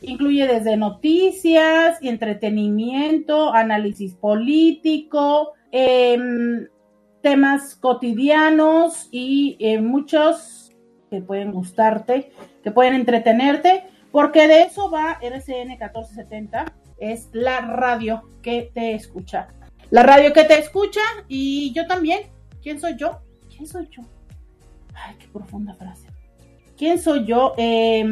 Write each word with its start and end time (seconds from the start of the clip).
incluye 0.00 0.46
desde 0.46 0.76
noticias 0.76 1.98
entretenimiento, 2.00 3.52
análisis 3.52 4.14
político, 4.14 5.54
em, 5.72 6.66
temas 7.22 7.74
cotidianos 7.74 9.08
y 9.10 9.56
eh, 9.60 9.80
muchos 9.80 10.72
que 11.10 11.20
pueden 11.20 11.52
gustarte, 11.52 12.32
que 12.62 12.70
pueden 12.70 12.94
entretenerte, 12.94 13.84
porque 14.12 14.48
de 14.48 14.62
eso 14.62 14.90
va 14.90 15.18
RCN 15.20 15.68
1470, 15.68 16.72
es 16.98 17.28
la 17.32 17.60
radio 17.60 18.22
que 18.42 18.70
te 18.72 18.94
escucha. 18.94 19.48
La 19.90 20.02
radio 20.02 20.32
que 20.32 20.44
te 20.44 20.58
escucha 20.58 21.00
y 21.28 21.72
yo 21.72 21.86
también. 21.86 22.20
¿Quién 22.62 22.80
soy 22.80 22.96
yo? 22.96 23.20
¿Quién 23.48 23.66
soy 23.66 23.88
yo? 23.90 24.02
Ay, 24.94 25.14
qué 25.18 25.28
profunda 25.28 25.74
frase. 25.74 26.08
¿Quién 26.76 26.98
soy 26.98 27.24
yo? 27.24 27.54
Eh, 27.56 28.04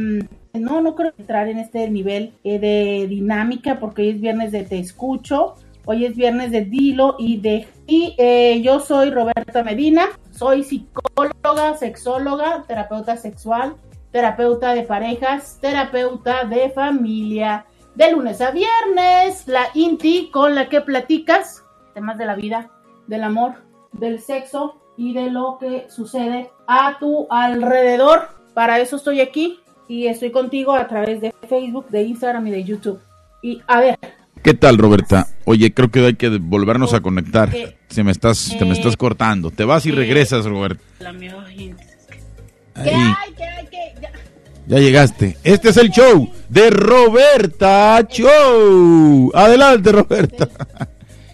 no, 0.55 0.81
no 0.81 0.95
creo 0.95 1.13
entrar 1.19 1.49
en 1.49 1.59
este 1.59 1.91
nivel 1.91 2.33
eh, 2.45 2.59
de 2.59 3.07
dinámica 3.09 3.81
porque 3.81 4.03
hoy 4.03 4.11
es 4.11 4.21
viernes 4.21 4.53
de 4.53 4.63
Te 4.63 4.79
Escucho. 4.79 5.57
Hoy 5.87 6.07
es 6.07 6.17
viernes 6.17 6.51
de 6.51 6.65
Dilo 6.65 7.17
y 7.19 7.39
de... 7.39 7.69
Y 7.87 8.15
eh, 8.17 8.61
yo 8.63 8.81
soy 8.81 9.11
Roberta 9.11 9.63
Medina, 9.63 10.09
soy 10.31 10.65
psicóloga, 10.65 11.77
sexóloga, 11.77 12.65
terapeuta 12.67 13.17
sexual, 13.17 13.77
terapeuta 14.11 14.73
de 14.73 14.83
parejas, 14.83 15.59
terapeuta 15.61 16.45
de 16.45 16.71
familia. 16.71 17.67
De 17.95 18.11
lunes 18.11 18.41
a 18.41 18.51
viernes, 18.51 19.47
la 19.47 19.67
INTI 19.75 20.31
con 20.31 20.55
la 20.55 20.69
que 20.69 20.81
platicas 20.81 21.63
temas 21.93 22.19
de 22.19 22.27
la 22.27 22.35
vida, 22.35 22.71
del 23.07 23.23
amor, 23.23 23.55
del 23.93 24.21
sexo 24.21 24.81
y 24.97 25.15
de 25.15 25.31
lo 25.31 25.59
que 25.59 25.87
sucede 25.89 26.51
a 26.67 26.99
tu 26.99 27.27
alrededor. 27.31 28.29
Para 28.53 28.81
eso 28.81 28.97
estoy 28.97 29.21
aquí 29.21 29.61
y 29.87 30.07
estoy 30.07 30.31
contigo 30.31 30.75
a 30.75 30.89
través 30.89 31.21
de 31.21 31.33
Facebook, 31.49 31.89
de 31.89 32.03
Instagram 32.03 32.47
y 32.49 32.51
de 32.51 32.65
YouTube. 32.65 33.01
Y 33.43 33.63
a 33.67 33.81
ver, 33.81 33.99
¿Qué 34.45 34.53
tal, 34.53 34.77
Roberta? 34.77 35.29
Oye, 35.47 35.73
creo 35.73 35.91
que 35.91 36.05
hay 36.05 36.17
que 36.17 36.29
volvernos 36.29 36.93
a 36.93 37.01
conectar. 37.01 37.51
Se 37.89 38.05
me 38.05 38.13
estás, 38.13 38.55
te 38.59 38.63
me 38.67 38.73
eh, 38.73 38.75
estás 38.75 38.95
cortando. 38.95 39.51
Te 39.51 39.65
vas 39.65 39.87
y 39.87 39.89
eh, 39.89 39.95
regresas, 39.95 40.45
Roberta. 40.45 40.85
Ahí, 41.01 41.75
¿Qué 42.75 42.91
hay? 42.91 43.33
¿Qué 43.35 43.45
hay? 43.45 43.67
¿Qué? 43.69 43.95
Ya. 44.67 44.79
llegaste. 44.81 45.39
Este 45.45 45.71
es 45.71 45.79
el 45.79 45.89
show 45.89 46.31
de 46.51 46.69
Roberta 46.69 48.07
Show. 48.07 49.33
Adelante, 49.35 49.93
Roberta. 49.93 50.47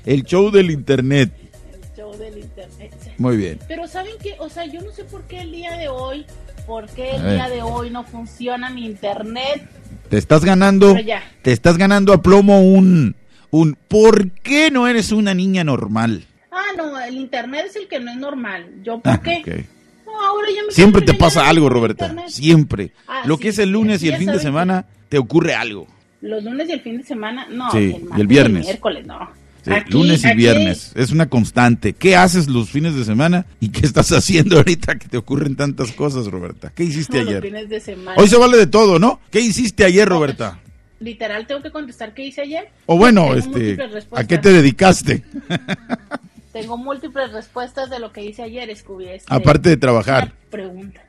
El 0.06 0.22
show 0.22 0.52
del 0.52 0.70
internet. 0.70 1.32
El 1.72 1.96
show 1.96 2.16
del 2.16 2.38
internet. 2.38 2.92
Muy 3.18 3.36
bien. 3.36 3.58
Pero 3.66 3.88
¿saben 3.88 4.14
qué? 4.22 4.36
O 4.38 4.48
sea, 4.48 4.66
yo 4.66 4.82
no 4.82 4.92
sé 4.92 5.02
por 5.02 5.22
qué 5.24 5.40
el 5.40 5.50
día 5.50 5.76
de 5.76 5.88
hoy, 5.88 6.26
por 6.64 6.86
qué 6.86 7.16
el 7.16 7.22
día 7.22 7.48
de 7.48 7.60
hoy 7.60 7.90
no 7.90 8.04
funciona 8.04 8.70
mi 8.70 8.86
internet. 8.86 9.68
Te 10.10 10.18
estás 10.18 10.44
ganando, 10.44 10.96
te 11.42 11.52
estás 11.52 11.78
ganando 11.78 12.12
a 12.12 12.20
plomo 12.20 12.62
un, 12.62 13.14
un. 13.50 13.78
¿Por 13.88 14.30
qué 14.32 14.70
no 14.72 14.88
eres 14.88 15.12
una 15.12 15.34
niña 15.34 15.62
normal? 15.64 16.24
Ah, 16.50 16.62
no, 16.76 16.98
el 17.00 17.14
internet 17.16 17.66
es 17.70 17.76
el 17.76 17.86
que 17.88 18.00
no 18.00 18.10
es 18.10 18.16
normal. 18.16 18.66
¿Yo 18.82 18.98
por 18.98 19.12
Ah, 19.12 19.20
qué? 19.22 19.38
ok. 19.40 20.06
No, 20.06 20.20
ahora 20.26 20.48
ya 20.54 20.64
me 20.66 20.72
Siempre 20.72 21.02
te 21.02 21.14
pasa 21.14 21.48
algo, 21.48 21.68
Roberta. 21.68 22.06
internet. 22.06 22.28
Siempre. 22.30 22.90
Ah, 23.06 23.22
Lo 23.24 23.36
sí, 23.36 23.42
que 23.42 23.48
es 23.50 23.58
el 23.60 23.70
lunes 23.70 24.02
y 24.02 24.08
el 24.08 24.16
fin 24.16 24.26
de 24.26 24.32
que- 24.34 24.38
semana, 24.40 24.84
te 25.08 25.16
ocurre 25.18 25.54
algo. 25.54 25.86
Los 26.22 26.42
lunes 26.44 26.68
y 26.68 26.72
el 26.72 26.80
fin 26.80 26.98
de 26.98 27.04
semana, 27.04 27.46
no. 27.48 27.70
Sí, 27.70 27.96
y 28.16 28.20
el 28.20 28.26
viernes. 28.26 28.64
miércoles, 28.66 29.06
no. 29.06 29.30
Sí, 29.64 29.70
Aquí- 29.72 29.92
lunes 29.92 30.24
y 30.24 30.26
aquí- 30.28 30.36
viernes. 30.38 30.92
Es 30.94 31.10
una 31.12 31.28
constante. 31.28 31.92
¿Qué 31.92 32.16
haces 32.16 32.48
los 32.48 32.70
fines 32.70 32.94
de 32.94 33.04
semana 33.04 33.44
y 33.60 33.68
qué 33.68 33.84
estás 33.86 34.10
haciendo 34.12 34.56
ahorita 34.56 34.96
que 34.98 35.08
te 35.08 35.16
ocurren 35.18 35.56
tantas 35.56 35.92
cosas, 35.92 36.26
Roberta? 36.26 36.72
¿Qué 36.74 36.84
hiciste 36.84 37.18
los 37.18 37.28
ayer? 37.28 37.42
fines 37.42 37.68
de 37.68 37.80
semana. 37.80 38.20
Hoy 38.20 38.28
se 38.28 38.36
vale 38.38 38.56
de 38.56 38.66
todo, 38.66 38.98
¿no? 38.98 39.20
¿Qué 39.30 39.40
hiciste 39.40 39.84
ayer, 39.84 40.08
Roberta? 40.08 40.58
Literal, 41.00 41.46
tengo 41.46 41.62
que 41.62 41.70
contestar 41.70 42.12
qué 42.14 42.24
hice 42.26 42.42
ayer. 42.42 42.68
O 42.86 42.96
bueno, 42.98 43.34
Tengo 43.34 43.56
este. 43.58 43.78
¿a 44.12 44.24
qué 44.26 44.38
te 44.38 44.50
dedicaste? 44.52 45.22
Tengo 46.52 46.76
múltiples 46.76 47.32
respuestas 47.32 47.88
de 47.90 48.00
lo 48.00 48.12
que 48.12 48.24
hice 48.24 48.42
ayer, 48.42 48.74
Scooby. 48.76 49.06
Este, 49.08 49.32
Aparte 49.32 49.68
de 49.68 49.76
trabajar. 49.76 50.32
Pregunta. 50.50 51.00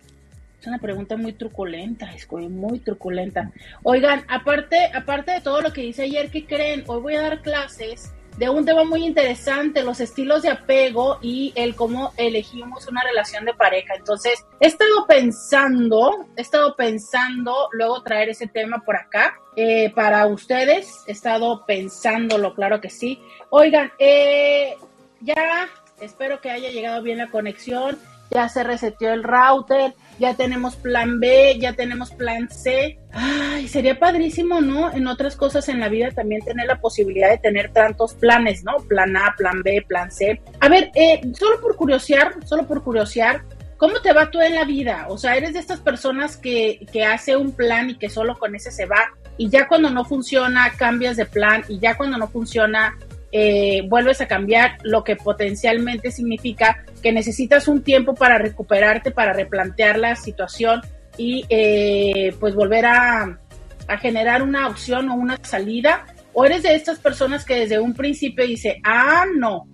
Es 0.61 0.67
una 0.67 0.77
pregunta 0.77 1.17
muy 1.17 1.33
truculenta, 1.33 2.07
Scooby, 2.19 2.47
muy 2.47 2.77
truculenta. 2.79 3.49
Oigan, 3.81 4.23
aparte, 4.27 4.77
aparte 4.93 5.31
de 5.31 5.41
todo 5.41 5.61
lo 5.61 5.73
que 5.73 5.83
hice 5.83 6.03
ayer, 6.03 6.29
¿qué 6.29 6.45
creen? 6.45 6.83
Hoy 6.85 7.01
voy 7.01 7.15
a 7.15 7.21
dar 7.21 7.41
clases 7.41 8.11
de 8.37 8.49
un 8.49 8.65
tema 8.65 8.83
muy 8.83 9.05
interesante, 9.05 9.83
los 9.83 9.99
estilos 9.99 10.41
de 10.41 10.49
apego 10.49 11.19
y 11.21 11.53
el 11.55 11.75
cómo 11.75 12.13
elegimos 12.17 12.87
una 12.87 13.03
relación 13.03 13.45
de 13.45 13.53
pareja. 13.53 13.93
Entonces, 13.95 14.45
he 14.59 14.67
estado 14.67 15.05
pensando, 15.07 16.25
he 16.35 16.41
estado 16.41 16.75
pensando 16.75 17.69
luego 17.71 18.01
traer 18.03 18.29
ese 18.29 18.47
tema 18.47 18.81
por 18.85 18.95
acá 18.95 19.35
eh, 19.55 19.91
para 19.93 20.25
ustedes. 20.27 21.03
He 21.07 21.11
estado 21.11 21.65
pensándolo, 21.65 22.53
claro 22.53 22.81
que 22.81 22.89
sí. 22.89 23.21
Oigan, 23.49 23.91
eh, 23.99 24.75
ya 25.19 25.69
espero 25.99 26.41
que 26.41 26.49
haya 26.49 26.69
llegado 26.69 27.01
bien 27.03 27.17
la 27.17 27.29
conexión. 27.29 27.99
Ya 28.33 28.47
se 28.47 28.63
reseteó 28.63 29.11
el 29.11 29.23
router, 29.23 29.93
ya 30.17 30.35
tenemos 30.35 30.77
plan 30.77 31.19
B, 31.19 31.57
ya 31.59 31.73
tenemos 31.73 32.11
plan 32.11 32.49
C. 32.49 32.97
Ay, 33.11 33.67
sería 33.67 33.99
padrísimo, 33.99 34.61
¿no? 34.61 34.89
En 34.93 35.07
otras 35.07 35.35
cosas 35.35 35.67
en 35.67 35.81
la 35.81 35.89
vida 35.89 36.11
también 36.11 36.41
tener 36.41 36.65
la 36.65 36.79
posibilidad 36.79 37.29
de 37.29 37.39
tener 37.39 37.73
tantos 37.73 38.13
planes, 38.13 38.63
¿no? 38.63 38.77
Plan 38.87 39.17
A, 39.17 39.35
plan 39.37 39.61
B, 39.63 39.83
plan 39.85 40.09
C. 40.11 40.41
A 40.61 40.69
ver, 40.69 40.91
eh, 40.95 41.19
solo 41.37 41.59
por 41.59 41.75
curiosear, 41.75 42.35
solo 42.45 42.65
por 42.65 42.83
curiosear, 42.83 43.43
¿cómo 43.75 43.99
te 44.01 44.13
va 44.13 44.31
tú 44.31 44.39
en 44.39 44.55
la 44.55 44.63
vida? 44.63 45.07
O 45.09 45.17
sea, 45.17 45.35
eres 45.35 45.51
de 45.51 45.59
estas 45.59 45.81
personas 45.81 46.37
que, 46.37 46.85
que 46.93 47.03
hace 47.03 47.35
un 47.35 47.51
plan 47.51 47.89
y 47.89 47.97
que 47.97 48.09
solo 48.09 48.39
con 48.39 48.55
ese 48.55 48.71
se 48.71 48.85
va, 48.85 49.11
y 49.37 49.49
ya 49.49 49.67
cuando 49.67 49.89
no 49.89 50.05
funciona, 50.05 50.71
cambias 50.77 51.17
de 51.17 51.25
plan, 51.25 51.63
y 51.67 51.79
ya 51.79 51.97
cuando 51.97 52.17
no 52.17 52.29
funciona, 52.29 52.97
eh, 53.33 53.81
vuelves 53.87 54.21
a 54.21 54.27
cambiar, 54.27 54.77
lo 54.83 55.03
que 55.03 55.15
potencialmente 55.15 56.11
significa 56.11 56.85
que 57.01 57.11
necesitas 57.11 57.67
un 57.67 57.83
tiempo 57.83 58.15
para 58.15 58.37
recuperarte, 58.37 59.11
para 59.11 59.33
replantear 59.33 59.97
la 59.97 60.15
situación, 60.15 60.81
y 61.17 61.45
eh, 61.49 62.33
pues 62.39 62.55
volver 62.55 62.85
a, 62.85 63.39
a 63.87 63.97
generar 63.97 64.41
una 64.41 64.67
opción 64.67 65.09
o 65.09 65.15
una 65.15 65.37
salida. 65.43 66.05
O 66.33 66.45
eres 66.45 66.63
de 66.63 66.75
estas 66.75 66.99
personas 66.99 67.43
que 67.43 67.55
desde 67.55 67.79
un 67.79 67.93
principio 67.93 68.47
dice, 68.47 68.79
ah, 68.85 69.25
no, 69.35 69.67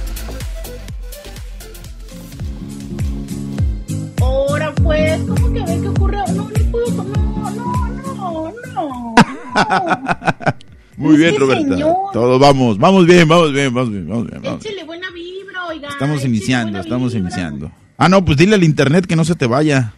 Ahora 4.19 4.73
pues, 4.73 5.21
¿cómo 5.21 5.53
que 5.53 5.59
ve 5.59 5.81
qué 5.81 5.87
ocurre? 5.87 6.17
No, 6.29 6.49
no 6.49 6.71
puedo, 6.71 7.03
no, 7.03 7.49
no, 7.51 7.90
no, 8.49 8.73
no. 8.73 9.15
Muy 10.97 11.17
bien, 11.17 11.29
Este 11.29 11.39
Roberta. 11.39 11.73
señor. 11.73 11.95
Todos 12.13 12.39
vamos, 12.39 12.77
vamos 12.77 13.05
bien, 13.05 13.27
vamos 13.27 13.51
bien, 13.53 13.73
vamos 13.73 13.91
bien, 13.91 14.07
vamos 14.07 14.27
bien. 14.29 14.41
vamos. 14.41 14.65
Échele 14.65 14.83
buena 14.83 15.09
vibra, 15.11 15.65
oiga. 15.67 15.89
Estamos 15.89 16.23
iniciando, 16.25 16.79
estamos 16.79 17.13
vibra. 17.13 17.27
iniciando. 17.29 17.71
Ah, 17.97 18.09
no, 18.09 18.23
pues 18.23 18.37
dile 18.37 18.55
al 18.55 18.63
internet 18.63 19.05
que 19.05 19.15
no 19.15 19.23
se 19.25 19.35
te 19.35 19.47
vaya. 19.47 19.93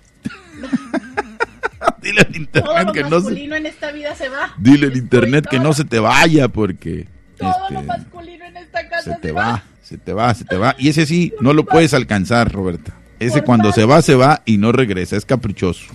dile 2.01 2.21
al 2.21 2.27
Todo 2.27 2.37
internet 2.37 2.85
lo 2.87 2.93
que 2.93 3.01
no 3.03 3.09
se... 3.09 3.15
masculino 3.15 3.55
en 3.55 3.65
esta 3.65 3.91
vida 3.91 4.15
se 4.15 4.29
va. 4.29 4.53
Dile 4.57 4.77
al 4.87 4.93
Estoy 4.93 4.99
internet 5.01 5.47
que 5.49 5.59
no 5.59 5.73
se 5.73 5.83
te 5.85 5.99
vaya 5.99 6.47
porque... 6.47 7.07
Todo 7.37 7.49
este, 7.49 7.73
lo 7.73 7.83
masculino 7.83 8.45
en 8.45 8.57
esta 8.57 8.87
casa 8.89 9.13
se 9.15 9.19
te 9.19 9.31
va, 9.31 9.63
se 9.81 9.97
te 9.97 10.13
va, 10.13 10.33
se 10.33 10.45
te 10.45 10.57
va. 10.57 10.75
Y 10.77 10.89
ese 10.89 11.05
sí, 11.05 11.33
no 11.41 11.53
lo 11.53 11.65
puedes 11.65 11.93
alcanzar, 11.93 12.51
Roberta. 12.51 12.93
Ese 13.19 13.39
Por 13.39 13.45
cuando 13.45 13.71
se 13.71 13.85
va, 13.85 14.01
se 14.01 14.15
va 14.15 14.41
y 14.45 14.57
no 14.57 14.71
regresa. 14.71 15.15
Es 15.17 15.25
caprichoso. 15.25 15.85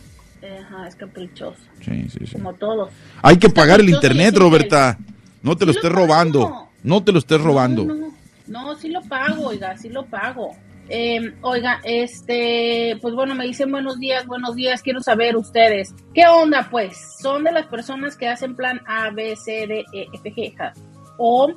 Ajá, 0.43 0.89
es 0.89 0.97
caprichoso, 0.97 1.56
Sí, 1.85 2.09
sí, 2.11 2.27
sí. 2.27 2.33
como 2.33 2.55
todos. 2.55 2.91
Hay 3.23 3.39
que 3.39 3.49
pagar 3.49 3.81
el 3.81 3.89
internet. 3.89 4.37
Roberta. 4.37 4.99
No 5.43 5.57
te 5.57 5.65
lo 5.65 5.73
estés 5.73 5.91
robando. 5.91 6.69
No 6.83 7.03
te 7.03 7.13
lo 7.13 7.19
estés 7.19 7.41
robando. 7.41 7.85
No, 7.85 7.95
no, 7.95 8.13
no, 8.47 8.77
sí 8.77 8.89
lo 8.89 9.03
pago, 9.03 9.49
oiga, 9.49 9.77
sí 9.77 9.89
lo 9.89 10.05
pago. 10.07 10.57
Eh, 10.91 11.35
oiga, 11.43 11.81
este, 11.85 12.97
pues 13.03 13.15
bueno, 13.15 13.35
me 13.35 13.45
dicen 13.45 13.71
buenos 13.71 13.99
días, 13.99 14.27
buenos 14.27 14.57
días, 14.57 14.81
quiero 14.81 15.03
saber 15.03 15.37
ustedes, 15.37 15.95
¿qué 16.15 16.27
onda 16.27 16.67
pues? 16.71 16.97
¿Son 17.21 17.45
de 17.45 17.53
las 17.53 17.67
personas 17.67 18.17
que 18.17 18.27
hacen 18.27 18.57
plan 18.57 18.81
A, 18.87 19.11
B, 19.11 19.37
C, 19.37 19.67
D, 19.67 19.85
E, 19.93 20.07
F, 20.15 20.33
G, 20.35 20.53
J? 20.57 20.73
O, 21.19 21.53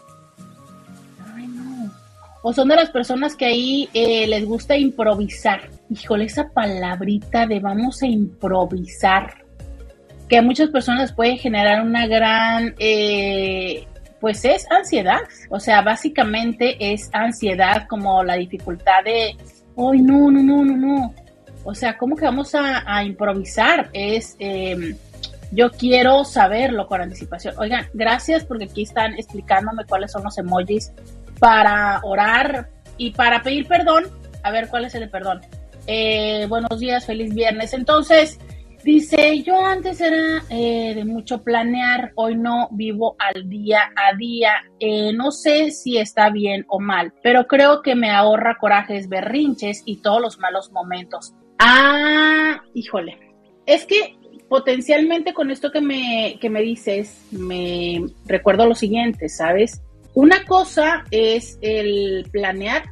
ay 1.33 1.47
no, 1.47 1.89
o 2.41 2.51
son 2.51 2.67
de 2.67 2.75
las 2.75 2.89
personas 2.89 3.37
que 3.37 3.45
ahí 3.45 3.89
eh, 3.93 4.27
les 4.27 4.43
gusta 4.43 4.75
improvisar. 4.75 5.69
Híjole, 5.89 6.25
esa 6.25 6.49
palabrita 6.49 7.47
de 7.47 7.61
vamos 7.61 8.01
a 8.01 8.07
improvisar, 8.07 9.40
que 10.31 10.37
a 10.37 10.41
muchas 10.41 10.69
personas 10.69 11.11
puede 11.11 11.35
generar 11.35 11.81
una 11.81 12.07
gran... 12.07 12.73
eh, 12.79 13.85
pues 14.21 14.45
es 14.45 14.65
ansiedad. 14.71 15.19
O 15.49 15.59
sea, 15.59 15.81
básicamente 15.81 16.93
es 16.93 17.09
ansiedad 17.11 17.85
como 17.89 18.23
la 18.23 18.35
dificultad 18.35 19.03
de, 19.03 19.35
ay, 19.75 20.01
no, 20.01 20.31
no, 20.31 20.41
no, 20.41 20.63
no, 20.63 20.77
no. 20.77 21.13
O 21.65 21.75
sea, 21.75 21.97
¿cómo 21.97 22.15
que 22.15 22.23
vamos 22.23 22.55
a, 22.55 23.03
improvisar? 23.03 23.89
Es, 23.91 24.37
eh, 24.39 24.95
yo 25.51 25.69
quiero 25.71 26.23
saberlo 26.23 26.87
con 26.87 27.01
anticipación. 27.01 27.55
Oigan, 27.57 27.87
gracias 27.93 28.45
porque 28.45 28.65
aquí 28.65 28.83
están 28.83 29.15
explicándome 29.15 29.83
cuáles 29.83 30.13
son 30.13 30.23
los 30.23 30.37
emojis 30.37 30.93
para 31.39 31.99
orar 32.03 32.69
y 32.95 33.11
para 33.11 33.41
pedir 33.41 33.67
perdón. 33.67 34.05
A 34.43 34.51
ver, 34.51 34.69
¿cuál 34.69 34.85
es 34.85 34.95
el 34.95 35.09
perdón? 35.09 35.41
Eh, 35.87 36.45
buenos 36.47 36.79
días, 36.79 37.05
feliz 37.05 37.33
viernes. 37.33 37.73
Entonces, 37.73 38.39
Dice, 38.83 39.43
yo 39.43 39.63
antes 39.63 40.01
era 40.01 40.43
eh, 40.49 40.93
de 40.95 41.05
mucho 41.05 41.43
planear, 41.43 42.13
hoy 42.15 42.35
no 42.35 42.67
vivo 42.71 43.15
al 43.19 43.47
día 43.47 43.91
a 43.95 44.15
día. 44.17 44.53
Eh, 44.79 45.13
no 45.13 45.31
sé 45.31 45.69
si 45.71 45.97
está 45.97 46.31
bien 46.31 46.65
o 46.67 46.79
mal, 46.79 47.13
pero 47.21 47.45
creo 47.47 47.83
que 47.83 47.93
me 47.93 48.09
ahorra 48.09 48.57
corajes, 48.59 49.07
berrinches 49.07 49.83
y 49.85 49.97
todos 49.97 50.19
los 50.19 50.39
malos 50.39 50.71
momentos. 50.71 51.33
Ah, 51.59 52.59
híjole. 52.73 53.19
Es 53.67 53.85
que 53.85 54.17
potencialmente 54.49 55.33
con 55.33 55.51
esto 55.51 55.71
que 55.71 55.79
me, 55.79 56.37
que 56.41 56.49
me 56.49 56.61
dices, 56.61 57.21
me 57.31 58.03
recuerdo 58.25 58.65
lo 58.65 58.75
siguiente, 58.75 59.29
¿sabes? 59.29 59.81
Una 60.13 60.43
cosa 60.45 61.05
es 61.11 61.59
el 61.61 62.27
planear 62.31 62.83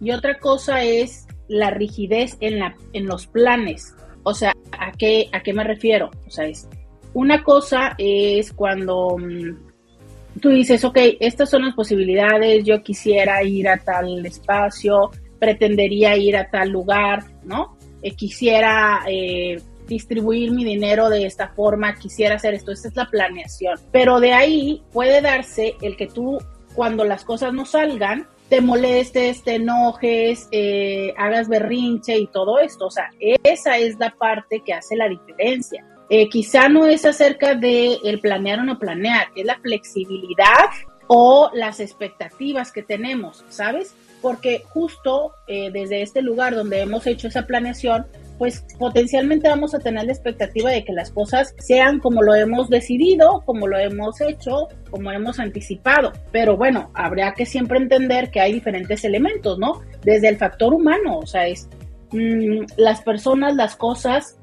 y 0.00 0.12
otra 0.12 0.38
cosa 0.38 0.84
es 0.84 1.26
la 1.48 1.70
rigidez 1.70 2.36
en, 2.40 2.58
la, 2.58 2.76
en 2.92 3.06
los 3.06 3.26
planes. 3.26 3.94
O 4.22 4.34
sea, 4.34 4.52
¿a 4.72 4.92
qué, 4.92 5.28
¿a 5.32 5.42
qué 5.42 5.52
me 5.52 5.64
refiero? 5.64 6.10
O 6.26 6.30
sea, 6.30 6.46
es 6.46 6.68
una 7.14 7.42
cosa 7.42 7.94
es 7.98 8.52
cuando 8.52 9.16
mm, 9.18 10.40
tú 10.40 10.50
dices, 10.50 10.84
ok, 10.84 10.98
estas 11.20 11.50
son 11.50 11.64
las 11.64 11.74
posibilidades, 11.74 12.64
yo 12.64 12.82
quisiera 12.82 13.42
ir 13.42 13.68
a 13.68 13.78
tal 13.78 14.24
espacio, 14.24 15.10
pretendería 15.38 16.16
ir 16.16 16.36
a 16.36 16.50
tal 16.50 16.70
lugar, 16.70 17.24
¿no? 17.44 17.76
Eh, 18.02 18.12
quisiera 18.12 19.02
eh, 19.08 19.60
distribuir 19.86 20.52
mi 20.52 20.64
dinero 20.64 21.08
de 21.08 21.26
esta 21.26 21.48
forma, 21.48 21.94
quisiera 21.94 22.36
hacer 22.36 22.54
esto, 22.54 22.72
esta 22.72 22.88
es 22.88 22.96
la 22.96 23.08
planeación. 23.08 23.78
Pero 23.90 24.20
de 24.20 24.32
ahí 24.32 24.82
puede 24.92 25.20
darse 25.20 25.74
el 25.82 25.96
que 25.96 26.06
tú, 26.06 26.38
cuando 26.74 27.04
las 27.04 27.24
cosas 27.24 27.52
no 27.52 27.64
salgan, 27.64 28.28
te 28.48 28.60
molestes, 28.60 29.42
te 29.42 29.56
enojes, 29.56 30.48
eh, 30.50 31.12
hagas 31.16 31.48
berrinche 31.48 32.18
y 32.18 32.26
todo 32.26 32.58
esto. 32.58 32.86
O 32.86 32.90
sea, 32.90 33.10
esa 33.20 33.78
es 33.78 33.98
la 33.98 34.10
parte 34.10 34.62
que 34.64 34.72
hace 34.72 34.96
la 34.96 35.08
diferencia. 35.08 35.84
Eh, 36.10 36.28
quizá 36.28 36.68
no 36.68 36.86
es 36.86 37.04
acerca 37.04 37.54
de 37.54 37.98
el 38.02 38.20
planear 38.20 38.60
o 38.60 38.64
no 38.64 38.78
planear, 38.78 39.28
es 39.36 39.44
la 39.44 39.58
flexibilidad 39.58 40.70
o 41.06 41.50
las 41.52 41.80
expectativas 41.80 42.72
que 42.72 42.82
tenemos, 42.82 43.44
¿sabes? 43.50 43.94
Porque 44.22 44.62
justo 44.68 45.32
eh, 45.46 45.70
desde 45.70 46.00
este 46.00 46.22
lugar 46.22 46.54
donde 46.54 46.80
hemos 46.80 47.06
hecho 47.06 47.28
esa 47.28 47.46
planeación, 47.46 48.06
pues 48.38 48.64
potencialmente 48.78 49.48
vamos 49.48 49.74
a 49.74 49.80
tener 49.80 50.04
la 50.04 50.12
expectativa 50.12 50.70
de 50.70 50.84
que 50.84 50.92
las 50.92 51.10
cosas 51.10 51.54
sean 51.58 51.98
como 51.98 52.22
lo 52.22 52.34
hemos 52.34 52.68
decidido, 52.68 53.42
como 53.44 53.66
lo 53.66 53.78
hemos 53.78 54.20
hecho, 54.20 54.68
como 54.90 55.10
hemos 55.10 55.38
anticipado. 55.38 56.12
Pero 56.30 56.56
bueno, 56.56 56.90
habría 56.94 57.32
que 57.32 57.44
siempre 57.44 57.78
entender 57.78 58.30
que 58.30 58.40
hay 58.40 58.52
diferentes 58.52 59.04
elementos, 59.04 59.58
¿no? 59.58 59.82
Desde 60.02 60.28
el 60.28 60.36
factor 60.36 60.72
humano, 60.72 61.18
o 61.18 61.26
sea, 61.26 61.46
es 61.46 61.68
mmm, 62.12 62.64
las 62.76 63.02
personas, 63.02 63.56
las 63.56 63.76
cosas 63.76 64.38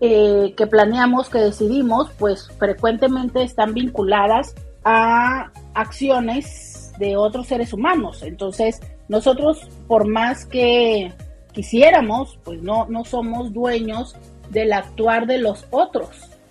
eh, 0.00 0.54
que 0.56 0.66
planeamos, 0.66 1.28
que 1.28 1.38
decidimos, 1.38 2.10
pues 2.18 2.48
frecuentemente 2.58 3.42
están 3.42 3.72
vinculadas 3.72 4.54
a 4.84 5.52
acciones 5.74 6.92
de 6.98 7.16
otros 7.16 7.46
seres 7.46 7.72
humanos. 7.72 8.22
Entonces, 8.22 8.80
nosotros, 9.08 9.68
por 9.88 10.08
más 10.08 10.44
que 10.44 11.12
quisiéramos, 11.52 12.38
pues 12.44 12.62
no, 12.62 12.86
no 12.88 13.04
somos 13.04 13.52
dueños 13.52 14.16
del 14.50 14.72
actuar 14.72 15.26
de 15.26 15.38
los 15.38 15.66
otros. 15.70 16.08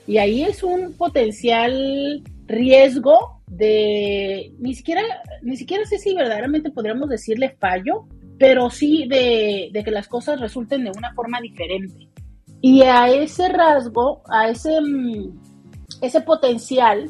Y 0.08 0.17
ahí 0.17 0.43
es 0.43 0.63
un 0.63 0.93
potencial 0.93 2.24
riesgo 2.48 3.41
de, 3.48 4.53
ni 4.60 4.74
siquiera, 4.74 5.01
ni 5.41 5.58
siquiera 5.58 5.86
sé 5.86 5.98
si 5.98 6.13
verdaderamente 6.15 6.72
podríamos 6.72 7.10
decirle 7.10 7.55
fallo, 7.60 8.05
pero 8.39 8.70
sí 8.70 9.08
de, 9.08 9.72
que 9.84 9.91
las 9.91 10.08
cosas 10.08 10.39
resulten 10.39 10.84
de 10.84 10.91
una 10.98 11.13
forma 11.13 11.39
diferente. 11.41 12.10
Y 12.62 12.84
a 12.84 13.10
ese 13.10 13.50
rasgo, 13.50 14.22
a 14.29 14.50
ese, 14.50 14.77
ese 16.01 16.22
potencial, 16.22 17.10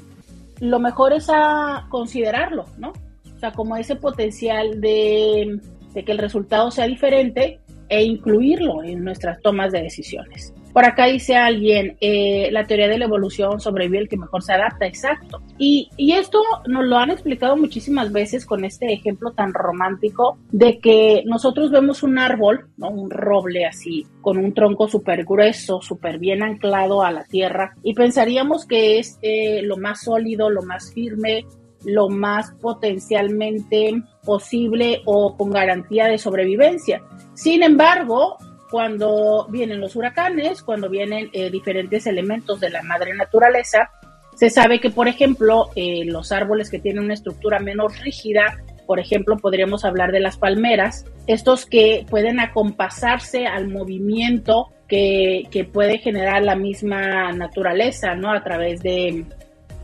lo 0.59 0.79
mejor 0.79 1.13
es 1.13 1.29
a 1.29 1.87
considerarlo, 1.89 2.65
¿no? 2.77 2.93
sea, 3.41 3.51
como 3.51 3.75
ese 3.75 3.95
potencial 3.95 4.79
de, 4.79 5.59
de 5.93 6.05
que 6.05 6.11
el 6.11 6.19
resultado 6.19 6.71
sea 6.71 6.87
diferente 6.87 7.59
e 7.91 8.03
incluirlo 8.03 8.83
en 8.83 9.03
nuestras 9.03 9.41
tomas 9.41 9.73
de 9.73 9.83
decisiones. 9.83 10.53
Por 10.71 10.85
acá 10.85 11.07
dice 11.07 11.35
alguien, 11.35 11.97
eh, 11.99 12.47
la 12.51 12.65
teoría 12.65 12.87
de 12.87 12.97
la 12.97 13.03
evolución 13.03 13.59
sobrevive 13.59 13.97
el 13.99 14.07
que 14.07 14.15
mejor 14.15 14.41
se 14.41 14.53
adapta, 14.53 14.85
exacto. 14.85 15.41
Y, 15.57 15.89
y, 15.97 16.13
esto 16.13 16.39
nos 16.67 16.85
lo 16.85 16.97
han 16.97 17.11
explicado 17.11 17.57
muchísimas 17.57 18.13
veces 18.13 18.45
con 18.45 18.63
este 18.63 18.93
ejemplo 18.93 19.31
tan 19.31 19.53
romántico 19.53 20.37
de 20.53 20.79
que 20.79 21.23
nosotros 21.25 21.69
vemos 21.69 22.01
un 22.03 22.17
árbol, 22.17 22.67
¿no? 22.77 22.89
un 22.89 23.09
roble 23.09 23.65
así, 23.65 24.07
con 24.21 24.37
un 24.37 24.53
tronco 24.53 24.87
súper 24.87 25.25
grueso, 25.25 25.81
súper 25.81 26.17
bien 26.17 26.41
anclado 26.41 27.03
a 27.03 27.11
la 27.11 27.25
tierra, 27.25 27.75
y 27.83 27.93
pensaríamos 27.93 28.65
que 28.65 28.99
es 28.99 29.19
eh, 29.21 29.61
lo 29.63 29.75
más 29.75 30.03
sólido, 30.03 30.49
lo 30.49 30.61
más 30.61 30.93
firme, 30.93 31.45
lo 31.85 32.09
más 32.09 32.51
potencialmente 32.61 34.01
posible 34.23 35.01
o 35.05 35.35
con 35.37 35.51
garantía 35.51 36.05
de 36.07 36.17
sobrevivencia. 36.17 37.01
Sin 37.33 37.63
embargo, 37.63 38.37
cuando 38.69 39.47
vienen 39.49 39.81
los 39.81 39.95
huracanes, 39.95 40.63
cuando 40.63 40.89
vienen 40.89 41.29
eh, 41.33 41.51
diferentes 41.51 42.07
elementos 42.07 42.59
de 42.59 42.69
la 42.69 42.81
madre 42.81 43.13
naturaleza, 43.13 43.89
se 44.35 44.49
sabe 44.49 44.79
que, 44.79 44.89
por 44.89 45.07
ejemplo, 45.07 45.69
eh, 45.75 46.05
los 46.05 46.31
árboles 46.31 46.69
que 46.69 46.79
tienen 46.79 47.03
una 47.03 47.13
estructura 47.13 47.59
menos 47.59 47.99
rígida, 47.99 48.57
por 48.87 48.99
ejemplo, 48.99 49.37
podríamos 49.37 49.85
hablar 49.85 50.11
de 50.11 50.21
las 50.21 50.37
palmeras, 50.37 51.05
estos 51.27 51.65
que 51.65 52.05
pueden 52.09 52.39
acompasarse 52.39 53.45
al 53.45 53.67
movimiento 53.67 54.69
que, 54.87 55.43
que 55.51 55.63
puede 55.63 55.97
generar 55.97 56.43
la 56.43 56.55
misma 56.55 57.31
naturaleza, 57.33 58.15
¿no? 58.15 58.31
A 58.31 58.43
través 58.43 58.81
de, 58.81 59.25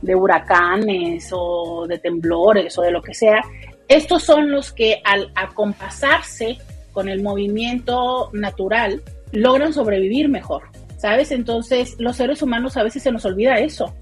de 0.01 0.15
huracanes 0.15 1.29
o 1.31 1.85
de 1.87 1.97
temblores 1.99 2.77
o 2.77 2.81
de 2.81 2.91
lo 2.91 3.01
que 3.01 3.13
sea. 3.13 3.41
Estos 3.87 4.23
son 4.23 4.51
los 4.51 4.71
que 4.71 5.01
al 5.03 5.31
acompasarse 5.35 6.57
con 6.97 7.09
el 7.09 7.21
movimiento 7.21 8.31
natural, 8.33 9.03
logran 9.31 9.71
sobrevivir 9.71 10.29
mejor, 10.29 10.63
¿sabes? 10.97 11.31
Entonces, 11.31 11.95
los 11.99 12.15
seres 12.15 12.41
humanos 12.41 12.75
a 12.75 12.81
veces 12.81 13.03
se 13.03 13.11
nos 13.11 13.23
olvida 13.23 13.59
eso. 13.59 13.93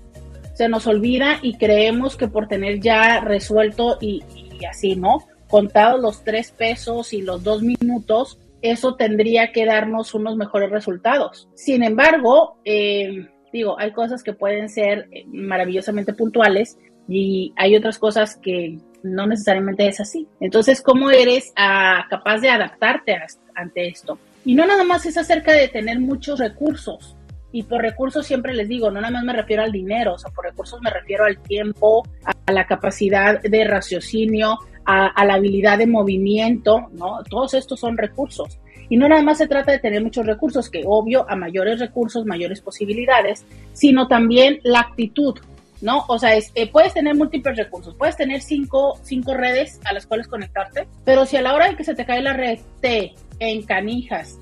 Se 0.54 0.70
nos 0.70 0.88
olvida 0.88 1.40
y 1.42 1.58
creemos 1.58 2.16
que 2.16 2.30
por 2.30 2.48
tener 2.48 2.80
ya 2.80 3.20
resuelto 3.20 3.98
y, 4.00 4.24
así, 4.70 4.96
¿no? 4.96 5.25
Contados 5.50 6.00
los 6.00 6.24
tres 6.24 6.52
pesos 6.52 7.12
y 7.12 7.22
los 7.22 7.44
dos 7.44 7.64
minutos, 7.64 8.40
eso 8.62 8.96
tendría 8.96 9.52
que 9.52 9.66
darnos 9.66 10.14
unos 10.14 10.38
mejores 10.38 10.70
resultados. 10.70 11.50
Sin 11.54 11.84
embargo, 11.84 12.62
eh, 12.64 13.28
digo, 13.55 13.79
hay 13.79 13.91
cosas 13.91 14.21
que 14.21 14.33
pueden 14.33 14.69
ser 14.69 15.07
eh, 15.12 15.25
maravillosamente 15.27 16.13
puntuales 16.13 16.77
y 17.07 17.53
hay 17.55 17.75
otras 17.75 17.97
cosas 17.97 18.35
que 18.35 18.77
no 19.03 19.27
necesariamente 19.27 19.88
es 19.88 20.00
así. 20.00 20.27
Entonces, 20.39 20.81
¿cómo 20.81 21.09
eres 21.09 21.53
ah, 21.55 22.05
capaz 22.09 22.39
de 22.39 22.50
adaptarte 22.50 23.15
ante 23.55 23.88
esto? 23.88 24.19
Y 24.43 24.55
no 24.55 24.65
nada 24.65 24.83
más 24.83 25.05
es 25.05 25.17
acerca 25.17 25.53
de 25.53 25.67
tener 25.69 26.00
muchos 26.00 26.39
recursos. 26.39 27.15
Y 27.51 27.63
por 27.63 27.81
recursos 27.81 28.27
siempre 28.27 28.53
les 28.53 28.67
digo, 28.67 28.91
no 28.91 29.00
nada 29.00 29.12
más 29.12 29.24
me 29.24 29.33
refiero 29.33 29.63
al 29.63 29.71
dinero, 29.71 30.15
o 30.15 30.17
sea, 30.17 30.31
por 30.31 30.43
recursos 30.43 30.81
me 30.81 30.89
refiero 30.89 31.24
al 31.24 31.41
tiempo, 31.41 32.03
a 32.45 32.51
la 32.51 32.65
capacidad 32.67 33.41
de 33.41 33.63
raciocinio, 33.63 34.57
a, 34.83 35.07
a 35.07 35.25
la 35.25 35.35
habilidad 35.35 35.77
de 35.77 35.88
movimiento, 35.88 36.89
¿no? 36.91 37.24
Todos 37.29 37.53
estos 37.53 37.79
son 37.79 37.97
recursos. 37.97 38.59
Y 38.89 38.98
no 38.98 39.08
nada 39.08 39.22
más 39.22 39.38
se 39.38 39.48
trata 39.48 39.72
de 39.72 39.80
tener 39.80 40.04
muchos 40.04 40.25
recursos, 40.25 40.70
que 40.70 40.84
obvio, 40.86 41.25
a 41.30 41.36
mayores 41.36 41.80
recursos, 41.80 42.25
mayores 42.25 42.62
posibilidades, 42.62 43.46
sino 43.74 44.08
también 44.08 44.60
la 44.63 44.82
actitud, 44.82 45.39
¿no? 45.82 46.06
O 46.08 46.20
sea, 46.20 46.36
es, 46.36 46.51
eh, 46.56 46.72
puedes 46.72 46.94
tener 46.94 47.15
múltiples 47.15 47.58
recursos, 47.58 47.96
puedes 47.96 48.15
tener 48.15 48.42
cinco, 48.42 49.00
cinco 49.04 49.34
redes 49.34 49.80
a 49.86 49.94
las 49.94 50.06
cuales 50.06 50.27
conectarte, 50.27 50.88
pero 51.04 51.25
si 51.25 51.38
a 51.38 51.42
la 51.42 51.54
hora 51.54 51.70
de 51.70 51.75
que 51.75 51.84
se 51.84 51.96
te 51.96 52.06
cae 52.06 52.22
la 52.22 52.34
red 52.34 52.60
te 52.82 53.13
encanijas, 53.39 54.39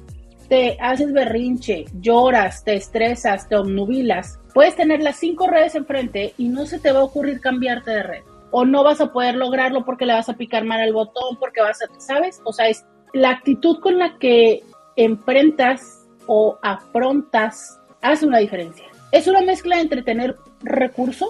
te 0.50 0.78
haces 0.80 1.12
berrinche, 1.14 1.86
lloras, 2.00 2.64
te 2.64 2.76
estresas, 2.76 3.48
te 3.50 3.56
obnubilas, 3.56 4.40
puedes 4.54 4.76
tener 4.76 5.02
las 5.02 5.18
cinco 5.18 5.48
redes 5.48 5.76
enfrente 5.76 6.34
y 6.38 6.50
no 6.50 6.66
se 6.66 6.80
te 6.80 6.92
va 6.92 7.00
a 7.00 7.04
ocurrir 7.04 7.40
cambiarte 7.40 7.92
de 7.92 8.04
red. 8.04 8.24
O 8.52 8.66
no 8.66 8.84
vas 8.84 9.02
a 9.02 9.12
poder 9.12 9.34
lograrlo 9.34 9.84
porque 9.84 10.06
le 10.06 10.14
vas 10.14 10.30
a 10.30 10.38
picar 10.38 10.64
mal 10.64 10.80
el 10.82 10.94
botón, 10.94 11.38
porque 11.40 11.62
vas 11.62 11.82
a, 11.82 11.88
¿sabes? 12.00 12.40
O 12.46 12.54
sea, 12.54 12.68
es 12.68 12.86
la 13.14 13.30
actitud 13.30 13.80
con 13.80 14.00
la 14.00 14.18
que 14.18 14.64
enfrentas 14.96 16.06
o 16.28 16.58
afrontas 16.62 17.80
hace 18.02 18.26
una 18.26 18.40
diferencia. 18.40 18.86
Es 19.12 19.28
una 19.28 19.42
mezcla 19.42 19.80
entre 19.80 20.02
tener 20.02 20.36
recursos, 20.62 21.30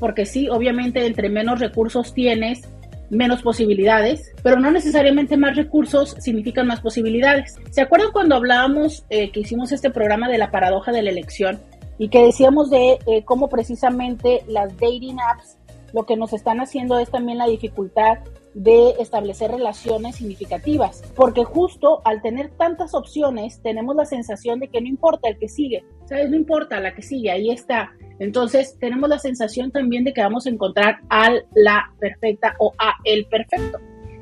porque 0.00 0.26
sí, 0.26 0.48
obviamente 0.48 1.06
entre 1.06 1.28
menos 1.28 1.60
recursos 1.60 2.12
tienes, 2.12 2.68
menos 3.10 3.42
posibilidades, 3.42 4.32
pero 4.42 4.58
no 4.58 4.72
necesariamente 4.72 5.36
más 5.36 5.56
recursos 5.56 6.16
significan 6.18 6.66
más 6.66 6.80
posibilidades. 6.80 7.56
¿Se 7.70 7.82
acuerdan 7.82 8.10
cuando 8.12 8.34
hablábamos 8.34 9.04
eh, 9.08 9.30
que 9.30 9.40
hicimos 9.40 9.70
este 9.70 9.90
programa 9.90 10.28
de 10.28 10.38
la 10.38 10.50
paradoja 10.50 10.90
de 10.90 11.02
la 11.02 11.10
elección 11.10 11.60
y 11.96 12.08
que 12.08 12.24
decíamos 12.24 12.70
de 12.70 12.98
eh, 13.06 13.22
cómo 13.24 13.48
precisamente 13.48 14.42
las 14.48 14.72
dating 14.78 15.18
apps 15.20 15.58
lo 15.94 16.06
que 16.06 16.16
nos 16.16 16.32
están 16.32 16.60
haciendo 16.60 16.98
es 16.98 17.08
también 17.08 17.38
la 17.38 17.46
dificultad 17.46 18.18
de 18.52 18.90
establecer 18.98 19.50
relaciones 19.50 20.16
significativas, 20.16 21.02
porque 21.14 21.44
justo 21.44 22.02
al 22.04 22.20
tener 22.20 22.50
tantas 22.50 22.94
opciones 22.94 23.62
tenemos 23.62 23.94
la 23.94 24.04
sensación 24.04 24.58
de 24.58 24.68
que 24.68 24.80
no 24.80 24.88
importa 24.88 25.28
el 25.28 25.38
que 25.38 25.48
sigue, 25.48 25.84
¿sabes? 26.06 26.30
No 26.30 26.36
importa 26.36 26.80
la 26.80 26.94
que 26.94 27.02
sigue, 27.02 27.30
ahí 27.30 27.50
está. 27.50 27.92
Entonces 28.18 28.76
tenemos 28.78 29.08
la 29.08 29.18
sensación 29.18 29.70
también 29.70 30.04
de 30.04 30.12
que 30.12 30.20
vamos 30.20 30.46
a 30.46 30.50
encontrar 30.50 30.98
a 31.10 31.30
la 31.54 31.92
perfecta 32.00 32.54
o 32.58 32.72
a 32.78 32.94
el 33.04 33.26
perfecto. 33.26 33.78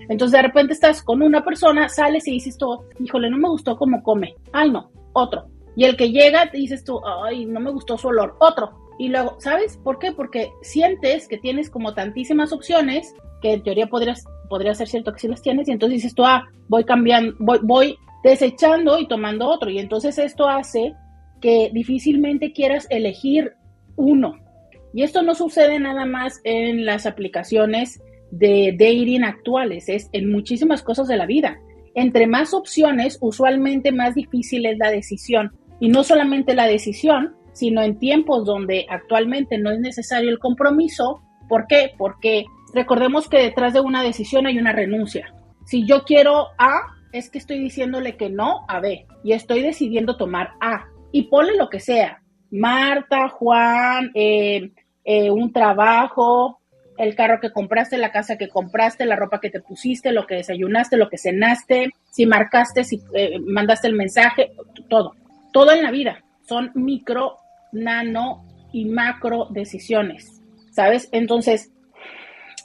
Entonces 0.08 0.32
de 0.32 0.42
repente 0.42 0.74
estás 0.74 1.02
con 1.02 1.22
una 1.22 1.42
persona, 1.42 1.88
sales 1.88 2.26
y 2.28 2.32
dices 2.32 2.58
tú, 2.58 2.84
híjole, 3.00 3.30
no 3.30 3.38
me 3.38 3.48
gustó 3.48 3.76
cómo 3.76 4.02
come, 4.02 4.34
ay 4.52 4.70
no, 4.70 4.90
otro. 5.14 5.46
Y 5.74 5.84
el 5.84 5.96
que 5.96 6.10
llega, 6.10 6.46
dices 6.52 6.84
tú, 6.84 7.00
ay, 7.24 7.46
no 7.46 7.60
me 7.60 7.70
gustó 7.70 7.96
su 7.96 8.08
olor, 8.08 8.36
otro. 8.40 8.81
Y 8.98 9.08
luego, 9.08 9.36
¿sabes 9.40 9.78
por 9.78 9.98
qué? 9.98 10.12
Porque 10.12 10.50
sientes 10.62 11.28
que 11.28 11.38
tienes 11.38 11.70
como 11.70 11.94
tantísimas 11.94 12.52
opciones 12.52 13.14
que 13.40 13.54
en 13.54 13.62
teoría 13.62 13.88
podrías, 13.88 14.24
podría 14.48 14.74
ser 14.74 14.88
cierto 14.88 15.12
que 15.12 15.20
sí 15.20 15.28
las 15.28 15.42
tienes, 15.42 15.68
y 15.68 15.72
entonces 15.72 15.98
dices 15.98 16.14
tú, 16.14 16.24
ah, 16.24 16.48
voy 16.68 16.84
cambiando, 16.84 17.34
voy, 17.38 17.58
voy 17.62 17.96
desechando 18.22 18.98
y 18.98 19.08
tomando 19.08 19.48
otro, 19.48 19.70
y 19.70 19.78
entonces 19.78 20.16
esto 20.18 20.48
hace 20.48 20.94
que 21.40 21.70
difícilmente 21.72 22.52
quieras 22.52 22.86
elegir 22.88 23.54
uno. 23.96 24.36
Y 24.94 25.02
esto 25.02 25.22
no 25.22 25.34
sucede 25.34 25.78
nada 25.78 26.06
más 26.06 26.40
en 26.44 26.84
las 26.84 27.06
aplicaciones 27.06 28.00
de 28.30 28.72
dating 28.78 29.24
actuales, 29.24 29.88
es 29.88 30.08
en 30.12 30.30
muchísimas 30.30 30.82
cosas 30.82 31.08
de 31.08 31.16
la 31.16 31.26
vida. 31.26 31.58
Entre 31.94 32.26
más 32.26 32.54
opciones, 32.54 33.18
usualmente 33.20 33.92
más 33.92 34.14
difícil 34.14 34.64
es 34.66 34.78
la 34.78 34.90
decisión. 34.90 35.52
Y 35.80 35.88
no 35.88 36.04
solamente 36.04 36.54
la 36.54 36.66
decisión, 36.66 37.34
sino 37.52 37.82
en 37.82 37.98
tiempos 37.98 38.44
donde 38.44 38.86
actualmente 38.88 39.58
no 39.58 39.70
es 39.70 39.80
necesario 39.80 40.30
el 40.30 40.38
compromiso. 40.38 41.22
¿Por 41.48 41.66
qué? 41.66 41.92
Porque 41.96 42.44
recordemos 42.74 43.28
que 43.28 43.38
detrás 43.38 43.74
de 43.74 43.80
una 43.80 44.02
decisión 44.02 44.46
hay 44.46 44.58
una 44.58 44.72
renuncia. 44.72 45.34
Si 45.66 45.86
yo 45.86 46.04
quiero 46.04 46.48
A, 46.58 46.80
es 47.12 47.30
que 47.30 47.38
estoy 47.38 47.58
diciéndole 47.58 48.16
que 48.16 48.30
no 48.30 48.64
a 48.68 48.80
B 48.80 49.06
y 49.22 49.32
estoy 49.32 49.62
decidiendo 49.62 50.16
tomar 50.16 50.52
A. 50.60 50.86
Y 51.12 51.24
ponle 51.24 51.56
lo 51.56 51.68
que 51.68 51.78
sea. 51.78 52.22
Marta, 52.50 53.28
Juan, 53.28 54.10
eh, 54.14 54.72
eh, 55.04 55.30
un 55.30 55.52
trabajo, 55.52 56.60
el 56.98 57.14
carro 57.14 57.40
que 57.40 57.50
compraste, 57.50 57.98
la 57.98 58.12
casa 58.12 58.38
que 58.38 58.48
compraste, 58.48 59.06
la 59.06 59.16
ropa 59.16 59.40
que 59.40 59.50
te 59.50 59.60
pusiste, 59.60 60.12
lo 60.12 60.26
que 60.26 60.36
desayunaste, 60.36 60.96
lo 60.96 61.08
que 61.08 61.18
cenaste, 61.18 61.90
si 62.10 62.26
marcaste, 62.26 62.84
si 62.84 63.00
eh, 63.14 63.38
mandaste 63.40 63.88
el 63.88 63.94
mensaje, 63.94 64.52
todo. 64.88 65.14
Todo 65.52 65.72
en 65.72 65.82
la 65.82 65.90
vida. 65.90 66.22
Son 66.42 66.70
micro, 66.74 67.36
nano 67.72 68.44
y 68.72 68.84
macro 68.86 69.48
decisiones. 69.50 70.40
¿Sabes? 70.70 71.08
Entonces, 71.12 71.70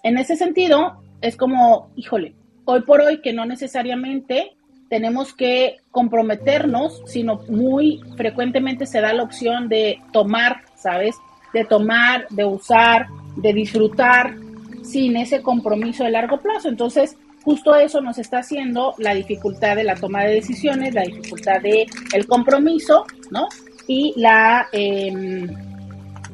en 0.04 0.18
ese 0.18 0.36
sentido, 0.38 1.02
es 1.22 1.36
como, 1.36 1.92
híjole, 1.96 2.36
hoy 2.66 2.82
por 2.84 3.02
hoy 3.02 3.22
que 3.22 3.34
no 3.34 3.46
necesariamente 3.46 4.56
tenemos 4.90 5.34
que 5.34 5.78
comprometernos, 5.92 7.02
sino 7.06 7.42
muy 7.50 8.02
frecuentemente 8.16 8.86
se 8.86 9.02
da 9.02 9.14
la 9.14 9.24
opción 9.24 9.68
de 9.68 10.00
tomar, 10.14 10.62
¿sabes? 10.76 11.16
De 11.54 11.66
tomar, 11.66 12.28
de 12.30 12.46
usar, 12.46 13.08
de 13.36 13.54
disfrutar 13.54 14.36
sin 14.84 15.18
ese 15.18 15.42
compromiso 15.42 16.04
de 16.04 16.12
largo 16.12 16.40
plazo. 16.40 16.70
Entonces, 16.70 17.18
justo 17.44 17.76
eso 17.76 18.02
nos 18.02 18.18
está 18.18 18.40
haciendo 18.40 18.94
la 18.98 19.14
dificultad 19.14 19.76
de 19.76 19.84
la 19.84 19.96
toma 19.96 20.24
de 20.24 20.36
decisiones, 20.36 20.94
la 20.94 21.04
dificultad 21.04 21.62
de 21.62 21.86
el 22.14 22.28
compromiso, 22.28 23.06
¿no? 23.32 23.48
Y 23.88 24.14
la, 24.18 24.68
em, 24.72 25.48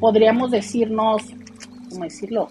podríamos 0.00 0.50
decirnos, 0.50 1.22
¿cómo 1.90 2.04
decirlo? 2.04 2.48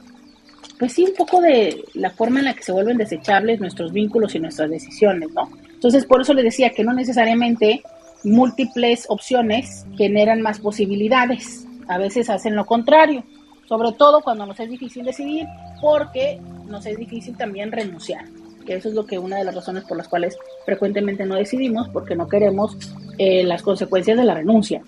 pues 0.83 0.93
sí, 0.93 1.05
un 1.05 1.13
poco 1.13 1.39
de 1.39 1.85
la 1.93 2.09
forma 2.09 2.39
en 2.39 2.45
la 2.45 2.53
que 2.53 2.63
se 2.63 2.73
vuelven 2.73 2.97
desechables 2.97 3.61
nuestros 3.61 3.93
vínculos 3.93 4.35
y 4.35 4.39
nuestras 4.39 4.69
decisiones, 4.69 5.29
¿no? 5.31 5.49
Entonces, 5.71 6.05
por 6.05 6.19
eso 6.19 6.33
les 6.33 6.43
decía 6.43 6.71
que 6.71 6.83
no 6.83 6.91
necesariamente 6.93 7.83
múltiples 8.25 9.05
opciones 9.07 9.85
generan 9.95 10.41
más 10.41 10.59
posibilidades. 10.59 11.65
A 11.87 11.97
veces 11.97 12.29
hacen 12.29 12.57
lo 12.57 12.65
contrario, 12.65 13.23
sobre 13.65 13.93
todo 13.93 14.19
cuando 14.21 14.45
nos 14.45 14.59
es 14.59 14.69
difícil 14.69 15.05
decidir, 15.05 15.45
porque 15.81 16.39
nos 16.67 16.85
es 16.85 16.97
difícil 16.97 17.37
también 17.37 17.71
renunciar, 17.71 18.25
que 18.65 18.75
eso 18.75 18.89
es 18.89 18.95
lo 18.95 19.05
que 19.05 19.19
una 19.19 19.37
de 19.37 19.45
las 19.45 19.55
razones 19.55 19.85
por 19.85 19.95
las 19.95 20.07
cuales 20.07 20.37
frecuentemente 20.65 21.25
no 21.25 21.35
decidimos, 21.35 21.87
porque 21.89 22.15
no 22.15 22.27
queremos 22.27 22.77
eh, 23.17 23.43
las 23.43 23.61
consecuencias 23.61 24.17
de 24.17 24.25
la 24.25 24.33
renuncia. 24.33 24.81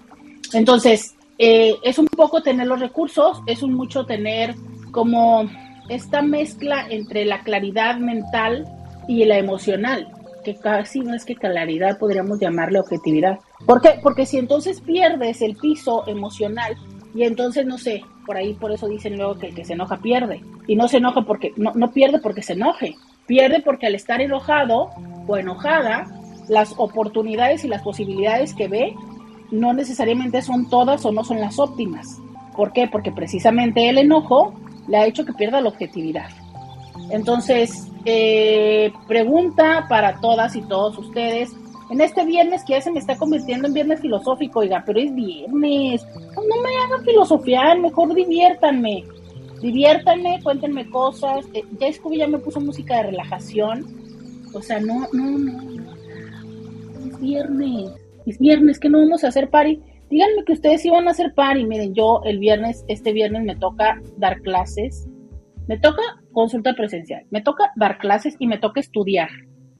Entonces, 0.54 1.16
eh, 1.38 1.76
es 1.84 2.00
un 2.00 2.08
poco 2.08 2.42
tener 2.42 2.68
los 2.68 2.80
recursos, 2.80 3.42
es 3.46 3.62
un 3.62 3.74
mucho 3.74 4.06
tener 4.06 4.56
como 4.92 5.50
esta 5.90 6.22
mezcla 6.22 6.86
entre 6.90 7.26
la 7.26 7.44
claridad 7.44 7.98
mental 7.98 8.66
y 9.08 9.26
la 9.26 9.38
emocional, 9.38 10.08
que 10.44 10.56
casi 10.56 11.02
no 11.02 11.14
es 11.14 11.26
que 11.26 11.36
claridad 11.36 12.00
podríamos 12.00 12.40
llamarle 12.40 12.80
objetividad. 12.80 13.40
¿Por 13.66 13.82
qué? 13.82 14.00
Porque 14.02 14.26
si 14.26 14.38
entonces 14.38 14.82
pierdes 14.82 15.42
el 15.42 15.56
piso 15.58 16.08
emocional 16.08 16.76
y 17.14 17.24
entonces 17.24 17.66
no 17.66 17.78
sé, 17.78 18.04
por 18.26 18.38
ahí 18.38 18.54
por 18.54 18.72
eso 18.72 18.88
dicen 18.88 19.18
luego 19.18 19.38
que 19.38 19.48
el 19.48 19.56
que 19.56 19.66
se 19.66 19.74
enoja 19.74 19.98
pierde 19.98 20.42
y 20.68 20.76
no 20.76 20.88
se 20.88 20.98
enoja 20.98 21.22
porque 21.22 21.54
no, 21.58 21.74
no 21.76 21.92
pierde 21.92 22.20
porque 22.20 22.42
se 22.42 22.54
enoje, 22.54 22.96
pierde 23.28 23.62
porque 23.62 23.88
al 23.88 23.96
estar 23.96 24.22
enojado 24.22 24.90
o 25.28 25.38
enojada 25.38 26.08
las 26.48 26.74
oportunidades 26.78 27.66
y 27.66 27.68
las 27.68 27.82
posibilidades 27.82 28.54
que 28.54 28.68
ve 28.68 28.96
no 29.60 29.74
necesariamente 29.74 30.42
son 30.42 30.70
todas 30.70 31.06
o 31.06 31.12
no 31.12 31.24
son 31.24 31.40
las 31.40 31.60
óptimas. 31.60 32.20
¿Por 32.56 32.72
qué? 32.72 32.88
Porque 32.88 33.12
precisamente 33.12 33.90
el 33.90 33.98
enojo 33.98 34.54
le 34.88 34.98
ha 34.98 35.06
hecho 35.06 35.26
que 35.26 35.34
pierda 35.34 35.62
la 35.62 35.70
objetividad. 35.70 36.30
Entonces, 37.10 37.88
eh, 38.06 38.92
pregunta 39.08 39.86
para 39.90 40.20
todas 40.22 40.56
y 40.56 40.62
todos 40.62 40.98
ustedes. 40.98 41.52
En 41.90 42.02
este 42.02 42.26
viernes 42.26 42.64
que 42.64 42.82
se 42.82 42.92
me 42.92 43.00
está 43.00 43.16
convirtiendo 43.16 43.68
en 43.68 43.74
viernes 43.74 44.02
filosófico, 44.02 44.60
oiga, 44.60 44.84
pero 44.86 45.00
es 45.00 45.14
viernes. 45.14 46.06
No 46.36 46.62
me 46.62 46.76
hagan 46.86 47.06
filosofiar, 47.06 47.80
mejor 47.80 48.14
diviértanme. 48.14 49.04
Diviértanme, 49.62 50.40
cuéntenme 50.44 50.90
cosas. 50.90 51.46
Eh, 51.54 51.64
ya 51.80 51.92
Scooby 51.92 52.18
ya 52.18 52.28
me 52.28 52.40
puso 52.40 52.60
música 52.60 52.98
de 52.98 53.04
relajación. 53.04 53.86
O 54.54 54.62
sea, 54.62 54.80
no, 54.80 55.08
no, 55.12 55.38
no. 55.38 55.94
Es 57.06 57.20
viernes. 57.20 57.92
Es 58.26 58.40
viernes, 58.40 58.80
que 58.80 58.90
no 58.90 59.00
vamos 59.00 59.24
a 59.24 59.28
hacer 59.28 59.50
party. 59.50 59.82
Díganme 60.10 60.44
que 60.46 60.54
ustedes 60.54 60.86
iban 60.86 61.08
a 61.08 61.12
hacer 61.12 61.34
party. 61.34 61.66
Miren, 61.66 61.94
yo 61.94 62.22
el 62.26 62.40
viernes, 62.40 62.86
este 62.88 63.14
viernes 63.14 63.44
me 63.44 63.56
toca 63.56 64.02
dar 64.18 64.42
clases 64.42 65.08
me 65.68 65.80
toca 65.80 66.02
consulta 66.32 66.74
presencial, 66.74 67.24
me 67.32 67.42
toca 67.42 67.72
dar 67.76 67.98
clases 67.98 68.36
y 68.40 68.48
me 68.48 68.58
toca 68.58 68.80
estudiar. 68.80 69.30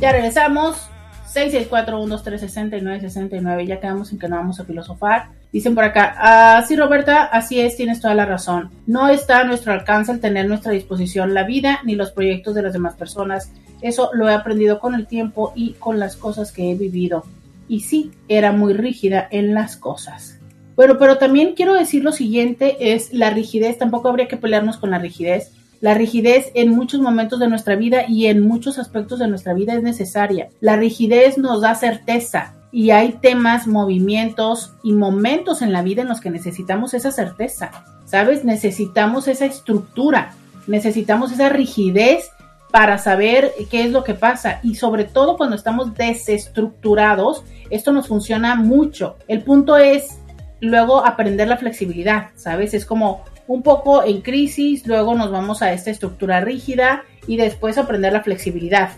ya 0.00 0.12
regresamos. 0.12 0.88
664-123-6969. 1.36 3.66
Ya 3.66 3.80
quedamos 3.80 4.12
en 4.12 4.18
que 4.18 4.28
no 4.28 4.36
vamos 4.36 4.60
a 4.60 4.64
filosofar. 4.64 5.28
Dicen 5.52 5.74
por 5.74 5.84
acá, 5.84 6.14
ah, 6.18 6.64
sí 6.66 6.76
Roberta, 6.76 7.24
así 7.24 7.60
es, 7.60 7.76
tienes 7.76 8.00
toda 8.00 8.14
la 8.14 8.26
razón. 8.26 8.70
No 8.86 9.08
está 9.08 9.40
a 9.40 9.44
nuestro 9.44 9.72
alcance 9.72 10.12
el 10.12 10.20
tener 10.20 10.46
a 10.46 10.48
nuestra 10.48 10.72
disposición 10.72 11.34
la 11.34 11.44
vida 11.44 11.80
ni 11.84 11.94
los 11.94 12.10
proyectos 12.10 12.54
de 12.54 12.62
las 12.62 12.72
demás 12.72 12.94
personas. 12.94 13.52
Eso 13.82 14.10
lo 14.14 14.28
he 14.28 14.34
aprendido 14.34 14.80
con 14.80 14.94
el 14.94 15.06
tiempo 15.06 15.52
y 15.54 15.74
con 15.74 15.98
las 15.98 16.16
cosas 16.16 16.52
que 16.52 16.70
he 16.70 16.74
vivido. 16.74 17.24
Y 17.68 17.80
sí, 17.80 18.12
era 18.28 18.52
muy 18.52 18.72
rígida 18.72 19.28
en 19.30 19.52
las 19.54 19.76
cosas. 19.76 20.35
Bueno, 20.76 20.98
pero 20.98 21.18
también 21.18 21.54
quiero 21.54 21.74
decir 21.74 22.04
lo 22.04 22.12
siguiente, 22.12 22.76
es 22.92 23.12
la 23.12 23.30
rigidez, 23.30 23.78
tampoco 23.78 24.08
habría 24.08 24.28
que 24.28 24.36
pelearnos 24.36 24.76
con 24.76 24.90
la 24.90 24.98
rigidez 24.98 25.50
la 25.80 25.94
rigidez 25.94 26.50
en 26.54 26.70
muchos 26.70 27.00
momentos 27.00 27.38
de 27.38 27.48
nuestra 27.48 27.76
vida 27.76 28.08
y 28.08 28.26
en 28.26 28.40
muchos 28.46 28.78
aspectos 28.78 29.18
de 29.18 29.28
nuestra 29.28 29.52
vida 29.52 29.74
es 29.74 29.82
necesaria. 29.82 30.48
La 30.60 30.76
rigidez 30.76 31.36
nos 31.36 31.60
da 31.60 31.74
certeza 31.74 32.54
y 32.72 32.90
hay 32.90 33.12
temas, 33.12 33.66
movimientos 33.66 34.72
y 34.82 34.92
momentos 34.92 35.62
en 35.62 35.72
la 35.72 35.82
vida 35.82 36.02
en 36.02 36.08
los 36.08 36.20
que 36.20 36.30
necesitamos 36.30 36.94
esa 36.94 37.10
certeza. 37.10 37.70
¿Sabes? 38.06 38.44
Necesitamos 38.44 39.28
esa 39.28 39.46
estructura, 39.46 40.34
necesitamos 40.66 41.32
esa 41.32 41.48
rigidez 41.48 42.30
para 42.70 42.98
saber 42.98 43.52
qué 43.70 43.84
es 43.84 43.90
lo 43.90 44.04
que 44.04 44.14
pasa 44.14 44.60
y 44.62 44.76
sobre 44.76 45.04
todo 45.04 45.36
cuando 45.36 45.56
estamos 45.56 45.94
desestructurados, 45.94 47.44
esto 47.70 47.92
nos 47.92 48.08
funciona 48.08 48.54
mucho. 48.54 49.16
El 49.28 49.42
punto 49.42 49.76
es 49.76 50.18
luego 50.60 51.04
aprender 51.04 51.48
la 51.48 51.56
flexibilidad, 51.56 52.28
¿sabes? 52.36 52.74
Es 52.74 52.86
como 52.86 53.24
un 53.46 53.62
poco 53.62 54.04
en 54.04 54.22
crisis, 54.22 54.86
luego 54.86 55.14
nos 55.14 55.30
vamos 55.30 55.62
a 55.62 55.72
esta 55.72 55.90
estructura 55.90 56.40
rígida 56.40 57.04
y 57.26 57.36
después 57.36 57.78
aprender 57.78 58.12
la 58.12 58.22
flexibilidad 58.22 58.90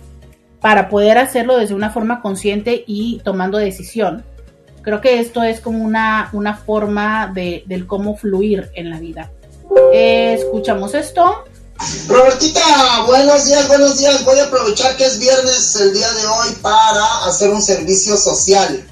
para 0.60 0.88
poder 0.88 1.18
hacerlo 1.18 1.56
desde 1.56 1.74
una 1.74 1.90
forma 1.90 2.20
consciente 2.20 2.84
y 2.86 3.20
tomando 3.24 3.58
decisión. 3.58 4.24
Creo 4.82 5.00
que 5.00 5.20
esto 5.20 5.42
es 5.42 5.60
como 5.60 5.84
una, 5.84 6.30
una 6.32 6.56
forma 6.56 7.30
de, 7.34 7.62
del 7.66 7.86
cómo 7.86 8.16
fluir 8.16 8.70
en 8.74 8.90
la 8.90 8.98
vida. 8.98 9.30
escuchamos 9.92 10.94
esto. 10.94 11.44
Robertita, 12.08 13.04
buenos 13.06 13.44
días, 13.44 13.68
buenos 13.68 13.98
días. 13.98 14.24
Voy 14.24 14.38
a 14.38 14.44
aprovechar 14.44 14.96
que 14.96 15.04
es 15.04 15.18
viernes 15.18 15.76
el 15.76 15.92
día 15.92 16.10
de 16.10 16.26
hoy 16.26 16.48
para 16.60 17.26
hacer 17.26 17.50
un 17.50 17.62
servicio 17.62 18.16
social 18.16 18.82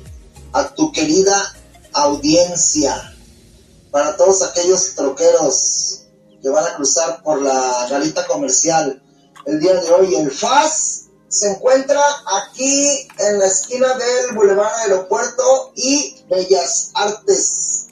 a 0.53 0.69
tu 0.69 0.93
querida 0.93 1.56
audiencia 1.97 3.15
para 3.91 4.17
todos 4.17 4.43
aquellos 4.43 4.95
troqueros 4.95 6.03
que 6.43 6.49
van 6.51 6.67
a 6.67 6.77
cruzar 6.77 7.23
por 7.23 7.41
la 7.41 7.87
garita 7.91 8.27
comercial 8.27 9.03
el 9.47 9.59
día 9.59 9.75
de 9.81 9.91
hoy. 9.91 10.15
El 10.15 10.31
FAS 10.31 11.05
se 11.29 11.51
encuentra 11.51 12.01
aquí 12.27 13.09
en 13.19 13.39
la 13.39 13.47
esquina 13.47 13.89
del 13.95 14.35
Boulevard 14.35 14.73
Aeropuerto 14.83 15.73
y 15.75 16.23
Bellas 16.29 16.91
Artes, 16.95 17.87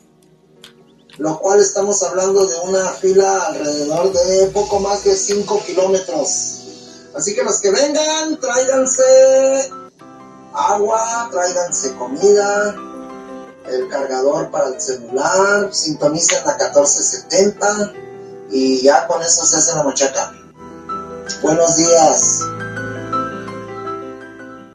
lo 1.19 1.39
cual 1.41 1.61
estamos 1.61 2.03
hablando 2.03 2.47
de 2.47 2.57
una 2.61 2.91
fila 2.91 3.47
alrededor 3.47 4.13
de 4.13 4.47
poco 4.49 4.81
más 4.81 5.05
de 5.05 5.17
5 5.17 5.63
kilómetros. 5.65 6.61
Así 7.15 7.35
que 7.35 7.45
los 7.45 7.61
que 7.61 7.71
vengan, 7.71 8.39
tráiganse 8.41 9.71
agua, 10.53 11.29
tráiganse 11.33 11.95
comida, 11.95 12.94
el 13.67 13.89
cargador 13.89 14.51
para 14.51 14.69
el 14.69 14.81
celular, 14.81 15.73
sintonicen 15.73 16.45
la 16.45 16.53
1470 16.53 17.93
y 18.51 18.83
ya 18.83 19.07
con 19.07 19.21
eso 19.23 19.45
se 19.45 19.57
hace 19.57 19.77
la 19.77 19.83
machaca. 19.83 20.33
Buenos 21.43 21.77
días. 21.77 22.41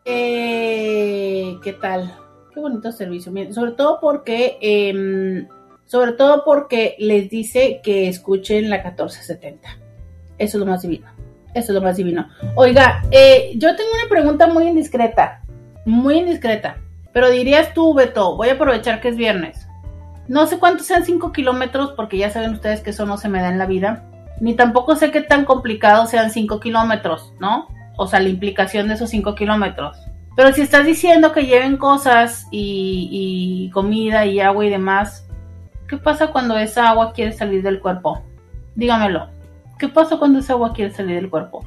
Eh, 0.06 1.58
¿Qué 1.64 1.74
tal? 1.74 2.18
Qué 2.54 2.60
bonito 2.60 2.92
servicio. 2.92 3.32
Sobre 3.54 3.72
todo 3.74 4.00
porque, 4.02 4.58
em, 4.62 5.48
sobre 5.86 6.14
todo 6.14 6.44
porque 6.44 6.96
les 7.00 7.30
dice 7.30 7.82
que 7.84 8.08
escuchen 8.08 8.70
la 8.70 8.78
1470. 8.78 9.70
Eso 10.38 10.58
es 10.58 10.60
lo 10.60 10.66
más 10.66 10.82
divino. 10.82 11.08
Eso 11.54 11.72
es 11.72 11.76
lo 11.76 11.82
más 11.82 11.98
divino. 11.98 12.28
Oiga, 12.56 13.04
eh, 13.12 13.52
yo 13.56 13.76
tengo 13.76 13.90
una 13.94 14.10
pregunta 14.10 14.48
muy 14.48 14.68
indiscreta. 14.68 15.42
Muy 15.86 16.20
indiscreta. 16.20 16.78
Pero 17.14 17.30
dirías 17.30 17.74
tú, 17.74 17.94
Beto, 17.94 18.36
voy 18.36 18.50
a 18.50 18.54
aprovechar 18.54 19.02
que 19.02 19.10
es 19.10 19.18
viernes. 19.18 19.68
No 20.28 20.46
sé 20.46 20.60
cuántos 20.60 20.86
sean 20.86 21.06
5 21.06 21.32
kilómetros, 21.32 21.94
porque 21.96 22.18
ya 22.18 22.30
saben 22.30 22.54
ustedes 22.54 22.82
que 22.82 22.92
eso 22.92 23.06
no 23.06 23.18
se 23.18 23.30
me 23.30 23.42
da 23.42 23.50
en 23.50 23.58
la 23.58 23.66
vida. 23.66 24.06
Ni 24.40 24.54
tampoco 24.54 24.96
sé 24.96 25.12
qué 25.12 25.22
tan 25.22 25.44
complicado 25.44 26.06
sean 26.06 26.30
5 26.30 26.60
kilómetros, 26.60 27.34
¿no? 27.40 27.68
O 27.98 28.06
sea, 28.06 28.20
la 28.20 28.30
implicación 28.30 28.88
de 28.88 28.94
esos 28.94 29.10
5 29.10 29.34
kilómetros. 29.34 29.98
Pero 30.36 30.54
si 30.54 30.62
estás 30.62 30.86
diciendo 30.86 31.32
que 31.32 31.48
lleven 31.48 31.78
cosas 31.78 32.48
y, 32.52 33.10
y 33.12 33.72
comida 33.72 34.26
y 34.26 34.40
agua 34.40 34.66
y 34.66 34.70
demás, 34.70 35.28
¿qué 35.88 35.98
pasa 35.98 36.28
cuando 36.28 36.58
esa 36.58 36.90
agua 36.90 37.12
quiere 37.12 37.32
salir 37.32 37.64
del 37.64 37.80
cuerpo? 37.80 38.22
Dígamelo. 38.76 39.30
¿Qué 39.80 39.88
pasa 39.88 40.18
cuando 40.18 40.40
esa 40.40 40.54
agua 40.54 40.74
quiere 40.74 40.92
salir 40.94 41.16
del 41.16 41.30
cuerpo? 41.30 41.66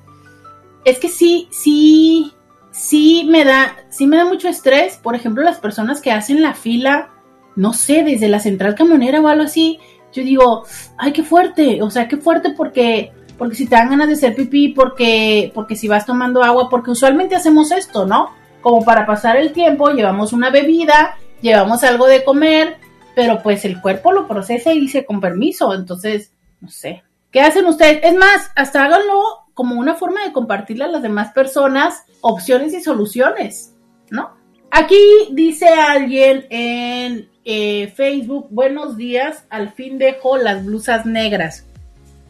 Es 0.85 0.99
que 0.99 1.09
sí, 1.09 1.49
sí 1.51 2.33
sí 2.77 3.25
me 3.27 3.43
da, 3.43 3.75
sí 3.89 4.05
me 4.05 4.17
da 4.17 4.25
mucho 4.25 4.47
estrés, 4.47 4.97
por 4.97 5.15
ejemplo, 5.15 5.43
las 5.43 5.57
personas 5.57 5.99
que 5.99 6.11
hacen 6.11 6.41
la 6.41 6.53
fila, 6.53 7.09
no 7.55 7.73
sé, 7.73 8.03
desde 8.03 8.29
la 8.29 8.39
central 8.39 8.75
camionera 8.75 9.19
o 9.19 9.27
algo 9.27 9.43
así, 9.43 9.79
yo 10.13 10.23
digo, 10.23 10.63
ay, 10.97 11.11
qué 11.11 11.23
fuerte, 11.23 11.81
o 11.81 11.89
sea, 11.89 12.07
qué 12.07 12.17
fuerte 12.17 12.51
porque, 12.51 13.11
porque 13.37 13.55
si 13.55 13.67
te 13.67 13.75
dan 13.75 13.89
ganas 13.89 14.07
de 14.07 14.13
hacer 14.13 14.35
pipí, 14.35 14.69
porque, 14.69 15.51
porque 15.55 15.75
si 15.75 15.87
vas 15.87 16.05
tomando 16.05 16.43
agua, 16.43 16.69
porque 16.69 16.91
usualmente 16.91 17.35
hacemos 17.35 17.71
esto, 17.71 18.05
¿no? 18.05 18.29
Como 18.61 18.85
para 18.85 19.05
pasar 19.05 19.37
el 19.37 19.53
tiempo, 19.53 19.89
llevamos 19.89 20.31
una 20.31 20.51
bebida, 20.51 21.17
llevamos 21.41 21.83
algo 21.83 22.05
de 22.05 22.23
comer, 22.23 22.77
pero 23.17 23.41
pues 23.41 23.65
el 23.65 23.81
cuerpo 23.81 24.11
lo 24.11 24.27
procesa 24.27 24.71
y 24.71 24.79
dice 24.79 25.03
con 25.03 25.19
permiso, 25.19 25.73
entonces, 25.73 26.33
no 26.61 26.69
sé. 26.69 27.01
¿Qué 27.31 27.41
hacen 27.41 27.65
ustedes? 27.65 28.01
Es 28.03 28.13
más, 28.13 28.51
hasta 28.55 28.85
háganlo 28.85 29.19
como 29.55 29.73
una 29.73 29.95
forma 29.95 30.23
de 30.23 30.31
compartirle 30.31 30.83
a 30.83 30.89
las 30.89 31.01
demás 31.01 31.33
personas 31.33 32.03
opciones 32.21 32.75
y 32.75 32.83
soluciones, 32.83 33.73
¿no? 34.11 34.35
Aquí 34.69 34.99
dice 35.31 35.65
alguien 35.67 36.45
en 36.51 37.27
eh, 37.43 37.87
Facebook, 37.95 38.49
buenos 38.51 38.97
días, 38.97 39.45
al 39.49 39.71
fin 39.71 39.97
dejo 39.97 40.37
las 40.37 40.63
blusas 40.63 41.07
negras. 41.07 41.65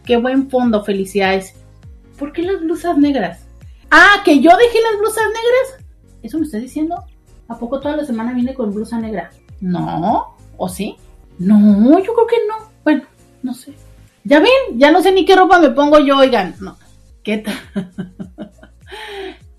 Qué 0.06 0.16
buen 0.16 0.50
fondo, 0.50 0.86
felicidades. 0.86 1.54
¿Por 2.18 2.32
qué 2.32 2.44
las 2.44 2.62
blusas 2.62 2.98
negras? 2.98 3.42
Ah, 3.92 4.22
que 4.24 4.40
yo 4.40 4.52
dejé 4.56 4.80
las 4.90 5.00
blusas 5.00 5.26
negras. 5.26 5.86
¿Eso 6.24 6.38
me 6.38 6.46
está 6.46 6.60
diciendo? 6.60 7.04
¿A 7.50 7.60
poco 7.60 7.82
toda 7.82 7.98
la 7.98 8.06
semana 8.06 8.32
viene 8.32 8.54
con 8.54 8.74
blusa 8.74 8.98
negra? 8.98 9.32
No, 9.60 10.37
¿o 10.58 10.68
sí? 10.70 10.96
No, 11.40 12.00
yo 12.00 12.14
creo 12.14 12.28
que 12.28 12.38
no. 12.48 12.70
Bueno, 12.84 13.04
no 13.44 13.54
sé. 13.54 13.74
Ya 14.24 14.40
ven, 14.40 14.52
ya 14.76 14.92
no 14.92 15.02
sé 15.02 15.12
ni 15.12 15.26
qué 15.26 15.36
ropa 15.36 15.60
me 15.60 15.70
pongo 15.70 16.00
yo, 16.00 16.18
oigan. 16.18 16.56
No, 16.60 16.78
¿qué 17.24 17.38
tal? 17.38 17.56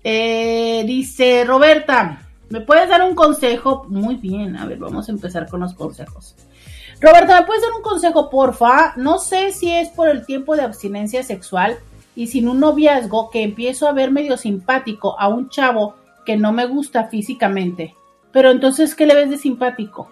Eh, 0.01 0.85
dice 0.87 1.43
Roberta, 1.45 2.21
¿me 2.49 2.61
puedes 2.61 2.87
dar 2.87 3.03
un 3.03 3.15
consejo? 3.15 3.85
Muy 3.89 4.15
bien, 4.15 4.55
a 4.55 4.65
ver, 4.65 4.79
vamos 4.79 5.09
a 5.09 5.11
empezar 5.11 5.49
con 5.49 5.59
los 5.59 5.73
consejos. 5.73 6.35
Roberta, 7.01 7.39
¿me 7.39 7.45
puedes 7.45 7.61
dar 7.61 7.73
un 7.73 7.81
consejo, 7.81 8.29
porfa? 8.29 8.93
No 8.95 9.19
sé 9.19 9.51
si 9.51 9.71
es 9.71 9.89
por 9.89 10.07
el 10.09 10.25
tiempo 10.25 10.55
de 10.55 10.63
abstinencia 10.63 11.21
sexual 11.21 11.77
y 12.15 12.27
sin 12.27 12.47
un 12.47 12.59
noviazgo 12.59 13.29
que 13.29 13.43
empiezo 13.43 13.87
a 13.87 13.93
ver 13.93 14.09
medio 14.09 14.37
simpático 14.37 15.19
a 15.19 15.27
un 15.27 15.49
chavo 15.49 15.95
que 16.25 16.37
no 16.37 16.51
me 16.51 16.65
gusta 16.65 17.05
físicamente. 17.05 17.95
Pero 18.31 18.51
entonces, 18.51 18.95
¿qué 18.95 19.05
le 19.05 19.15
ves 19.15 19.29
de 19.29 19.37
simpático? 19.37 20.09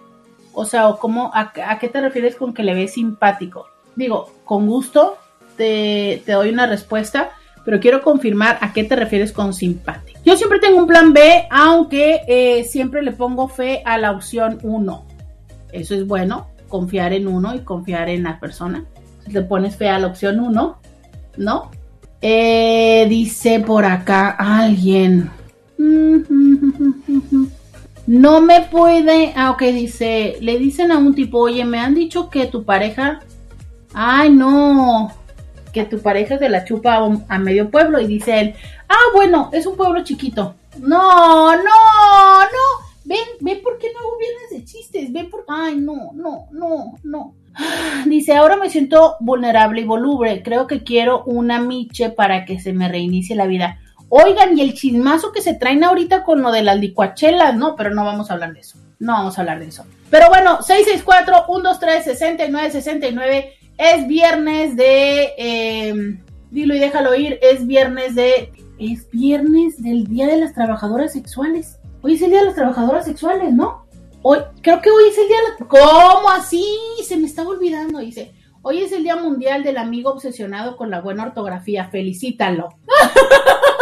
O 0.60 0.64
sea, 0.64 0.92
¿cómo, 0.98 1.30
a, 1.32 1.52
qué 1.78 1.86
te 1.86 2.00
refieres 2.00 2.34
con 2.34 2.52
que 2.52 2.64
le 2.64 2.74
ves 2.74 2.94
simpático? 2.94 3.68
Digo, 3.94 4.32
con 4.44 4.66
gusto 4.66 5.16
te, 5.56 6.20
te 6.26 6.32
doy 6.32 6.48
una 6.48 6.66
respuesta, 6.66 7.30
pero 7.64 7.78
quiero 7.78 8.02
confirmar 8.02 8.58
a 8.60 8.72
qué 8.72 8.82
te 8.82 8.96
refieres 8.96 9.30
con 9.30 9.54
simpático. 9.54 10.18
Yo 10.24 10.36
siempre 10.36 10.58
tengo 10.58 10.78
un 10.78 10.88
plan 10.88 11.12
B, 11.12 11.46
aunque 11.48 12.22
eh, 12.26 12.64
siempre 12.64 13.02
le 13.02 13.12
pongo 13.12 13.46
fe 13.46 13.82
a 13.84 13.98
la 13.98 14.10
opción 14.10 14.58
1. 14.64 15.06
Eso 15.70 15.94
es 15.94 16.04
bueno, 16.04 16.48
confiar 16.66 17.12
en 17.12 17.28
uno 17.28 17.54
y 17.54 17.60
confiar 17.60 18.08
en 18.08 18.24
la 18.24 18.40
persona. 18.40 18.84
Si 19.24 19.30
le 19.30 19.42
pones 19.42 19.76
fe 19.76 19.88
a 19.88 20.00
la 20.00 20.08
opción 20.08 20.40
1, 20.40 20.80
¿no? 21.36 21.70
Eh, 22.20 23.06
dice 23.08 23.60
por 23.60 23.84
acá 23.84 24.30
alguien. 24.30 25.30
No 28.08 28.40
me 28.40 28.62
puede. 28.62 29.32
Ah, 29.36 29.50
ok, 29.52 29.62
dice. 29.62 30.38
Le 30.40 30.58
dicen 30.58 30.90
a 30.90 30.98
un 30.98 31.14
tipo, 31.14 31.38
oye, 31.38 31.64
me 31.64 31.78
han 31.78 31.94
dicho 31.94 32.28
que 32.28 32.46
tu 32.46 32.64
pareja. 32.64 33.20
Ay, 33.94 34.30
no 34.30 35.12
que 35.72 35.84
tu 35.84 36.00
pareja 36.00 36.38
se 36.38 36.48
la 36.48 36.64
chupa 36.64 36.98
a, 37.28 37.38
medio 37.38 37.70
pueblo 37.70 38.00
y 38.00 38.06
dice 38.06 38.40
él, 38.40 38.54
ah, 38.88 39.12
bueno, 39.14 39.50
es 39.52 39.66
un 39.66 39.76
pueblo 39.76 40.02
chiquito. 40.02 40.54
No, 40.80 41.54
no, 41.54 41.62
no. 41.62 42.88
Ven, 43.04 43.18
ven 43.40 43.60
por 43.62 43.78
qué 43.78 43.88
no 43.92 44.00
hago 44.00 44.18
viernes 44.18 44.50
de 44.50 44.64
chistes. 44.64 45.12
Ven 45.12 45.30
por... 45.30 45.44
Ay, 45.48 45.76
no, 45.76 46.12
no, 46.14 46.46
no, 46.52 46.94
no. 47.02 47.34
Dice, 48.06 48.34
ahora 48.34 48.56
me 48.56 48.70
siento 48.70 49.16
vulnerable 49.20 49.80
y 49.80 49.84
voluble. 49.84 50.42
Creo 50.42 50.66
que 50.66 50.82
quiero 50.82 51.24
una 51.24 51.60
miche 51.60 52.10
para 52.10 52.44
que 52.44 52.60
se 52.60 52.72
me 52.72 52.88
reinicie 52.88 53.34
la 53.34 53.46
vida. 53.46 53.78
Oigan, 54.10 54.56
y 54.56 54.62
el 54.62 54.72
chismazo 54.74 55.32
que 55.32 55.42
se 55.42 55.52
traen 55.54 55.84
ahorita 55.84 56.24
con 56.24 56.40
lo 56.40 56.50
de 56.50 56.62
las 56.62 56.78
licuachelas, 56.78 57.54
no, 57.56 57.76
pero 57.76 57.94
no 57.94 58.04
vamos 58.04 58.30
a 58.30 58.34
hablar 58.34 58.54
de 58.54 58.60
eso. 58.60 58.78
No 58.98 59.12
vamos 59.12 59.36
a 59.36 59.42
hablar 59.42 59.60
de 59.60 59.66
eso. 59.66 59.84
Pero 60.10 60.28
bueno, 60.28 60.60
664-123-6969 60.60 63.50
es 63.76 64.08
viernes 64.08 64.76
de. 64.76 65.34
Eh, 65.36 66.18
dilo 66.50 66.74
y 66.74 66.78
déjalo 66.78 67.14
ir. 67.14 67.38
Es 67.42 67.66
viernes 67.66 68.14
de. 68.14 68.50
Es 68.78 69.10
viernes 69.10 69.82
del 69.82 70.06
Día 70.06 70.26
de 70.26 70.38
las 70.38 70.54
Trabajadoras 70.54 71.12
Sexuales. 71.12 71.78
Hoy 72.00 72.14
es 72.14 72.22
el 72.22 72.30
Día 72.30 72.38
de 72.40 72.46
las 72.46 72.54
Trabajadoras 72.54 73.04
Sexuales, 73.04 73.52
¿no? 73.52 73.84
Hoy, 74.22 74.38
creo 74.62 74.80
que 74.80 74.90
hoy 74.90 75.04
es 75.10 75.18
el 75.18 75.28
día. 75.28 75.36
¿Cómo 75.68 76.30
así? 76.30 76.64
Se 77.04 77.16
me 77.16 77.26
estaba 77.26 77.50
olvidando, 77.50 77.98
dice. 77.98 78.32
Hoy 78.62 78.80
es 78.82 78.90
el 78.92 79.04
Día 79.04 79.16
Mundial 79.16 79.62
del 79.62 79.76
Amigo 79.78 80.10
Obsesionado 80.10 80.76
con 80.76 80.90
la 80.90 81.00
Buena 81.00 81.22
Ortografía. 81.24 81.88
Felicítalo. 81.90 82.70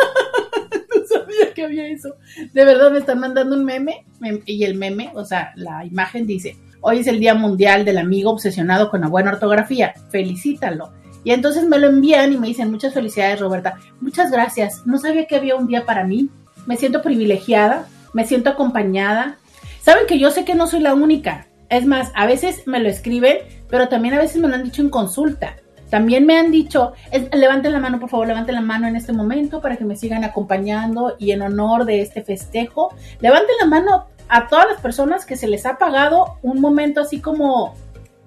sabía 1.20 1.54
que 1.54 1.64
había 1.64 1.88
eso. 1.88 2.16
De 2.52 2.64
verdad 2.64 2.90
me 2.90 2.98
están 2.98 3.20
mandando 3.20 3.56
un 3.56 3.64
meme. 3.64 4.04
Y 4.44 4.64
el 4.64 4.76
meme, 4.76 5.10
o 5.14 5.24
sea, 5.24 5.52
la 5.56 5.84
imagen 5.84 6.26
dice, 6.26 6.56
Hoy 6.88 7.00
es 7.00 7.08
el 7.08 7.18
Día 7.18 7.34
Mundial 7.34 7.84
del 7.84 7.98
Amigo 7.98 8.30
Obsesionado 8.30 8.90
con 8.90 9.00
la 9.00 9.08
Buena 9.08 9.32
Ortografía. 9.32 9.92
Felicítalo. 10.10 10.92
Y 11.24 11.32
entonces 11.32 11.64
me 11.64 11.80
lo 11.80 11.88
envían 11.88 12.32
y 12.32 12.38
me 12.38 12.46
dicen 12.46 12.70
muchas 12.70 12.94
felicidades, 12.94 13.40
Roberta. 13.40 13.76
Muchas 14.00 14.30
gracias. 14.30 14.86
No 14.86 14.98
sabía 14.98 15.26
que 15.26 15.34
había 15.34 15.56
un 15.56 15.66
día 15.66 15.84
para 15.84 16.04
mí. 16.04 16.30
Me 16.66 16.76
siento 16.76 17.02
privilegiada, 17.02 17.88
me 18.12 18.24
siento 18.24 18.50
acompañada. 18.50 19.36
Saben 19.82 20.06
que 20.06 20.20
yo 20.20 20.30
sé 20.30 20.44
que 20.44 20.54
no 20.54 20.68
soy 20.68 20.78
la 20.78 20.94
única. 20.94 21.48
Es 21.70 21.86
más, 21.86 22.12
a 22.14 22.26
veces 22.26 22.62
me 22.66 22.78
lo 22.78 22.88
escriben, 22.88 23.38
pero 23.68 23.88
también 23.88 24.14
a 24.14 24.20
veces 24.20 24.40
me 24.40 24.46
lo 24.46 24.54
han 24.54 24.62
dicho 24.62 24.82
en 24.82 24.90
consulta. 24.90 25.56
También 25.90 26.26
me 26.26 26.36
han 26.36 26.50
dicho, 26.50 26.92
levanten 27.32 27.72
la 27.72 27.78
mano, 27.78 28.00
por 28.00 28.08
favor, 28.08 28.26
levanten 28.26 28.54
la 28.54 28.60
mano 28.60 28.88
en 28.88 28.96
este 28.96 29.12
momento 29.12 29.60
para 29.60 29.76
que 29.76 29.84
me 29.84 29.96
sigan 29.96 30.24
acompañando 30.24 31.16
y 31.18 31.30
en 31.30 31.42
honor 31.42 31.84
de 31.84 32.00
este 32.00 32.22
festejo. 32.22 32.94
Levanten 33.20 33.54
la 33.60 33.66
mano 33.66 34.06
a 34.28 34.48
todas 34.48 34.66
las 34.68 34.80
personas 34.80 35.24
que 35.24 35.36
se 35.36 35.46
les 35.46 35.64
ha 35.66 35.78
pagado 35.78 36.38
un 36.42 36.60
momento 36.60 37.00
así 37.02 37.20
como 37.20 37.74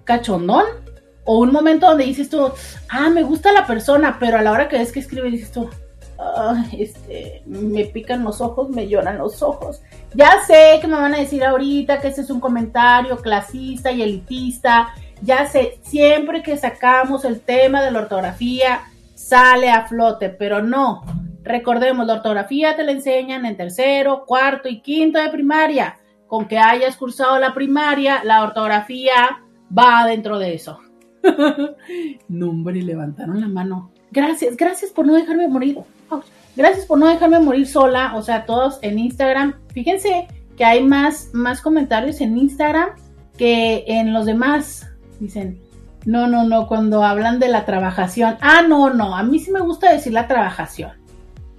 cachondón 0.05 0.65
o 1.25 1.39
un 1.39 1.51
momento 1.51 1.87
donde 1.87 2.05
dices 2.05 2.29
tú, 2.29 2.51
ah, 2.89 3.09
me 3.09 3.23
gusta 3.23 3.51
la 3.51 3.67
persona, 3.67 4.17
pero 4.19 4.37
a 4.37 4.41
la 4.41 4.51
hora 4.51 4.69
que 4.69 4.77
ves 4.77 4.91
que 4.91 4.99
escribe 5.01 5.29
dices 5.29 5.51
tú, 5.51 5.69
este, 6.77 7.43
me 7.45 7.85
pican 7.85 8.23
los 8.23 8.41
ojos, 8.41 8.69
me 8.69 8.87
lloran 8.87 9.17
los 9.17 9.41
ojos. 9.41 9.81
Ya 10.13 10.31
sé 10.45 10.79
que 10.81 10.87
me 10.87 10.95
van 10.95 11.13
a 11.13 11.19
decir 11.19 11.43
ahorita 11.43 12.01
que 12.01 12.09
ese 12.09 12.21
es 12.21 12.29
un 12.29 12.39
comentario 12.39 13.17
clasista 13.17 13.91
y 13.91 14.01
elitista. 14.01 14.89
Ya 15.21 15.47
sé, 15.47 15.79
siempre 15.83 16.41
que 16.41 16.57
sacamos 16.57 17.25
el 17.25 17.41
tema 17.41 17.81
de 17.81 17.91
la 17.91 17.99
ortografía 17.99 18.81
sale 19.15 19.69
a 19.69 19.85
flote, 19.85 20.29
pero 20.29 20.61
no. 20.63 21.03
Recordemos, 21.43 22.05
la 22.05 22.15
ortografía 22.15 22.75
te 22.75 22.83
la 22.83 22.91
enseñan 22.91 23.45
en 23.45 23.57
tercero, 23.57 24.23
cuarto 24.25 24.69
y 24.69 24.81
quinto 24.81 25.19
de 25.19 25.29
primaria. 25.29 25.97
Con 26.27 26.47
que 26.47 26.57
hayas 26.57 26.95
cursado 26.95 27.39
la 27.39 27.53
primaria, 27.53 28.23
la 28.23 28.43
ortografía 28.43 29.41
va 29.75 30.05
dentro 30.05 30.37
de 30.39 30.53
eso. 30.53 30.79
Nombre, 32.27 32.81
levantaron 32.81 33.41
la 33.41 33.47
mano. 33.47 33.91
Gracias, 34.11 34.55
gracias 34.55 34.91
por 34.91 35.05
no 35.05 35.13
dejarme 35.13 35.47
morir. 35.47 35.79
Gracias 36.55 36.85
por 36.85 36.99
no 36.99 37.07
dejarme 37.07 37.39
morir 37.39 37.67
sola. 37.67 38.13
O 38.15 38.21
sea, 38.21 38.45
todos 38.45 38.79
en 38.81 38.99
Instagram. 38.99 39.55
Fíjense 39.73 40.27
que 40.57 40.65
hay 40.65 40.83
más, 40.83 41.29
más 41.33 41.61
comentarios 41.61 42.21
en 42.21 42.37
Instagram 42.37 42.89
que 43.37 43.85
en 43.87 44.13
los 44.13 44.25
demás. 44.25 44.88
Dicen, 45.19 45.61
no, 46.05 46.27
no, 46.27 46.43
no, 46.43 46.67
cuando 46.67 47.03
hablan 47.03 47.39
de 47.39 47.49
la 47.49 47.65
trabajación. 47.65 48.37
Ah, 48.41 48.61
no, 48.67 48.89
no, 48.91 49.15
a 49.15 49.23
mí 49.23 49.39
sí 49.39 49.51
me 49.51 49.59
gusta 49.59 49.91
decir 49.91 50.13
la 50.13 50.27
trabajación. 50.27 50.93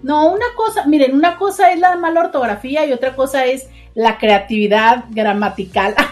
No, 0.02 0.32
una 0.32 0.46
cosa, 0.56 0.86
miren, 0.86 1.14
una 1.14 1.36
cosa 1.36 1.70
es 1.72 1.78
la 1.78 1.94
mala 1.96 2.20
ortografía 2.20 2.86
y 2.86 2.92
otra 2.92 3.14
cosa 3.14 3.44
es 3.44 3.68
la 3.94 4.16
creatividad 4.16 5.04
gramatical. 5.10 5.94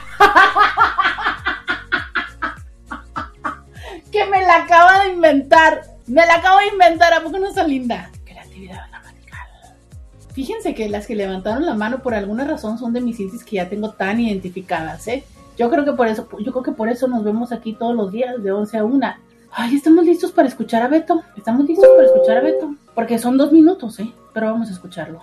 que 4.13 4.27
me 4.27 4.43
la 4.43 4.57
acaba 4.57 5.05
de 5.05 5.11
inventar. 5.11 5.83
Me 6.07 6.27
la 6.27 6.35
acabo 6.37 6.59
de 6.59 6.69
inventar, 6.69 7.15
¿a 7.15 7.23
poco 7.23 7.39
no 7.39 7.49
está 7.49 7.65
linda? 7.65 8.11
Creatividad 8.25 8.89
gramatical. 8.91 9.49
Fíjense 10.35 10.75
que 10.75 10.89
las 10.91 11.07
que 11.07 11.15
levantaron 11.15 11.65
la 11.65 11.75
mano 11.75 12.01
por 12.03 12.15
alguna 12.15 12.45
razón 12.45 12.79
son 12.79 12.93
de 12.93 13.01
mis 13.01 13.17
cities 13.17 13.43
que 13.45 13.57
ya 13.57 13.71
tengo 13.71 13.93
tan 13.93 14.21
identificadas, 14.21 15.09
¿eh? 15.09 15.25
Yo 15.59 15.69
creo 15.69 15.85
que 15.85 15.93
por 15.93 16.07
eso, 16.07 16.29
yo 16.39 16.53
creo 16.53 16.63
que 16.63 16.73
por 16.73 16.89
eso 16.89 17.09
nos 17.09 17.25
vemos 17.25 17.51
aquí 17.51 17.75
todos 17.75 17.95
los 17.95 18.13
días 18.13 18.41
de 18.43 18.53
11 18.53 18.79
a 18.79 18.85
1. 18.85 19.07
Ay, 19.51 19.75
estamos 19.75 20.05
listos 20.05 20.31
para 20.31 20.47
escuchar 20.47 20.83
a 20.83 20.89
Beto. 20.89 21.23
Estamos 21.37 21.67
listos 21.67 21.89
para 21.97 22.07
escuchar 22.07 22.37
a 22.37 22.41
Beto. 22.43 22.75
Porque 22.95 23.19
son 23.19 23.37
dos 23.37 23.51
minutos, 23.51 23.99
¿eh? 23.99 24.15
Pero 24.33 24.53
vamos 24.53 24.69
a 24.69 24.73
escucharlo. 24.73 25.21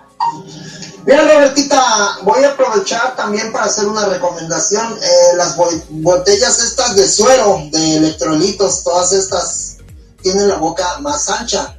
Mira, 1.06 1.22
Robertita, 1.22 2.18
voy 2.22 2.44
a 2.44 2.50
aprovechar 2.50 3.16
también 3.16 3.50
para 3.50 3.64
hacer 3.64 3.86
una 3.86 4.04
recomendación. 4.06 4.92
Eh, 5.00 5.36
las 5.36 5.56
botellas 5.56 6.62
estas 6.62 6.96
de 6.96 7.08
suero, 7.08 7.62
de 7.70 7.96
electrolitos, 7.96 8.84
todas 8.84 9.12
estas 9.12 9.78
tienen 10.20 10.48
la 10.48 10.56
boca 10.56 10.98
más 11.00 11.30
ancha, 11.30 11.78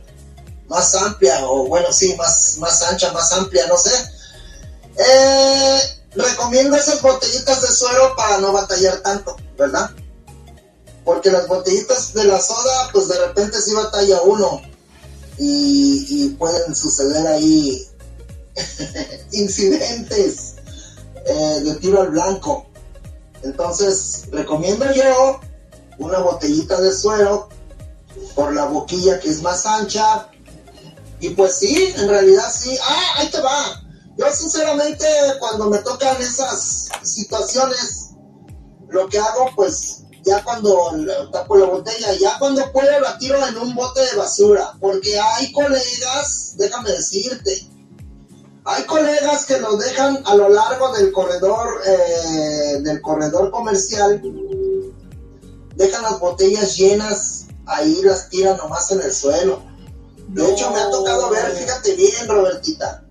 más 0.68 0.96
amplia, 0.96 1.46
o 1.46 1.68
bueno, 1.68 1.92
sí, 1.92 2.16
más, 2.16 2.58
más 2.60 2.82
ancha, 2.84 3.12
más 3.12 3.32
amplia, 3.34 3.68
no 3.68 3.78
sé. 3.78 3.92
Eh, 4.98 5.97
recomiendo 6.18 6.76
esas 6.76 7.02
botellitas 7.02 7.62
de 7.62 7.68
suero 7.68 8.16
para 8.16 8.40
no 8.40 8.52
batallar 8.52 9.02
tanto, 9.02 9.36
¿verdad? 9.58 9.92
Porque 11.04 11.32
las 11.32 11.48
botellitas 11.48 12.14
de 12.14 12.26
la 12.26 12.40
soda, 12.40 12.90
pues 12.92 13.08
de 13.08 13.18
repente 13.28 13.62
sí 13.62 13.74
batalla 13.74 14.22
uno 14.22 14.62
y, 15.38 16.30
pueden 16.40 16.76
suceder 16.76 17.28
ahí 17.28 17.88
incidentes 19.32 20.56
eh, 21.26 21.62
de 21.64 21.76
tiro 21.76 22.02
al 22.02 22.10
blanco. 22.10 22.66
Entonces, 23.44 24.24
recomiendo 24.32 24.92
yo 24.94 25.40
una 26.00 26.20
botellita 26.20 26.80
de 26.82 26.94
suero 26.94 27.50
por 28.36 28.54
la 28.54 28.66
boquilla 28.66 29.20
que 29.20 29.30
es 29.30 29.42
más 29.42 29.66
ancha. 29.66 30.30
Y 31.20 31.30
pues 31.30 31.56
sí, 31.56 31.94
en 31.96 32.10
realidad 32.10 32.52
sí. 32.52 32.78
Ah, 32.84 33.14
ahí 33.18 33.30
te 33.30 33.40
va. 33.40 33.87
Yo 34.18 34.32
sinceramente 34.32 35.06
cuando 35.40 35.70
me 35.70 35.78
tocan 35.80 36.20
esas 36.22 36.90
situaciones, 37.04 38.12
lo 38.90 39.08
que 39.08 39.20
hago 39.20 39.52
pues 39.56 40.04
ya 40.24 40.44
cuando 40.44 40.92
tapo 41.32 41.56
la 41.56 41.68
botella, 41.68 42.14
ya 42.20 42.38
cuando 42.38 42.72
puedo 42.72 43.00
la 43.00 43.18
tiro 43.18 43.46
en 43.48 43.58
un 43.58 43.76
bote 43.76 44.02
de 44.02 44.18
basura, 44.18 44.74
porque 44.80 45.18
hay 45.18 45.52
colegas, 45.54 46.56
déjame 46.58 46.92
decirte, 46.92 47.70
hay 48.66 48.84
colegas 48.84 49.46
que 49.46 49.60
nos 49.60 49.80
dejan 49.80 50.22
a 50.26 50.36
lo 50.36 50.50
largo 50.50 50.92
del 50.98 51.14
corredor, 51.14 51.82
eh, 51.86 52.80
del 52.82 53.02
corredor 53.02 53.52
comercial, 53.52 54.22
dejan 55.76 56.04
las 56.04 56.20
botellas 56.20 56.76
llenas, 56.76 57.46
ahí 57.66 58.02
las 58.04 58.30
tiran 58.30 58.58
nomás 58.58 58.92
en 58.92 59.02
el 59.02 59.14
suelo. 59.14 59.64
De 60.28 60.52
hecho, 60.52 60.70
me 60.72 60.80
ha 60.82 60.90
tocado 60.90 61.30
ver, 61.30 61.52
fíjate 61.56 61.96
bien, 61.96 62.28
Robertita, 62.28 63.07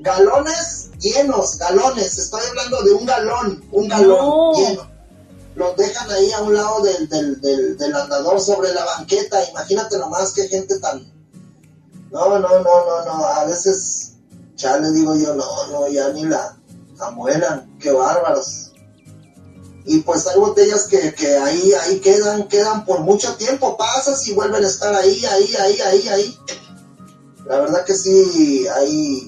galones 0.00 0.90
llenos, 0.98 1.58
galones, 1.58 2.18
estoy 2.18 2.40
hablando 2.48 2.82
de 2.82 2.92
un 2.92 3.06
galón, 3.06 3.64
un 3.72 3.88
galón 3.88 4.54
lleno. 4.54 4.88
Los 5.54 5.76
dejan 5.76 6.10
ahí 6.10 6.30
a 6.32 6.42
un 6.42 6.54
lado 6.54 6.82
del, 6.82 7.08
del, 7.40 7.94
andador 7.94 8.40
sobre 8.40 8.72
la 8.72 8.84
banqueta, 8.84 9.44
imagínate 9.50 9.98
nomás 9.98 10.32
qué 10.32 10.46
gente 10.48 10.78
tan... 10.78 11.12
No, 12.10 12.38
no, 12.38 12.38
no, 12.38 12.62
no, 12.62 13.04
no, 13.04 13.24
a 13.26 13.44
veces 13.44 14.12
ya 14.56 14.78
le 14.78 14.90
digo 14.92 15.14
yo, 15.16 15.34
no, 15.34 15.66
no, 15.66 15.88
ya 15.88 16.08
ni 16.10 16.24
la 16.24 16.56
amuelan, 17.00 17.76
qué 17.78 17.90
bárbaros. 17.90 18.72
Y 19.84 19.98
pues 20.00 20.26
hay 20.26 20.38
botellas 20.38 20.86
que, 20.86 21.14
que 21.14 21.36
ahí, 21.36 21.72
ahí 21.72 22.00
quedan, 22.00 22.46
quedan 22.48 22.84
por 22.84 23.00
mucho 23.00 23.34
tiempo, 23.36 23.76
pasas 23.76 24.26
y 24.28 24.34
vuelven 24.34 24.64
a 24.64 24.68
estar 24.68 24.94
ahí, 24.94 25.24
ahí, 25.26 25.54
ahí, 25.56 25.80
ahí, 25.80 26.08
ahí. 26.08 26.38
La 27.46 27.60
verdad 27.60 27.84
que 27.84 27.94
sí, 27.94 28.66
hay 28.68 29.27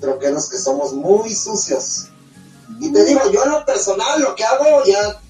troqueros 0.00 0.48
que 0.48 0.58
somos 0.58 0.92
muy 0.92 1.34
sucios. 1.34 2.06
Y 2.80 2.92
te 2.92 3.04
digo, 3.04 3.30
yo 3.30 3.44
en 3.44 3.50
lo 3.50 3.64
personal, 3.64 4.20
lo 4.20 4.34
que 4.34 4.44
hago 4.44 4.84
ya, 4.84 5.20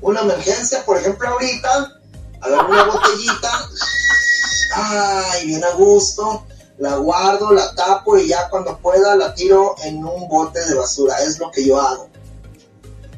una 0.00 0.20
emergencia, 0.20 0.84
por 0.84 0.96
ejemplo, 0.98 1.28
ahorita, 1.28 2.00
agarro 2.40 2.68
una 2.68 2.84
botellita, 2.84 3.68
ay, 4.74 5.46
bien 5.46 5.64
a 5.64 5.70
gusto, 5.70 6.44
la 6.78 6.96
guardo, 6.96 7.52
la 7.52 7.74
tapo 7.74 8.18
y 8.18 8.28
ya 8.28 8.48
cuando 8.48 8.78
pueda 8.78 9.16
la 9.16 9.34
tiro 9.34 9.76
en 9.82 10.04
un 10.04 10.28
bote 10.28 10.64
de 10.64 10.74
basura. 10.74 11.20
Es 11.22 11.38
lo 11.38 11.50
que 11.50 11.64
yo 11.64 11.80
hago. 11.80 12.08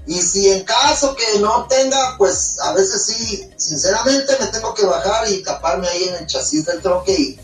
Y 0.07 0.23
si 0.23 0.51
en 0.51 0.65
caso 0.65 1.15
que 1.15 1.39
no 1.41 1.67
tenga, 1.67 2.17
pues 2.17 2.59
a 2.61 2.73
veces 2.73 3.05
sí, 3.05 3.51
sinceramente 3.57 4.37
me 4.41 4.47
tengo 4.47 4.73
que 4.73 4.87
bajar 4.87 5.31
y 5.31 5.43
taparme 5.43 5.87
ahí 5.87 6.05
en 6.05 6.15
el 6.15 6.27
chasis 6.27 6.65
del 6.65 6.81
troque 6.81 7.13
y 7.13 7.41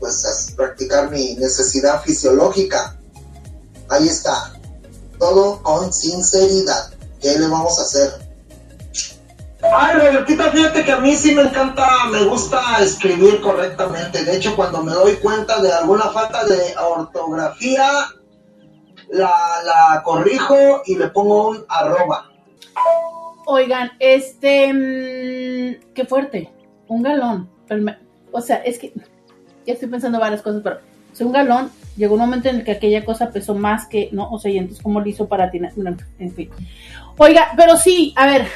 pues 0.00 0.52
practicar 0.56 1.10
mi 1.10 1.34
necesidad 1.34 2.02
fisiológica. 2.02 2.98
Ahí 3.88 4.08
está. 4.08 4.54
Todo 5.18 5.62
con 5.62 5.92
sinceridad. 5.92 6.92
¿Qué 7.20 7.38
le 7.38 7.46
vamos 7.46 7.78
a 7.78 7.82
hacer? 7.82 8.30
Ay, 9.62 9.96
Robertita, 9.98 10.50
fíjate 10.50 10.84
que 10.84 10.92
a 10.92 11.00
mí 11.00 11.14
sí 11.14 11.34
me 11.34 11.42
encanta, 11.42 11.86
me 12.10 12.24
gusta 12.24 12.78
escribir 12.80 13.42
correctamente. 13.42 14.24
De 14.24 14.36
hecho, 14.36 14.56
cuando 14.56 14.82
me 14.82 14.92
doy 14.92 15.16
cuenta 15.16 15.60
de 15.60 15.70
alguna 15.70 16.08
falta 16.10 16.46
de 16.46 16.74
ortografía, 16.78 18.06
la, 19.10 19.34
la 19.64 20.02
corrijo 20.02 20.82
y 20.86 20.96
le 20.96 21.08
pongo 21.08 21.50
un 21.50 21.64
arroba. 21.68 22.30
Oigan, 23.46 23.90
este, 23.98 24.72
mm, 24.72 25.92
qué 25.92 26.06
fuerte, 26.06 26.50
un 26.88 27.02
galón. 27.02 27.50
O 28.32 28.40
sea, 28.40 28.56
es 28.56 28.78
que 28.78 28.94
ya 29.66 29.74
estoy 29.74 29.88
pensando 29.88 30.18
varias 30.18 30.42
cosas, 30.42 30.60
pero 30.62 30.78
si 31.12 31.24
un 31.24 31.32
galón, 31.32 31.70
llegó 31.96 32.14
un 32.14 32.20
momento 32.20 32.48
en 32.48 32.56
el 32.56 32.64
que 32.64 32.72
aquella 32.72 33.04
cosa 33.04 33.30
pesó 33.30 33.54
más 33.54 33.86
que, 33.86 34.08
¿no? 34.12 34.30
O 34.30 34.38
sea, 34.38 34.50
y 34.50 34.58
entonces, 34.58 34.82
¿cómo 34.82 35.00
lo 35.00 35.08
hizo 35.08 35.28
para 35.28 35.50
ti? 35.50 35.60
En 36.18 36.32
fin. 36.32 36.50
Oiga, 37.16 37.48
pero 37.56 37.76
sí, 37.76 38.14
a 38.16 38.26
ver, 38.26 38.46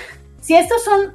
si 0.40 0.54
estas 0.54 0.82
son 0.84 1.12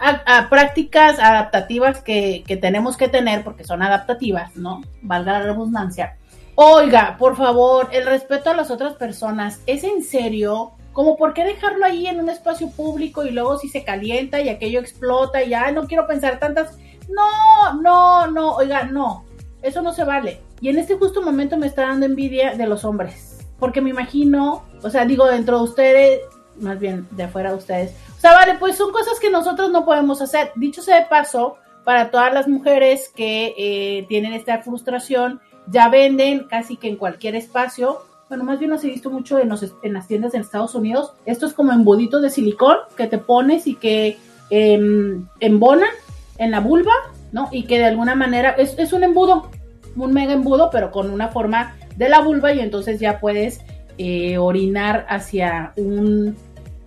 prácticas 0.49 1.19
adaptativas 1.19 2.01
que, 2.01 2.43
que, 2.45 2.57
tenemos 2.57 2.97
que 2.97 3.07
tener, 3.07 3.43
porque 3.43 3.63
son 3.63 3.81
adaptativas, 3.81 4.55
¿no? 4.55 4.81
Valga 5.01 5.39
la 5.39 5.45
redundancia. 5.45 6.17
Oiga, 6.55 7.15
por 7.17 7.37
favor, 7.37 7.89
el 7.93 8.05
respeto 8.05 8.49
a 8.49 8.53
las 8.53 8.69
otras 8.69 8.95
personas, 8.95 9.61
¿es 9.65 9.83
en 9.83 10.03
serio? 10.03 10.73
Como 10.91 11.15
por 11.15 11.33
qué 11.33 11.45
dejarlo 11.45 11.85
ahí 11.85 12.07
en 12.07 12.19
un 12.19 12.29
espacio 12.29 12.69
público 12.71 13.23
y 13.23 13.31
luego 13.31 13.57
si 13.57 13.69
se 13.69 13.85
calienta 13.85 14.41
y 14.41 14.49
aquello 14.49 14.81
explota 14.81 15.41
y 15.41 15.49
ya 15.49 15.71
no 15.71 15.87
quiero 15.87 16.05
pensar 16.05 16.37
tantas. 16.39 16.77
No, 17.07 17.81
no, 17.81 18.27
no, 18.27 18.55
oiga, 18.55 18.83
no. 18.83 19.28
Eso 19.61 19.81
no 19.81 19.93
se 19.93 20.03
vale. 20.03 20.41
Y 20.61 20.69
en 20.69 20.77
este 20.77 20.95
justo 20.95 21.21
momento 21.21 21.57
me 21.57 21.67
está 21.67 21.83
dando 21.83 22.05
envidia 22.05 22.55
de 22.55 22.67
los 22.67 22.85
hombres. 22.85 23.37
Porque 23.59 23.81
me 23.81 23.89
imagino, 23.89 24.63
o 24.81 24.89
sea, 24.89 25.05
digo, 25.05 25.25
dentro 25.27 25.57
de 25.57 25.63
ustedes, 25.63 26.21
más 26.59 26.79
bien 26.79 27.07
de 27.11 27.23
afuera 27.23 27.51
de 27.51 27.57
ustedes. 27.57 27.91
O 28.17 28.21
sea, 28.21 28.33
vale, 28.33 28.55
pues 28.59 28.77
son 28.77 28.91
cosas 28.91 29.19
que 29.19 29.29
nosotros 29.29 29.69
no 29.71 29.85
podemos 29.85 30.21
hacer. 30.21 30.51
Dicho 30.55 30.81
sea 30.81 30.99
de 31.01 31.07
paso, 31.07 31.57
para 31.83 32.11
todas 32.11 32.33
las 32.33 32.47
mujeres 32.47 33.09
que 33.15 33.53
eh, 33.57 34.05
tienen 34.07 34.33
esta 34.33 34.59
frustración, 34.59 35.41
ya 35.67 35.89
venden 35.89 36.45
casi 36.49 36.77
que 36.77 36.87
en 36.87 36.95
cualquier 36.95 37.35
espacio. 37.35 37.99
Bueno, 38.27 38.43
más 38.43 38.59
bien 38.59 38.71
los 38.71 38.83
he 38.83 38.87
visto 38.87 39.09
mucho 39.09 39.39
en, 39.39 39.49
las 39.49 40.07
tiendas 40.07 40.33
en 40.33 40.41
Estados 40.41 40.75
Unidos. 40.75 41.13
Esto 41.25 41.47
es 41.47 41.53
como 41.53 41.73
emboditos 41.73 42.21
de 42.21 42.29
silicón 42.29 42.77
que 42.95 43.07
te 43.07 43.17
pones 43.17 43.67
y 43.67 43.75
que 43.75 44.17
eh, 44.51 45.19
embonan 45.39 45.89
en 46.37 46.51
la 46.51 46.59
vulva 46.59 46.93
¿no? 47.31 47.49
Y 47.51 47.63
que 47.63 47.79
de 47.79 47.85
alguna 47.85 48.15
manera 48.15 48.51
es, 48.51 48.93
un 48.93 49.03
embudo, 49.03 49.51
un 49.95 50.13
mega 50.13 50.33
embudo, 50.33 50.69
pero 50.71 50.91
con 50.91 51.09
una 51.09 51.29
forma 51.29 51.75
de 51.95 52.09
la 52.09 52.21
vulva 52.21 52.53
y 52.53 52.59
entonces 52.59 52.99
ya 52.99 53.19
puedes 53.19 53.61
eh, 53.97 54.37
orinar 54.37 55.05
hacia 55.09 55.73
un 55.75 56.35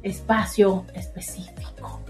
espacio 0.03 0.85
específico. 0.95 2.01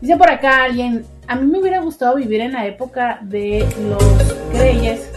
Dice 0.00 0.16
por 0.16 0.30
acá 0.30 0.64
alguien, 0.64 1.04
a 1.26 1.36
mí 1.36 1.46
me 1.46 1.58
hubiera 1.58 1.80
gustado 1.80 2.16
vivir 2.16 2.40
en 2.40 2.52
la 2.52 2.66
época 2.66 3.18
de 3.22 3.66
los 3.88 4.58
reyes, 4.58 5.12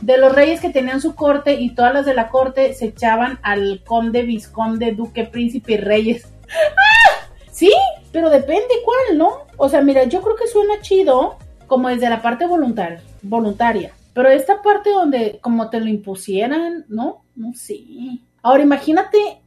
de 0.00 0.18
los 0.18 0.34
reyes 0.34 0.60
que 0.60 0.70
tenían 0.70 1.00
su 1.00 1.14
corte 1.14 1.54
y 1.54 1.74
todas 1.74 1.92
las 1.92 2.06
de 2.06 2.14
la 2.14 2.28
corte 2.28 2.72
se 2.72 2.86
echaban 2.86 3.38
al 3.42 3.82
conde, 3.84 4.22
visconde, 4.22 4.92
duque, 4.92 5.24
príncipe 5.24 5.74
y 5.74 5.76
reyes. 5.76 6.32
Sí, 7.62 7.72
pero 8.10 8.28
depende 8.28 8.74
cuál, 8.84 9.18
¿no? 9.18 9.46
O 9.56 9.68
sea, 9.68 9.82
mira, 9.82 10.02
yo 10.02 10.20
creo 10.20 10.34
que 10.34 10.48
suena 10.48 10.80
chido 10.80 11.36
como 11.68 11.90
desde 11.90 12.10
la 12.10 12.20
parte 12.20 12.44
voluntaria, 12.44 13.00
voluntaria. 13.22 13.92
Pero 14.12 14.28
esta 14.30 14.60
parte 14.62 14.90
donde 14.90 15.38
como 15.40 15.70
te 15.70 15.78
lo 15.78 15.86
impusieran, 15.86 16.84
¿no? 16.88 17.22
No 17.36 17.54
sé. 17.54 17.78
Ahora 18.42 18.64
imagínate, 18.64 19.42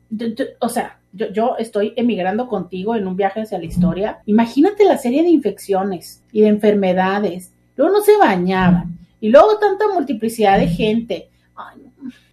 o 0.59 0.69
sea, 0.69 0.97
yo, 1.11 1.57
estoy 1.59 1.91
emigrando 1.97 2.47
contigo 2.47 2.95
en 2.95 3.05
un 3.05 3.17
viaje 3.17 3.41
hacia 3.41 3.59
la 3.59 3.65
historia. 3.65 4.19
Imagínate 4.27 4.85
la 4.85 4.97
serie 4.97 5.21
de 5.21 5.29
infecciones 5.29 6.23
y 6.31 6.39
de 6.39 6.47
enfermedades. 6.47 7.51
Luego 7.75 7.97
no 7.97 8.01
se 8.01 8.15
bañaban. 8.15 8.97
Y 9.19 9.27
luego 9.27 9.57
tanta 9.57 9.89
multiplicidad 9.93 10.57
de 10.57 10.67
gente. 10.67 11.29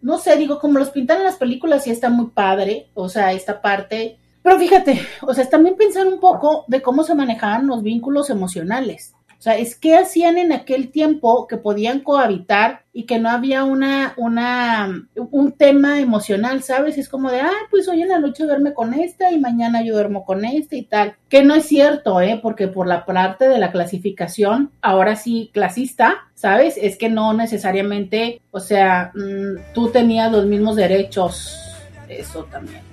No 0.00 0.18
sé, 0.18 0.36
digo, 0.36 0.60
como 0.60 0.78
los 0.78 0.90
pintan 0.90 1.18
en 1.18 1.24
las 1.24 1.36
películas, 1.36 1.82
sí 1.82 1.90
está 1.90 2.08
muy 2.08 2.26
padre. 2.26 2.86
O 2.94 3.08
sea, 3.08 3.32
esta 3.32 3.60
parte. 3.60 4.20
Pero 4.42 4.58
fíjate, 4.58 5.00
o 5.22 5.32
sea, 5.34 5.48
también 5.48 5.76
pensar 5.76 6.06
un 6.06 6.20
poco 6.20 6.64
de 6.68 6.82
cómo 6.82 7.04
se 7.04 7.14
manejaban 7.14 7.66
los 7.66 7.82
vínculos 7.82 8.30
emocionales. 8.30 9.14
O 9.42 9.44
sea, 9.44 9.58
es 9.58 9.74
que 9.74 9.96
hacían 9.96 10.38
en 10.38 10.52
aquel 10.52 10.92
tiempo 10.92 11.48
que 11.48 11.56
podían 11.56 11.98
cohabitar 11.98 12.84
y 12.92 13.06
que 13.06 13.18
no 13.18 13.28
había 13.28 13.64
una, 13.64 14.14
una, 14.16 15.08
un 15.16 15.50
tema 15.50 15.98
emocional, 15.98 16.62
¿sabes? 16.62 16.96
Es 16.96 17.08
como 17.08 17.28
de, 17.28 17.40
ah, 17.40 17.50
pues 17.68 17.88
hoy 17.88 18.02
en 18.02 18.10
la 18.10 18.20
noche 18.20 18.44
duerme 18.44 18.72
con 18.72 18.94
esta 18.94 19.32
y 19.32 19.40
mañana 19.40 19.82
yo 19.82 19.94
duermo 19.94 20.24
con 20.24 20.44
este 20.44 20.76
y 20.76 20.84
tal. 20.84 21.16
Que 21.28 21.42
no 21.42 21.56
es 21.56 21.66
cierto, 21.66 22.20
¿eh? 22.20 22.38
Porque 22.40 22.68
por 22.68 22.86
la 22.86 23.04
parte 23.04 23.48
de 23.48 23.58
la 23.58 23.72
clasificación, 23.72 24.70
ahora 24.80 25.16
sí 25.16 25.50
clasista, 25.52 26.28
¿sabes? 26.36 26.78
Es 26.80 26.96
que 26.96 27.08
no 27.08 27.34
necesariamente, 27.34 28.40
o 28.52 28.60
sea, 28.60 29.10
mm, 29.12 29.74
tú 29.74 29.90
tenías 29.90 30.30
los 30.30 30.46
mismos 30.46 30.76
derechos. 30.76 31.58
Eso 32.08 32.44
también. 32.44 32.91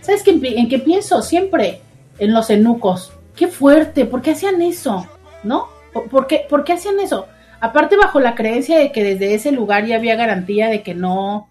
¿Sabes 0.00 0.22
qué, 0.22 0.38
en 0.42 0.68
qué 0.68 0.78
pienso? 0.78 1.22
Siempre 1.22 1.80
en 2.18 2.32
los 2.32 2.50
enucos. 2.50 3.12
Qué 3.36 3.48
fuerte, 3.48 4.04
¿por 4.04 4.22
qué 4.22 4.32
hacían 4.32 4.60
eso? 4.62 5.06
¿no? 5.42 5.68
¿Por 5.92 6.26
qué, 6.26 6.46
¿Por 6.48 6.64
qué 6.64 6.74
hacían 6.74 6.98
eso? 7.00 7.26
Aparte 7.60 7.96
bajo 7.96 8.18
la 8.18 8.34
creencia 8.34 8.78
de 8.78 8.92
que 8.92 9.04
desde 9.04 9.34
ese 9.34 9.52
lugar 9.52 9.86
ya 9.86 9.96
había 9.96 10.16
garantía 10.16 10.68
de 10.68 10.82
que 10.82 10.94
no, 10.94 11.48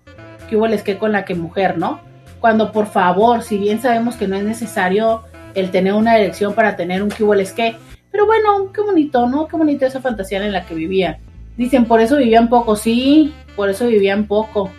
que 0.49 0.57
hubo 0.57 0.65
el 0.65 0.73
esqué 0.73 0.97
con 0.97 1.11
la 1.11 1.25
que 1.25 1.35
mujer, 1.35 1.77
¿no? 1.77 2.01
Cuando 2.39 2.71
por 2.71 2.87
favor, 2.87 3.43
si 3.43 3.57
bien 3.57 3.81
sabemos 3.81 4.15
que 4.15 4.27
no 4.27 4.35
es 4.35 4.43
necesario 4.43 5.23
el 5.53 5.69
tener 5.69 5.93
una 5.93 6.17
erección 6.17 6.53
para 6.53 6.75
tener 6.75 7.03
un 7.03 7.09
que 7.09 7.23
hubo 7.23 7.33
el 7.33 7.47
pero 8.11 8.25
bueno, 8.25 8.71
qué 8.73 8.81
bonito, 8.81 9.27
¿no? 9.27 9.47
Qué 9.47 9.55
bonito 9.55 9.85
esa 9.85 10.01
fantasía 10.01 10.43
en 10.43 10.51
la 10.51 10.65
que 10.65 10.75
vivían. 10.75 11.17
Dicen, 11.55 11.85
por 11.85 12.01
eso 12.01 12.17
vivían 12.17 12.49
poco, 12.49 12.75
sí, 12.75 13.33
por 13.55 13.69
eso 13.69 13.87
vivían 13.87 14.25
poco. 14.25 14.71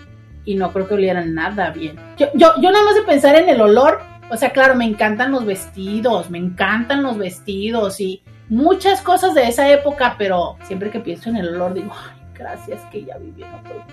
Y 0.44 0.55
no 0.57 0.72
creo 0.72 0.88
que 0.88 0.94
olieran 0.94 1.35
nada 1.35 1.70
bien. 1.70 1.96
Yo, 2.16 2.26
yo, 2.35 2.52
yo 2.61 2.70
nada 2.70 2.85
más 2.85 2.94
de 2.94 3.02
pensar 3.02 3.37
en 3.37 3.48
el 3.48 3.61
olor, 3.61 4.00
o 4.31 4.37
sea, 4.37 4.50
claro, 4.50 4.74
me 4.74 4.85
encantan 4.85 5.31
los 5.31 5.44
vestidos, 5.44 6.31
me 6.31 6.38
encantan 6.38 7.02
los 7.02 7.18
vestidos 7.18 8.00
y 8.00 8.22
muchas 8.48 9.02
cosas 9.02 9.35
de 9.35 9.48
esa 9.48 9.70
época, 9.70 10.16
pero 10.18 10.57
siempre 10.64 10.90
que 10.90 11.00
pienso 11.00 11.31
en 11.31 11.37
el 11.37 11.48
olor 11.48 11.74
digo, 11.74 11.92
ay, 11.94 12.20
gracias 12.35 12.81
que 12.90 13.05
ya 13.05 13.16
viví 13.18 13.42
en 13.42 13.55
otro 13.55 13.85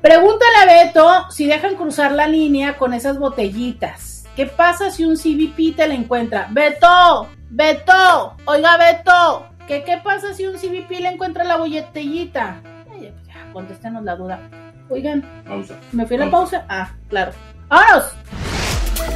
Pregúntale 0.00 0.56
a 0.62 0.84
Beto 0.84 1.30
si 1.30 1.46
dejan 1.46 1.76
cruzar 1.76 2.12
la 2.12 2.28
línea 2.28 2.76
con 2.76 2.92
esas 2.92 3.18
botellitas. 3.18 4.26
¿Qué 4.36 4.46
pasa 4.46 4.90
si 4.90 5.04
un 5.04 5.16
CBP 5.16 5.76
te 5.76 5.88
la 5.88 5.94
encuentra? 5.94 6.46
Beto, 6.50 7.28
Beto, 7.48 8.36
oiga 8.44 8.76
Beto, 8.76 9.46
¿qué, 9.66 9.82
qué 9.82 9.98
pasa 10.04 10.34
si 10.34 10.46
un 10.46 10.56
CBP 10.56 11.00
le 11.00 11.08
encuentra 11.08 11.42
la 11.44 11.56
botellita? 11.56 12.60
Pues 12.86 13.12
ya, 13.26 14.00
la 14.02 14.16
duda. 14.16 14.40
Oigan, 14.88 15.22
pausa. 15.46 15.78
¿me 15.92 16.06
fui 16.06 16.16
a 16.16 16.20
la 16.20 16.30
pausa? 16.30 16.64
Ah, 16.68 16.90
claro. 17.08 17.32
¡Vámonos! 17.68 18.04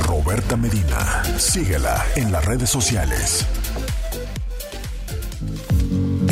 Roberta 0.06 0.56
Medina, 0.56 1.22
síguela 1.36 2.04
en 2.16 2.32
las 2.32 2.44
redes 2.44 2.68
sociales. 2.70 3.46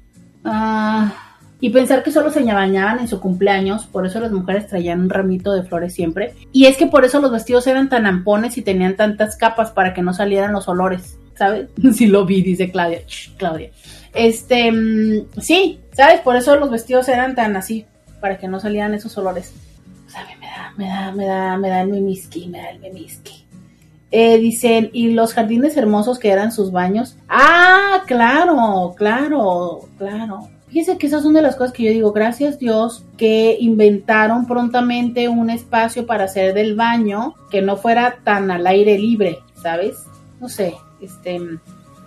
Ah, 0.44 1.29
y 1.60 1.70
pensar 1.70 2.02
que 2.02 2.10
solo 2.10 2.30
se 2.30 2.42
bañaban 2.42 3.00
en 3.00 3.08
su 3.08 3.20
cumpleaños, 3.20 3.86
por 3.86 4.06
eso 4.06 4.18
las 4.20 4.32
mujeres 4.32 4.66
traían 4.66 5.00
un 5.00 5.10
ramito 5.10 5.52
de 5.52 5.62
flores 5.62 5.92
siempre. 5.92 6.34
Y 6.52 6.66
es 6.66 6.76
que 6.76 6.86
por 6.86 7.04
eso 7.04 7.20
los 7.20 7.30
vestidos 7.30 7.66
eran 7.66 7.88
tan 7.88 8.06
ampones 8.06 8.56
y 8.56 8.62
tenían 8.62 8.96
tantas 8.96 9.36
capas 9.36 9.70
para 9.70 9.92
que 9.92 10.02
no 10.02 10.14
salieran 10.14 10.52
los 10.52 10.68
olores, 10.68 11.18
¿sabes? 11.34 11.68
Si 11.94 12.06
lo 12.06 12.24
vi, 12.24 12.42
dice 12.42 12.70
Claudia. 12.70 13.02
Claudia. 13.36 13.70
Este, 14.14 14.72
mm, 14.72 15.26
sí, 15.40 15.80
¿sabes? 15.92 16.20
Por 16.20 16.36
eso 16.36 16.56
los 16.56 16.70
vestidos 16.70 17.08
eran 17.08 17.34
tan 17.34 17.56
así, 17.56 17.84
para 18.20 18.38
que 18.38 18.48
no 18.48 18.58
salieran 18.58 18.94
esos 18.94 19.16
olores. 19.18 19.52
Me 20.38 20.46
da, 20.46 20.72
me 20.76 20.86
da, 20.86 21.12
me 21.12 21.26
da, 21.26 21.56
me 21.56 21.68
da 21.68 21.82
el 21.82 21.88
mimiski, 21.88 22.48
me 22.48 22.58
da 22.58 22.70
el 22.70 22.80
mimiski. 22.80 23.46
Eh, 24.12 24.38
dicen, 24.38 24.90
y 24.92 25.12
los 25.12 25.34
jardines 25.34 25.76
hermosos 25.76 26.18
que 26.18 26.30
eran 26.30 26.50
sus 26.50 26.72
baños. 26.72 27.16
Ah, 27.28 28.02
claro, 28.06 28.94
claro, 28.96 29.88
claro. 29.98 30.48
Fíjense 30.70 30.98
que 30.98 31.08
esas 31.08 31.22
son 31.22 31.34
de 31.34 31.42
las 31.42 31.56
cosas 31.56 31.72
que 31.72 31.82
yo 31.82 31.90
digo, 31.90 32.12
gracias 32.12 32.58
Dios 32.58 33.04
que 33.18 33.56
inventaron 33.60 34.46
prontamente 34.46 35.28
un 35.28 35.50
espacio 35.50 36.06
para 36.06 36.24
hacer 36.24 36.54
del 36.54 36.76
baño 36.76 37.34
que 37.50 37.60
no 37.60 37.76
fuera 37.76 38.18
tan 38.24 38.50
al 38.50 38.66
aire 38.66 38.98
libre, 38.98 39.40
¿sabes? 39.60 39.96
No 40.40 40.48
sé, 40.48 40.74
este, 41.00 41.40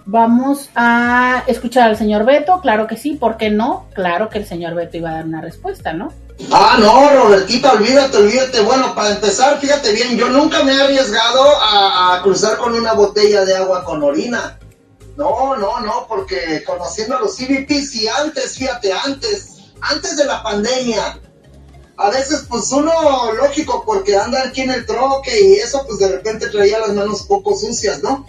Vamos 0.06 0.70
a 0.76 1.44
escuchar 1.48 1.90
al 1.90 1.98
señor 1.98 2.26
Beto, 2.26 2.60
claro 2.62 2.88
que 2.88 2.98
sí, 2.98 3.14
¿por 3.14 3.38
qué 3.38 3.50
no? 3.50 3.88
Claro 3.94 4.30
que 4.30 4.38
el 4.38 4.46
señor 4.46 4.76
Beto 4.76 4.98
iba 4.98 5.12
a 5.12 5.14
dar 5.14 5.26
una 5.26 5.40
respuesta, 5.40 5.94
¿no? 5.94 6.12
Ah, 6.52 6.78
no, 6.78 7.24
Robertita, 7.24 7.72
olvídate, 7.72 8.18
olvídate. 8.18 8.62
Bueno, 8.62 8.94
para 8.94 9.12
empezar, 9.12 9.60
fíjate 9.60 9.94
bien, 9.94 10.18
yo 10.18 10.28
nunca 10.28 10.62
me 10.64 10.74
he 10.74 10.82
arriesgado 10.82 11.42
a, 11.62 12.20
cruzar 12.22 12.58
con 12.58 12.74
una 12.74 12.94
botella 12.94 13.46
de 13.46 13.56
agua 13.56 13.86
con 13.86 14.04
orina. 14.04 14.58
No, 15.16 15.56
no, 15.56 15.80
no, 15.82 16.08
porque 16.08 16.64
conociendo 16.66 17.18
a 17.18 17.22
los 17.22 17.36
CBPs 17.36 17.96
y 17.96 18.08
antes, 18.08 18.58
fíjate, 18.58 18.92
antes, 18.92 19.58
antes 19.82 20.18
de 20.18 20.26
la 20.26 20.42
pandemia, 20.42 21.20
a 21.98 22.10
veces 22.10 22.46
pues 22.50 22.72
uno, 22.72 22.92
lógico, 23.34 23.84
porque 23.86 24.18
anda 24.18 24.44
aquí 24.44 24.62
en 24.62 24.72
el 24.72 24.86
troque 24.86 25.40
y 25.40 25.54
eso, 25.56 25.84
pues 25.86 26.00
de 26.00 26.10
repente 26.10 26.50
traía 26.50 26.80
las 26.80 26.94
manos 26.94 27.24
poco 27.24 27.56
sucias, 27.56 28.02
¿no? 28.02 28.26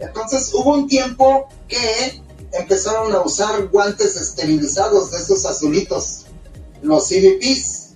Entonces 0.00 0.50
hubo 0.52 0.74
un 0.74 0.88
tiempo 0.88 1.48
que 1.68 2.22
empezaron 2.52 3.12
a 3.12 3.20
usar 3.20 3.68
guantes 3.68 4.16
esterilizados 4.16 5.12
de 5.12 5.18
esos 5.18 5.44
azulitos, 5.46 6.26
los 6.82 7.08
CVPs, 7.08 7.90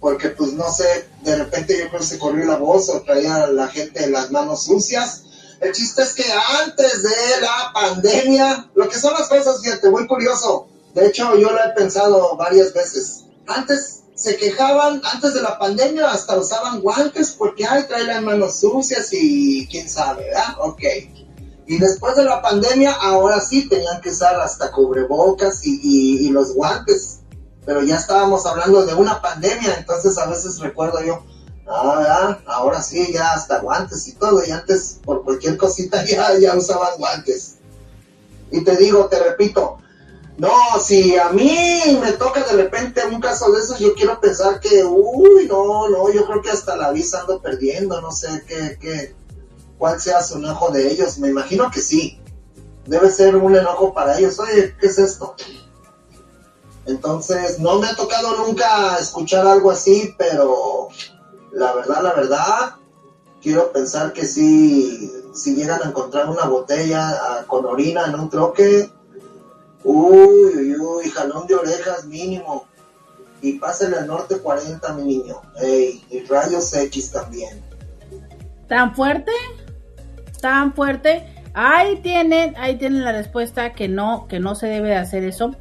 porque 0.00 0.30
pues 0.30 0.52
no 0.52 0.70
sé, 0.72 1.06
de 1.22 1.36
repente 1.36 1.78
yo 1.78 1.88
creo 1.88 2.00
que 2.00 2.06
se 2.06 2.18
corrió 2.18 2.44
la 2.44 2.56
voz 2.56 2.88
o 2.88 3.02
traía 3.02 3.46
la 3.46 3.68
gente 3.68 4.08
las 4.10 4.32
manos 4.32 4.64
sucias. 4.64 5.24
El 5.62 5.72
chiste 5.72 6.02
es 6.02 6.14
que 6.14 6.24
antes 6.64 7.04
de 7.04 7.40
la 7.40 7.70
pandemia, 7.72 8.68
lo 8.74 8.88
que 8.88 8.98
son 8.98 9.12
las 9.12 9.28
cosas, 9.28 9.62
fíjate, 9.62 9.88
muy 9.90 10.08
curioso. 10.08 10.66
De 10.92 11.06
hecho, 11.06 11.36
yo 11.36 11.52
lo 11.52 11.64
he 11.64 11.68
pensado 11.70 12.36
varias 12.36 12.74
veces. 12.74 13.26
Antes 13.46 14.02
se 14.16 14.36
quejaban, 14.36 15.00
antes 15.04 15.34
de 15.34 15.40
la 15.40 15.60
pandemia, 15.60 16.10
hasta 16.10 16.36
usaban 16.36 16.80
guantes 16.80 17.36
porque, 17.38 17.64
ay, 17.64 17.84
trae 17.86 18.02
las 18.04 18.20
manos 18.22 18.58
sucias 18.58 19.10
y 19.12 19.68
quién 19.68 19.88
sabe, 19.88 20.24
¿verdad? 20.24 20.56
Ok. 20.58 20.82
Y 21.68 21.78
después 21.78 22.16
de 22.16 22.24
la 22.24 22.42
pandemia, 22.42 22.94
ahora 22.94 23.40
sí 23.40 23.68
tenían 23.68 24.00
que 24.00 24.10
usar 24.10 24.40
hasta 24.40 24.72
cubrebocas 24.72 25.60
y, 25.62 26.28
los 26.30 26.54
guantes. 26.54 27.20
Pero 27.64 27.84
ya 27.84 27.98
estábamos 27.98 28.46
hablando 28.46 28.84
de 28.84 28.94
una 28.94 29.22
pandemia, 29.22 29.76
entonces 29.78 30.18
a 30.18 30.26
veces 30.26 30.58
recuerdo 30.58 31.04
yo, 31.04 31.24
ah, 31.74 32.38
ahora 32.46 32.82
sí, 32.82 33.12
ya 33.12 33.32
hasta 33.32 33.60
guantes 33.60 34.06
y 34.08 34.12
todo. 34.12 34.44
Y 34.44 34.50
antes, 34.50 34.98
por 35.04 35.24
cualquier 35.24 35.56
cosita, 35.56 36.04
ya, 36.06 36.38
ya 36.38 36.56
usaban 36.56 36.98
guantes. 36.98 37.56
Y 38.50 38.62
te 38.62 38.76
digo, 38.76 39.06
te 39.06 39.22
repito, 39.22 39.78
no, 40.38 40.50
si 40.82 41.16
a 41.16 41.30
mí 41.30 41.80
me 42.00 42.12
toca 42.12 42.42
de 42.44 42.52
repente 42.52 43.02
un 43.06 43.20
caso 43.20 43.50
de 43.52 43.60
esos, 43.60 43.78
yo 43.78 43.94
quiero 43.94 44.20
pensar 44.20 44.60
que, 44.60 44.84
uy, 44.84 45.46
no, 45.46 45.88
no, 45.88 46.12
yo 46.12 46.26
creo 46.26 46.42
que 46.42 46.50
hasta 46.50 46.76
la 46.76 46.90
visa 46.90 47.20
ando 47.20 47.40
perdiendo, 47.40 48.00
no 48.00 48.12
sé 48.12 48.42
qué, 48.46 48.78
qué, 48.80 49.14
cuál 49.78 50.00
sea 50.00 50.22
su 50.22 50.38
enojo 50.38 50.70
de 50.70 50.90
ellos. 50.90 51.18
Me 51.18 51.28
imagino 51.28 51.70
que 51.70 51.80
sí. 51.80 52.18
Debe 52.86 53.10
ser 53.10 53.36
un 53.36 53.54
enojo 53.54 53.94
para 53.94 54.18
ellos. 54.18 54.38
Oye, 54.38 54.74
¿qué 54.80 54.86
es 54.86 54.98
esto? 54.98 55.34
Entonces, 56.86 57.60
no 57.60 57.78
me 57.78 57.86
ha 57.86 57.94
tocado 57.94 58.36
nunca 58.38 58.96
escuchar 58.98 59.46
algo 59.46 59.70
así, 59.70 60.14
pero 60.18 60.88
la 61.52 61.72
verdad, 61.72 62.02
la 62.02 62.14
verdad, 62.14 62.74
quiero 63.42 63.72
pensar 63.72 64.12
que 64.12 64.24
si, 64.24 65.10
llegan 65.44 65.82
a 65.82 65.88
encontrar 65.88 66.28
una 66.28 66.46
botella 66.46 67.10
ah, 67.10 67.44
con 67.46 67.66
orina 67.66 68.06
en 68.06 68.14
un 68.14 68.30
troque, 68.30 68.90
uy, 69.84 70.54
uy, 70.56 70.76
uy, 70.78 71.10
jalón 71.10 71.46
de 71.46 71.54
orejas 71.54 72.04
mínimo. 72.06 72.66
Y 73.42 73.54
pásale 73.54 73.96
al 73.96 74.06
norte 74.06 74.38
40, 74.38 74.92
mi 74.94 75.02
niño. 75.02 75.42
Ey, 75.60 76.04
y 76.10 76.20
rayos 76.26 76.72
X 76.74 77.10
también. 77.10 77.60
¿Tan 78.68 78.94
fuerte? 78.94 79.32
¿Tan 80.40 80.72
fuerte? 80.74 81.28
Ahí 81.52 82.00
tienen, 82.02 82.54
ahí 82.56 82.78
tienen 82.78 83.04
la 83.04 83.12
respuesta 83.12 83.72
que 83.72 83.88
no, 83.88 84.26
que 84.28 84.38
no 84.38 84.54
se 84.54 84.68
debe 84.68 84.90
de 84.90 84.96
hacer 84.96 85.24
eso. 85.24 85.56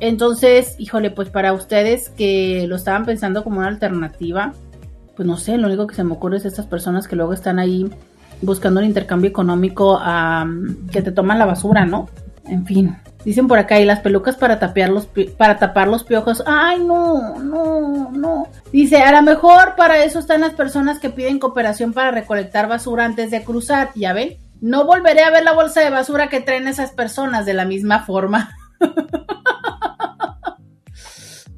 Entonces, 0.00 0.74
híjole, 0.78 1.10
pues 1.10 1.28
para 1.28 1.52
ustedes 1.52 2.08
que 2.08 2.64
lo 2.66 2.76
estaban 2.76 3.04
pensando 3.04 3.44
como 3.44 3.58
una 3.58 3.68
alternativa, 3.68 4.54
pues 5.18 5.26
no 5.26 5.36
sé, 5.36 5.58
lo 5.58 5.66
único 5.66 5.88
que 5.88 5.96
se 5.96 6.04
me 6.04 6.12
ocurre 6.12 6.36
es 6.36 6.44
estas 6.44 6.66
personas 6.66 7.08
que 7.08 7.16
luego 7.16 7.32
están 7.32 7.58
ahí 7.58 7.90
buscando 8.40 8.78
un 8.78 8.86
intercambio 8.86 9.28
económico 9.28 10.00
que 10.92 11.02
te 11.02 11.10
toman 11.10 11.40
la 11.40 11.44
basura, 11.44 11.84
¿no? 11.84 12.08
En 12.44 12.64
fin, 12.64 12.96
dicen 13.24 13.48
por 13.48 13.58
acá, 13.58 13.80
y 13.80 13.84
las 13.84 13.98
pelucas 13.98 14.36
para, 14.36 14.60
tapear 14.60 14.90
los, 14.90 15.08
para 15.36 15.58
tapar 15.58 15.88
los 15.88 16.04
piojos. 16.04 16.44
Ay, 16.46 16.84
no, 16.84 17.36
no, 17.40 18.12
no. 18.12 18.46
Dice, 18.70 18.98
a 18.98 19.10
lo 19.10 19.22
mejor 19.22 19.74
para 19.76 20.04
eso 20.04 20.20
están 20.20 20.42
las 20.42 20.54
personas 20.54 21.00
que 21.00 21.10
piden 21.10 21.40
cooperación 21.40 21.92
para 21.92 22.12
recolectar 22.12 22.68
basura 22.68 23.04
antes 23.04 23.32
de 23.32 23.42
cruzar. 23.42 23.90
Ya 23.96 24.12
ven, 24.12 24.36
no 24.60 24.86
volveré 24.86 25.24
a 25.24 25.32
ver 25.32 25.42
la 25.42 25.52
bolsa 25.52 25.80
de 25.80 25.90
basura 25.90 26.28
que 26.28 26.40
traen 26.40 26.68
esas 26.68 26.92
personas 26.92 27.44
de 27.44 27.54
la 27.54 27.64
misma 27.64 28.04
forma. 28.04 28.50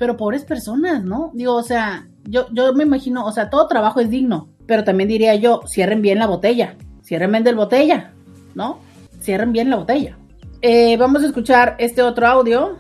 pero 0.01 0.17
pobres 0.17 0.47
personas, 0.47 1.05
¿no? 1.05 1.31
Digo, 1.35 1.55
o 1.55 1.63
sea, 1.63 2.09
yo, 2.25 2.47
yo 2.53 2.73
me 2.73 2.85
imagino, 2.85 3.27
o 3.27 3.33
sea, 3.33 3.51
todo 3.51 3.69
trabajo 3.69 4.01
es 4.01 4.09
digno, 4.09 4.49
pero 4.65 4.83
también 4.83 5.11
diría 5.11 5.35
yo, 5.35 5.61
cierren 5.69 6.01
bien 6.01 6.19
la 6.19 6.27
botella, 6.27 6.79
cierren 7.05 7.31
bien 7.33 7.45
la 7.45 7.53
botella, 7.53 8.15
¿no? 8.55 8.79
Cierren 9.21 9.53
bien 9.53 9.69
la 9.69 9.77
botella. 9.77 10.17
Eh, 10.63 10.97
vamos 10.97 11.23
a 11.23 11.27
escuchar 11.27 11.77
este 11.79 12.03
otro 12.03 12.27
audio. 12.27 12.79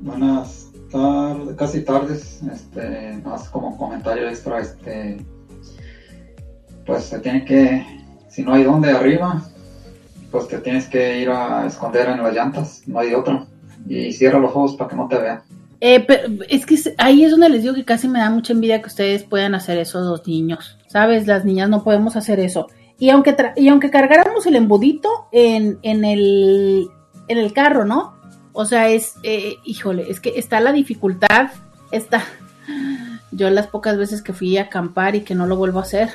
Buenas 0.00 0.70
tardes, 0.90 1.56
casi 1.56 1.82
tardes, 1.82 2.42
este, 2.50 3.20
más 3.22 3.50
como 3.50 3.76
comentario 3.76 4.26
extra, 4.26 4.60
este, 4.60 5.18
pues 6.86 7.04
se 7.04 7.18
tiene 7.18 7.44
que, 7.44 7.84
si 8.30 8.42
no 8.42 8.54
hay 8.54 8.64
donde 8.64 8.92
arriba, 8.92 9.42
pues 10.30 10.48
te 10.48 10.56
tienes 10.60 10.88
que 10.88 11.20
ir 11.20 11.28
a 11.28 11.66
esconder 11.66 12.08
en 12.08 12.22
las 12.22 12.34
llantas, 12.34 12.82
no 12.86 12.98
hay 12.98 13.12
otra, 13.12 13.44
y 13.86 14.10
cierra 14.14 14.38
los 14.38 14.52
ojos 14.52 14.74
para 14.76 14.88
que 14.88 14.96
no 14.96 15.06
te 15.06 15.18
vean. 15.18 15.42
Eh, 15.80 16.00
pero 16.00 16.28
es 16.48 16.64
que 16.64 16.78
ahí 16.98 17.24
es 17.24 17.30
donde 17.30 17.48
les 17.48 17.62
digo 17.62 17.74
que 17.74 17.84
casi 17.84 18.08
me 18.08 18.18
da 18.18 18.30
mucha 18.30 18.52
envidia 18.52 18.80
que 18.80 18.88
ustedes 18.88 19.24
puedan 19.24 19.54
hacer 19.54 19.78
eso 19.78 20.00
dos 20.00 20.26
niños. 20.26 20.78
¿Sabes? 20.88 21.26
Las 21.26 21.44
niñas 21.44 21.68
no 21.68 21.84
podemos 21.84 22.16
hacer 22.16 22.40
eso. 22.40 22.68
Y 22.98 23.10
aunque, 23.10 23.36
y 23.56 23.68
aunque 23.68 23.90
cargáramos 23.90 24.46
el 24.46 24.56
embudito 24.56 25.28
en, 25.32 25.78
en, 25.82 26.04
el, 26.04 26.88
en 27.28 27.38
el 27.38 27.52
carro, 27.52 27.84
¿no? 27.84 28.16
O 28.52 28.64
sea, 28.64 28.88
es, 28.88 29.16
eh, 29.22 29.56
híjole, 29.64 30.10
es 30.10 30.18
que 30.18 30.32
está 30.36 30.60
la 30.60 30.72
dificultad, 30.72 31.50
está, 31.90 32.24
yo 33.30 33.50
las 33.50 33.66
pocas 33.66 33.98
veces 33.98 34.22
que 34.22 34.32
fui 34.32 34.56
a 34.56 34.62
acampar 34.62 35.14
y 35.14 35.20
que 35.20 35.34
no 35.34 35.46
lo 35.46 35.56
vuelvo 35.56 35.78
a 35.78 35.82
hacer, 35.82 36.08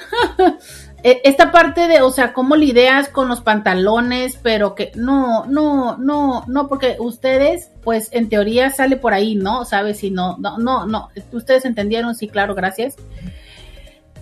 esta 1.04 1.52
parte 1.52 1.88
de, 1.88 2.02
o 2.02 2.12
sea, 2.12 2.34
cómo 2.34 2.56
lidias 2.56 3.10
con 3.10 3.28
los 3.28 3.42
pantalones, 3.42 4.38
pero 4.42 4.76
que 4.76 4.92
no, 4.96 5.46
no, 5.46 5.98
no, 5.98 6.44
no, 6.48 6.68
porque 6.68 6.96
ustedes, 7.00 7.72
pues 7.84 8.10
en 8.12 8.30
teoría 8.30 8.70
sale 8.70 8.98
por 8.98 9.14
ahí, 9.14 9.36
¿no? 9.36 9.66
¿Sabes? 9.66 10.00
Si 10.00 10.12
no, 10.12 10.38
no, 10.38 10.58
no, 10.60 10.86
no, 10.86 11.10
ustedes 11.32 11.66
entendieron, 11.66 12.14
sí, 12.16 12.28
claro, 12.28 12.54
gracias. 12.54 12.96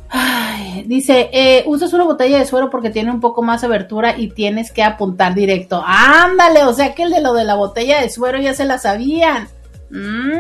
Ay, 0.10 0.86
dice, 0.88 1.30
eh, 1.34 1.64
usas 1.68 1.94
una 1.94 2.06
botella 2.06 2.40
de 2.40 2.46
suero 2.46 2.70
porque 2.70 2.90
tiene 2.90 3.12
un 3.12 3.20
poco 3.20 3.44
más 3.44 3.64
abertura 3.64 4.18
y 4.18 4.30
tienes 4.30 4.72
que 4.72 4.82
apuntar 4.82 5.36
directo. 5.36 5.84
Ándale, 5.86 6.64
o 6.64 6.74
sea 6.74 6.96
que 6.96 7.04
el 7.04 7.12
de 7.12 7.22
lo 7.22 7.34
de 7.34 7.44
la 7.44 7.56
botella 7.56 8.02
de 8.02 8.10
suero 8.10 8.40
ya 8.40 8.54
se 8.54 8.66
la 8.66 8.78
sabían. 8.80 9.50
Mmm 9.92 10.40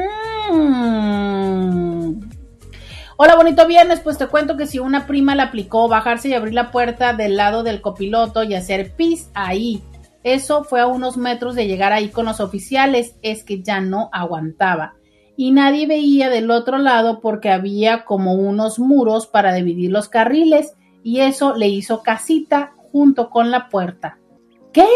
Hola, 3.22 3.36
bonito 3.36 3.67
viernes. 3.67 3.99
Pues 3.99 4.17
te 4.17 4.28
cuento 4.28 4.55
que 4.55 4.65
si 4.65 4.80
una 4.80 5.05
prima 5.05 5.36
la 5.36 5.43
aplicó 5.43 5.89
bajarse 5.89 6.30
y 6.30 6.34
abrir 6.34 6.53
la 6.53 6.72
puerta 6.72 7.11
del 7.11 7.36
lado 7.36 7.63
del 7.63 7.82
copiloto 7.82 8.43
y 8.43 8.53
hacer 8.53 8.95
pis 8.95 9.30
ahí. 9.34 9.84
Eso 10.24 10.63
fue 10.63 10.80
a 10.80 10.88
unos 10.88 11.17
metros 11.17 11.53
de 11.53 11.67
llegar 11.67 11.91
ahí 11.91 12.07
con 12.07 12.28
los 12.28 12.39
oficiales. 12.39 13.17
Es 13.22 13.43
que 13.43 13.61
ya 13.61 13.82
no 13.82 14.09
aguantaba. 14.13 14.93
Y 15.36 15.51
nadie 15.51 15.86
veía 15.86 16.30
del 16.30 16.49
otro 16.49 16.78
lado 16.78 17.20
porque 17.20 17.49
había 17.49 18.05
como 18.05 18.36
unos 18.36 18.80
muros 18.80 19.28
para 19.28 19.53
dividir 19.53 19.91
los 19.91 20.07
carriles. 20.07 20.76
Y 21.03 21.20
eso 21.20 21.57
le 21.57 21.67
hizo 21.67 22.03
casita 22.03 22.72
junto 22.93 23.30
con 23.30 23.51
la 23.51 23.67
puerta. 23.67 24.17
¿Qué? 24.72 24.88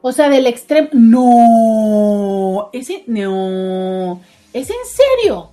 O 0.00 0.12
sea, 0.12 0.30
del 0.30 0.46
extremo. 0.46 0.88
No. 0.94 2.70
Ese. 2.72 3.04
No. 3.06 4.22
¿Es 4.54 4.70
en 4.70 4.76
serio? 4.86 5.50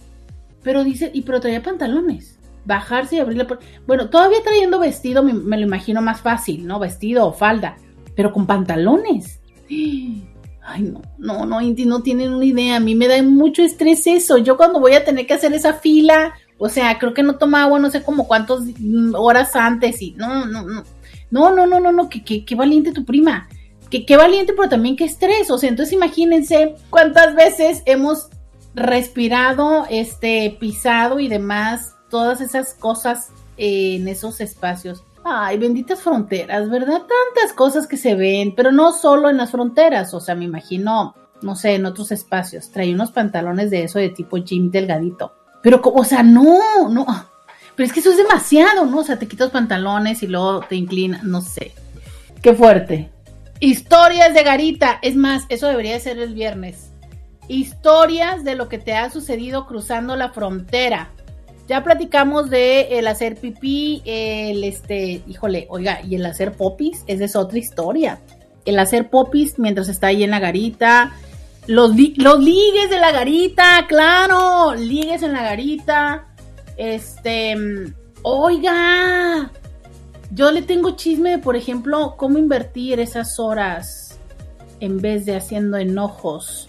Pero 0.65 0.83
dice, 0.83 1.11
y 1.13 1.21
pero 1.21 1.39
traía 1.39 1.61
pantalones. 1.61 2.39
Bajarse 2.65 3.17
y 3.17 3.19
abrirle. 3.19 3.45
Bueno, 3.85 4.09
todavía 4.09 4.39
trayendo 4.43 4.79
vestido 4.79 5.21
me, 5.23 5.57
lo 5.57 5.63
imagino 5.63 6.01
más 6.01 6.21
fácil, 6.21 6.65
¿no? 6.65 6.79
Vestido 6.79 7.27
o 7.27 7.33
falda. 7.33 7.77
Pero 8.15 8.33
con 8.33 8.47
pantalones. 8.47 9.39
Ay, 10.67 10.81
no, 10.81 11.03
no, 11.19 11.45
no, 11.45 11.61
Inti, 11.61 11.85
no 11.85 12.01
tienen 12.01 12.33
una 12.33 12.43
idea. 12.43 12.77
A 12.77 12.79
mí 12.79 12.95
me 12.95 13.07
da 13.07 13.21
mucho 13.21 13.61
estrés 13.61 14.07
eso. 14.07 14.39
Yo 14.39 14.57
cuando 14.57 14.79
voy 14.79 14.93
a 14.93 15.05
tener 15.05 15.27
que 15.27 15.35
hacer 15.35 15.53
esa 15.53 15.75
fila, 15.75 16.33
o 16.57 16.67
sea, 16.67 16.97
creo 16.97 17.13
que 17.13 17.21
no 17.21 17.35
toma 17.35 17.61
agua, 17.61 17.77
no 17.77 17.91
sé 17.91 18.01
como 18.01 18.27
cuántas 18.27 18.61
horas 19.13 19.55
antes 19.55 20.01
y 20.01 20.13
no, 20.13 20.47
no, 20.47 20.63
no. 20.63 20.83
No, 21.29 21.51
no, 21.51 21.67
no, 21.67 21.79
no, 21.79 21.91
no, 21.91 22.09
que, 22.09 22.43
qué 22.43 22.55
valiente 22.55 22.91
tu 22.91 23.05
prima. 23.05 23.47
Que 23.91 24.03
qué 24.07 24.17
valiente, 24.17 24.53
pero 24.57 24.67
también 24.67 24.95
qué 24.95 25.03
estrés. 25.03 25.51
O 25.51 25.59
sea, 25.59 25.69
entonces 25.69 25.93
imagínense 25.93 26.73
cuántas 26.89 27.35
veces 27.35 27.83
hemos 27.85 28.29
respirado, 28.75 29.85
este, 29.89 30.55
pisado 30.59 31.19
y 31.19 31.27
demás, 31.27 31.95
todas 32.09 32.41
esas 32.41 32.73
cosas 32.73 33.29
en 33.57 34.07
esos 34.07 34.41
espacios. 34.41 35.03
Ay, 35.23 35.57
benditas 35.57 36.01
fronteras, 36.01 36.69
¿verdad? 36.69 37.01
Tantas 37.01 37.53
cosas 37.55 37.87
que 37.87 37.97
se 37.97 38.13
ven, 38.15 38.53
pero 38.53 38.71
no 38.71 38.91
solo 38.91 39.29
en 39.29 39.37
las 39.37 39.51
fronteras, 39.51 40.13
o 40.13 40.19
sea, 40.19 40.35
me 40.35 40.45
imagino, 40.45 41.15
no 41.41 41.55
sé, 41.55 41.75
en 41.75 41.85
otros 41.85 42.11
espacios. 42.11 42.69
Trae 42.69 42.93
unos 42.93 43.11
pantalones 43.11 43.71
de 43.71 43.83
eso 43.83 43.97
de 43.97 44.09
tipo 44.09 44.37
Jim 44.37 44.69
delgadito. 44.69 45.33
Pero, 45.63 45.81
o 45.83 46.03
sea, 46.03 46.21
no, 46.21 46.89
no. 46.89 47.05
Pero 47.75 47.87
es 47.87 47.93
que 47.93 48.01
eso 48.01 48.11
es 48.11 48.17
demasiado, 48.17 48.85
¿no? 48.85 48.99
O 48.99 49.03
sea, 49.03 49.17
te 49.17 49.27
quitas 49.27 49.49
pantalones 49.49 50.21
y 50.21 50.27
luego 50.27 50.59
te 50.61 50.75
inclinas, 50.75 51.23
no 51.23 51.41
sé. 51.41 51.73
Qué 52.41 52.53
fuerte. 52.53 53.09
Historias 53.59 54.33
de 54.33 54.43
Garita. 54.43 54.99
Es 55.01 55.15
más, 55.15 55.45
eso 55.49 55.67
debería 55.67 55.99
ser 55.99 56.19
el 56.19 56.35
viernes 56.35 56.91
historias 57.47 58.43
de 58.43 58.55
lo 58.55 58.69
que 58.69 58.77
te 58.77 58.93
ha 58.93 59.09
sucedido 59.09 59.65
cruzando 59.65 60.15
la 60.15 60.29
frontera. 60.29 61.09
Ya 61.67 61.83
platicamos 61.83 62.49
de 62.49 62.99
el 62.99 63.07
hacer 63.07 63.35
pipí, 63.37 64.01
el 64.05 64.63
este, 64.63 65.23
híjole, 65.27 65.65
oiga, 65.69 65.99
y 66.01 66.15
el 66.15 66.25
hacer 66.25 66.53
popis, 66.53 67.03
esa 67.07 67.25
es 67.25 67.35
otra 67.35 67.57
historia. 67.57 68.19
El 68.65 68.77
hacer 68.77 69.09
popis 69.09 69.57
mientras 69.57 69.89
está 69.89 70.07
ahí 70.07 70.23
en 70.23 70.31
la 70.31 70.39
garita, 70.39 71.13
los, 71.67 71.91
los 72.17 72.39
ligues 72.39 72.89
de 72.89 72.99
la 72.99 73.11
garita, 73.11 73.85
claro, 73.87 74.75
ligues 74.75 75.23
en 75.23 75.33
la 75.33 75.41
garita. 75.41 76.27
Este, 76.77 77.55
oiga, 78.21 79.51
yo 80.31 80.51
le 80.51 80.61
tengo 80.61 80.91
chisme 80.91 81.39
por 81.39 81.55
ejemplo, 81.55 82.15
cómo 82.17 82.37
invertir 82.37 82.99
esas 82.99 83.39
horas 83.39 84.19
en 84.79 84.99
vez 84.99 85.25
de 85.25 85.35
haciendo 85.35 85.77
enojos, 85.77 86.67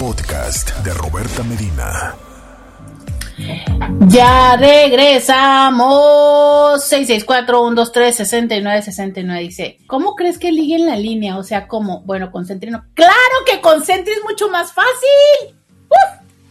Podcast 0.01 0.77
de 0.79 0.93
Roberta 0.93 1.45
Medina. 1.45 2.17
Ya 4.09 4.57
regresamos. 4.57 6.83
664-123-6969 6.91 9.39
dice, 9.39 9.79
¿cómo 9.87 10.17
crees 10.17 10.41
que 10.41 10.51
ligue 10.51 10.75
en 10.75 10.87
la 10.87 10.97
línea? 10.97 11.39
O 11.39 11.45
sea, 11.45 11.69
¿cómo? 11.69 12.01
Bueno, 12.01 12.33
con 12.33 12.45
Sentry 12.45 12.73
no. 12.73 12.87
¡Claro 12.95 13.13
que 13.49 13.61
con 13.61 13.85
Sentry 13.85 14.15
es 14.15 14.25
mucho 14.25 14.51
más 14.51 14.73
fácil! 14.73 15.62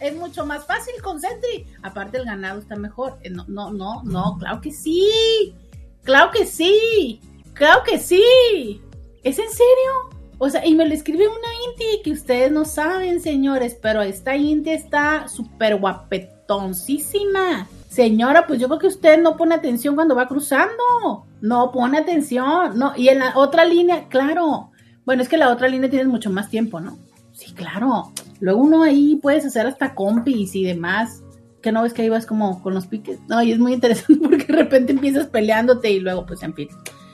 Es 0.02 0.16
mucho 0.16 0.44
más 0.44 0.66
fácil 0.66 0.94
con 1.02 1.20
Sentry. 1.20 1.64
Aparte 1.82 2.18
el 2.18 2.24
ganado 2.24 2.58
está 2.58 2.74
mejor. 2.76 3.18
Eh, 3.22 3.30
No, 3.30 3.44
no, 3.46 3.70
no, 3.72 4.02
no, 4.02 4.36
claro 4.38 4.60
que 4.60 4.72
sí. 4.72 5.54
Claro 6.02 6.32
que 6.32 6.44
sí. 6.44 7.20
Claro 7.54 7.82
que 7.84 7.98
sí. 7.98 8.80
¿Es 9.22 9.38
en 9.38 9.48
serio? 9.48 10.10
O 10.38 10.50
sea, 10.50 10.66
y 10.66 10.74
me 10.74 10.88
lo 10.88 10.92
escribe 10.92 11.28
una 11.28 11.70
Inti 11.70 12.02
que 12.02 12.10
ustedes 12.10 12.50
no 12.50 12.64
saben, 12.64 13.20
señores, 13.20 13.78
pero 13.80 14.02
esta 14.02 14.34
Inti 14.34 14.70
está 14.70 15.28
súper 15.28 15.76
guapetoncísima. 15.76 17.68
Señora, 17.88 18.46
pues 18.48 18.58
yo 18.58 18.66
creo 18.66 18.80
que 18.80 18.86
usted 18.88 19.22
no 19.22 19.36
pone 19.36 19.54
atención 19.54 19.94
cuando 19.94 20.16
va 20.16 20.26
cruzando. 20.26 21.26
No 21.40 21.70
pone 21.70 21.98
atención. 21.98 22.76
No, 22.76 22.92
y 22.96 23.08
en 23.08 23.20
la 23.20 23.34
otra 23.36 23.64
línea, 23.64 24.08
claro. 24.08 24.72
Bueno, 25.04 25.22
es 25.22 25.28
que 25.28 25.36
la 25.36 25.50
otra 25.52 25.68
línea 25.68 25.90
tienes 25.90 26.08
mucho 26.08 26.30
más 26.30 26.48
tiempo, 26.48 26.80
¿no? 26.80 26.98
Sí, 27.44 27.52
claro. 27.54 28.12
Luego 28.40 28.60
uno 28.60 28.84
ahí 28.84 29.18
puedes 29.20 29.44
hacer 29.44 29.66
hasta 29.66 29.94
compis 29.94 30.54
y 30.54 30.64
demás. 30.64 31.22
Que 31.60 31.72
no 31.72 31.82
ves 31.82 31.92
que 31.92 32.02
ahí 32.02 32.08
vas 32.08 32.26
como 32.26 32.62
con 32.62 32.74
los 32.74 32.86
piques. 32.86 33.18
No, 33.28 33.42
y 33.42 33.50
es 33.52 33.58
muy 33.58 33.72
interesante 33.72 34.16
porque 34.22 34.44
de 34.44 34.52
repente 34.52 34.92
empiezas 34.92 35.26
peleándote 35.26 35.90
y 35.90 35.98
luego, 36.00 36.26
pues, 36.26 36.42
en 36.42 36.54
fin. 36.54 36.68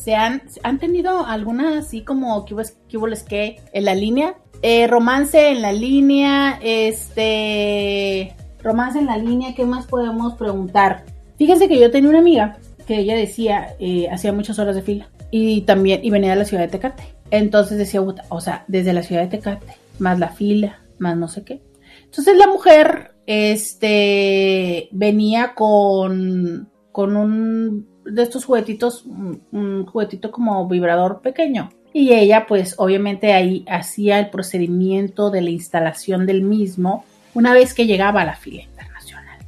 ¿Se 0.00 0.14
han, 0.14 0.42
han 0.62 0.78
tenido 0.78 1.26
alguna 1.26 1.78
así 1.78 2.00
como 2.00 2.46
que 2.46 2.54
hubo, 2.54 3.06
les 3.06 3.22
que 3.22 3.60
en 3.74 3.84
la 3.84 3.94
línea? 3.94 4.34
Eh, 4.62 4.86
romance 4.86 5.50
en 5.50 5.60
la 5.60 5.72
línea, 5.72 6.58
este... 6.62 8.34
Romance 8.62 8.98
en 8.98 9.06
la 9.06 9.18
línea, 9.18 9.54
¿qué 9.54 9.66
más 9.66 9.86
podemos 9.86 10.34
preguntar? 10.34 11.04
Fíjense 11.36 11.68
que 11.68 11.78
yo 11.78 11.90
tenía 11.90 12.08
una 12.08 12.20
amiga 12.20 12.58
que 12.86 12.98
ella 12.98 13.14
decía, 13.14 13.74
eh, 13.78 14.08
hacía 14.10 14.32
muchas 14.32 14.58
horas 14.58 14.74
de 14.74 14.82
fila 14.82 15.10
y 15.30 15.62
también, 15.62 16.00
y 16.02 16.08
venía 16.08 16.30
de 16.30 16.36
la 16.36 16.44
ciudad 16.46 16.62
de 16.62 16.68
Tecate. 16.68 17.02
Entonces 17.30 17.76
decía, 17.76 18.02
"Puta, 18.02 18.24
o 18.30 18.40
sea, 18.40 18.64
desde 18.68 18.94
la 18.94 19.02
ciudad 19.02 19.22
de 19.22 19.28
Tecate, 19.28 19.66
más 19.98 20.18
la 20.18 20.28
fila, 20.28 20.80
más 20.98 21.16
no 21.18 21.28
sé 21.28 21.44
qué. 21.44 21.60
Entonces 22.04 22.38
la 22.38 22.46
mujer, 22.46 23.12
este, 23.26 24.88
venía 24.92 25.54
con, 25.54 26.70
con 26.90 27.16
un 27.16 27.89
de 28.10 28.22
estos 28.22 28.44
juguetitos, 28.44 29.04
un, 29.04 29.86
juguetito 29.86 30.30
como 30.30 30.68
vibrador 30.68 31.20
pequeño. 31.20 31.70
Y 31.92 32.12
ella, 32.12 32.46
pues, 32.46 32.74
obviamente 32.78 33.32
ahí 33.32 33.64
hacía 33.68 34.18
el 34.18 34.30
procedimiento 34.30 35.30
de 35.30 35.42
la 35.42 35.50
instalación 35.50 36.26
del 36.26 36.42
mismo 36.42 37.04
una 37.34 37.52
vez 37.52 37.74
que 37.74 37.86
llegaba 37.86 38.22
a 38.22 38.24
la 38.24 38.36
fila 38.36 38.62
internacional. 38.62 39.38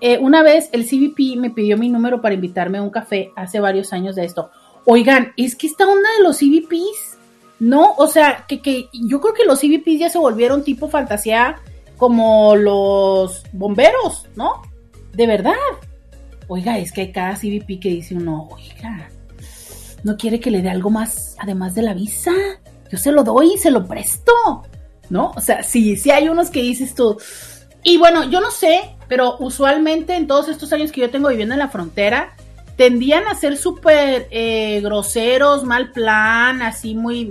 Eh, 0.00 0.18
una 0.18 0.44
vez 0.44 0.68
el 0.72 0.86
CBP 0.86 1.36
me 1.36 1.50
pidió 1.50 1.76
mi 1.76 1.88
número 1.88 2.22
para 2.22 2.36
invitarme 2.36 2.78
a 2.78 2.82
un 2.82 2.90
café 2.90 3.32
hace 3.34 3.58
varios 3.58 3.92
años 3.92 4.14
de 4.14 4.24
esto. 4.24 4.52
Oigan, 4.86 5.32
es 5.36 5.56
que 5.56 5.66
esta 5.66 5.88
onda 5.88 6.08
de 6.16 6.22
los 6.22 6.38
CBPs, 6.38 7.18
¿no? 7.58 7.94
O 7.98 8.06
sea, 8.06 8.44
que, 8.46 8.62
que 8.62 8.88
yo 8.92 9.20
creo 9.20 9.34
que 9.34 9.44
los 9.44 9.58
CBPs 9.58 9.98
ya 9.98 10.10
se 10.10 10.18
volvieron 10.18 10.62
tipo 10.62 10.88
fantasía 10.88 11.56
como 11.96 12.54
los 12.54 13.42
bomberos, 13.52 14.28
¿no? 14.36 14.62
De 15.12 15.26
verdad. 15.26 15.56
Oiga, 16.46 16.78
es 16.78 16.92
que 16.92 17.00
hay 17.00 17.10
cada 17.12 17.34
CBP 17.34 17.80
que 17.80 17.88
dice 17.90 18.14
uno, 18.14 18.46
oiga, 18.50 19.10
no 20.04 20.16
quiere 20.16 20.40
que 20.40 20.50
le 20.50 20.62
dé 20.62 20.70
algo 20.70 20.90
más 20.90 21.36
además 21.38 21.74
de 21.74 21.82
la 21.82 21.94
visa. 21.94 22.32
Yo 22.90 22.98
se 22.98 23.12
lo 23.12 23.22
doy 23.22 23.56
se 23.58 23.70
lo 23.70 23.86
presto, 23.86 24.32
¿no? 25.08 25.32
O 25.36 25.40
sea, 25.40 25.62
sí, 25.62 25.96
sí 25.96 26.10
hay 26.10 26.28
unos 26.28 26.50
que 26.50 26.62
dices 26.62 26.94
tú. 26.94 27.16
Y 27.82 27.96
bueno, 27.96 28.28
yo 28.30 28.40
no 28.40 28.50
sé, 28.50 28.96
pero 29.08 29.36
usualmente 29.38 30.14
en 30.14 30.26
todos 30.26 30.48
estos 30.48 30.72
años 30.72 30.92
que 30.92 31.00
yo 31.00 31.10
tengo 31.10 31.28
viviendo 31.28 31.54
en 31.54 31.60
la 31.60 31.68
frontera, 31.68 32.34
tendían 32.76 33.26
a 33.26 33.34
ser 33.34 33.56
súper 33.56 34.26
eh, 34.30 34.80
groseros, 34.82 35.64
mal 35.64 35.92
plan, 35.92 36.62
así 36.62 36.94
muy... 36.94 37.30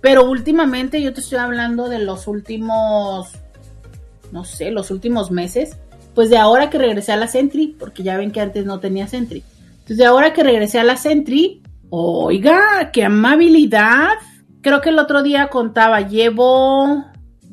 Pero 0.00 0.24
últimamente 0.24 1.02
yo 1.02 1.12
te 1.12 1.20
estoy 1.20 1.38
hablando 1.38 1.88
de 1.88 1.98
los 1.98 2.26
últimos, 2.26 3.30
no 4.32 4.44
sé, 4.44 4.70
los 4.70 4.90
últimos 4.90 5.30
meses, 5.30 5.76
pues 6.14 6.30
de 6.30 6.38
ahora 6.38 6.70
que 6.70 6.78
regresé 6.78 7.12
a 7.12 7.16
la 7.16 7.26
Sentry, 7.26 7.74
porque 7.78 8.02
ya 8.02 8.16
ven 8.16 8.30
que 8.30 8.40
antes 8.40 8.64
no 8.66 8.80
tenía 8.80 9.08
Sentry. 9.08 9.42
Entonces 9.86 10.04
ahora 10.04 10.32
que 10.32 10.42
regresé 10.42 10.80
a 10.80 10.84
la 10.84 10.96
Sentry, 10.96 11.62
oiga, 11.90 12.90
qué 12.92 13.04
amabilidad. 13.04 14.14
Creo 14.60 14.80
que 14.80 14.88
el 14.88 14.98
otro 14.98 15.22
día 15.22 15.46
contaba, 15.46 16.00
llevo, 16.00 17.04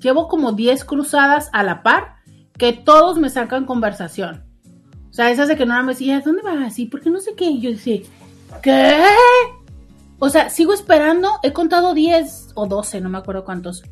llevo 0.01 0.27
como 0.27 0.51
10 0.51 0.83
cruzadas 0.83 1.51
a 1.53 1.61
la 1.61 1.83
par, 1.83 2.15
que 2.57 2.73
todos 2.73 3.19
me 3.19 3.29
sacan 3.29 3.67
conversación. 3.67 4.45
O 5.11 5.13
sea, 5.13 5.29
esas 5.29 5.47
de 5.47 5.55
que 5.55 5.67
no 5.67 5.79
me 5.83 5.93
decía, 5.93 6.23
¿dónde 6.25 6.41
vas? 6.41 6.79
¿Y 6.79 6.87
por 6.87 7.01
qué 7.01 7.11
no 7.11 7.19
sé 7.19 7.35
qué? 7.35 7.45
Y 7.45 7.61
yo 7.61 7.69
decía, 7.69 8.01
¿qué? 8.63 9.03
O 10.17 10.27
sea, 10.29 10.49
sigo 10.49 10.73
esperando, 10.73 11.33
he 11.43 11.53
contado 11.53 11.93
10 11.93 12.53
o 12.55 12.65
12, 12.65 12.99
no 12.99 13.09
me 13.09 13.19
acuerdo 13.19 13.45
cuántos. 13.45 13.83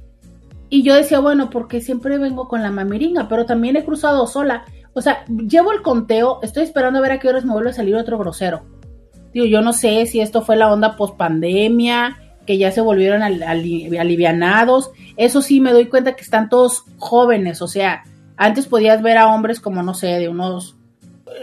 Y 0.68 0.82
yo 0.82 0.96
decía, 0.96 1.20
bueno, 1.20 1.52
porque 1.52 1.80
siempre 1.80 2.18
vengo 2.18 2.48
con 2.48 2.64
la 2.64 2.72
mamiringa, 2.72 3.28
pero 3.28 3.46
también 3.46 3.76
he 3.76 3.86
cruzado 3.86 4.26
sola. 4.26 4.66
O 4.94 5.02
sea, 5.02 5.26
llevo 5.28 5.72
el 5.72 5.82
conteo, 5.82 6.40
estoy 6.42 6.64
esperando 6.64 7.00
a 7.00 7.02
ver 7.02 7.14
a 7.14 7.20
qué 7.20 7.30
horas 7.30 7.46
me 7.46 7.54
vuelve 7.54 7.70
a 7.70 7.74
salir 7.74 7.96
otro 7.96 8.18
grosero. 8.18 8.64
Digo, 9.34 9.46
yo 9.46 9.62
no 9.62 9.72
sé 9.74 10.06
si 10.06 10.20
esto 10.20 10.42
fue 10.42 10.58
la 10.58 10.72
onda 10.72 10.96
post 10.98 11.16
pandemia, 11.16 12.18
que 12.46 12.58
ya 12.58 12.72
se 12.72 12.82
volvieron 12.82 13.22
al- 13.24 13.44
ali- 13.44 13.96
alivianados. 13.98 14.92
Eso 15.16 15.42
sí, 15.42 15.62
me 15.62 15.72
doy 15.72 15.86
cuenta 15.86 16.16
que 16.16 16.24
están 16.24 16.50
todos 16.50 16.84
jóvenes. 16.98 17.62
O 17.62 17.68
sea, 17.68 18.04
antes 18.36 18.68
podías 18.68 19.02
ver 19.02 19.18
a 19.18 19.28
hombres 19.34 19.60
como, 19.62 19.84
no 19.84 19.94
sé, 19.94 20.08
de 20.08 20.28
unos, 20.28 20.76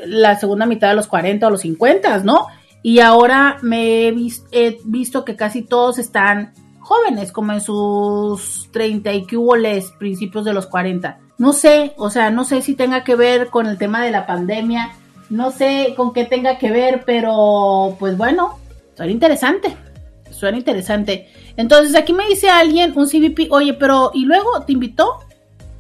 la 0.05 0.37
segunda 0.39 0.67
mitad 0.67 0.89
de 0.91 0.97
los 0.97 1.07
40 1.07 1.47
o 1.47 1.51
los 1.51 1.63
50, 1.63 2.19
¿no? 2.25 2.49
Y 2.83 3.01
ahora 3.01 3.57
me 3.63 4.09
he, 4.09 4.15
he 4.53 4.79
visto 4.85 5.25
que 5.25 5.37
casi 5.37 5.63
todos 5.63 5.99
están 5.99 6.53
jóvenes, 6.81 7.33
como 7.33 7.53
en 7.53 7.61
sus 7.61 8.69
30 8.73 9.13
y 9.15 9.27
cuboles, 9.27 9.91
principios 9.99 10.45
de 10.45 10.53
los 10.53 10.67
40. 10.67 11.19
No 11.39 11.53
sé, 11.53 11.93
o 11.97 12.11
sea, 12.11 12.31
no 12.31 12.45
sé 12.45 12.63
si 12.63 12.75
tenga 12.75 13.05
que 13.05 13.15
ver 13.15 13.49
con 13.49 13.67
el 13.67 13.79
tema 13.79 14.05
de 14.05 14.11
la 14.11 14.27
pandemia, 14.27 14.91
no 15.31 15.53
sé 15.53 15.95
con 15.97 16.13
qué 16.13 16.25
tenga 16.25 16.59
que 16.59 16.73
ver, 16.73 17.05
pero 17.07 17.95
pues 17.99 18.17
bueno, 18.17 18.59
suena 18.97 19.13
interesante, 19.13 19.77
suena 20.31 20.59
interesante. 20.59 21.29
Entonces 21.57 21.95
aquí 21.95 22.13
me 22.13 22.27
dice 22.27 22.51
alguien, 22.51 22.93
un 22.97 23.07
CVP, 23.07 23.47
oye, 23.51 23.75
pero 23.75 24.11
¿y 24.15 24.25
luego 24.25 24.65
te 24.65 24.73
invitó? 24.73 25.21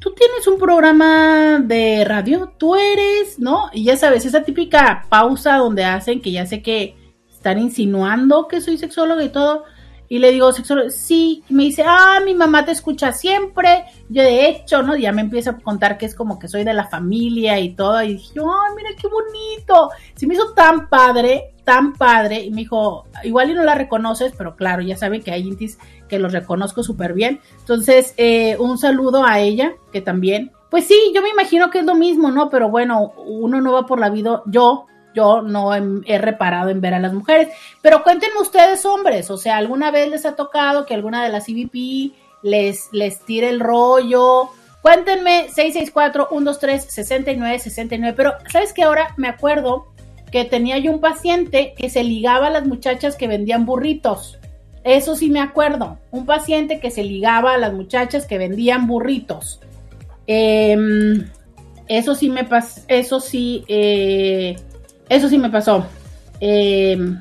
tú 0.00 0.12
tienes 0.12 0.48
un 0.48 0.58
programa 0.58 1.60
de 1.64 2.04
radio, 2.04 2.52
tú 2.58 2.74
eres, 2.74 3.38
¿no? 3.38 3.70
Y 3.72 3.84
ya 3.84 3.96
sabes, 3.96 4.26
esa 4.26 4.42
típica 4.42 5.06
pausa 5.08 5.58
donde 5.58 5.84
hacen 5.84 6.20
que 6.20 6.32
ya 6.32 6.46
sé 6.46 6.60
que 6.60 6.96
están 7.32 7.60
insinuando 7.60 8.48
que 8.48 8.60
soy 8.60 8.76
sexóloga 8.76 9.22
y 9.22 9.28
todo. 9.28 9.66
Y 10.14 10.20
le 10.20 10.30
digo, 10.30 10.52
sexóloga, 10.52 10.90
sí, 10.90 11.42
y 11.48 11.54
me 11.54 11.64
dice, 11.64 11.82
ah, 11.84 12.20
mi 12.24 12.36
mamá 12.36 12.64
te 12.64 12.70
escucha 12.70 13.10
siempre. 13.10 13.84
Yo, 14.08 14.22
de 14.22 14.48
hecho, 14.48 14.80
¿no? 14.80 14.96
Ya 14.96 15.10
me 15.10 15.22
empieza 15.22 15.50
a 15.50 15.58
contar 15.58 15.98
que 15.98 16.06
es 16.06 16.14
como 16.14 16.38
que 16.38 16.46
soy 16.46 16.62
de 16.62 16.72
la 16.72 16.86
familia 16.86 17.58
y 17.58 17.74
todo. 17.74 18.00
Y 18.00 18.12
dije, 18.12 18.38
ay, 18.38 18.74
mira 18.76 18.90
qué 18.96 19.08
bonito. 19.08 19.90
Se 20.14 20.28
me 20.28 20.34
hizo 20.34 20.52
tan 20.52 20.88
padre, 20.88 21.54
tan 21.64 21.94
padre. 21.94 22.44
Y 22.44 22.52
me 22.52 22.58
dijo, 22.58 23.06
igual 23.24 23.50
y 23.50 23.54
no 23.54 23.64
la 23.64 23.74
reconoces, 23.74 24.32
pero 24.38 24.54
claro, 24.54 24.82
ya 24.82 24.96
saben 24.96 25.20
que 25.20 25.32
hay 25.32 25.48
intis 25.48 25.80
que 26.08 26.20
los 26.20 26.32
reconozco 26.32 26.84
súper 26.84 27.12
bien. 27.12 27.40
Entonces, 27.58 28.14
eh, 28.16 28.56
un 28.60 28.78
saludo 28.78 29.24
a 29.24 29.40
ella, 29.40 29.72
que 29.92 30.00
también. 30.00 30.52
Pues 30.70 30.86
sí, 30.86 30.96
yo 31.12 31.22
me 31.22 31.30
imagino 31.30 31.72
que 31.72 31.80
es 31.80 31.84
lo 31.84 31.96
mismo, 31.96 32.30
¿no? 32.30 32.50
Pero 32.50 32.68
bueno, 32.68 33.14
uno 33.26 33.60
no 33.60 33.72
va 33.72 33.84
por 33.84 33.98
la 33.98 34.10
vida, 34.10 34.42
yo 34.46 34.86
yo 35.14 35.42
no 35.42 35.74
he, 35.74 36.18
reparado 36.18 36.70
en 36.70 36.80
ver 36.80 36.94
a 36.94 36.98
las 36.98 37.12
mujeres. 37.12 37.50
Pero 37.80 38.02
cuéntenme 38.02 38.40
ustedes, 38.40 38.84
hombres, 38.84 39.30
o 39.30 39.38
sea, 39.38 39.56
¿alguna 39.56 39.90
vez 39.90 40.08
les 40.10 40.24
ha 40.26 40.36
tocado 40.36 40.86
que 40.86 40.94
alguna 40.94 41.24
de 41.24 41.30
las 41.30 41.46
CBP 41.46 42.12
les, 42.42 42.88
les 42.92 43.20
tire 43.20 43.48
el 43.48 43.60
rollo? 43.60 44.50
Cuéntenme 44.82 45.46
664-123-6969. 45.48 48.14
Pero, 48.14 48.34
¿sabes 48.52 48.74
qué? 48.74 48.82
Ahora 48.82 49.14
me 49.16 49.28
acuerdo 49.28 49.86
que 50.30 50.44
tenía 50.44 50.76
yo 50.78 50.90
un 50.90 51.00
paciente 51.00 51.72
que 51.74 51.88
se 51.88 52.04
ligaba 52.04 52.48
a 52.48 52.50
las 52.50 52.66
muchachas 52.66 53.16
que 53.16 53.28
vendían 53.28 53.64
burritos. 53.64 54.38
Eso 54.84 55.16
sí 55.16 55.30
me 55.30 55.40
acuerdo. 55.40 55.98
Un 56.10 56.26
paciente 56.26 56.80
que 56.80 56.90
se 56.90 57.02
ligaba 57.02 57.54
a 57.54 57.58
las 57.58 57.72
muchachas 57.72 58.26
que 58.26 58.36
vendían 58.36 58.86
burritos. 58.86 59.58
Em, 60.26 61.26
eso 61.88 62.14
sí 62.14 62.28
me 62.28 62.44
pasó. 62.44 62.82
Eso 62.88 63.20
sí. 63.20 63.64
Eh, 63.68 64.56
eso 65.08 65.28
sí 65.28 65.38
me 65.38 65.50
pasó. 65.50 65.86
Em, 66.40 67.20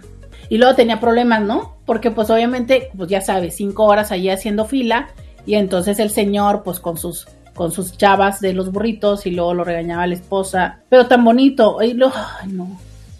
y 0.49 0.57
luego 0.57 0.75
tenía 0.75 0.99
problemas, 0.99 1.41
¿no? 1.41 1.77
Porque 1.85 2.11
pues 2.11 2.29
obviamente, 2.29 2.89
pues 2.95 3.09
ya 3.09 3.21
sabes, 3.21 3.55
cinco 3.55 3.85
horas 3.85 4.11
allí 4.11 4.29
haciendo 4.29 4.65
fila 4.65 5.09
y 5.45 5.55
entonces 5.55 5.99
el 5.99 6.09
señor 6.09 6.63
pues 6.63 6.79
con 6.79 6.97
sus 6.97 7.27
con 7.53 7.71
sus 7.71 7.97
chavas 7.97 8.41
de 8.41 8.53
los 8.53 8.71
burritos 8.71 9.27
y 9.27 9.31
luego 9.31 9.53
lo 9.53 9.63
regañaba 9.63 10.07
la 10.07 10.15
esposa, 10.15 10.79
pero 10.89 11.05
tan 11.05 11.23
bonito, 11.23 11.83
y 11.83 11.93
luego, 11.93 12.15
ay, 12.41 12.51
no, 12.51 12.79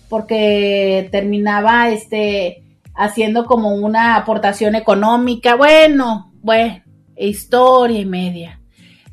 porque 0.10 1.08
terminaba 1.12 1.90
este 1.90 2.64
haciendo 2.96 3.46
como 3.46 3.76
una 3.76 4.16
aportación 4.16 4.74
económica, 4.76 5.56
bueno, 5.56 6.32
bueno, 6.42 6.82
historia 7.16 8.00
y 8.00 8.06
media. 8.06 8.60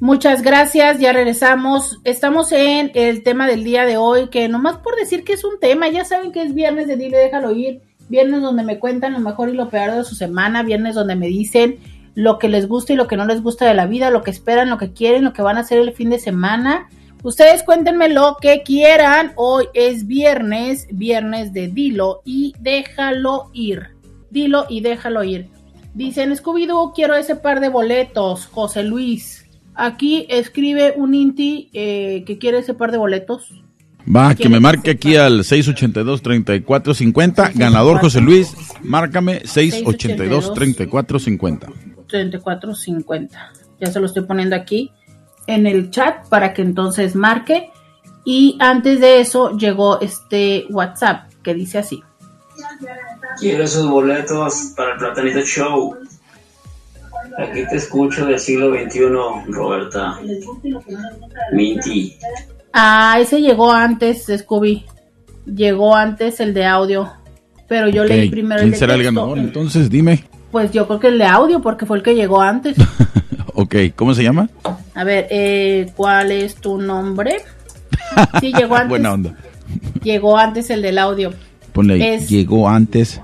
Muchas 0.00 0.40
gracias, 0.40 0.98
ya 0.98 1.12
regresamos. 1.12 2.00
Estamos 2.04 2.52
en 2.52 2.90
el 2.94 3.22
tema 3.22 3.46
del 3.46 3.64
día 3.64 3.84
de 3.84 3.98
hoy, 3.98 4.30
que 4.30 4.48
nomás 4.48 4.78
por 4.78 4.96
decir 4.96 5.24
que 5.24 5.34
es 5.34 5.44
un 5.44 5.60
tema, 5.60 5.90
ya 5.90 6.06
saben 6.06 6.32
que 6.32 6.40
es 6.40 6.54
viernes 6.54 6.86
de 6.86 6.96
Dile, 6.96 7.18
déjalo 7.18 7.52
ir. 7.52 7.82
Viernes 8.08 8.40
donde 8.40 8.62
me 8.62 8.78
cuentan 8.78 9.12
lo 9.12 9.18
mejor 9.18 9.50
y 9.50 9.52
lo 9.52 9.68
peor 9.68 9.92
de 9.92 10.04
su 10.04 10.14
semana, 10.14 10.62
viernes 10.62 10.94
donde 10.94 11.16
me 11.16 11.26
dicen 11.26 11.80
lo 12.14 12.38
que 12.38 12.48
les 12.48 12.66
gusta 12.66 12.94
y 12.94 12.96
lo 12.96 13.06
que 13.08 13.18
no 13.18 13.26
les 13.26 13.42
gusta 13.42 13.66
de 13.66 13.74
la 13.74 13.84
vida, 13.84 14.08
lo 14.08 14.22
que 14.22 14.30
esperan, 14.30 14.70
lo 14.70 14.78
que 14.78 14.94
quieren, 14.94 15.22
lo 15.22 15.34
que 15.34 15.42
van 15.42 15.58
a 15.58 15.60
hacer 15.60 15.78
el 15.78 15.92
fin 15.92 16.08
de 16.08 16.18
semana. 16.18 16.88
Ustedes 17.22 17.62
cuéntenme 17.62 18.08
lo 18.08 18.38
que 18.40 18.62
quieran. 18.62 19.32
Hoy 19.36 19.66
es 19.74 20.06
viernes, 20.06 20.88
viernes 20.90 21.52
de 21.52 21.68
Dilo 21.68 22.22
y 22.24 22.54
déjalo 22.58 23.50
ir. 23.52 23.88
Dilo 24.30 24.64
y 24.66 24.80
déjalo 24.80 25.24
ir. 25.24 25.50
Dicen, 25.92 26.34
Scooby-Doo, 26.34 26.94
quiero 26.94 27.16
ese 27.16 27.36
par 27.36 27.60
de 27.60 27.68
boletos, 27.68 28.46
José 28.46 28.82
Luis. 28.82 29.49
Aquí 29.82 30.26
escribe 30.28 30.92
un 30.94 31.14
Inti 31.14 31.70
eh, 31.72 32.22
que 32.26 32.36
quiere 32.36 32.58
ese 32.58 32.74
par 32.74 32.92
de 32.92 32.98
boletos. 32.98 33.50
Va, 34.14 34.34
que 34.34 34.50
me 34.50 34.60
marque 34.60 34.90
aquí 34.90 35.16
al 35.16 35.40
682-3450. 35.40 37.52
Ganador 37.54 37.98
José 37.98 38.20
Luis, 38.20 38.54
márcame 38.82 39.40
682-3450. 39.44 41.72
3450. 42.08 43.52
Ya 43.80 43.90
se 43.90 44.00
lo 44.00 44.06
estoy 44.06 44.24
poniendo 44.24 44.54
aquí 44.54 44.92
en 45.46 45.66
el 45.66 45.90
chat 45.90 46.28
para 46.28 46.52
que 46.52 46.60
entonces 46.60 47.16
marque. 47.16 47.70
Y 48.26 48.58
antes 48.60 49.00
de 49.00 49.20
eso 49.20 49.56
llegó 49.56 49.98
este 50.02 50.66
WhatsApp 50.68 51.30
que 51.42 51.54
dice 51.54 51.78
así. 51.78 52.02
Quiero 53.38 53.64
esos 53.64 53.88
boletos 53.88 54.74
para 54.76 54.92
el 54.92 54.98
Platanito 54.98 55.40
Show. 55.40 55.96
Aquí 57.38 57.62
te 57.68 57.76
escucho 57.76 58.26
del 58.26 58.38
siglo 58.38 58.70
XXI, 58.74 59.00
Roberta. 59.48 60.18
Minty. 61.52 62.16
Ah, 62.72 63.18
ese 63.20 63.40
llegó 63.40 63.72
antes, 63.72 64.26
Scooby. 64.38 64.84
Llegó 65.46 65.94
antes 65.96 66.40
el 66.40 66.54
de 66.54 66.66
audio. 66.66 67.10
Pero 67.68 67.88
yo 67.88 68.04
leí 68.04 68.28
primero 68.30 68.56
el 68.60 68.64
¿Quién 68.66 68.72
de 68.72 68.78
será 68.78 68.94
el 68.94 69.02
ganador? 69.04 69.38
Entonces, 69.38 69.88
dime. 69.90 70.24
Pues 70.50 70.72
yo 70.72 70.86
creo 70.86 70.98
que 71.00 71.08
el 71.08 71.18
de 71.18 71.24
audio, 71.24 71.60
porque 71.62 71.86
fue 71.86 71.96
el 71.98 72.02
que 72.02 72.14
llegó 72.14 72.40
antes. 72.40 72.76
Ok, 73.52 73.74
¿cómo 73.94 74.14
se 74.14 74.22
llama? 74.22 74.48
A 74.94 75.04
ver, 75.04 75.26
eh, 75.28 75.90
¿cuál 75.96 76.32
es 76.32 76.54
tu 76.54 76.78
nombre? 76.80 77.38
Sí, 78.40 78.54
llegó 78.54 78.74
antes. 78.76 78.88
Buena 78.88 79.12
onda. 79.12 79.34
Llegó 80.02 80.38
antes 80.38 80.70
el 80.70 80.80
del 80.80 80.96
audio. 80.96 81.32
Ponle 81.72 81.94
ahí. 81.94 82.02
Es- 82.02 82.30
Llegó 82.30 82.68
antes. 82.70 83.20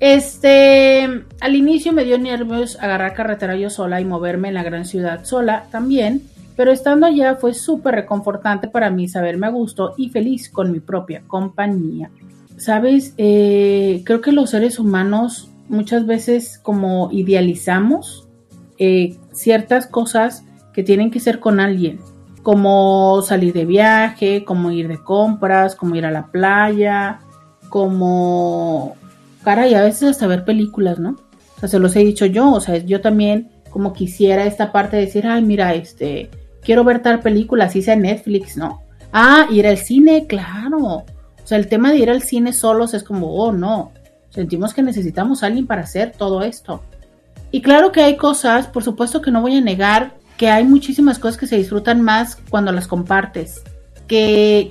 Este, 0.00 1.26
al 1.40 1.54
inicio 1.54 1.92
me 1.92 2.04
dio 2.04 2.16
nervios 2.16 2.78
agarrar 2.80 3.12
carretera 3.12 3.54
yo 3.54 3.68
sola 3.68 4.00
y 4.00 4.06
moverme 4.06 4.48
en 4.48 4.54
la 4.54 4.62
gran 4.62 4.86
ciudad 4.86 5.26
sola 5.26 5.66
también, 5.70 6.22
pero 6.56 6.72
estando 6.72 7.04
allá 7.04 7.34
fue 7.34 7.52
súper 7.52 7.96
reconfortante 7.96 8.66
para 8.66 8.88
mí 8.88 9.08
saberme 9.08 9.48
a 9.48 9.50
gusto 9.50 9.92
y 9.98 10.08
feliz 10.08 10.48
con 10.48 10.72
mi 10.72 10.80
propia 10.80 11.22
compañía. 11.26 12.10
Sabes, 12.62 13.14
Eh, 13.18 14.02
creo 14.04 14.20
que 14.20 14.30
los 14.30 14.50
seres 14.50 14.78
humanos 14.78 15.50
muchas 15.68 16.06
veces 16.06 16.60
como 16.62 17.08
idealizamos 17.10 18.28
eh, 18.78 19.16
ciertas 19.32 19.88
cosas 19.88 20.44
que 20.72 20.84
tienen 20.84 21.10
que 21.10 21.18
ser 21.18 21.40
con 21.40 21.58
alguien, 21.58 21.98
como 22.44 23.20
salir 23.22 23.52
de 23.52 23.64
viaje, 23.64 24.44
como 24.44 24.70
ir 24.70 24.86
de 24.86 25.02
compras, 25.02 25.74
como 25.74 25.96
ir 25.96 26.06
a 26.06 26.12
la 26.12 26.30
playa, 26.30 27.18
como, 27.68 28.94
caray, 29.42 29.74
a 29.74 29.82
veces 29.82 30.10
hasta 30.10 30.28
ver 30.28 30.44
películas, 30.44 31.00
¿no? 31.00 31.16
O 31.56 31.60
sea, 31.60 31.68
se 31.68 31.80
los 31.80 31.96
he 31.96 32.04
dicho 32.04 32.26
yo, 32.26 32.52
o 32.52 32.60
sea, 32.60 32.76
yo 32.76 33.00
también 33.00 33.50
como 33.70 33.92
quisiera 33.92 34.44
esta 34.44 34.70
parte 34.70 34.98
de 34.98 35.06
decir, 35.06 35.26
ay, 35.26 35.42
mira, 35.42 35.74
este, 35.74 36.30
quiero 36.62 36.84
ver 36.84 37.02
tal 37.02 37.18
película, 37.18 37.64
así 37.64 37.82
sea 37.82 37.96
Netflix, 37.96 38.56
¿no? 38.56 38.82
Ah, 39.12 39.48
ir 39.50 39.66
al 39.66 39.78
cine, 39.78 40.28
claro. 40.28 41.04
El 41.56 41.68
tema 41.68 41.90
de 41.90 41.98
ir 41.98 42.10
al 42.10 42.22
cine 42.22 42.52
solos 42.52 42.94
es 42.94 43.04
como, 43.04 43.34
oh, 43.34 43.52
no, 43.52 43.92
sentimos 44.30 44.74
que 44.74 44.82
necesitamos 44.82 45.42
a 45.42 45.46
alguien 45.46 45.66
para 45.66 45.82
hacer 45.82 46.12
todo 46.16 46.42
esto. 46.42 46.82
Y 47.50 47.60
claro 47.60 47.92
que 47.92 48.02
hay 48.02 48.16
cosas, 48.16 48.66
por 48.66 48.82
supuesto 48.82 49.20
que 49.20 49.30
no 49.30 49.42
voy 49.42 49.56
a 49.56 49.60
negar 49.60 50.14
que 50.36 50.48
hay 50.48 50.64
muchísimas 50.64 51.18
cosas 51.18 51.38
que 51.38 51.46
se 51.46 51.56
disfrutan 51.56 52.00
más 52.00 52.36
cuando 52.50 52.72
las 52.72 52.88
compartes. 52.88 53.62
Que, 54.06 54.68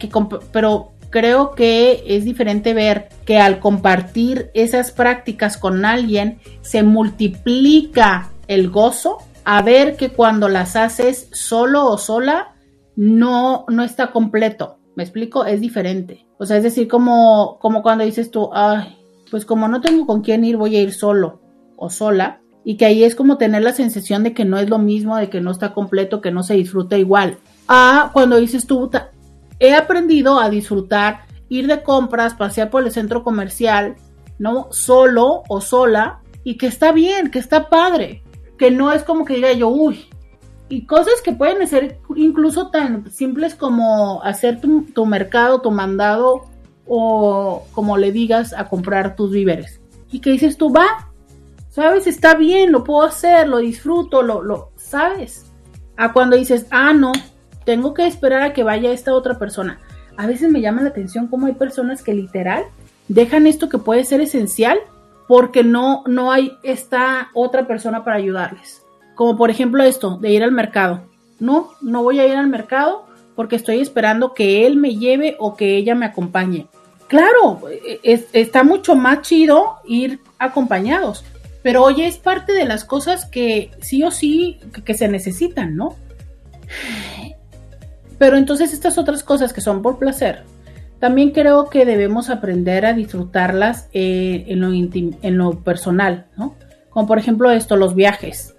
pero 0.51 0.91
creo 1.09 1.51
que 1.51 2.03
es 2.07 2.25
diferente 2.25 2.73
ver 2.73 3.09
que 3.25 3.38
al 3.38 3.59
compartir 3.59 4.49
esas 4.53 4.91
prácticas 4.91 5.57
con 5.57 5.86
alguien 5.86 6.39
se 6.61 6.84
multiplica 6.84 8.32
el 8.47 8.69
gozo 8.69 9.19
a 9.45 9.61
ver 9.61 9.95
que 9.95 10.09
cuando 10.09 10.49
las 10.49 10.75
haces 10.75 11.29
solo 11.32 11.86
o 11.86 11.97
sola 11.97 12.53
no, 12.95 13.65
no 13.69 13.84
está 13.84 14.11
completo. 14.11 14.80
¿Me 14.96 15.04
explico? 15.04 15.46
Es 15.46 15.62
diferente. 15.62 16.26
O 16.38 16.46
sea, 16.46 16.58
es 16.58 16.64
decir, 16.64 16.88
como, 16.88 17.58
como 17.60 17.82
cuando 17.82 18.04
dices 18.04 18.30
tú, 18.32 18.50
ay, 18.54 18.98
pues 19.30 19.46
como 19.46 19.68
no 19.68 19.80
tengo 19.82 20.06
con 20.06 20.22
quién 20.22 20.44
ir, 20.44 20.58
voy 20.58 20.76
a 20.76 20.82
ir 20.82 20.94
solo 20.94 21.42
o 21.78 21.89
sola. 21.89 22.42
Y 22.64 22.78
que 22.78 22.86
ahí 22.86 23.04
es 23.04 23.16
como 23.16 23.38
tener 23.38 23.64
la 23.64 23.74
sensación 23.74 24.22
de 24.24 24.34
que 24.34 24.46
no 24.46 24.58
es 24.60 24.70
lo 24.70 24.78
mismo, 24.78 25.18
de 25.18 25.30
que 25.30 25.42
no 25.42 25.50
está 25.52 25.74
completo, 25.74 26.22
que 26.22 26.32
no 26.32 26.44
se 26.44 26.54
disfruta 26.56 26.98
igual. 26.98 27.38
A 27.68 28.12
cuando 28.14 28.38
dices 28.38 28.68
tú, 28.68 28.88
"Ta- 28.89 29.12
he 29.60 29.74
aprendido 29.74 30.39
a 30.39 30.50
disfrutar, 30.50 31.22
ir 31.50 31.68
de 31.68 31.82
compras, 31.84 32.34
pasear 32.36 32.70
por 32.70 32.84
el 32.84 32.92
centro 32.92 33.24
comercial, 33.24 33.96
¿no? 34.38 34.68
Solo 34.72 35.44
o 35.48 35.62
sola, 35.62 36.22
y 36.44 36.58
que 36.58 36.68
está 36.68 36.92
bien, 36.92 37.32
que 37.32 37.39
está 37.39 37.70
padre, 37.70 38.24
que 38.58 38.72
no 38.72 38.92
es 38.92 39.04
como 39.04 39.26
que 39.26 39.36
diga 39.36 39.54
yo, 39.54 39.70
uy, 39.70 40.06
y 40.72 40.86
cosas 40.86 41.22
que 41.22 41.34
pueden 41.34 41.67
ser 41.67 41.99
incluso 42.15 42.69
tan 42.69 43.11
simples 43.11 43.55
como 43.55 44.24
hacer 44.24 44.61
tu, 44.61 45.05
mercado, 45.05 45.59
tu 45.59 45.69
mandado, 45.69 46.45
o 46.88 47.67
como 47.74 47.97
le 47.97 48.13
digas 48.13 48.53
a 48.53 48.69
comprar 48.69 49.17
tus 49.17 49.32
víveres. 49.32 49.82
Y 50.11 50.19
que 50.19 50.32
dices 50.32 50.57
tú, 50.57 50.72
va, 50.72 51.11
¿sabes? 51.69 52.07
Está 52.07 52.36
bien, 52.36 52.72
lo 52.72 52.86
puedo 52.86 53.03
hacer, 53.03 53.49
lo 53.49 53.57
disfruto, 53.57 54.24
lo, 54.24 54.41
lo, 54.41 54.72
¿sabes? 54.78 55.51
A 55.97 56.13
cuando 56.13 56.38
dices, 56.38 56.67
ah, 56.72 56.93
no, 56.93 57.11
tengo 57.65 57.93
que 57.93 58.07
esperar 58.07 58.41
a 58.41 58.53
que 58.53 58.63
vaya 58.63 58.93
esta 58.93 59.13
otra 59.13 59.38
persona. 59.38 59.82
A 60.15 60.26
veces 60.26 60.49
me 60.49 60.61
llama 60.61 60.84
la 60.84 60.89
atención 60.89 61.28
cómo 61.28 61.47
hay 61.47 61.53
personas 61.53 62.01
que 62.01 62.13
literal 62.13 62.63
dejan 63.09 63.45
esto 63.45 63.67
que 63.67 63.78
puede 63.78 64.05
ser 64.05 64.22
esencial 64.22 64.80
porque 65.28 65.65
no, 65.65 66.03
no 66.07 66.32
hay 66.32 66.53
esta 66.63 67.30
otra 67.34 67.67
persona 67.67 68.05
para 68.05 68.15
ayudarles. 68.15 68.80
Como 69.22 69.38
por 69.38 69.51
ejemplo 69.51 69.84
esto, 69.84 70.17
de 70.17 70.32
ir 70.32 70.41
al 70.43 70.51
mercado. 70.51 71.03
No, 71.39 71.69
no 71.80 72.01
voy 72.01 72.19
a 72.19 72.26
ir 72.26 72.36
al 72.36 72.47
mercado 72.47 73.05
porque 73.36 73.55
estoy 73.55 73.80
esperando 73.80 74.34
que 74.34 74.65
él 74.65 74.78
me 74.78 74.95
lleve 74.95 75.36
o 75.38 75.55
que 75.55 75.78
ella 75.78 75.93
me 75.93 76.07
acompañe. 76.07 76.65
Claro, 77.05 77.61
es- 78.01 78.26
está 78.34 78.63
mucho 78.63 78.95
más 78.95 79.22
chido 79.22 79.76
ir 79.86 80.22
acompañados, 80.39 81.24
pero 81.61 81.84
oye, 81.84 82.07
es 82.07 82.17
parte 82.17 82.51
de 82.53 82.65
las 82.65 82.84
cosas 82.84 83.26
que 83.26 83.69
sí 83.80 84.01
o 84.03 84.09
sí 84.09 84.59
que, 84.84 84.95
se 84.95 85.07
necesitan, 85.07 85.76
¿no? 85.76 85.95
Pero 88.17 88.38
entonces 88.38 88.74
estas 88.74 88.97
otras 88.97 89.22
cosas 89.22 89.53
que 89.53 89.61
son 89.61 89.84
por 89.84 89.99
placer, 89.99 90.45
también 90.99 91.30
creo 91.30 91.69
que 91.69 91.86
debemos 91.86 92.32
aprender 92.32 92.88
a 92.88 92.93
disfrutarlas 92.93 93.88
eh, 93.93 94.45
en, 94.47 94.61
lo 94.61 94.74
en 94.74 95.38
lo 95.38 95.59
personal, 95.59 96.26
¿no? 96.38 96.55
Como 96.89 97.05
por 97.05 97.19
ejemplo 97.19 97.51
esto, 97.51 97.76
los 97.76 97.93
viajes. 97.93 98.55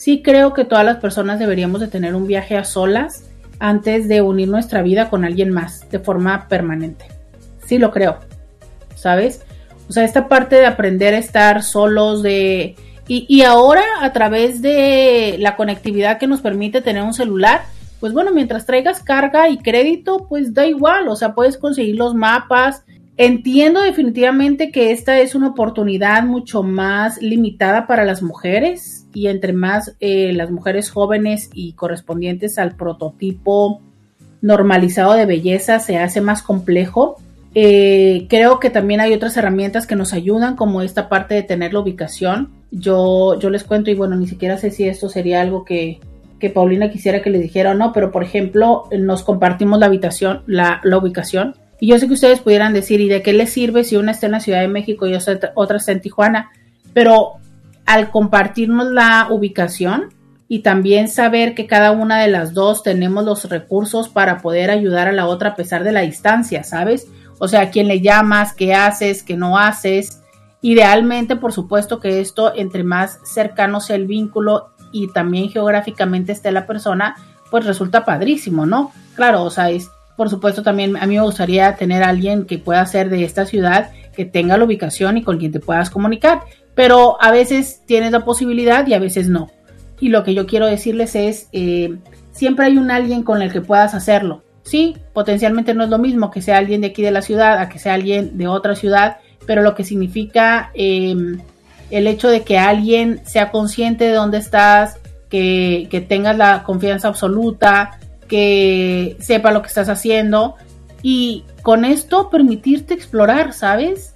Sí 0.00 0.22
creo 0.22 0.54
que 0.54 0.64
todas 0.64 0.82
las 0.82 0.96
personas 0.96 1.38
deberíamos 1.38 1.82
de 1.82 1.86
tener 1.86 2.14
un 2.14 2.26
viaje 2.26 2.56
a 2.56 2.64
solas 2.64 3.24
antes 3.58 4.08
de 4.08 4.22
unir 4.22 4.48
nuestra 4.48 4.80
vida 4.80 5.10
con 5.10 5.26
alguien 5.26 5.50
más 5.50 5.90
de 5.90 5.98
forma 5.98 6.48
permanente. 6.48 7.04
Sí 7.66 7.76
lo 7.76 7.90
creo, 7.90 8.16
¿sabes? 8.94 9.42
O 9.90 9.92
sea, 9.92 10.04
esta 10.04 10.26
parte 10.26 10.56
de 10.56 10.64
aprender 10.64 11.12
a 11.12 11.18
estar 11.18 11.62
solos, 11.62 12.22
de... 12.22 12.76
Y, 13.08 13.26
y 13.28 13.42
ahora 13.42 13.82
a 14.00 14.10
través 14.14 14.62
de 14.62 15.36
la 15.38 15.54
conectividad 15.54 16.16
que 16.16 16.26
nos 16.26 16.40
permite 16.40 16.80
tener 16.80 17.02
un 17.02 17.12
celular, 17.12 17.60
pues 18.00 18.14
bueno, 18.14 18.30
mientras 18.32 18.64
traigas 18.64 19.02
carga 19.02 19.50
y 19.50 19.58
crédito, 19.58 20.24
pues 20.30 20.54
da 20.54 20.64
igual, 20.64 21.08
o 21.08 21.16
sea, 21.16 21.34
puedes 21.34 21.58
conseguir 21.58 21.96
los 21.96 22.14
mapas. 22.14 22.84
Entiendo 23.22 23.82
definitivamente 23.82 24.70
que 24.70 24.92
esta 24.92 25.18
es 25.18 25.34
una 25.34 25.48
oportunidad 25.48 26.24
mucho 26.24 26.62
más 26.62 27.20
limitada 27.20 27.86
para 27.86 28.06
las 28.06 28.22
mujeres 28.22 29.06
y 29.12 29.26
entre 29.26 29.52
más 29.52 29.94
eh, 30.00 30.32
las 30.32 30.50
mujeres 30.50 30.90
jóvenes 30.90 31.50
y 31.52 31.74
correspondientes 31.74 32.58
al 32.58 32.76
prototipo 32.76 33.82
normalizado 34.40 35.12
de 35.12 35.26
belleza 35.26 35.80
se 35.80 35.98
hace 35.98 36.22
más 36.22 36.40
complejo. 36.40 37.16
Eh, 37.54 38.26
creo 38.30 38.58
que 38.58 38.70
también 38.70 39.00
hay 39.00 39.12
otras 39.12 39.36
herramientas 39.36 39.86
que 39.86 39.96
nos 39.96 40.14
ayudan, 40.14 40.56
como 40.56 40.80
esta 40.80 41.10
parte 41.10 41.34
de 41.34 41.42
tener 41.42 41.74
la 41.74 41.80
ubicación. 41.80 42.48
Yo, 42.70 43.38
yo 43.38 43.50
les 43.50 43.64
cuento, 43.64 43.90
y 43.90 43.94
bueno, 43.96 44.16
ni 44.16 44.28
siquiera 44.28 44.56
sé 44.56 44.70
si 44.70 44.88
esto 44.88 45.10
sería 45.10 45.42
algo 45.42 45.66
que, 45.66 46.00
que 46.38 46.48
Paulina 46.48 46.90
quisiera 46.90 47.20
que 47.20 47.28
le 47.28 47.38
dijera 47.38 47.72
o 47.72 47.74
no, 47.74 47.92
pero 47.92 48.12
por 48.12 48.22
ejemplo, 48.22 48.84
nos 48.98 49.24
compartimos 49.24 49.78
la 49.78 49.84
habitación, 49.84 50.42
la, 50.46 50.80
la 50.84 50.96
ubicación. 50.96 51.54
Y 51.80 51.88
yo 51.88 51.98
sé 51.98 52.06
que 52.06 52.14
ustedes 52.14 52.40
pudieran 52.40 52.74
decir, 52.74 53.00
¿y 53.00 53.08
de 53.08 53.22
qué 53.22 53.32
les 53.32 53.50
sirve 53.50 53.84
si 53.84 53.96
una 53.96 54.12
está 54.12 54.26
en 54.26 54.32
la 54.32 54.40
Ciudad 54.40 54.60
de 54.60 54.68
México 54.68 55.06
y 55.06 55.14
otra 55.14 55.76
está 55.78 55.92
en 55.92 56.00
Tijuana? 56.02 56.50
Pero 56.92 57.36
al 57.86 58.10
compartirnos 58.10 58.90
la 58.92 59.28
ubicación 59.30 60.10
y 60.46 60.60
también 60.60 61.08
saber 61.08 61.54
que 61.54 61.66
cada 61.66 61.92
una 61.92 62.20
de 62.20 62.28
las 62.28 62.54
dos 62.54 62.82
tenemos 62.82 63.24
los 63.24 63.48
recursos 63.48 64.08
para 64.08 64.38
poder 64.38 64.70
ayudar 64.70 65.08
a 65.08 65.12
la 65.12 65.26
otra 65.26 65.50
a 65.50 65.54
pesar 65.56 65.84
de 65.84 65.92
la 65.92 66.00
distancia, 66.02 66.64
¿sabes? 66.64 67.06
O 67.38 67.48
sea, 67.48 67.70
quién 67.70 67.88
le 67.88 68.00
llamas, 68.00 68.52
qué 68.52 68.74
haces, 68.74 69.22
qué 69.22 69.36
no 69.36 69.56
haces. 69.56 70.20
Idealmente, 70.60 71.36
por 71.36 71.52
supuesto 71.52 72.00
que 72.00 72.20
esto, 72.20 72.52
entre 72.54 72.84
más 72.84 73.18
cercano 73.24 73.80
sea 73.80 73.96
el 73.96 74.06
vínculo 74.06 74.70
y 74.92 75.10
también 75.12 75.48
geográficamente 75.48 76.32
esté 76.32 76.52
la 76.52 76.66
persona, 76.66 77.16
pues 77.50 77.64
resulta 77.64 78.04
padrísimo, 78.04 78.66
¿no? 78.66 78.92
Claro, 79.14 79.44
o 79.44 79.50
sea, 79.50 79.70
es, 79.70 79.88
por 80.20 80.28
supuesto 80.28 80.62
también 80.62 80.98
a 80.98 81.06
mí 81.06 81.14
me 81.14 81.22
gustaría 81.22 81.76
tener 81.76 82.02
a 82.02 82.10
alguien 82.10 82.44
que 82.44 82.58
pueda 82.58 82.84
ser 82.84 83.08
de 83.08 83.24
esta 83.24 83.46
ciudad, 83.46 83.90
que 84.14 84.26
tenga 84.26 84.58
la 84.58 84.66
ubicación 84.66 85.16
y 85.16 85.22
con 85.22 85.38
quien 85.38 85.50
te 85.50 85.60
puedas 85.60 85.88
comunicar, 85.88 86.42
pero 86.74 87.16
a 87.22 87.30
veces 87.30 87.80
tienes 87.86 88.12
la 88.12 88.22
posibilidad 88.22 88.86
y 88.86 88.92
a 88.92 88.98
veces 88.98 89.30
no. 89.30 89.50
Y 89.98 90.10
lo 90.10 90.22
que 90.22 90.34
yo 90.34 90.46
quiero 90.46 90.66
decirles 90.66 91.14
es, 91.14 91.48
eh, 91.52 91.96
siempre 92.32 92.66
hay 92.66 92.76
un 92.76 92.90
alguien 92.90 93.22
con 93.22 93.40
el 93.40 93.50
que 93.50 93.62
puedas 93.62 93.94
hacerlo. 93.94 94.42
Sí, 94.62 94.94
potencialmente 95.14 95.72
no 95.72 95.84
es 95.84 95.88
lo 95.88 95.98
mismo 95.98 96.30
que 96.30 96.42
sea 96.42 96.58
alguien 96.58 96.82
de 96.82 96.88
aquí 96.88 97.00
de 97.00 97.12
la 97.12 97.22
ciudad 97.22 97.56
a 97.56 97.70
que 97.70 97.78
sea 97.78 97.94
alguien 97.94 98.36
de 98.36 98.46
otra 98.46 98.74
ciudad, 98.74 99.16
pero 99.46 99.62
lo 99.62 99.74
que 99.74 99.84
significa 99.84 100.70
em, 100.74 101.40
el 101.90 102.06
hecho 102.06 102.28
de 102.28 102.42
que 102.42 102.58
alguien 102.58 103.22
sea 103.24 103.50
consciente 103.50 104.04
de 104.04 104.12
dónde 104.12 104.36
estás, 104.36 104.98
que, 105.30 105.88
que 105.90 106.02
tengas 106.02 106.36
la 106.36 106.62
confianza 106.62 107.08
absoluta, 107.08 107.98
que 108.30 109.16
sepa 109.18 109.50
lo 109.50 109.60
que 109.60 109.68
estás 109.68 109.88
haciendo 109.88 110.54
y 111.02 111.44
con 111.62 111.84
esto 111.84 112.30
permitirte 112.30 112.94
explorar, 112.94 113.52
¿sabes? 113.52 114.14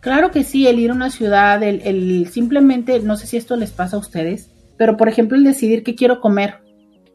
Claro 0.00 0.30
que 0.30 0.44
sí, 0.44 0.68
el 0.68 0.78
ir 0.78 0.90
a 0.90 0.94
una 0.94 1.10
ciudad, 1.10 1.62
el, 1.62 2.28
simplemente, 2.30 3.00
no 3.00 3.16
sé 3.16 3.26
si 3.26 3.38
esto 3.38 3.56
les 3.56 3.70
pasa 3.70 3.96
a 3.96 4.00
ustedes, 4.00 4.50
pero 4.76 4.98
por 4.98 5.08
ejemplo 5.08 5.36
el 5.36 5.44
decidir 5.44 5.82
qué 5.82 5.94
quiero 5.94 6.20
comer, 6.20 6.58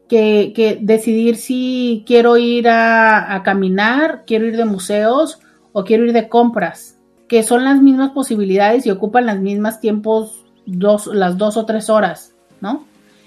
que, 0.08 0.52
que 0.54 0.76
decidir 0.80 1.36
si 1.36 2.02
quiero 2.04 2.36
ir 2.36 2.68
a, 2.68 3.36
a, 3.36 3.42
caminar, 3.44 4.24
quiero 4.26 4.46
ir 4.46 4.56
de 4.56 4.64
museos 4.64 5.38
o 5.72 5.84
quiero 5.84 6.04
ir 6.04 6.12
de 6.12 6.28
compras, 6.28 6.98
que 7.28 7.44
son 7.44 7.64
las 7.64 7.80
mismas 7.80 8.10
posibilidades 8.10 8.84
y 8.86 8.90
ocupan 8.90 9.26
las 9.26 9.38
mismas 9.38 9.80
tiempos, 9.80 10.44
dos, 10.66 11.06
las 11.06 11.38
dos 11.38 11.56
o 11.56 11.64
tres 11.64 11.88
horas, 11.88 12.34
¿no? 12.60 12.84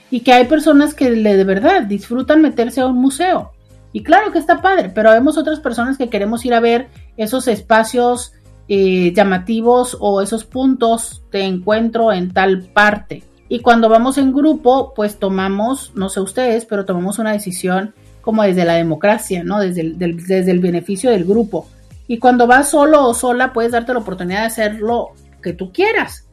Y 0.09 0.21
que 0.21 0.33
hay 0.33 0.45
personas 0.45 0.93
que 0.93 1.11
de 1.11 1.43
verdad 1.43 1.83
disfrutan 1.83 2.41
meterse 2.41 2.81
a 2.81 2.87
un 2.87 2.97
museo. 2.97 3.51
Y 3.91 4.03
claro 4.03 4.31
que 4.31 4.39
está 4.39 4.61
padre, 4.61 4.89
pero 4.93 5.11
vemos 5.11 5.37
otras 5.37 5.59
personas 5.59 5.97
que 5.97 6.09
queremos 6.09 6.45
ir 6.45 6.53
a 6.53 6.59
ver 6.59 6.87
esos 7.17 7.47
espacios 7.47 8.33
eh, 8.67 9.13
llamativos 9.13 9.97
o 9.99 10.21
esos 10.21 10.43
puntos 10.43 11.23
de 11.31 11.43
encuentro 11.43 12.11
en 12.11 12.31
tal 12.31 12.63
parte. 12.73 13.23
Y 13.49 13.59
cuando 13.59 13.87
vamos 13.87 14.17
en 14.17 14.33
grupo, 14.33 14.93
pues 14.93 15.17
tomamos, 15.17 15.93
no 15.95 16.09
sé 16.09 16.19
ustedes, 16.19 16.65
pero 16.65 16.85
tomamos 16.85 17.17
una 17.17 17.31
decisión 17.31 17.93
como 18.21 18.43
desde 18.43 18.65
la 18.65 18.73
democracia, 18.73 19.43
¿no? 19.43 19.59
Desde 19.59 19.93
desde 19.93 20.51
el 20.51 20.59
beneficio 20.59 21.09
del 21.09 21.23
grupo. 21.23 21.67
Y 22.07 22.19
cuando 22.19 22.45
vas 22.45 22.69
solo 22.69 23.07
o 23.07 23.13
sola, 23.13 23.53
puedes 23.53 23.71
darte 23.71 23.93
la 23.93 23.99
oportunidad 23.99 24.41
de 24.41 24.47
hacer 24.47 24.75
lo 24.75 25.11
que 25.41 25.53
tú 25.53 25.71
quieras. 25.71 26.26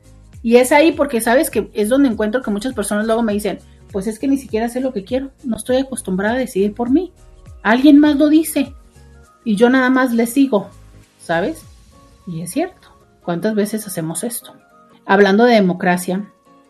Y 0.45 0.59
es 0.59 0.73
ahí 0.73 0.93
porque 0.93 1.23
sabes 1.23 1.49
que 1.49 1.71
es 1.73 1.89
donde 1.89 2.11
encuentro 2.11 2.43
que 2.43 2.51
muchas 2.51 2.75
personas 2.75 3.07
luego 3.07 3.23
me 3.23 3.33
dicen, 3.33 3.61
pues 3.91 4.07
es 4.07 4.19
que 4.19 4.29
ni 4.29 4.37
siquiera 4.37 4.69
sé 4.69 4.83
lo 4.83 4.93
que 4.93 5.03
quiero, 5.03 5.31
no 5.43 5.57
estoy 5.57 5.79
acostumbrada 5.79 6.35
a 6.35 6.39
decidir 6.39 6.75
por 6.75 6.91
mí. 6.91 7.15
Alguien 7.63 7.99
más 7.99 8.17
lo 8.17 8.29
dice 8.29 8.75
y 9.43 9.57
yo 9.57 9.71
nada 9.71 9.89
más 9.89 10.13
le 10.13 10.27
sigo, 10.27 10.69
¿sabes? 11.19 11.65
Y 12.27 12.43
es 12.43 12.51
cierto, 12.51 12.89
¿cuántas 13.23 13.55
veces 13.55 13.87
hacemos 13.87 14.23
esto? 14.23 14.53
Hablando 15.07 15.45
de 15.45 15.55
democracia, 15.55 16.29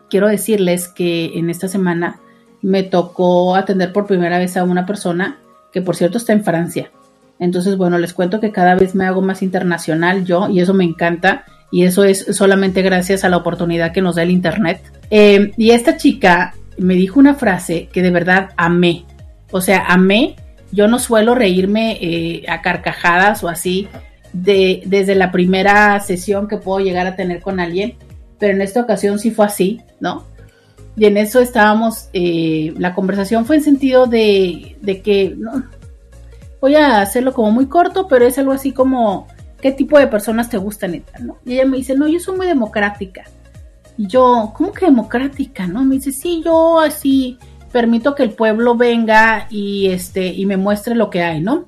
quiero 0.09 0.29
decirles 0.29 0.87
que 0.87 1.37
en 1.37 1.49
esta 1.49 1.67
semana 1.67 2.21
me 2.61 2.83
tocó 2.83 3.57
atender 3.57 3.91
por 3.91 4.07
primera 4.07 4.39
vez 4.39 4.55
a 4.55 4.63
una 4.63 4.85
persona 4.85 5.37
que 5.73 5.81
por 5.81 5.97
cierto 5.97 6.17
está 6.17 6.31
en 6.31 6.45
Francia. 6.45 6.91
Entonces, 7.39 7.75
bueno, 7.75 7.97
les 7.97 8.13
cuento 8.13 8.39
que 8.39 8.53
cada 8.53 8.75
vez 8.75 8.95
me 8.95 9.05
hago 9.05 9.21
más 9.21 9.41
internacional 9.41 10.23
yo 10.23 10.47
y 10.47 10.61
eso 10.61 10.73
me 10.73 10.85
encanta 10.85 11.43
y 11.75 11.83
eso 11.83 12.05
es 12.05 12.27
solamente 12.29 12.81
gracias 12.83 13.25
a 13.25 13.29
la 13.29 13.35
oportunidad 13.35 13.91
que 13.91 14.01
nos 14.01 14.15
da 14.15 14.23
el 14.23 14.31
Internet. 14.31 14.81
Eh, 15.09 15.51
y 15.57 15.71
esta 15.71 15.97
chica 15.97 16.55
me 16.77 16.93
dijo 16.93 17.19
una 17.19 17.35
frase 17.35 17.89
que 17.91 18.01
de 18.01 18.11
verdad 18.11 18.51
amé. 18.55 19.03
O 19.51 19.59
sea, 19.59 19.83
amé. 19.89 20.37
Yo 20.71 20.87
no 20.87 20.99
suelo 20.99 21.35
reírme 21.35 21.97
eh, 21.99 22.45
a 22.47 22.61
carcajadas 22.61 23.43
o 23.43 23.49
así 23.49 23.89
de, 24.31 24.83
desde 24.85 25.15
la 25.15 25.33
primera 25.33 25.99
sesión 25.99 26.47
que 26.47 26.55
puedo 26.55 26.79
llegar 26.79 27.07
a 27.07 27.17
tener 27.17 27.41
con 27.41 27.59
alguien, 27.59 27.95
pero 28.39 28.53
en 28.53 28.61
esta 28.61 28.79
ocasión 28.79 29.19
sí 29.19 29.31
fue 29.31 29.45
así, 29.45 29.81
¿no? 29.99 30.27
Y 30.95 31.07
en 31.07 31.17
eso 31.17 31.41
estábamos, 31.41 32.07
eh, 32.13 32.73
la 32.77 32.95
conversación 32.95 33.45
fue 33.45 33.57
en 33.57 33.63
sentido 33.63 34.07
de, 34.07 34.77
de 34.81 35.01
que, 35.01 35.35
voy 36.61 36.75
a 36.75 37.01
hacerlo 37.01 37.33
como 37.33 37.51
muy 37.51 37.65
corto, 37.65 38.07
pero 38.07 38.25
es 38.25 38.37
algo 38.37 38.53
así 38.53 38.71
como, 38.71 39.27
¿qué 39.65 39.71
tipo 39.71 39.97
de 39.97 40.05
personas 40.05 40.47
te 40.47 40.57
gustan? 40.57 41.03
¿no? 41.21 41.39
Y 41.43 41.53
ella 41.53 41.65
me 41.65 41.77
dice, 41.77 41.95
no, 41.95 42.07
yo 42.07 42.19
soy 42.19 42.37
muy 42.37 42.45
democrática. 42.45 43.23
Y 43.97 44.05
yo, 44.05 44.53
¿cómo 44.55 44.71
que 44.71 44.85
democrática? 44.85 45.65
¿No? 45.65 45.83
Me 45.83 45.95
dice, 45.95 46.11
sí, 46.11 46.43
yo 46.45 46.79
así 46.79 47.39
permito 47.71 48.13
que 48.13 48.21
el 48.21 48.29
pueblo 48.29 48.75
venga 48.75 49.47
y 49.49 49.87
este, 49.87 50.27
y 50.27 50.45
me 50.45 50.55
muestre 50.55 50.93
lo 50.93 51.09
que 51.09 51.23
hay, 51.23 51.41
¿no? 51.41 51.65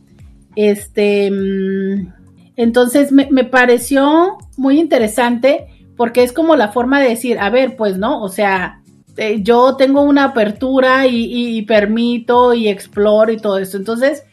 Este, 0.56 1.32
mm, 1.32 2.14
entonces 2.56 3.12
me, 3.12 3.26
pareció 3.46 4.38
muy 4.58 4.80
interesante 4.80 5.66
porque 5.96 6.22
es 6.22 6.34
como 6.34 6.56
la 6.56 6.68
forma 6.68 7.02
de 7.02 7.10
decir, 7.10 7.40
a 7.40 7.50
ver, 7.50 7.76
pues 7.78 7.98
no, 7.98 8.22
o 8.22 8.30
sea, 8.30 8.84
eh, 9.16 9.42
yo 9.42 9.76
tengo 9.76 10.04
una 10.04 10.26
apertura 10.26 11.08
y, 11.08 11.64
permito 11.64 12.54
y 12.54 12.68
exploro 12.68 13.32
y 13.32 13.38
todo 13.38 13.58
esto. 13.58 13.78
Entonces 13.78 14.24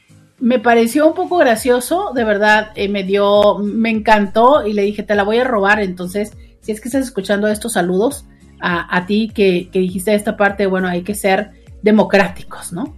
me 0.40 0.58
pareció 0.58 1.06
un 1.06 1.14
poco 1.14 1.36
gracioso, 1.36 2.12
de 2.14 2.24
verdad, 2.24 2.68
eh, 2.74 2.88
me 2.88 3.04
dio, 3.04 3.58
me 3.58 3.90
encantó 3.90 4.66
y 4.66 4.72
le 4.72 4.82
dije, 4.82 5.02
te 5.02 5.14
la 5.14 5.22
voy 5.22 5.38
a 5.38 5.44
robar. 5.44 5.80
Entonces, 5.80 6.32
si 6.60 6.72
es 6.72 6.80
que 6.80 6.88
estás 6.88 7.04
escuchando 7.04 7.48
estos 7.48 7.74
saludos 7.74 8.26
a, 8.60 8.96
a 8.96 9.06
ti 9.06 9.30
que, 9.34 9.68
que 9.70 9.78
dijiste 9.78 10.14
esta 10.14 10.36
parte, 10.36 10.66
bueno, 10.66 10.88
hay 10.88 11.02
que 11.02 11.14
ser 11.14 11.50
democráticos, 11.82 12.72
¿no? 12.72 12.94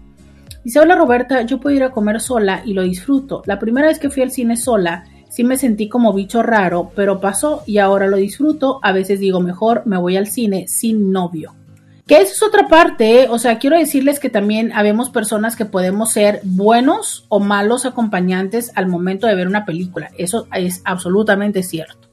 Dice, 0.65 0.81
hola 0.81 0.97
Roberta, 0.97 1.43
yo 1.43 1.61
puedo 1.61 1.77
ir 1.77 1.85
a 1.85 1.93
comer 1.93 2.21
sola 2.21 2.63
y 2.65 2.73
lo 2.73 2.83
disfruto. 2.83 3.43
La 3.47 3.59
primera 3.59 3.87
vez 3.87 3.99
que 3.99 4.11
fui 4.11 4.23
al 4.23 4.33
cine 4.33 4.57
sola, 4.57 5.05
sí 5.29 5.45
me 5.45 5.57
sentí 5.57 5.89
como 5.89 6.13
bicho 6.13 6.43
raro, 6.43 6.91
pero 6.97 7.21
pasó 7.21 7.63
y 7.67 7.79
ahora 7.79 8.09
lo 8.09 8.17
disfruto. 8.17 8.81
A 8.83 8.93
veces 8.93 9.21
digo, 9.21 9.41
mejor 9.41 9.83
me 9.87 9.97
voy 9.99 10.17
al 10.17 10.27
cine 10.27 10.67
sin 10.67 11.13
novio. 11.13 11.55
Que 12.07 12.19
eso 12.19 12.35
es 12.35 12.43
otra 12.45 12.69
parte, 12.69 13.23
¿eh? 13.23 13.27
o 13.29 13.39
sea, 13.39 13.59
quiero 13.59 13.77
decirles 13.77 14.21
que 14.21 14.31
también 14.31 14.73
habemos 14.73 15.11
personas 15.11 15.57
que 15.57 15.65
podemos 15.65 16.13
ser 16.13 16.41
buenos 16.45 17.27
o 17.29 17.41
malos 17.41 17.85
acompañantes 17.85 18.71
al 18.77 18.87
momento 18.87 19.27
de 19.27 19.35
ver 19.35 19.49
una 19.49 19.65
película. 19.65 20.11
Eso 20.17 20.47
es 20.53 20.83
absolutamente 20.85 21.65
cierto. 21.65 22.09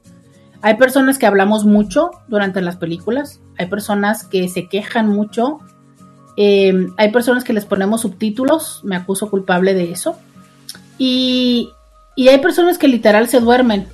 Hay 0.62 0.74
personas 0.78 1.16
que 1.16 1.26
hablamos 1.26 1.64
mucho 1.64 2.10
durante 2.26 2.60
las 2.60 2.76
películas, 2.76 3.40
hay 3.56 3.66
personas 3.66 4.24
que 4.24 4.48
se 4.48 4.68
quejan 4.68 5.08
mucho, 5.08 5.60
eh, 6.36 6.88
hay 6.96 7.12
personas 7.12 7.44
que 7.44 7.52
les 7.52 7.64
ponemos 7.64 8.00
subtítulos, 8.00 8.80
me 8.82 8.96
acuso 8.96 9.30
culpable 9.30 9.74
de 9.74 9.92
eso. 9.92 10.18
Y, 10.98 11.70
y 12.16 12.28
hay 12.28 12.38
personas 12.38 12.78
que 12.78 12.88
literal 12.88 13.28
se 13.28 13.38
duermen. 13.38 13.86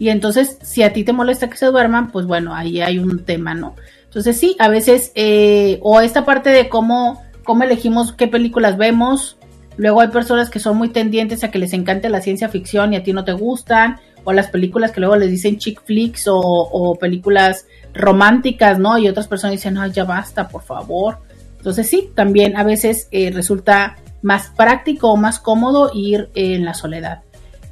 Y 0.00 0.08
entonces, 0.08 0.58
si 0.62 0.82
a 0.82 0.92
ti 0.92 1.04
te 1.04 1.12
molesta 1.12 1.48
que 1.48 1.56
se 1.56 1.66
duerman, 1.66 2.10
pues 2.10 2.26
bueno, 2.26 2.54
ahí 2.54 2.80
hay 2.80 2.98
un 2.98 3.24
tema, 3.24 3.54
¿no? 3.54 3.76
Entonces 4.16 4.40
sí, 4.40 4.56
a 4.58 4.68
veces, 4.68 5.12
eh, 5.14 5.78
o 5.82 6.00
esta 6.00 6.24
parte 6.24 6.48
de 6.48 6.70
cómo, 6.70 7.22
cómo 7.44 7.64
elegimos 7.64 8.14
qué 8.14 8.26
películas 8.26 8.78
vemos. 8.78 9.36
Luego 9.76 10.00
hay 10.00 10.08
personas 10.08 10.48
que 10.48 10.58
son 10.58 10.78
muy 10.78 10.88
tendientes 10.88 11.44
a 11.44 11.50
que 11.50 11.58
les 11.58 11.74
encante 11.74 12.08
la 12.08 12.22
ciencia 12.22 12.48
ficción 12.48 12.94
y 12.94 12.96
a 12.96 13.02
ti 13.02 13.12
no 13.12 13.26
te 13.26 13.34
gustan. 13.34 14.00
O 14.24 14.32
las 14.32 14.48
películas 14.48 14.90
que 14.90 15.00
luego 15.00 15.16
les 15.16 15.28
dicen 15.28 15.58
chick 15.58 15.82
flicks 15.84 16.24
o, 16.30 16.96
películas 16.98 17.66
románticas, 17.92 18.78
¿no? 18.78 18.96
Y 18.96 19.06
otras 19.06 19.28
personas 19.28 19.52
dicen, 19.52 19.76
ay, 19.76 19.92
ya 19.92 20.04
basta, 20.04 20.48
por 20.48 20.62
favor. 20.62 21.18
Entonces 21.58 21.86
sí, 21.86 22.08
también 22.14 22.56
a 22.56 22.64
veces 22.64 23.08
eh, 23.10 23.30
resulta 23.30 23.96
más 24.22 24.48
práctico 24.56 25.10
o 25.10 25.18
más 25.18 25.38
cómodo 25.38 25.90
ir 25.92 26.30
en 26.34 26.64
la 26.64 26.72
soledad. 26.72 27.20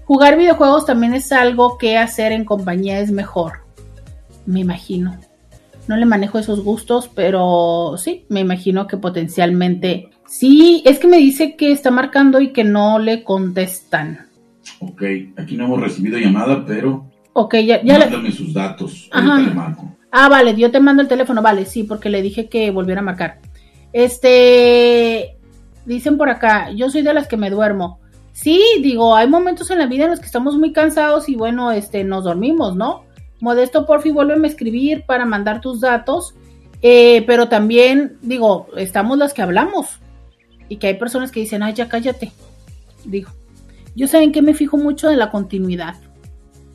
Jugar 0.04 0.36
videojuegos 0.36 0.84
también 0.84 1.14
es 1.14 1.32
algo 1.32 1.78
que 1.78 1.96
hacer 1.96 2.32
en 2.32 2.44
compañía 2.44 3.00
es 3.00 3.10
mejor, 3.10 3.60
me 4.44 4.60
imagino. 4.60 5.18
No 5.86 5.96
le 5.96 6.06
manejo 6.06 6.38
esos 6.38 6.62
gustos, 6.62 7.10
pero 7.14 7.96
sí, 7.98 8.24
me 8.28 8.40
imagino 8.40 8.86
que 8.86 8.96
potencialmente 8.96 10.10
sí. 10.26 10.82
Es 10.86 10.98
que 10.98 11.08
me 11.08 11.18
dice 11.18 11.56
que 11.56 11.72
está 11.72 11.90
marcando 11.90 12.40
y 12.40 12.52
que 12.52 12.64
no 12.64 12.98
le 12.98 13.22
contestan. 13.22 14.26
Ok, 14.80 15.02
aquí 15.36 15.56
no 15.56 15.64
hemos 15.64 15.80
recibido 15.80 16.18
llamada, 16.18 16.64
pero. 16.66 17.10
Ok, 17.34 17.56
ya, 17.56 17.82
ya 17.82 17.98
Mándame 17.98 18.32
sus 18.32 18.54
datos. 18.54 19.08
Ah, 20.16 20.28
vale, 20.28 20.54
yo 20.54 20.70
te 20.70 20.78
mando 20.78 21.02
el 21.02 21.08
teléfono, 21.08 21.42
vale, 21.42 21.64
sí, 21.64 21.82
porque 21.82 22.08
le 22.08 22.22
dije 22.22 22.48
que 22.48 22.70
volviera 22.70 23.00
a 23.00 23.04
marcar. 23.04 23.40
Este, 23.92 25.36
dicen 25.84 26.16
por 26.16 26.30
acá, 26.30 26.70
yo 26.70 26.88
soy 26.88 27.02
de 27.02 27.12
las 27.12 27.26
que 27.26 27.36
me 27.36 27.50
duermo. 27.50 27.98
Sí, 28.32 28.60
digo, 28.80 29.16
hay 29.16 29.28
momentos 29.28 29.70
en 29.70 29.78
la 29.78 29.86
vida 29.86 30.04
en 30.04 30.10
los 30.10 30.20
que 30.20 30.26
estamos 30.26 30.56
muy 30.56 30.72
cansados 30.72 31.28
y 31.28 31.34
bueno, 31.34 31.72
este, 31.72 32.04
nos 32.04 32.24
dormimos, 32.24 32.76
¿no? 32.76 33.04
Modesto, 33.44 33.84
por 33.84 34.00
fin, 34.00 34.14
vuélveme 34.14 34.48
a 34.48 34.50
escribir 34.50 35.04
para 35.04 35.26
mandar 35.26 35.60
tus 35.60 35.78
datos. 35.78 36.34
Eh, 36.80 37.24
pero 37.26 37.46
también, 37.46 38.16
digo, 38.22 38.68
estamos 38.74 39.18
las 39.18 39.34
que 39.34 39.42
hablamos. 39.42 39.98
Y 40.70 40.78
que 40.78 40.86
hay 40.86 40.94
personas 40.94 41.30
que 41.30 41.40
dicen, 41.40 41.62
ay, 41.62 41.74
ya 41.74 41.86
cállate. 41.86 42.32
Digo, 43.04 43.30
yo 43.94 44.08
saben 44.08 44.32
que 44.32 44.40
me 44.40 44.54
fijo 44.54 44.78
mucho 44.78 45.10
de 45.10 45.16
la 45.16 45.30
continuidad. 45.30 45.96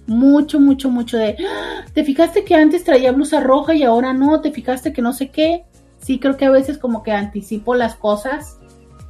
Mucho, 0.05 0.59
mucho, 0.59 0.91
mucho 0.91 1.17
de, 1.17 1.38
¡Ah! 1.39 1.86
¿te 1.91 2.03
fijaste 2.03 2.43
que 2.43 2.53
antes 2.53 2.84
traía 2.84 3.13
blusa 3.13 3.39
roja 3.39 3.74
y 3.74 3.82
ahora 3.82 4.13
no? 4.13 4.39
¿Te 4.39 4.51
fijaste 4.51 4.93
que 4.93 5.01
no 5.01 5.11
sé 5.11 5.32
qué? 5.32 5.63
Sí, 5.99 6.20
creo 6.20 6.38
que 6.38 6.45
a 6.45 6.51
veces 6.51 6.78
como 6.78 7.01
que 7.01 7.11
anticipo 7.11 7.74
las 7.74 7.95
cosas 7.95 8.59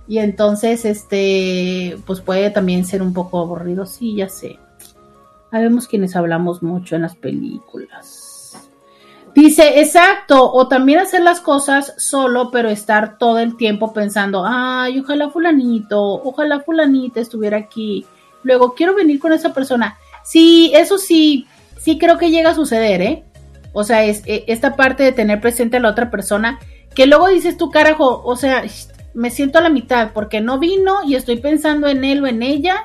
y 0.07 0.20
entonces, 0.20 0.86
este, 0.86 1.97
pues 2.05 2.22
puede 2.22 2.51
también 2.51 2.86
ser 2.86 3.01
un 3.01 3.14
poco 3.14 3.39
aburrido. 3.39 3.86
Sí, 3.86 4.16
ya 4.16 4.30
sé. 4.30 4.57
Sabemos 5.52 5.88
quienes 5.88 6.16
hablamos 6.16 6.62
mucho 6.62 6.95
en 6.95 7.04
las 7.04 7.16
películas. 7.16 8.30
Dice, 9.36 9.80
exacto, 9.80 10.52
o 10.52 10.68
también 10.68 11.00
hacer 11.00 11.22
las 11.22 11.39
cosas 11.39 11.93
solo, 11.97 12.50
pero 12.52 12.70
estar 12.70 13.18
todo 13.18 13.39
el 13.39 13.58
tiempo 13.58 13.93
pensando, 13.93 14.43
ay, 14.45 15.00
ojalá 15.00 15.30
fulanito, 15.30 16.02
ojalá 16.02 16.62
fulanita 16.62 17.20
estuviera 17.20 17.58
aquí. 17.58 18.06
Luego, 18.43 18.74
quiero 18.74 18.95
venir 18.95 19.20
con 19.20 19.32
esa 19.32 19.54
persona. 19.54 19.97
Sí, 20.24 20.72
eso 20.74 20.97
sí, 20.97 21.47
sí 21.80 21.97
creo 21.97 22.18
que 22.18 22.32
llega 22.32 22.52
a 22.52 22.56
suceder, 22.56 23.02
¿eh? 23.02 23.24
O 23.72 23.84
sea, 23.84 24.04
es, 24.04 24.24
e, 24.26 24.45
esta 24.47 24.76
parte 24.76 25.04
de 25.04 25.12
tener 25.12 25.39
presente 25.39 25.78
a 25.78 25.80
la 25.80 25.89
otra 25.89 26.10
persona, 26.10 26.60
que 26.95 27.06
luego 27.06 27.28
dices 27.30 27.56
tú, 27.56 27.70
carajo, 27.70 28.22
o 28.24 28.36
sea, 28.36 28.64
me 29.14 29.30
siento 29.30 29.60
a 29.60 29.62
la 29.62 29.70
mitad 29.70 30.12
porque 30.14 30.41
no 30.41 30.60
vino 30.60 31.04
y 31.06 31.16
estoy 31.16 31.38
pensando 31.38 31.88
en 31.88 32.04
él 32.04 32.24
o 32.24 32.28
en 32.28 32.41
ella 32.41 32.84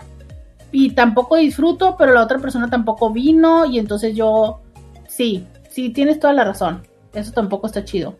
y 0.74 0.90
tampoco 0.90 1.36
disfruto, 1.36 1.96
pero 1.96 2.12
la 2.12 2.24
otra 2.24 2.40
persona 2.40 2.68
tampoco 2.68 3.10
vino 3.10 3.64
y 3.64 3.78
entonces 3.78 4.16
yo, 4.16 4.58
sí, 5.06 5.46
sí, 5.70 5.90
tienes 5.90 6.18
toda 6.18 6.32
la 6.32 6.42
razón. 6.42 6.82
Eso 7.12 7.30
tampoco 7.30 7.68
está 7.68 7.84
chido. 7.84 8.16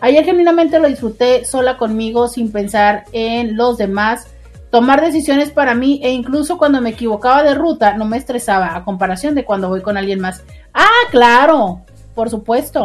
Ayer 0.00 0.24
genuinamente 0.24 0.78
lo 0.78 0.88
disfruté 0.88 1.44
sola 1.44 1.76
conmigo 1.76 2.28
sin 2.28 2.50
pensar 2.50 3.04
en 3.12 3.58
los 3.58 3.76
demás, 3.76 4.26
tomar 4.70 5.02
decisiones 5.02 5.50
para 5.50 5.74
mí 5.74 6.00
e 6.02 6.12
incluso 6.12 6.56
cuando 6.56 6.80
me 6.80 6.90
equivocaba 6.90 7.42
de 7.42 7.54
ruta 7.54 7.94
no 7.94 8.06
me 8.06 8.16
estresaba 8.16 8.74
a 8.74 8.86
comparación 8.86 9.34
de 9.34 9.44
cuando 9.44 9.68
voy 9.68 9.82
con 9.82 9.98
alguien 9.98 10.18
más. 10.18 10.42
Ah, 10.72 10.88
claro, 11.10 11.82
por 12.14 12.30
supuesto. 12.30 12.84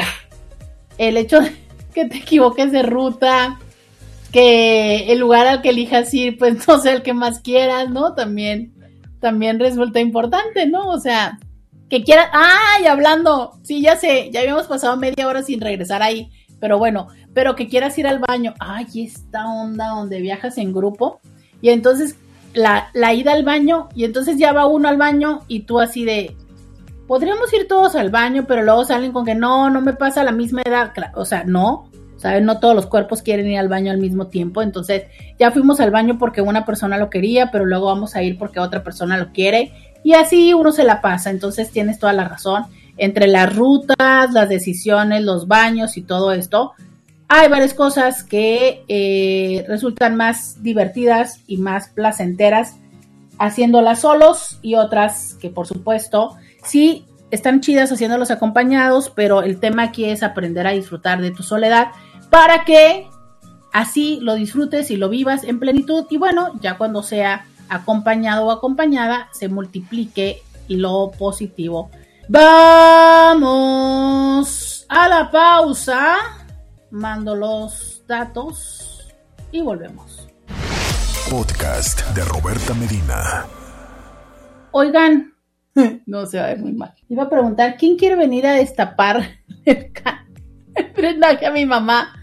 El 0.98 1.16
hecho 1.16 1.40
de 1.40 1.56
que 1.94 2.04
te 2.04 2.18
equivoques 2.18 2.74
de 2.74 2.84
ruta, 2.84 3.58
que 4.34 5.14
el 5.14 5.20
lugar 5.20 5.48
al 5.48 5.62
que 5.62 5.70
elijas 5.70 6.14
ir, 6.14 6.38
pues 6.38 6.68
no 6.68 6.78
sea 6.78 6.92
el 6.92 7.04
que 7.04 7.14
más 7.14 7.40
quieras, 7.40 7.90
¿no? 7.90 8.14
También, 8.14 8.74
también 9.20 9.60
resulta 9.60 10.00
importante, 10.00 10.68
¿no? 10.68 10.90
O 10.90 11.00
sea, 11.00 11.40
que 11.90 12.04
quieras, 12.04 12.30
¡ay! 12.34 12.86
Hablando, 12.86 13.54
sí, 13.64 13.82
ya 13.82 13.96
sé, 13.96 14.30
ya 14.32 14.42
habíamos 14.42 14.68
pasado 14.68 14.98
media 14.98 15.28
hora 15.28 15.44
sin 15.44 15.62
regresar 15.62 16.02
ahí, 16.02 16.30
pero 16.60 16.78
bueno, 16.78 17.08
pero 17.34 17.56
que 17.56 17.68
quieras 17.68 17.98
ir 17.98 18.08
al 18.08 18.20
baño, 18.20 18.54
¡ay! 18.60 18.86
Esta 18.96 19.48
onda 19.48 19.88
donde 19.88 20.22
viajas 20.22 20.58
en 20.58 20.74
grupo, 20.74 21.20
y 21.62 21.70
entonces 21.70 22.16
la, 22.54 22.90
la 22.94 23.14
ida 23.14 23.34
al 23.34 23.44
baño, 23.44 23.90
y 23.96 24.04
entonces 24.04 24.38
ya 24.38 24.54
va 24.54 24.68
uno 24.68 24.90
al 24.90 24.98
baño, 24.98 25.42
y 25.48 25.62
tú 25.62 25.80
así 25.80 26.04
de, 26.04 26.36
podríamos 27.08 27.52
ir 27.54 27.68
todos 27.68 27.96
al 27.96 28.10
baño, 28.10 28.46
pero 28.48 28.64
luego 28.64 28.84
salen 28.84 29.12
con 29.12 29.26
que 29.26 29.36
no, 29.36 29.70
no 29.70 29.82
me 29.82 29.94
pasa 29.94 30.24
la 30.24 30.32
misma 30.32 30.62
edad, 30.66 30.92
o 31.16 31.26
sea, 31.26 31.44
no, 31.46 31.90
¿saben? 32.18 32.46
No 32.46 32.60
todos 32.60 32.76
los 32.76 32.88
cuerpos 32.88 33.22
quieren 33.22 33.48
ir 33.48 33.58
al 33.58 33.70
baño 33.70 33.92
al 33.92 33.98
mismo 33.98 34.28
tiempo, 34.28 34.62
entonces 34.62 35.04
ya 35.40 35.52
fuimos 35.52 35.80
al 35.80 35.92
baño 35.92 36.18
porque 36.18 36.42
una 36.42 36.66
persona 36.66 36.98
lo 36.98 37.10
quería, 37.10 37.52
pero 37.52 37.66
luego 37.66 37.86
vamos 37.86 38.16
a 38.16 38.24
ir 38.24 38.38
porque 38.38 38.60
otra 38.60 38.84
persona 38.84 39.18
lo 39.18 39.32
quiere 39.32 39.72
y 40.04 40.14
así 40.14 40.54
uno 40.54 40.72
se 40.72 40.84
la 40.84 41.02
pasa, 41.02 41.30
entonces 41.30 41.72
tienes 41.72 42.00
toda 42.00 42.14
la 42.14 42.28
razón. 42.28 42.66
Entre 42.98 43.28
las 43.28 43.56
rutas, 43.56 44.32
las 44.32 44.50
decisiones, 44.50 45.24
los 45.24 45.48
baños 45.48 45.98
y 45.98 46.02
todo 46.02 46.32
esto, 46.32 46.74
hay 47.28 47.50
varias 47.50 47.74
cosas 47.74 48.24
que 48.24 48.84
eh, 48.88 49.66
resultan 49.68 50.16
más 50.16 50.64
divertidas 50.64 51.42
y 51.46 51.58
más 51.58 51.90
placenteras 51.90 52.78
haciéndolas 53.38 54.02
solos 54.02 54.60
y 54.62 54.76
otras 54.76 55.36
que 55.36 55.50
por 55.50 55.68
supuesto 55.68 56.38
sí 56.64 57.06
están 57.30 57.60
chidas 57.60 57.92
haciéndolos 57.92 58.32
acompañados, 58.32 59.12
pero 59.14 59.44
el 59.44 59.60
tema 59.60 59.84
aquí 59.84 60.06
es 60.06 60.24
aprender 60.24 60.66
a 60.66 60.72
disfrutar 60.72 61.22
de 61.22 61.32
tu 61.32 61.44
soledad 61.44 61.88
para 62.30 62.66
que 62.66 63.10
así 63.74 64.20
lo 64.22 64.36
disfrutes 64.36 64.92
y 64.92 64.98
lo 64.98 65.10
vivas 65.10 65.44
en 65.44 65.60
plenitud 65.60 66.06
y 66.10 66.18
bueno, 66.18 66.54
ya 66.62 66.78
cuando 66.78 67.04
sea 67.04 67.46
acompañado 67.70 68.46
o 68.46 68.52
acompañada 68.52 69.30
se 69.32 69.48
multiplique 69.50 70.42
lo 70.68 71.12
positivo. 71.18 71.90
Vamos 72.30 73.48
a 74.90 75.08
la 75.08 75.32
pausa, 75.32 76.18
mando 76.92 77.36
los 77.36 78.04
datos 78.08 79.08
y 79.52 79.62
volvemos. 79.62 80.28
Podcast 81.30 82.02
de 82.16 82.24
Roberta 82.26 82.74
Medina. 82.74 83.46
Oigan, 84.72 85.34
no 86.06 86.26
se 86.26 86.38
va 86.40 86.46
a 86.46 86.48
ver 86.48 86.60
muy 86.60 86.74
mal. 86.74 86.94
Iba 87.10 87.24
a 87.24 87.30
preguntar, 87.30 87.78
¿quién 87.78 87.98
quiere 87.98 88.16
venir 88.16 88.46
a 88.48 88.54
destapar 88.54 89.22
el, 89.66 89.92
prendaje 90.94 91.46
a 91.46 91.52
mi 91.52 91.66
mamá? 91.66 92.17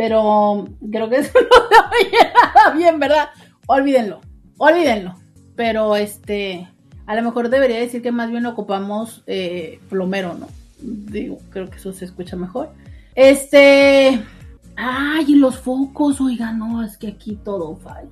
Pero 0.00 0.66
creo 0.90 1.10
que 1.10 1.16
eso 1.18 1.38
no 1.38 2.78
bien, 2.78 2.98
¿verdad? 2.98 3.28
Olvídenlo, 3.66 4.22
olvídenlo. 4.56 5.14
Pero 5.56 5.94
este, 5.94 6.66
a 7.04 7.14
lo 7.14 7.20
mejor 7.20 7.50
debería 7.50 7.78
decir 7.78 8.00
que 8.00 8.10
más 8.10 8.30
bien 8.30 8.46
ocupamos 8.46 9.22
eh, 9.26 9.78
plomero, 9.90 10.32
¿no? 10.32 10.48
Digo, 10.80 11.36
creo 11.50 11.68
que 11.68 11.76
eso 11.76 11.92
se 11.92 12.06
escucha 12.06 12.34
mejor. 12.34 12.70
Este, 13.14 14.18
ay, 14.74 15.24
y 15.28 15.34
los 15.34 15.58
focos, 15.58 16.18
oiga, 16.22 16.50
no, 16.50 16.82
es 16.82 16.96
que 16.96 17.08
aquí 17.08 17.38
todo 17.44 17.76
falla. 17.76 18.08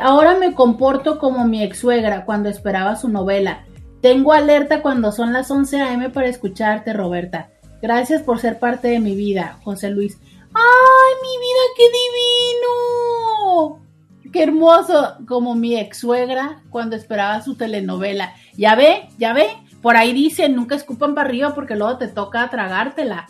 Ahora 0.00 0.38
me 0.38 0.54
comporto 0.54 1.18
como 1.18 1.44
mi 1.44 1.62
ex 1.62 1.80
suegra 1.80 2.24
cuando 2.24 2.48
esperaba 2.48 2.96
su 2.96 3.10
novela. 3.10 3.66
Tengo 4.00 4.32
alerta 4.32 4.80
cuando 4.80 5.12
son 5.12 5.34
las 5.34 5.50
11 5.50 5.78
a.m. 5.78 6.08
para 6.08 6.28
escucharte, 6.28 6.94
Roberta. 6.94 7.50
Gracias 7.82 8.22
por 8.22 8.38
ser 8.38 8.58
parte 8.58 8.88
de 8.88 9.00
mi 9.00 9.14
vida, 9.14 9.58
José 9.62 9.90
Luis. 9.90 10.16
¡Ay, 10.54 11.12
mi 11.22 11.38
vida, 11.38 11.60
qué 11.76 11.84
divino! 11.84 13.82
Qué 14.32 14.42
hermoso, 14.42 15.16
como 15.28 15.54
mi 15.54 15.76
ex 15.78 15.98
suegra 15.98 16.62
cuando 16.70 16.96
esperaba 16.96 17.42
su 17.42 17.54
telenovela. 17.54 18.34
Ya 18.54 18.74
ve, 18.74 19.08
ya 19.18 19.32
ve, 19.32 19.48
por 19.82 19.96
ahí 19.96 20.12
dicen, 20.12 20.54
nunca 20.54 20.74
escupan 20.74 21.14
para 21.14 21.28
arriba 21.28 21.54
porque 21.54 21.76
luego 21.76 21.98
te 21.98 22.08
toca 22.08 22.48
tragártela. 22.48 23.26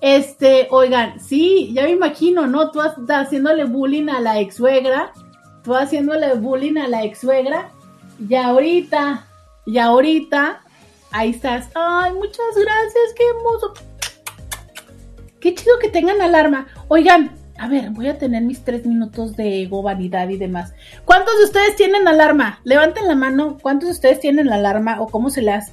Este, 0.00 0.66
oigan, 0.70 1.20
sí, 1.20 1.72
ya 1.74 1.84
me 1.84 1.90
imagino, 1.90 2.46
¿no? 2.46 2.70
Tú 2.70 2.80
haciéndole 2.80 3.64
bullying 3.64 4.08
a 4.08 4.20
la 4.20 4.40
ex 4.40 4.56
suegra, 4.56 5.12
tú 5.62 5.74
haciéndole 5.74 6.34
bullying 6.34 6.78
a 6.78 6.88
la 6.88 7.04
ex 7.04 7.20
suegra, 7.20 7.70
y 8.28 8.34
ahorita, 8.34 9.26
y 9.66 9.78
ahorita, 9.78 10.62
ahí 11.10 11.30
estás. 11.30 11.68
Ay, 11.74 12.12
muchas 12.12 12.54
gracias, 12.56 13.14
qué 13.16 13.24
hermoso. 13.28 13.74
Qué 15.40 15.54
chido 15.54 15.78
que 15.80 15.88
tengan 15.88 16.20
alarma. 16.20 16.66
Oigan, 16.88 17.32
a 17.58 17.68
ver, 17.68 17.90
voy 17.90 18.08
a 18.08 18.18
tener 18.18 18.42
mis 18.42 18.64
tres 18.64 18.86
minutos 18.86 19.36
de 19.36 19.62
ego, 19.62 19.82
vanidad 19.82 20.28
y 20.28 20.36
demás. 20.36 20.72
¿Cuántos 21.04 21.38
de 21.38 21.44
ustedes 21.44 21.76
tienen 21.76 22.08
alarma? 22.08 22.60
Levanten 22.64 23.06
la 23.06 23.14
mano. 23.14 23.58
¿Cuántos 23.60 23.88
de 23.88 23.92
ustedes 23.92 24.20
tienen 24.20 24.46
la 24.46 24.56
alarma 24.56 25.00
o 25.00 25.08
cómo 25.08 25.30
se 25.30 25.48
hace? 25.50 25.72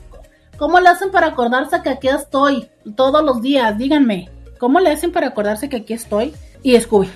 ¿Cómo 0.58 0.80
le 0.80 0.90
hacen 0.90 1.12
para 1.12 1.28
acordarse 1.28 1.82
que 1.84 1.90
aquí 1.90 2.08
estoy 2.08 2.70
todos 2.96 3.24
los 3.24 3.42
días? 3.42 3.78
Díganme. 3.78 4.30
¿Cómo 4.58 4.80
le 4.80 4.90
hacen 4.90 5.12
para 5.12 5.28
acordarse 5.28 5.70
que 5.70 5.78
aquí 5.78 5.94
estoy? 5.94 6.34
Y 6.64 6.76
Scooby. 6.80 7.10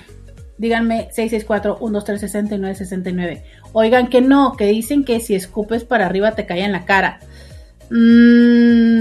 Díganme 0.58 1.08
664-123-6969. 1.10 3.42
Oigan 3.72 4.06
que 4.08 4.20
no, 4.20 4.52
que 4.56 4.66
dicen 4.66 5.04
que 5.04 5.18
si 5.20 5.34
escupes 5.34 5.84
para 5.84 6.06
arriba 6.06 6.32
te 6.32 6.46
cae 6.46 6.62
en 6.62 6.72
la 6.72 6.84
cara. 6.84 7.20
Mm, 7.90 8.91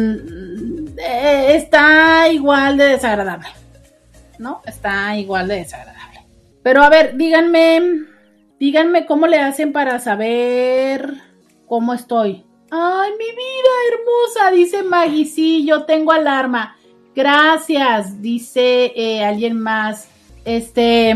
está 0.97 2.29
igual 2.29 2.77
de 2.77 2.85
desagradable. 2.85 3.47
¿No? 4.39 4.61
Está 4.65 5.15
igual 5.17 5.47
de 5.47 5.57
desagradable. 5.57 6.21
Pero 6.63 6.83
a 6.83 6.89
ver, 6.89 7.17
díganme, 7.17 8.05
díganme 8.59 9.05
cómo 9.05 9.27
le 9.27 9.39
hacen 9.39 9.71
para 9.71 9.99
saber 9.99 11.13
cómo 11.67 11.93
estoy. 11.93 12.43
Ay, 12.69 13.11
mi 13.11 13.25
vida 13.25 13.69
hermosa, 13.91 14.51
dice 14.51 14.83
Maggie, 14.83 15.25
sí, 15.25 15.65
yo 15.65 15.83
tengo 15.83 16.11
alarma. 16.11 16.77
Gracias, 17.15 18.21
dice 18.21 18.93
eh, 18.95 19.23
alguien 19.25 19.59
más. 19.59 20.07
Este, 20.45 21.13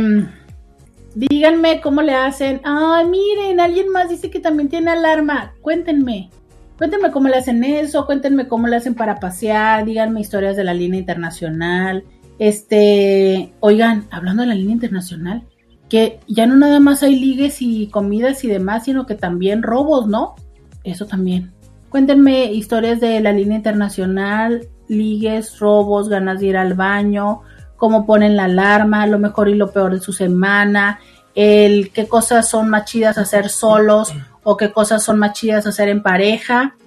díganme 1.13 1.81
cómo 1.81 2.01
le 2.01 2.13
hacen. 2.13 2.61
Ay, 2.63 3.05
miren, 3.05 3.59
alguien 3.59 3.89
más 3.89 4.09
dice 4.09 4.29
que 4.29 4.39
también 4.39 4.69
tiene 4.69 4.91
alarma. 4.91 5.53
Cuéntenme. 5.61 6.29
Cuéntenme 6.77 7.11
cómo 7.11 7.29
le 7.29 7.37
hacen 7.37 7.63
eso, 7.63 8.05
cuéntenme 8.05 8.47
cómo 8.47 8.67
le 8.67 8.75
hacen 8.75 8.95
para 8.95 9.19
pasear, 9.19 9.85
díganme 9.85 10.19
historias 10.19 10.57
de 10.57 10.65
la 10.65 10.73
línea 10.73 10.99
internacional, 10.99 12.03
Este, 12.37 13.53
oigan, 13.61 14.07
hablando 14.11 14.41
de 14.41 14.49
la 14.49 14.55
línea 14.55 14.73
internacional, 14.73 15.43
que 15.87 16.19
ya 16.27 16.45
no 16.45 16.57
nada 16.57 16.81
más 16.81 17.01
hay 17.01 17.17
ligues 17.17 17.61
y 17.61 17.87
comidas 17.87 18.43
y 18.43 18.49
demás, 18.49 18.83
sino 18.83 19.05
que 19.05 19.15
también 19.15 19.63
robos, 19.63 20.07
¿no? 20.07 20.35
Eso 20.83 21.05
también. 21.05 21.53
Cuéntenme 21.89 22.51
historias 22.51 22.99
de 22.99 23.21
la 23.21 23.31
línea 23.31 23.55
internacional, 23.55 24.67
ligues, 24.89 25.59
robos, 25.59 26.09
ganas 26.09 26.41
de 26.41 26.47
ir 26.47 26.57
al 26.57 26.73
baño, 26.73 27.41
cómo 27.77 28.05
ponen 28.05 28.35
la 28.35 28.45
alarma, 28.45 29.07
lo 29.07 29.17
mejor 29.17 29.47
y 29.47 29.55
lo 29.55 29.71
peor 29.71 29.93
de 29.93 30.01
su 30.01 30.11
semana, 30.11 30.99
el 31.35 31.91
qué 31.91 32.07
cosas 32.07 32.49
son 32.49 32.69
más 32.69 32.85
chidas 32.85 33.17
hacer 33.17 33.47
solos 33.49 34.13
o 34.45 34.55
qué 34.55 34.71
cosas 34.71 35.03
son 35.03 35.19
más 35.19 35.33
chidas 35.33 35.67
hacer 35.67 35.89
en 35.89 36.01
pareja. 36.01 36.77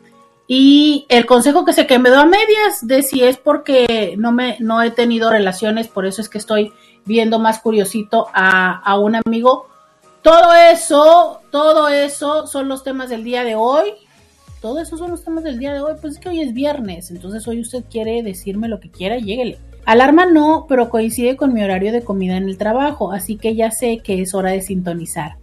Y 0.46 1.04
el 1.10 1.26
consejo 1.26 1.66
que 1.66 1.74
se 1.74 1.86
quedó 1.86 2.20
a 2.20 2.24
medias 2.24 2.86
de 2.86 3.02
si 3.02 3.22
es 3.22 3.36
porque 3.36 4.14
no 4.16 4.32
me 4.32 4.56
no 4.60 4.80
he 4.80 4.90
tenido 4.90 5.28
relaciones, 5.28 5.88
por 5.88 6.06
eso 6.06 6.22
es 6.22 6.30
que 6.30 6.38
estoy 6.38 6.72
viendo 7.04 7.38
más 7.38 7.58
curiosito 7.58 8.28
a, 8.32 8.78
a 8.78 8.98
un 8.98 9.16
amigo. 9.16 9.66
Todo 10.22 10.54
eso, 10.54 11.40
todo 11.50 11.88
eso 11.88 12.46
son 12.46 12.68
los 12.68 12.82
temas 12.82 13.10
del 13.10 13.24
día 13.24 13.44
de 13.44 13.56
hoy. 13.56 13.92
Todo 14.62 14.80
eso 14.80 14.96
son 14.96 15.10
los 15.10 15.24
temas 15.24 15.44
del 15.44 15.58
día 15.58 15.74
de 15.74 15.80
hoy. 15.80 15.94
Pues 16.00 16.14
es 16.14 16.20
que 16.20 16.28
hoy 16.28 16.40
es 16.40 16.54
viernes, 16.54 17.10
entonces 17.10 17.46
hoy 17.46 17.60
usted 17.60 17.84
quiere 17.90 18.22
decirme 18.22 18.68
lo 18.68 18.80
que 18.80 18.90
quiera, 18.90 19.18
lléguele. 19.18 19.58
Alarma 19.84 20.26
no, 20.26 20.66
pero 20.68 20.90
coincide 20.90 21.36
con 21.36 21.52
mi 21.52 21.62
horario 21.62 21.92
de 21.92 22.02
comida 22.02 22.36
en 22.36 22.48
el 22.48 22.56
trabajo, 22.56 23.12
así 23.12 23.36
que 23.36 23.54
ya 23.54 23.70
sé 23.70 23.98
que 23.98 24.22
es 24.22 24.34
hora 24.34 24.52
de 24.52 24.62
sintonizar. 24.62 25.36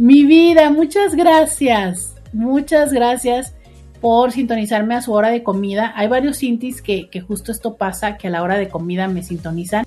Mi 0.00 0.24
vida, 0.24 0.70
muchas 0.70 1.14
gracias. 1.14 2.14
Muchas 2.32 2.90
gracias 2.90 3.52
por 4.00 4.32
sintonizarme 4.32 4.94
a 4.94 5.02
su 5.02 5.12
hora 5.12 5.28
de 5.28 5.42
comida. 5.42 5.92
Hay 5.94 6.08
varios 6.08 6.38
sintis 6.38 6.80
que, 6.80 7.10
que 7.10 7.20
justo 7.20 7.52
esto 7.52 7.76
pasa, 7.76 8.16
que 8.16 8.28
a 8.28 8.30
la 8.30 8.42
hora 8.42 8.56
de 8.56 8.70
comida 8.70 9.08
me 9.08 9.22
sintonizan. 9.22 9.84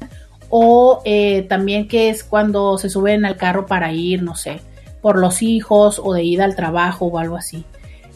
O 0.50 1.02
eh, 1.04 1.48
también 1.50 1.88
que 1.88 2.10
es 2.10 2.24
cuando 2.24 2.78
se 2.78 2.92
suben 2.92 3.26
al 3.26 3.38
carro 3.38 3.66
para 3.66 3.92
ir, 3.92 4.22
no 4.22 4.36
sé, 4.36 4.60
por 5.02 5.18
los 5.18 5.42
hijos 5.42 6.00
o 6.04 6.14
de 6.14 6.22
ida 6.22 6.46
al 6.46 6.56
trabajo 6.56 7.08
o 7.08 7.18
algo 7.18 7.36
así. 7.36 7.66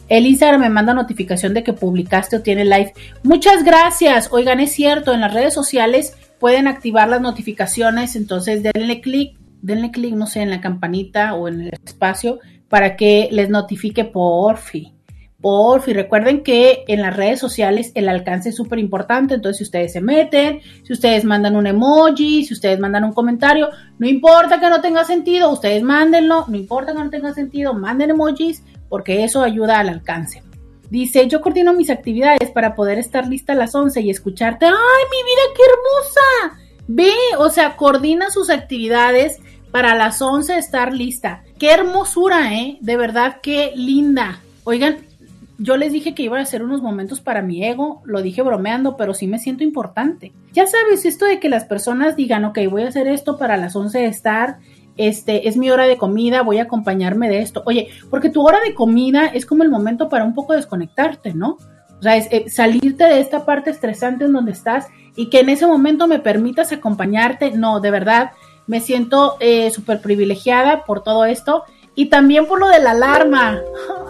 El 0.08 0.24
Instagram 0.26 0.60
me 0.60 0.70
manda 0.70 0.94
notificación 0.94 1.52
de 1.52 1.64
que 1.64 1.72
publicaste 1.72 2.36
o 2.36 2.42
tiene 2.42 2.64
live. 2.64 2.92
Muchas 3.24 3.64
gracias. 3.64 4.28
Oigan, 4.30 4.60
es 4.60 4.70
cierto, 4.70 5.12
en 5.14 5.20
las 5.20 5.34
redes 5.34 5.52
sociales 5.52 6.16
pueden 6.38 6.68
activar 6.68 7.08
las 7.08 7.20
notificaciones, 7.20 8.14
entonces 8.14 8.62
denle 8.62 9.00
clic, 9.00 9.36
denle 9.62 9.90
clic, 9.90 10.14
no 10.14 10.26
sé, 10.26 10.40
en 10.40 10.50
la 10.50 10.60
campanita 10.60 11.34
o 11.34 11.48
en 11.48 11.62
el 11.62 11.72
espacio 11.84 12.38
para 12.68 12.96
que 12.96 13.28
les 13.32 13.48
notifique 13.48 14.04
por 14.04 14.58
fin. 14.58 14.94
Por 15.40 15.82
fin, 15.82 15.94
recuerden 15.94 16.42
que 16.42 16.84
en 16.88 17.00
las 17.00 17.16
redes 17.16 17.38
sociales 17.38 17.92
el 17.94 18.08
alcance 18.08 18.48
es 18.48 18.56
súper 18.56 18.80
importante, 18.80 19.34
entonces 19.34 19.58
si 19.58 19.64
ustedes 19.64 19.92
se 19.92 20.00
meten, 20.00 20.60
si 20.82 20.92
ustedes 20.92 21.24
mandan 21.24 21.54
un 21.54 21.68
emoji, 21.68 22.44
si 22.44 22.54
ustedes 22.54 22.80
mandan 22.80 23.04
un 23.04 23.12
comentario, 23.12 23.68
no 24.00 24.08
importa 24.08 24.58
que 24.58 24.68
no 24.68 24.80
tenga 24.80 25.04
sentido, 25.04 25.50
ustedes 25.50 25.84
mándenlo, 25.84 26.44
no 26.48 26.56
importa 26.56 26.92
que 26.92 26.98
no 26.98 27.10
tenga 27.10 27.32
sentido, 27.34 27.72
manden 27.72 28.10
emojis, 28.10 28.64
porque 28.88 29.22
eso 29.22 29.42
ayuda 29.42 29.78
al 29.78 29.90
alcance. 29.90 30.42
Dice, 30.90 31.28
yo 31.28 31.40
coordino 31.40 31.72
mis 31.72 31.90
actividades 31.90 32.50
para 32.50 32.74
poder 32.74 32.98
estar 32.98 33.28
lista 33.28 33.52
a 33.52 33.56
las 33.56 33.74
11 33.74 34.00
y 34.00 34.10
escucharte. 34.10 34.66
¡Ay, 34.66 34.72
mi 34.72 35.22
vida, 35.22 35.42
qué 35.54 35.62
hermosa! 35.62 36.64
Ve, 36.88 37.12
o 37.38 37.50
sea, 37.50 37.76
coordina 37.76 38.30
sus 38.30 38.50
actividades 38.50 39.38
para 39.70 39.94
las 39.94 40.20
11 40.22 40.56
estar 40.58 40.92
lista. 40.92 41.42
Qué 41.58 41.70
hermosura, 41.70 42.54
¿eh? 42.54 42.78
De 42.80 42.96
verdad, 42.96 43.36
qué 43.42 43.72
linda. 43.74 44.40
Oigan, 44.64 44.98
yo 45.58 45.76
les 45.76 45.92
dije 45.92 46.14
que 46.14 46.22
iba 46.22 46.38
a 46.38 46.42
hacer 46.42 46.62
unos 46.62 46.82
momentos 46.82 47.20
para 47.20 47.42
mi 47.42 47.64
ego, 47.64 48.02
lo 48.04 48.22
dije 48.22 48.42
bromeando, 48.42 48.96
pero 48.96 49.14
sí 49.14 49.26
me 49.26 49.38
siento 49.38 49.64
importante. 49.64 50.32
Ya 50.52 50.66
sabes, 50.66 51.04
esto 51.04 51.24
de 51.24 51.40
que 51.40 51.48
las 51.48 51.64
personas 51.64 52.16
digan, 52.16 52.44
ok, 52.44 52.58
voy 52.70 52.82
a 52.82 52.88
hacer 52.88 53.08
esto 53.08 53.38
para 53.38 53.56
las 53.56 53.74
11 53.74 54.06
estar 54.06 54.58
este, 54.98 55.48
es 55.48 55.56
mi 55.56 55.70
hora 55.70 55.86
de 55.86 55.96
comida, 55.96 56.42
voy 56.42 56.58
a 56.58 56.64
acompañarme 56.64 57.28
de 57.28 57.38
esto. 57.38 57.62
Oye, 57.64 57.88
porque 58.10 58.30
tu 58.30 58.46
hora 58.46 58.58
de 58.60 58.74
comida 58.74 59.26
es 59.26 59.46
como 59.46 59.62
el 59.62 59.70
momento 59.70 60.08
para 60.08 60.24
un 60.24 60.34
poco 60.34 60.52
desconectarte, 60.52 61.32
¿no? 61.34 61.56
O 61.98 62.02
sea, 62.02 62.16
eh, 62.16 62.50
salirte 62.50 63.04
de 63.04 63.20
esta 63.20 63.44
parte 63.44 63.70
estresante 63.70 64.24
en 64.24 64.32
donde 64.32 64.52
estás 64.52 64.88
y 65.16 65.30
que 65.30 65.40
en 65.40 65.48
ese 65.48 65.66
momento 65.66 66.06
me 66.08 66.18
permitas 66.18 66.72
acompañarte. 66.72 67.52
No, 67.52 67.80
de 67.80 67.90
verdad, 67.90 68.32
me 68.68 68.80
siento 68.80 69.36
eh, 69.40 69.72
súper 69.72 70.00
privilegiada 70.00 70.84
por 70.84 71.02
todo 71.02 71.24
esto 71.24 71.64
y 71.96 72.06
también 72.06 72.46
por 72.46 72.60
lo 72.60 72.68
de 72.68 72.78
la 72.78 72.92
alarma. 72.92 73.60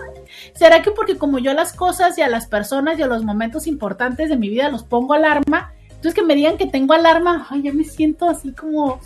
¿Será 0.54 0.82
que 0.82 0.90
porque 0.90 1.16
como 1.16 1.38
yo 1.38 1.52
a 1.52 1.54
las 1.54 1.72
cosas 1.72 2.18
y 2.18 2.22
a 2.22 2.28
las 2.28 2.46
personas 2.46 2.98
y 2.98 3.02
a 3.02 3.06
los 3.06 3.24
momentos 3.24 3.66
importantes 3.66 4.28
de 4.28 4.36
mi 4.36 4.50
vida 4.50 4.68
los 4.68 4.82
pongo 4.82 5.14
alarma? 5.14 5.72
Entonces 5.88 6.14
que 6.14 6.22
me 6.22 6.34
digan 6.34 6.58
que 6.58 6.66
tengo 6.66 6.92
alarma, 6.92 7.46
ay, 7.48 7.62
ya 7.62 7.72
me 7.72 7.84
siento 7.84 8.28
así 8.28 8.52
como 8.52 9.00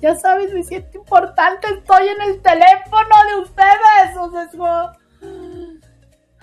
ya 0.00 0.14
sabes, 0.14 0.52
me 0.52 0.62
siento 0.62 0.98
importante, 0.98 1.66
estoy 1.68 2.08
en 2.08 2.22
el 2.22 2.40
teléfono 2.40 3.14
de 3.28 3.42
ustedes. 3.42 4.16
O 4.18 4.30
sea, 4.30 4.44
es 4.44 4.50
como... 4.50 4.90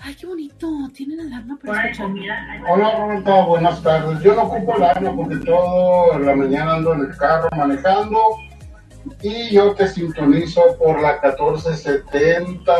Ay, 0.00 0.14
qué 0.14 0.26
bonito, 0.26 0.68
tienen 0.94 1.20
alarma 1.20 1.58
para 1.64 1.86
escucharme. 1.86 2.20
Hola 2.70 2.96
Roberta, 2.96 3.44
buenas 3.44 3.82
tardes. 3.82 4.20
Yo 4.22 4.34
no 4.34 4.42
ocupo 4.42 4.74
alarma 4.74 5.14
porque 5.16 5.36
todo 5.44 6.18
la 6.20 6.36
mañana 6.36 6.74
ando 6.74 6.94
en 6.94 7.00
el 7.00 7.16
carro 7.16 7.48
manejando 7.56 8.18
y 9.22 9.50
yo 9.50 9.74
te 9.74 9.88
sintonizo 9.88 10.76
por 10.78 11.00
la 11.00 11.20
1470. 11.22 12.72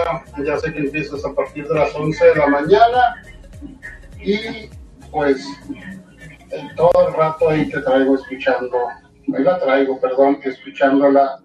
Ya 0.44 0.58
sé 0.58 0.72
que 0.72 0.78
empiezas 0.80 1.24
a 1.24 1.32
partir 1.34 1.66
de 1.66 1.74
las 1.74 1.94
11 1.94 2.24
de 2.24 2.34
la 2.36 2.46
mañana 2.46 3.22
y 4.20 4.68
pues 5.10 5.44
todo 6.76 7.08
el 7.08 7.14
rato 7.14 7.50
ahí 7.50 7.68
te 7.68 7.80
traigo 7.80 8.14
escuchando 8.14 8.76
ahí 9.36 9.42
la 9.42 9.58
traigo, 9.58 10.00
perdón, 10.00 10.38
escuchándola. 10.42 11.40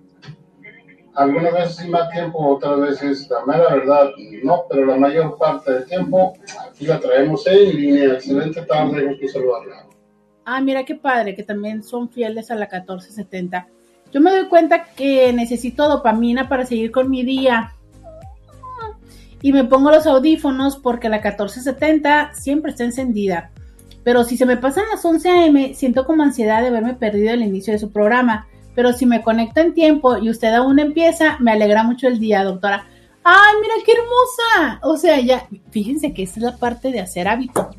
Algunas 1.15 1.53
veces 1.53 1.75
sí 1.75 1.89
más 1.89 2.09
tiempo, 2.09 2.55
otras 2.55 2.79
veces, 2.79 3.29
la 3.29 3.45
mera 3.45 3.75
verdad, 3.75 4.09
no, 4.43 4.65
pero 4.69 4.85
la 4.85 4.97
mayor 4.97 5.37
parte 5.37 5.71
del 5.71 5.85
tiempo 5.85 6.33
aquí 6.67 6.87
la 6.87 6.99
traemos 6.99 7.45
en 7.45 7.75
línea. 7.75 8.13
Excelente 8.13 8.63
tarde, 8.63 9.05
gusto 9.05 9.27
saludarla. 9.27 9.87
Ah, 10.45 10.59
mira 10.59 10.83
qué 10.83 10.95
padre, 10.95 11.35
que 11.35 11.43
también 11.43 11.83
son 11.83 12.09
fieles 12.09 12.49
a 12.49 12.55
la 12.55 12.65
1470. 12.65 13.67
Yo 14.13 14.21
me 14.21 14.31
doy 14.31 14.45
cuenta 14.45 14.85
que 14.95 15.33
necesito 15.33 15.89
dopamina 15.89 16.47
para 16.47 16.65
seguir 16.65 16.91
con 16.91 17.09
mi 17.09 17.23
día. 17.23 17.73
Y 19.41 19.51
me 19.51 19.63
pongo 19.63 19.89
los 19.89 20.05
audífonos 20.05 20.77
porque 20.77 21.09
la 21.09 21.17
1470 21.17 22.33
siempre 22.33 22.71
está 22.71 22.83
encendida. 22.83 23.49
Pero 24.03 24.23
si 24.23 24.37
se 24.37 24.45
me 24.45 24.57
pasan 24.57 24.85
las 24.91 25.03
11 25.03 25.29
a.m., 25.29 25.73
siento 25.73 26.05
como 26.05 26.23
ansiedad 26.23 26.61
de 26.61 26.67
haberme 26.67 26.93
perdido 26.93 27.33
el 27.33 27.41
inicio 27.41 27.73
de 27.73 27.79
su 27.79 27.91
programa. 27.91 28.47
Pero 28.75 28.93
si 28.93 29.05
me 29.05 29.23
conecto 29.23 29.61
en 29.61 29.73
tiempo 29.73 30.17
y 30.17 30.29
usted 30.29 30.53
aún 30.53 30.79
empieza, 30.79 31.37
me 31.39 31.51
alegra 31.51 31.83
mucho 31.83 32.07
el 32.07 32.19
día, 32.19 32.43
doctora. 32.43 32.85
¡Ay, 33.23 33.55
mira 33.61 33.73
qué 33.85 33.93
hermosa! 33.93 34.79
O 34.83 34.97
sea, 34.97 35.19
ya, 35.21 35.47
fíjense 35.71 36.13
que 36.13 36.23
esa 36.23 36.39
es 36.39 36.43
la 36.43 36.57
parte 36.57 36.91
de 36.91 36.99
hacer 36.99 37.27
hábito. 37.27 37.71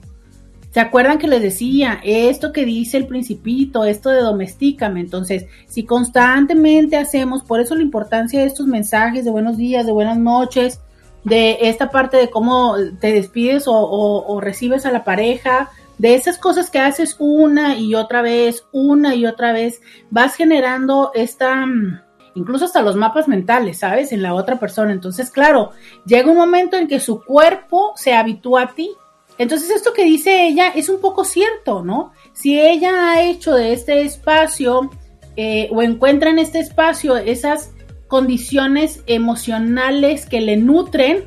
¿Se 0.74 0.80
acuerdan 0.80 1.18
que 1.18 1.28
les 1.28 1.40
decía 1.40 2.00
esto 2.02 2.52
que 2.52 2.64
dice 2.64 2.96
el 2.96 3.06
principito, 3.06 3.84
esto 3.84 4.10
de 4.10 4.22
domestícame? 4.22 4.98
Entonces, 4.98 5.46
si 5.68 5.84
constantemente 5.84 6.96
hacemos, 6.96 7.44
por 7.44 7.60
eso 7.60 7.76
la 7.76 7.82
importancia 7.82 8.40
de 8.40 8.46
estos 8.46 8.66
mensajes 8.66 9.24
de 9.24 9.30
buenos 9.30 9.56
días, 9.56 9.86
de 9.86 9.92
buenas 9.92 10.18
noches, 10.18 10.80
de 11.22 11.58
esta 11.60 11.92
parte 11.92 12.16
de 12.16 12.28
cómo 12.28 12.74
te 13.00 13.12
despides 13.12 13.68
o, 13.68 13.72
o 13.72 14.40
recibes 14.40 14.84
a 14.84 14.90
la 14.90 15.04
pareja, 15.04 15.70
de 15.98 16.16
esas 16.16 16.38
cosas 16.38 16.70
que 16.70 16.80
haces 16.80 17.14
una 17.20 17.76
y 17.76 17.94
otra 17.94 18.20
vez, 18.20 18.66
una 18.72 19.14
y 19.14 19.26
otra 19.26 19.52
vez, 19.52 19.80
vas 20.10 20.34
generando 20.34 21.12
esta, 21.14 21.66
mm, 21.66 22.00
incluso 22.34 22.64
hasta 22.64 22.82
los 22.82 22.96
mapas 22.96 23.28
mentales, 23.28 23.78
¿sabes? 23.78 24.10
En 24.10 24.22
la 24.22 24.34
otra 24.34 24.58
persona. 24.58 24.92
Entonces, 24.92 25.30
claro, 25.30 25.70
llega 26.04 26.32
un 26.32 26.36
momento 26.36 26.76
en 26.76 26.88
que 26.88 26.98
su 26.98 27.22
cuerpo 27.22 27.92
se 27.94 28.12
habitúa 28.12 28.62
a 28.62 28.74
ti. 28.74 28.90
Entonces, 29.38 29.70
esto 29.70 29.92
que 29.92 30.04
dice 30.04 30.46
ella 30.46 30.68
es 30.68 30.88
un 30.88 31.00
poco 31.00 31.24
cierto, 31.24 31.82
¿no? 31.82 32.12
Si 32.32 32.58
ella 32.60 33.10
ha 33.10 33.22
hecho 33.22 33.54
de 33.54 33.72
este 33.72 34.02
espacio 34.02 34.90
eh, 35.36 35.68
o 35.72 35.82
encuentra 35.82 36.30
en 36.30 36.38
este 36.38 36.60
espacio 36.60 37.16
esas 37.16 37.72
condiciones 38.06 39.02
emocionales 39.06 40.26
que 40.26 40.40
le 40.40 40.56
nutren, 40.56 41.24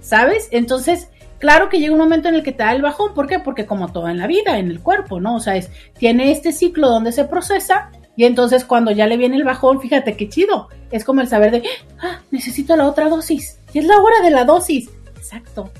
¿sabes? 0.00 0.48
Entonces, 0.50 1.08
Claro 1.40 1.70
que 1.70 1.80
llega 1.80 1.94
un 1.94 1.98
momento 1.98 2.28
en 2.28 2.34
el 2.34 2.42
que 2.42 2.52
te 2.52 2.62
da 2.62 2.72
el 2.72 2.82
bajón, 2.82 3.14
¿por 3.14 3.26
qué? 3.26 3.38
Porque 3.38 3.64
como 3.64 3.90
todo 3.90 4.10
en 4.10 4.18
la 4.18 4.26
vida, 4.26 4.58
en 4.58 4.70
el 4.70 4.80
cuerpo, 4.80 5.20
¿no? 5.20 5.36
O 5.36 5.40
sea, 5.40 5.56
es, 5.56 5.70
tiene 5.98 6.30
este 6.32 6.52
ciclo 6.52 6.90
donde 6.90 7.12
se 7.12 7.24
procesa 7.24 7.90
y 8.14 8.26
entonces 8.26 8.66
cuando 8.66 8.90
ya 8.90 9.06
le 9.06 9.16
viene 9.16 9.36
el 9.36 9.44
bajón, 9.44 9.80
fíjate 9.80 10.18
qué 10.18 10.28
chido, 10.28 10.68
es 10.90 11.02
como 11.02 11.22
el 11.22 11.28
saber 11.28 11.50
de, 11.50 11.62
ah, 12.02 12.20
necesito 12.30 12.76
la 12.76 12.86
otra 12.86 13.08
dosis, 13.08 13.58
y 13.72 13.78
es 13.78 13.86
la 13.86 13.96
hora 13.96 14.20
de 14.22 14.30
la 14.30 14.44
dosis. 14.44 14.90
Exacto, 15.16 15.70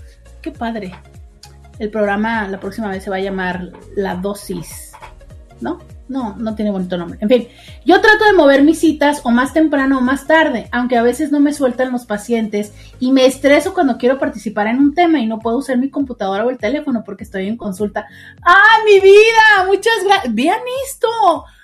qué 0.40 0.50
padre. 0.50 0.92
El 1.80 1.90
programa 1.90 2.46
la 2.46 2.60
próxima 2.60 2.88
vez 2.88 3.02
se 3.02 3.08
va 3.08 3.16
a 3.16 3.20
llamar 3.20 3.72
La 3.96 4.14
Dosis, 4.14 4.92
¿no? 5.62 5.78
No, 6.08 6.36
no 6.36 6.54
tiene 6.54 6.70
bonito 6.70 6.98
nombre. 6.98 7.18
En 7.22 7.28
fin, 7.28 7.48
yo 7.86 8.02
trato 8.02 8.26
de 8.26 8.34
mover 8.34 8.62
mis 8.64 8.80
citas 8.80 9.22
o 9.24 9.30
más 9.30 9.54
temprano 9.54 9.96
o 9.96 10.00
más 10.02 10.26
tarde, 10.26 10.68
aunque 10.72 10.98
a 10.98 11.02
veces 11.02 11.32
no 11.32 11.40
me 11.40 11.54
sueltan 11.54 11.90
los 11.90 12.04
pacientes 12.04 12.74
y 12.98 13.12
me 13.12 13.24
estreso 13.24 13.72
cuando 13.72 13.96
quiero 13.96 14.18
participar 14.18 14.66
en 14.66 14.78
un 14.78 14.92
tema 14.92 15.20
y 15.20 15.26
no 15.26 15.38
puedo 15.38 15.56
usar 15.56 15.78
mi 15.78 15.88
computadora 15.88 16.44
o 16.44 16.50
el 16.50 16.58
teléfono 16.58 17.02
porque 17.02 17.24
estoy 17.24 17.48
en 17.48 17.56
consulta. 17.56 18.06
¡Ah, 18.42 18.78
mi 18.84 19.00
vida! 19.00 19.66
Muchas 19.66 20.04
gracias. 20.04 20.34
Vean 20.34 20.60
esto. 20.86 21.08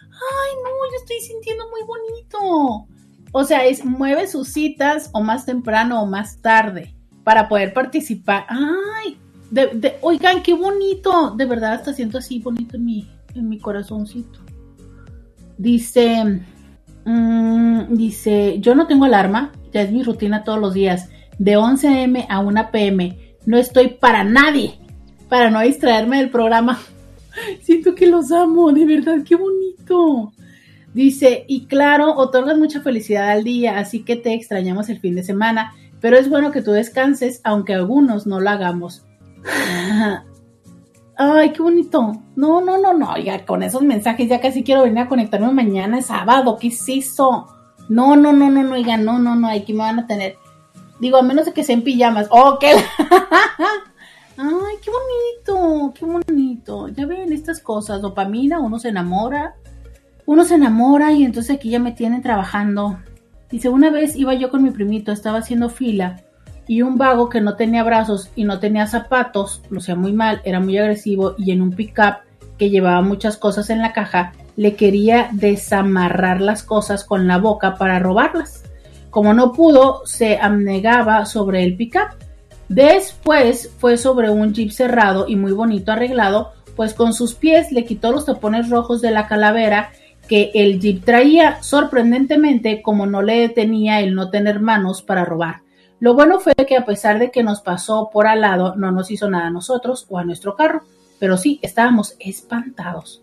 ay, 0.00 0.56
no, 0.64 0.70
yo 0.92 0.96
estoy 0.96 1.20
sintiendo 1.20 1.64
muy 1.68 1.82
bonito. 1.82 2.88
O 3.32 3.44
sea, 3.44 3.66
es 3.66 3.84
mueve 3.84 4.28
sus 4.28 4.48
citas 4.48 5.10
o 5.12 5.22
más 5.22 5.44
temprano 5.44 6.00
o 6.00 6.06
más 6.06 6.40
tarde 6.40 6.94
para 7.22 7.48
poder 7.48 7.74
participar. 7.74 8.46
Ay, 8.48 9.18
de, 9.50 9.96
oigan, 10.02 10.42
qué 10.42 10.54
bonito. 10.54 11.34
De 11.36 11.44
verdad, 11.46 11.74
hasta 11.74 11.92
siento 11.92 12.18
así 12.18 12.38
bonito 12.38 12.76
en 12.76 12.84
mi, 12.84 13.08
en 13.34 13.48
mi 13.48 13.58
corazoncito. 13.58 14.40
Dice, 15.58 16.42
mm, 17.04 17.94
dice, 17.94 18.58
yo 18.60 18.74
no 18.74 18.86
tengo 18.86 19.04
alarma, 19.04 19.52
ya 19.72 19.82
es 19.82 19.92
mi 19.92 20.02
rutina 20.02 20.44
todos 20.44 20.58
los 20.58 20.74
días, 20.74 21.08
de 21.38 21.56
11 21.56 21.88
a.m. 21.88 22.26
a 22.28 22.40
1 22.40 22.70
p.m. 22.70 23.18
No 23.46 23.56
estoy 23.58 23.88
para 23.88 24.24
nadie, 24.24 24.78
para 25.28 25.50
no 25.50 25.60
distraerme 25.60 26.18
del 26.18 26.30
programa. 26.30 26.80
Siento 27.62 27.94
que 27.94 28.06
los 28.06 28.32
amo, 28.32 28.72
de 28.72 28.84
verdad, 28.84 29.22
qué 29.24 29.36
bonito. 29.36 30.32
Dice, 30.92 31.44
y 31.46 31.66
claro, 31.66 32.14
otorgas 32.16 32.56
mucha 32.58 32.80
felicidad 32.80 33.28
al 33.28 33.44
día, 33.44 33.78
así 33.78 34.02
que 34.02 34.16
te 34.16 34.32
extrañamos 34.32 34.88
el 34.88 34.98
fin 34.98 35.14
de 35.14 35.22
semana, 35.22 35.74
pero 36.00 36.16
es 36.16 36.28
bueno 36.28 36.52
que 36.52 36.62
tú 36.62 36.72
descanses, 36.72 37.40
aunque 37.44 37.74
algunos 37.74 38.26
no 38.26 38.40
lo 38.40 38.48
hagamos. 38.48 39.05
Ay, 41.18 41.52
qué 41.52 41.62
bonito. 41.62 42.12
No, 42.34 42.60
no, 42.60 42.78
no, 42.78 42.92
no, 42.92 43.12
oiga, 43.12 43.44
con 43.46 43.62
esos 43.62 43.82
mensajes 43.82 44.28
ya 44.28 44.40
casi 44.40 44.62
quiero 44.62 44.82
venir 44.82 44.98
a 44.98 45.08
conectarme 45.08 45.50
mañana, 45.52 45.98
es 45.98 46.06
sábado, 46.06 46.58
¿qué 46.60 46.68
es 46.68 46.88
eso? 46.88 47.46
No, 47.88 48.16
no, 48.16 48.32
no, 48.32 48.50
no, 48.50 48.62
no, 48.62 48.74
oiga, 48.74 48.96
no, 48.96 49.18
no, 49.18 49.34
no, 49.34 49.48
aquí 49.48 49.72
me 49.72 49.80
van 49.80 50.00
a 50.00 50.06
tener. 50.06 50.36
Digo, 51.00 51.18
a 51.18 51.22
menos 51.22 51.46
de 51.46 51.52
que 51.52 51.64
sean 51.64 51.82
pijamas. 51.82 52.26
¡Oh, 52.30 52.58
qué! 52.58 52.72
Ay, 54.38 54.76
qué 54.82 54.90
bonito, 54.90 55.94
qué 55.94 56.04
bonito. 56.04 56.88
Ya 56.88 57.06
ven 57.06 57.32
estas 57.32 57.60
cosas, 57.60 58.02
dopamina, 58.02 58.60
uno 58.60 58.78
se 58.78 58.88
enamora, 58.88 59.54
uno 60.26 60.44
se 60.44 60.56
enamora 60.56 61.12
y 61.12 61.24
entonces 61.24 61.56
aquí 61.56 61.70
ya 61.70 61.78
me 61.78 61.92
tienen 61.92 62.22
trabajando. 62.22 62.98
Dice, 63.50 63.68
una 63.70 63.90
vez 63.90 64.16
iba 64.16 64.34
yo 64.34 64.50
con 64.50 64.62
mi 64.62 64.70
primito, 64.70 65.12
estaba 65.12 65.38
haciendo 65.38 65.70
fila 65.70 66.25
y 66.66 66.82
un 66.82 66.98
vago 66.98 67.28
que 67.28 67.40
no 67.40 67.56
tenía 67.56 67.82
brazos 67.84 68.30
y 68.34 68.44
no 68.44 68.58
tenía 68.58 68.86
zapatos, 68.86 69.62
lo 69.70 69.78
hacía 69.78 69.94
muy 69.94 70.12
mal, 70.12 70.40
era 70.44 70.60
muy 70.60 70.76
agresivo 70.78 71.34
y 71.38 71.52
en 71.52 71.62
un 71.62 71.72
pickup 71.72 72.18
que 72.58 72.70
llevaba 72.70 73.02
muchas 73.02 73.36
cosas 73.36 73.70
en 73.70 73.80
la 73.80 73.92
caja, 73.92 74.32
le 74.56 74.74
quería 74.74 75.28
desamarrar 75.32 76.40
las 76.40 76.62
cosas 76.62 77.04
con 77.04 77.26
la 77.26 77.38
boca 77.38 77.76
para 77.76 77.98
robarlas. 77.98 78.64
Como 79.10 79.34
no 79.34 79.52
pudo, 79.52 80.02
se 80.06 80.38
abnegaba 80.38 81.24
sobre 81.26 81.62
el 81.64 81.76
pickup 81.76 82.26
Después 82.68 83.70
fue 83.78 83.96
sobre 83.96 84.30
un 84.30 84.52
jeep 84.52 84.70
cerrado 84.70 85.26
y 85.28 85.36
muy 85.36 85.52
bonito 85.52 85.92
arreglado, 85.92 86.52
pues 86.74 86.94
con 86.94 87.12
sus 87.12 87.34
pies 87.34 87.70
le 87.70 87.84
quitó 87.84 88.10
los 88.10 88.26
tapones 88.26 88.68
rojos 88.70 89.00
de 89.00 89.12
la 89.12 89.28
calavera 89.28 89.90
que 90.28 90.50
el 90.54 90.80
jeep 90.80 91.04
traía, 91.04 91.62
sorprendentemente 91.62 92.82
como 92.82 93.06
no 93.06 93.22
le 93.22 93.38
detenía 93.40 94.00
el 94.00 94.14
no 94.14 94.30
tener 94.30 94.58
manos 94.60 95.02
para 95.02 95.24
robar. 95.24 95.62
Lo 96.00 96.14
bueno 96.14 96.40
fue 96.40 96.54
que 96.54 96.76
a 96.76 96.84
pesar 96.84 97.18
de 97.18 97.30
que 97.30 97.42
nos 97.42 97.60
pasó 97.60 98.10
por 98.12 98.26
al 98.26 98.42
lado, 98.42 98.74
no 98.76 98.92
nos 98.92 99.10
hizo 99.10 99.30
nada 99.30 99.46
a 99.46 99.50
nosotros 99.50 100.06
o 100.08 100.18
a 100.18 100.24
nuestro 100.24 100.54
carro, 100.54 100.82
pero 101.18 101.36
sí, 101.36 101.58
estábamos 101.62 102.16
espantados. 102.18 103.22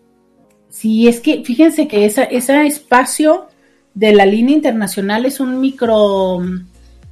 Sí, 0.68 1.06
es 1.06 1.20
que 1.20 1.44
fíjense 1.44 1.86
que 1.86 2.04
ese 2.04 2.66
espacio 2.66 3.46
de 3.94 4.12
la 4.12 4.26
línea 4.26 4.56
internacional 4.56 5.24
es 5.24 5.38
un 5.38 5.60
micro 5.60 6.40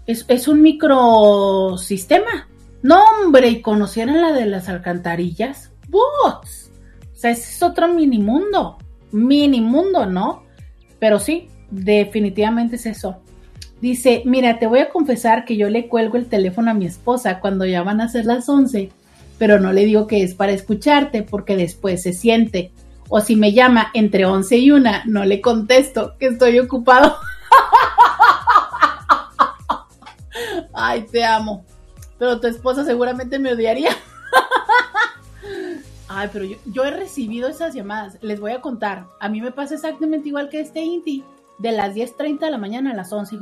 es, 0.07 0.49
un 0.49 0.63
microsistema. 0.63 2.49
No, 2.83 3.03
hombre, 3.05 3.49
y 3.49 3.63
conocieran 3.63 4.21
la 4.21 4.33
de 4.33 4.47
las 4.47 4.69
alcantarillas. 4.69 5.71
¡Bots! 5.89 6.71
O 7.13 7.17
sea, 7.17 7.31
ese 7.31 7.53
es 7.53 7.63
otro 7.63 7.89
mini 7.89 8.19
mundo. 8.19 8.79
Mini 9.13 9.61
mundo, 9.61 10.07
¿no? 10.07 10.45
Pero 10.99 11.21
sí, 11.21 11.49
definitivamente 11.71 12.77
es 12.77 12.87
eso. 12.87 13.23
Dice, 13.83 14.23
mira, 14.25 14.61
te 14.61 14.69
voy 14.69 14.79
a 14.79 14.91
confesar 14.91 15.45
que 15.45 15.57
yo 15.57 15.69
le 15.69 15.89
cuelgo 15.89 16.17
el 16.17 16.29
teléfono 16.29 16.71
a 16.71 16.75
mi 16.75 16.87
esposa 16.87 17.41
cuando 17.41 17.67
ya 17.67 17.83
van 17.83 18.01
a 18.01 18.09
ser 18.09 18.27
las 18.27 18.49
11, 18.49 18.93
pero 19.39 19.59
no 19.59 19.73
le 19.73 19.85
digo 19.85 20.07
que 20.07 20.23
es 20.23 20.37
para 20.37 20.53
escucharte 20.53 21.25
porque 21.25 21.57
después 21.57 22.01
se 22.01 22.13
siente. 22.13 22.71
O 23.09 23.21
si 23.21 23.35
me 23.35 23.53
llama 23.53 23.91
entre 23.93 24.25
11 24.25 24.57
y 24.57 24.71
1, 24.71 24.91
no 25.07 25.25
le 25.25 25.41
contesto 25.41 26.15
que 26.21 26.27
estoy 26.27 26.61
ocupado. 26.61 27.17
Ay, 30.73 31.05
te 31.11 31.25
amo. 31.25 31.65
Pero 32.21 32.39
tu 32.39 32.47
esposa 32.47 32.85
seguramente 32.85 33.41
me 33.41 33.53
odiaría. 33.53 33.91
Ay, 36.09 36.31
pero 36.33 36.45
yo, 36.67 36.85
he 36.85 36.91
recibido 36.93 37.49
esas 37.49 37.75
llamadas. 37.75 38.17
Les 38.21 38.39
voy 38.39 38.53
a 38.53 38.61
contar. 38.61 39.09
A 39.19 39.29
mí 39.29 39.41
me 39.41 39.51
pasa 39.51 39.75
exactamente 39.75 40.29
igual 40.29 40.51
que 40.51 40.61
este 40.61 40.83
Inti. 40.83 41.25
De 41.59 41.73
las 41.73 41.97
10.30 41.97 42.39
de 42.39 42.51
la 42.53 42.59
mañana 42.59 42.93
a 42.93 42.95
las 42.95 43.13
11. 43.13 43.39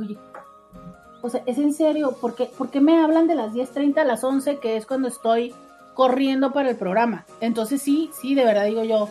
O 1.21 1.29
sea, 1.29 1.43
es 1.45 1.57
en 1.57 1.73
serio. 1.73 2.17
¿Por 2.19 2.35
qué, 2.35 2.45
¿Por 2.45 2.69
qué 2.69 2.81
me 2.81 3.01
hablan 3.01 3.27
de 3.27 3.35
las 3.35 3.53
10.30 3.53 3.99
a 3.99 4.03
las 4.05 4.23
11? 4.23 4.57
Que 4.57 4.77
es 4.77 4.85
cuando 4.85 5.07
estoy 5.07 5.53
corriendo 5.93 6.51
para 6.51 6.69
el 6.69 6.75
programa. 6.75 7.25
Entonces 7.39 7.81
sí, 7.81 8.09
sí, 8.19 8.35
de 8.35 8.45
verdad 8.45 8.65
digo 8.65 8.83
yo. 8.83 9.09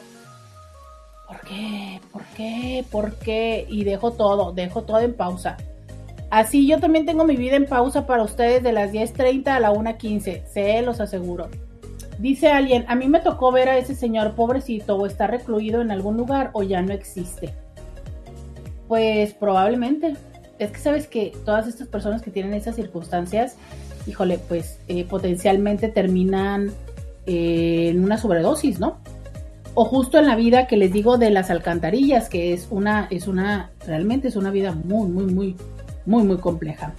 ¿Por 1.26 1.40
qué? 1.42 2.00
¿Por 2.12 2.24
qué? 2.36 2.84
¿Por 2.90 3.14
qué? 3.14 3.66
Y 3.68 3.84
dejo 3.84 4.12
todo, 4.12 4.52
dejo 4.52 4.82
todo 4.82 4.98
en 5.00 5.14
pausa. 5.14 5.56
Así 6.30 6.66
yo 6.66 6.78
también 6.78 7.06
tengo 7.06 7.24
mi 7.24 7.36
vida 7.36 7.56
en 7.56 7.66
pausa 7.66 8.06
para 8.06 8.22
ustedes 8.22 8.62
de 8.62 8.72
las 8.72 8.92
10.30 8.92 9.48
a 9.48 9.60
la 9.60 9.72
1.15, 9.72 10.46
se 10.46 10.82
los 10.82 11.00
aseguro. 11.00 11.48
Dice 12.18 12.48
alguien, 12.48 12.84
a 12.88 12.94
mí 12.94 13.08
me 13.08 13.20
tocó 13.20 13.50
ver 13.50 13.68
a 13.68 13.78
ese 13.78 13.94
señor 13.94 14.34
pobrecito 14.34 14.96
o 14.96 15.06
está 15.06 15.26
recluido 15.26 15.80
en 15.80 15.90
algún 15.90 16.16
lugar 16.16 16.50
o 16.52 16.62
ya 16.62 16.82
no 16.82 16.92
existe. 16.92 17.54
Pues 18.88 19.34
probablemente. 19.34 20.16
Es 20.60 20.72
que 20.72 20.78
sabes 20.78 21.06
que 21.06 21.32
todas 21.46 21.66
estas 21.66 21.88
personas 21.88 22.20
que 22.20 22.30
tienen 22.30 22.52
esas 22.52 22.76
circunstancias, 22.76 23.56
híjole, 24.06 24.38
pues 24.38 24.78
eh, 24.88 25.04
potencialmente 25.04 25.88
terminan 25.88 26.70
eh, 27.24 27.88
en 27.88 28.04
una 28.04 28.18
sobredosis, 28.18 28.78
¿no? 28.78 28.98
O 29.72 29.86
justo 29.86 30.18
en 30.18 30.26
la 30.26 30.36
vida 30.36 30.66
que 30.66 30.76
les 30.76 30.92
digo 30.92 31.16
de 31.16 31.30
las 31.30 31.50
alcantarillas, 31.50 32.28
que 32.28 32.52
es 32.52 32.68
una, 32.70 33.08
es 33.10 33.26
una, 33.26 33.70
realmente 33.86 34.28
es 34.28 34.36
una 34.36 34.50
vida 34.50 34.72
muy, 34.72 35.08
muy, 35.08 35.32
muy, 35.32 35.56
muy, 36.04 36.24
muy 36.24 36.36
compleja. 36.36 36.92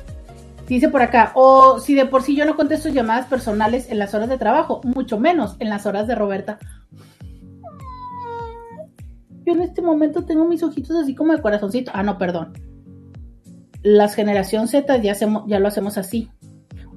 Dice 0.67 0.89
por 0.89 1.03
acá, 1.03 1.31
o 1.35 1.79
si 1.79 1.93
de 1.93 2.07
por 2.07 2.23
sí 2.23 2.35
yo 2.35 2.45
no 2.45 2.55
contesto 2.55 2.89
llamadas 2.89 3.27
personales 3.27 3.91
en 3.91 3.99
las 3.99 4.15
horas 4.15 4.29
de 4.29 4.39
trabajo, 4.39 4.81
mucho 4.83 5.19
menos 5.19 5.55
en 5.59 5.69
las 5.69 5.85
horas 5.85 6.07
de 6.07 6.15
Roberta. 6.15 6.57
Yo 9.45 9.53
en 9.53 9.61
este 9.61 9.83
momento 9.83 10.23
tengo 10.23 10.45
mis 10.45 10.63
ojitos 10.63 10.95
así 10.95 11.13
como 11.13 11.33
de 11.33 11.43
corazoncito. 11.43 11.91
Ah, 11.93 12.01
no, 12.01 12.17
perdón. 12.17 12.70
Las 13.83 14.15
generación 14.15 14.67
Z 14.67 14.97
ya, 14.97 15.11
hacemos, 15.11 15.43
ya 15.47 15.59
lo 15.59 15.67
hacemos 15.67 15.97
así. 15.97 16.29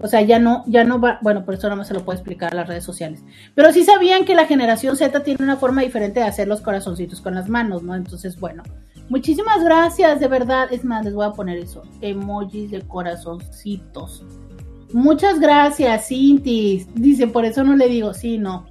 O 0.00 0.08
sea, 0.08 0.20
ya 0.22 0.38
no, 0.38 0.64
ya 0.66 0.84
no 0.84 1.00
va, 1.00 1.18
bueno, 1.22 1.44
por 1.44 1.54
eso 1.54 1.68
no 1.70 1.76
me 1.76 1.84
se 1.84 1.94
lo 1.94 2.04
puedo 2.04 2.18
explicar 2.18 2.52
a 2.52 2.56
las 2.56 2.68
redes 2.68 2.84
sociales. 2.84 3.22
Pero 3.54 3.72
sí 3.72 3.84
sabían 3.84 4.24
que 4.24 4.34
la 4.34 4.46
generación 4.46 4.96
Z 4.96 5.22
tiene 5.22 5.42
una 5.42 5.56
forma 5.56 5.82
diferente 5.82 6.20
de 6.20 6.26
hacer 6.26 6.48
los 6.48 6.60
corazoncitos 6.60 7.20
con 7.20 7.34
las 7.34 7.48
manos, 7.48 7.82
¿no? 7.82 7.94
Entonces, 7.94 8.38
bueno, 8.38 8.62
Muchísimas 9.08 9.62
gracias, 9.62 10.18
de 10.18 10.28
verdad. 10.28 10.72
Es 10.72 10.84
más, 10.84 11.04
les 11.04 11.14
voy 11.14 11.26
a 11.26 11.32
poner 11.32 11.58
eso. 11.58 11.82
Emojis 12.00 12.70
de 12.70 12.80
corazoncitos. 12.82 14.24
Muchas 14.92 15.40
gracias, 15.40 16.08
Cintis. 16.08 16.88
Dice, 16.94 17.26
por 17.26 17.44
eso 17.44 17.64
no 17.64 17.76
le 17.76 17.88
digo, 17.88 18.14
sí, 18.14 18.38
no. 18.38 18.66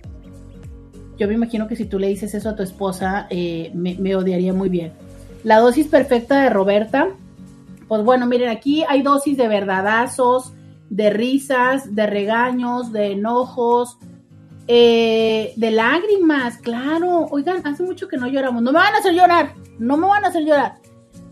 Yo 1.17 1.27
me 1.27 1.35
imagino 1.35 1.67
que 1.67 1.75
si 1.75 1.85
tú 1.85 1.99
le 1.99 2.07
dices 2.07 2.33
eso 2.33 2.49
a 2.49 2.55
tu 2.55 2.63
esposa, 2.63 3.27
eh, 3.29 3.71
me 3.75 4.15
odiaría 4.15 4.53
muy 4.53 4.69
bien. 4.69 4.93
La 5.43 5.59
dosis 5.59 5.87
perfecta 5.87 6.41
de 6.41 6.49
Roberta. 6.49 7.09
Pues 7.87 8.03
bueno, 8.03 8.25
miren, 8.25 8.49
aquí 8.49 8.83
hay 8.87 9.01
dosis 9.01 9.37
de 9.37 9.47
verdadazos, 9.47 10.53
de 10.89 11.09
risas, 11.09 11.95
de 11.95 12.05
regaños, 12.05 12.91
de 12.91 13.13
enojos, 13.13 13.97
eh, 14.67 15.53
de 15.55 15.71
lágrimas, 15.71 16.57
claro. 16.57 17.27
Oigan, 17.31 17.65
hace 17.65 17.83
mucho 17.83 18.07
que 18.07 18.17
no 18.17 18.27
lloramos. 18.27 18.61
No 18.61 18.71
me 18.71 18.79
van 18.79 18.93
a 18.93 18.97
hacer 18.99 19.13
llorar, 19.13 19.53
no 19.79 19.97
me 19.97 20.07
van 20.07 20.23
a 20.25 20.27
hacer 20.29 20.45
llorar. 20.45 20.75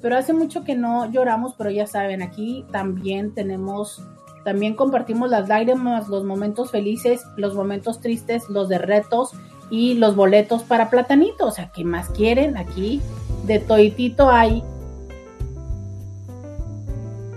Pero 0.01 0.17
hace 0.17 0.33
mucho 0.33 0.63
que 0.63 0.75
no 0.75 1.11
lloramos, 1.11 1.53
pero 1.57 1.69
ya 1.69 1.85
saben, 1.85 2.21
aquí 2.21 2.65
también 2.71 3.33
tenemos, 3.33 4.01
también 4.43 4.73
compartimos 4.73 5.29
las 5.29 5.47
lágrimas, 5.47 6.07
los 6.07 6.23
momentos 6.23 6.71
felices, 6.71 7.23
los 7.37 7.53
momentos 7.53 8.01
tristes, 8.01 8.49
los 8.49 8.67
de 8.67 8.79
retos 8.79 9.31
y 9.69 9.93
los 9.93 10.15
boletos 10.15 10.63
para 10.63 10.89
platanito. 10.89 11.45
O 11.45 11.51
sea, 11.51 11.71
¿qué 11.71 11.83
más 11.83 12.09
quieren? 12.09 12.57
Aquí 12.57 12.99
de 13.45 13.59
toitito 13.59 14.29
hay 14.29 14.63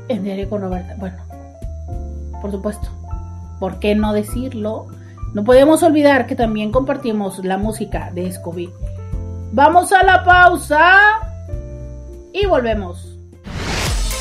en 0.08 0.24
diario 0.24 0.48
con 0.48 0.60
Roberta. 0.62 0.94
Bueno, 0.98 1.16
por 2.40 2.50
supuesto. 2.50 2.88
¿Por 3.60 3.78
qué 3.78 3.94
no 3.94 4.12
decirlo? 4.12 4.86
No 5.32 5.44
podemos 5.44 5.82
olvidar 5.82 6.26
que 6.26 6.36
también 6.36 6.70
compartimos 6.70 7.44
la 7.44 7.58
música 7.58 8.10
de 8.12 8.30
Scooby. 8.30 8.70
Vamos 9.52 9.92
a 9.92 10.02
la 10.02 10.24
pausa 10.24 11.00
y 12.32 12.46
volvemos. 12.46 13.18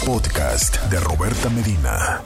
Podcast 0.06 0.82
de 0.92 1.00
Roberta 1.00 1.50
Medina. 1.50 2.22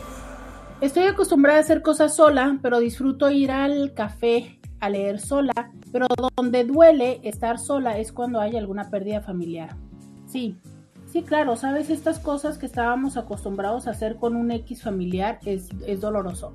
Estoy 0.82 1.06
acostumbrada 1.06 1.60
a 1.60 1.62
hacer 1.62 1.82
cosas 1.82 2.16
sola, 2.16 2.60
pero 2.62 2.80
disfruto 2.80 3.30
ir 3.30 3.52
al 3.52 3.94
café 3.94 4.60
a 4.80 4.90
leer 4.90 5.20
sola, 5.20 5.72
pero 5.92 6.08
donde 6.36 6.64
duele 6.64 7.20
estar 7.24 7.58
sola 7.58 7.98
es 7.98 8.12
cuando 8.12 8.40
hay 8.40 8.58
alguna 8.58 8.90
pérdida 8.90 9.22
familiar. 9.22 9.76
Sí, 10.28 10.56
sí, 11.12 11.24
claro, 11.24 11.56
sabes, 11.56 11.90
estas 11.90 12.20
cosas 12.20 12.58
que 12.58 12.66
estábamos 12.66 13.18
acostumbrados 13.18 13.88
a 13.88 13.92
hacer 13.92 14.18
con 14.18 14.36
un 14.36 14.52
X 14.52 14.84
familiar 14.84 15.40
es, 15.46 15.70
es 15.86 16.02
doloroso. 16.02 16.54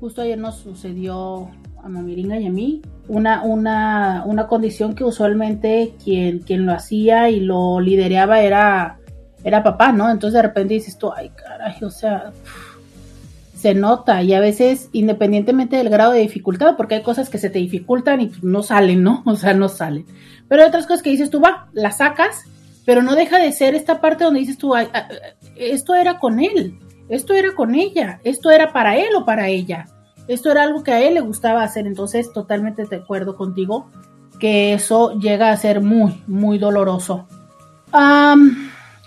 Justo 0.00 0.22
ayer 0.22 0.38
nos 0.38 0.56
sucedió 0.56 1.50
a 1.82 1.88
Mamiringa 1.88 2.38
y 2.38 2.46
a 2.46 2.50
mí 2.50 2.82
una, 3.08 3.42
una, 3.42 4.24
una 4.26 4.46
condición 4.46 4.94
que 4.94 5.04
usualmente 5.04 5.94
quien, 6.02 6.40
quien 6.40 6.66
lo 6.66 6.72
hacía 6.72 7.30
y 7.30 7.40
lo 7.40 7.80
lideraba 7.80 8.40
era, 8.40 8.98
era 9.44 9.62
papá, 9.62 9.92
¿no? 9.92 10.10
Entonces 10.10 10.34
de 10.34 10.42
repente 10.42 10.74
dices 10.74 10.98
tú, 10.98 11.12
ay, 11.14 11.30
caray, 11.30 11.82
o 11.82 11.90
sea, 11.90 12.32
se 13.56 13.74
nota 13.74 14.22
y 14.22 14.34
a 14.34 14.40
veces 14.40 14.90
independientemente 14.92 15.76
del 15.76 15.88
grado 15.88 16.12
de 16.12 16.20
dificultad, 16.20 16.76
porque 16.76 16.96
hay 16.96 17.02
cosas 17.02 17.30
que 17.30 17.38
se 17.38 17.50
te 17.50 17.58
dificultan 17.58 18.20
y 18.20 18.32
no 18.42 18.62
salen, 18.62 19.02
¿no? 19.02 19.22
O 19.26 19.36
sea, 19.36 19.54
no 19.54 19.68
salen. 19.68 20.04
Pero 20.48 20.62
hay 20.62 20.68
otras 20.68 20.86
cosas 20.86 21.02
que 21.02 21.10
dices 21.10 21.30
tú, 21.30 21.40
va, 21.40 21.68
las 21.72 21.98
sacas, 21.98 22.44
pero 22.86 23.02
no 23.02 23.14
deja 23.14 23.38
de 23.38 23.52
ser 23.52 23.74
esta 23.74 24.00
parte 24.00 24.24
donde 24.24 24.40
dices 24.40 24.56
tú, 24.56 24.74
ay, 24.74 24.88
esto 25.56 25.94
era 25.94 26.18
con 26.18 26.40
él, 26.40 26.78
esto 27.10 27.34
era 27.34 27.54
con 27.54 27.74
ella, 27.74 28.20
esto 28.24 28.50
era 28.50 28.72
para 28.72 28.96
él 28.96 29.14
o 29.14 29.26
para 29.26 29.48
ella, 29.48 29.86
esto 30.28 30.50
era 30.50 30.62
algo 30.62 30.82
que 30.82 30.92
a 30.92 31.02
él 31.02 31.14
le 31.14 31.20
gustaba 31.20 31.62
hacer, 31.62 31.86
entonces 31.86 32.32
totalmente 32.32 32.86
de 32.86 32.96
acuerdo 32.96 33.36
contigo 33.36 33.90
que 34.38 34.72
eso 34.72 35.18
llega 35.18 35.50
a 35.50 35.56
ser 35.56 35.80
muy, 35.82 36.22
muy 36.26 36.58
doloroso. 36.58 37.26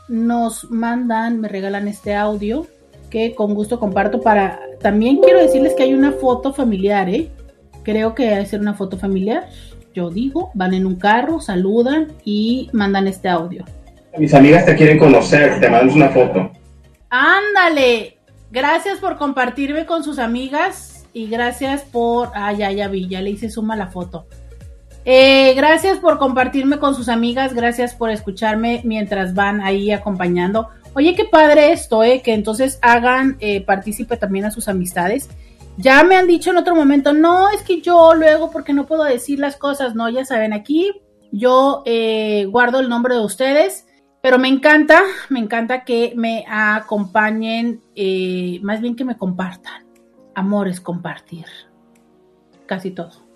nos 0.07 0.69
mandan, 0.71 1.39
me 1.39 1.47
regalan 1.47 1.87
este 1.87 2.15
audio 2.15 2.67
que 3.09 3.33
con 3.35 3.53
gusto 3.53 3.79
comparto 3.79 4.21
para... 4.21 4.59
También 4.81 5.17
quiero 5.17 5.39
decirles 5.39 5.73
que 5.75 5.83
hay 5.83 5.93
una 5.93 6.11
foto 6.11 6.53
familiar, 6.53 7.09
¿eh? 7.09 7.31
Creo 7.83 8.13
que 8.13 8.27
debe 8.27 8.45
ser 8.45 8.61
una 8.61 8.73
foto 8.73 8.97
familiar. 8.97 9.47
Yo 9.93 10.09
digo, 10.09 10.51
van 10.53 10.73
en 10.73 10.85
un 10.85 10.95
carro, 10.95 11.39
saludan 11.41 12.07
y 12.23 12.69
mandan 12.73 13.07
este 13.07 13.29
audio. 13.29 13.65
Mis 14.17 14.33
amigas 14.33 14.65
te 14.65 14.75
quieren 14.75 14.97
conocer, 14.97 15.59
te 15.59 15.69
mandan 15.69 15.95
una 15.95 16.09
foto. 16.09 16.51
Ándale. 17.09 18.17
Gracias 18.51 18.97
por 18.99 19.17
compartirme 19.17 19.85
con 19.85 20.03
sus 20.03 20.17
amigas 20.17 21.05
y 21.13 21.27
gracias 21.27 21.83
por... 21.83 22.31
Ah, 22.33 22.51
ya, 22.53 22.71
ya 22.71 22.87
vi, 22.87 23.07
ya 23.07 23.21
le 23.21 23.29
hice 23.31 23.49
suma 23.49 23.75
la 23.75 23.87
foto. 23.87 24.25
Eh, 25.05 25.53
gracias 25.55 25.97
por 25.97 26.17
compartirme 26.17 26.77
con 26.77 26.95
sus 26.95 27.09
amigas, 27.09 27.53
gracias 27.53 27.95
por 27.95 28.09
escucharme 28.09 28.81
mientras 28.83 29.33
van 29.33 29.61
ahí 29.61 29.91
acompañando. 29.91 30.69
Oye, 30.93 31.15
qué 31.15 31.25
padre 31.25 31.71
esto, 31.71 32.03
¿eh? 32.03 32.21
Que 32.21 32.33
entonces 32.33 32.79
hagan 32.81 33.37
eh, 33.39 33.61
partícipe 33.61 34.17
también 34.17 34.45
a 34.45 34.51
sus 34.51 34.67
amistades. 34.67 35.29
Ya 35.81 36.03
me 36.03 36.17
han 36.17 36.27
dicho 36.27 36.49
en 36.49 36.57
otro 36.57 36.75
momento, 36.75 37.13
no, 37.13 37.49
es 37.51 37.61
que 37.61 37.79
yo 37.79 38.13
luego, 38.13 38.51
porque 38.51 38.73
no 38.73 38.85
puedo 38.85 39.05
decir 39.05 39.39
las 39.39 39.55
cosas, 39.55 39.95
no, 39.95 40.09
ya 40.09 40.25
saben, 40.25 40.51
aquí 40.51 40.91
yo 41.31 41.83
eh, 41.85 42.45
guardo 42.49 42.81
el 42.81 42.89
nombre 42.89 43.15
de 43.15 43.21
ustedes, 43.21 43.87
pero 44.21 44.37
me 44.37 44.49
encanta, 44.49 45.01
me 45.29 45.39
encanta 45.39 45.85
que 45.85 46.11
me 46.17 46.43
acompañen, 46.49 47.81
eh, 47.95 48.59
más 48.61 48.81
bien 48.81 48.97
que 48.97 49.05
me 49.05 49.17
compartan. 49.17 49.85
Amor 50.35 50.67
es 50.67 50.81
compartir. 50.81 51.45
Casi 52.65 52.91
todo. 52.91 53.29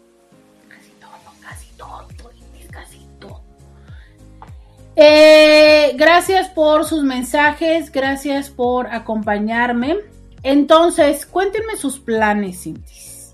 Eh, 4.97 5.93
gracias 5.95 6.49
por 6.49 6.83
sus 6.83 7.03
mensajes, 7.03 7.89
gracias 7.89 8.49
por 8.49 8.87
acompañarme. 8.87 10.12
Entonces, 10.43 11.25
cuéntenme 11.25 11.77
sus 11.77 11.99
planes, 11.99 12.61
Cintis. 12.61 13.31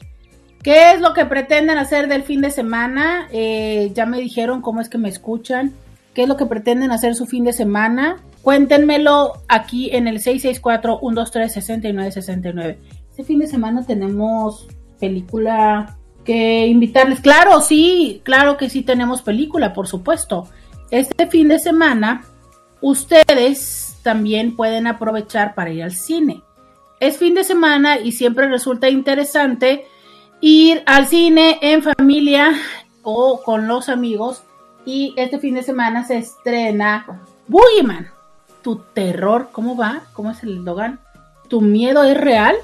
¿Qué 0.63 0.91
es 0.91 1.01
lo 1.01 1.13
que 1.13 1.25
pretenden 1.25 1.77
hacer 1.77 2.07
del 2.07 2.23
fin 2.23 2.41
de 2.41 2.51
semana? 2.51 3.27
Eh, 3.31 3.91
ya 3.93 4.05
me 4.05 4.19
dijeron 4.19 4.61
cómo 4.61 4.79
es 4.81 4.89
que 4.89 4.97
me 4.97 5.09
escuchan. 5.09 5.73
¿Qué 6.13 6.23
es 6.23 6.29
lo 6.29 6.37
que 6.37 6.45
pretenden 6.45 6.91
hacer 6.91 7.15
su 7.15 7.25
fin 7.25 7.43
de 7.43 7.51
semana? 7.53 8.21
Cuéntenmelo 8.41 9.41
aquí 9.47 9.89
en 9.91 10.07
el 10.07 10.21
664-123-6969. 10.21 12.77
Este 13.09 13.23
fin 13.23 13.39
de 13.39 13.47
semana 13.47 13.85
tenemos 13.85 14.67
película 14.99 15.97
que 16.23 16.67
invitarles. 16.67 17.21
Claro, 17.21 17.61
sí, 17.61 18.21
claro 18.23 18.57
que 18.57 18.69
sí 18.69 18.81
tenemos 18.81 19.21
película, 19.21 19.73
por 19.73 19.87
supuesto 19.87 20.47
este 20.91 21.27
fin 21.27 21.47
de 21.47 21.59
semana 21.59 22.23
ustedes 22.81 23.97
también 24.01 24.55
pueden 24.55 24.87
aprovechar 24.87 25.53
para 25.53 25.71
ir 25.71 25.83
al 25.83 25.91
cine. 25.91 26.41
Es 26.99 27.17
fin 27.17 27.33
de 27.33 27.43
semana 27.43 27.99
y 27.99 28.11
siempre 28.11 28.47
resulta 28.47 28.89
interesante 28.89 29.85
ir 30.41 30.83
al 30.85 31.07
cine 31.07 31.57
en 31.61 31.81
familia 31.81 32.53
o 33.03 33.41
con 33.41 33.67
los 33.67 33.87
amigos. 33.87 34.43
Y 34.85 35.13
este 35.17 35.39
fin 35.39 35.55
de 35.55 35.63
semana 35.63 36.03
se 36.03 36.17
estrena 36.17 37.05
Boogeyman. 37.47 38.07
Tu 38.61 38.77
terror, 38.93 39.49
¿cómo 39.51 39.77
va? 39.77 40.01
¿Cómo 40.13 40.31
es 40.31 40.43
el 40.43 40.65
Logan? 40.65 40.99
¿Tu 41.47 41.61
miedo 41.61 42.03
es 42.03 42.17
real? 42.17 42.55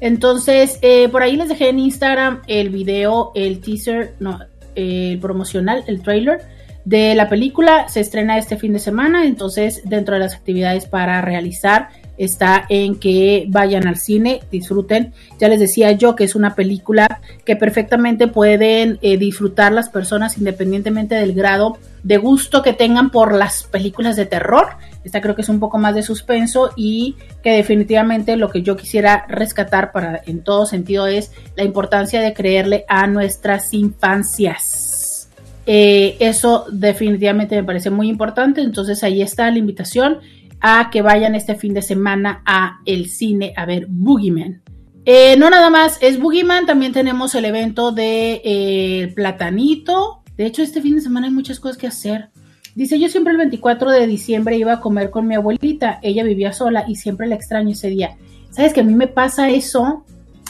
Entonces, 0.00 0.80
eh, 0.82 1.08
por 1.08 1.22
ahí 1.22 1.36
les 1.36 1.48
dejé 1.48 1.68
en 1.68 1.78
Instagram 1.78 2.42
el 2.48 2.70
video, 2.70 3.30
el 3.36 3.60
teaser, 3.60 4.16
no, 4.18 4.40
el 4.74 5.20
promocional, 5.20 5.84
el 5.86 6.02
trailer 6.02 6.40
de 6.84 7.14
la 7.14 7.28
película. 7.28 7.88
Se 7.88 8.00
estrena 8.00 8.38
este 8.38 8.56
fin 8.56 8.72
de 8.72 8.80
semana, 8.80 9.24
entonces 9.24 9.82
dentro 9.84 10.14
de 10.14 10.20
las 10.20 10.34
actividades 10.34 10.86
para 10.86 11.20
realizar 11.20 11.90
está 12.24 12.66
en 12.68 12.96
que 12.96 13.46
vayan 13.48 13.88
al 13.88 13.96
cine, 13.96 14.40
disfruten. 14.50 15.12
Ya 15.40 15.48
les 15.48 15.58
decía 15.58 15.92
yo 15.92 16.14
que 16.14 16.24
es 16.24 16.34
una 16.34 16.54
película 16.54 17.20
que 17.44 17.56
perfectamente 17.56 18.28
pueden 18.28 18.98
eh, 19.02 19.16
disfrutar 19.16 19.72
las 19.72 19.88
personas 19.88 20.38
independientemente 20.38 21.16
del 21.16 21.34
grado 21.34 21.78
de 22.04 22.18
gusto 22.18 22.62
que 22.62 22.72
tengan 22.72 23.10
por 23.10 23.34
las 23.34 23.64
películas 23.64 24.16
de 24.16 24.26
terror. 24.26 24.68
Esta 25.04 25.20
creo 25.20 25.34
que 25.34 25.42
es 25.42 25.48
un 25.48 25.58
poco 25.58 25.78
más 25.78 25.94
de 25.94 26.02
suspenso 26.02 26.70
y 26.76 27.16
que 27.42 27.50
definitivamente 27.50 28.36
lo 28.36 28.50
que 28.50 28.62
yo 28.62 28.76
quisiera 28.76 29.26
rescatar 29.28 29.90
para 29.90 30.22
en 30.24 30.44
todo 30.44 30.64
sentido 30.64 31.08
es 31.08 31.32
la 31.56 31.64
importancia 31.64 32.20
de 32.20 32.34
creerle 32.34 32.84
a 32.88 33.08
nuestras 33.08 33.74
infancias. 33.74 35.28
Eh, 35.64 36.16
eso 36.18 36.66
definitivamente 36.72 37.56
me 37.56 37.64
parece 37.64 37.90
muy 37.90 38.08
importante. 38.08 38.60
Entonces 38.60 39.02
ahí 39.02 39.22
está 39.22 39.50
la 39.50 39.58
invitación 39.58 40.18
a 40.62 40.90
que 40.90 41.02
vayan 41.02 41.34
este 41.34 41.56
fin 41.56 41.74
de 41.74 41.82
semana 41.82 42.42
a 42.46 42.80
el 42.86 43.10
cine 43.10 43.52
a 43.56 43.66
ver 43.66 43.86
Boogeyman. 43.88 44.62
Eh, 45.04 45.36
no 45.36 45.50
nada 45.50 45.68
más 45.68 45.98
es 46.00 46.20
Boogeyman, 46.20 46.64
también 46.64 46.92
tenemos 46.92 47.34
el 47.34 47.44
evento 47.44 47.90
de 47.90 48.40
eh, 48.44 49.12
Platanito. 49.16 50.22
De 50.36 50.46
hecho, 50.46 50.62
este 50.62 50.80
fin 50.80 50.94
de 50.94 51.00
semana 51.00 51.26
hay 51.26 51.32
muchas 51.32 51.58
cosas 51.58 51.76
que 51.76 51.88
hacer. 51.88 52.30
Dice, 52.76 52.98
yo 52.98 53.08
siempre 53.08 53.32
el 53.32 53.38
24 53.38 53.90
de 53.90 54.06
diciembre 54.06 54.56
iba 54.56 54.74
a 54.74 54.80
comer 54.80 55.10
con 55.10 55.26
mi 55.26 55.34
abuelita. 55.34 55.98
Ella 56.00 56.22
vivía 56.22 56.52
sola 56.52 56.84
y 56.86 56.94
siempre 56.94 57.26
la 57.26 57.34
extraño 57.34 57.70
ese 57.70 57.88
día. 57.88 58.16
¿Sabes 58.50 58.72
que 58.72 58.80
a 58.80 58.84
mí 58.84 58.94
me 58.94 59.08
pasa 59.08 59.50
eso 59.50 60.04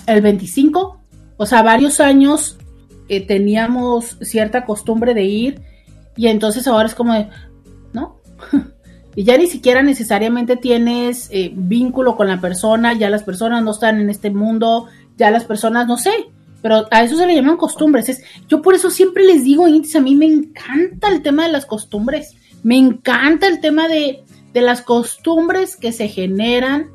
el 0.06 0.20
25? 0.20 1.01
O 1.39 1.47
sea, 1.47 1.62
varios 1.62 2.01
años 2.01 2.59
teníamos 3.26 4.16
cierta 4.22 4.64
costumbre 4.64 5.12
de 5.12 5.24
ir 5.24 5.62
y 6.16 6.28
entonces 6.28 6.66
ahora 6.66 6.89
es 6.89 6.94
como 6.94 7.12
de, 7.12 7.28
¿no? 7.93 8.20
y 9.14 9.24
ya 9.24 9.36
ni 9.36 9.47
siquiera 9.47 9.82
necesariamente 9.82 10.56
tienes 10.56 11.28
eh, 11.30 11.52
vínculo 11.55 12.16
con 12.16 12.28
la 12.28 12.40
persona, 12.40 12.94
ya 12.94 13.10
las 13.10 13.22
personas 13.22 13.62
no 13.62 13.72
están 13.72 14.01
en 14.01 14.09
este 14.09 14.30
mundo, 14.30 14.86
ya 15.18 15.30
las 15.30 15.44
personas, 15.44 15.86
no 15.86 15.98
sé, 15.98 16.12
pero 16.62 16.86
a 16.90 17.02
eso 17.02 17.16
se 17.16 17.26
le 17.26 17.34
llaman 17.34 17.56
costumbres. 17.56 18.09
Es, 18.09 18.22
yo 18.48 18.62
por 18.62 18.74
eso 18.74 18.90
siempre 18.90 19.24
les 19.24 19.44
digo, 19.44 19.66
a 19.66 20.01
mí 20.01 20.14
me 20.14 20.26
encanta 20.26 21.09
el 21.09 21.22
tema 21.22 21.44
de 21.44 21.52
las 21.52 21.66
costumbres, 21.66 22.34
me 22.62 22.76
encanta 22.76 23.48
el 23.48 23.60
tema 23.60 23.89
de, 23.89 24.24
de 24.55 24.60
las 24.62 24.80
costumbres 24.80 25.76
que 25.76 25.93
se 25.93 26.09
generan 26.09 26.90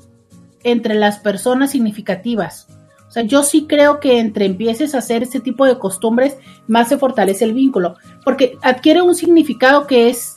entre 0.63 0.95
las 0.95 1.19
personas 1.19 1.71
significativas. 1.71 2.67
O 3.07 3.11
sea, 3.11 3.23
yo 3.23 3.43
sí 3.43 3.67
creo 3.67 3.99
que 3.99 4.19
entre 4.19 4.45
empieces 4.45 4.93
a 4.93 4.97
hacer 4.97 5.23
ese 5.23 5.39
tipo 5.39 5.65
de 5.65 5.77
costumbres, 5.77 6.37
más 6.67 6.89
se 6.89 6.97
fortalece 6.97 7.45
el 7.45 7.53
vínculo, 7.53 7.95
porque 8.25 8.57
adquiere 8.61 9.01
un 9.01 9.15
significado 9.15 9.87
que 9.87 10.09
es 10.09 10.36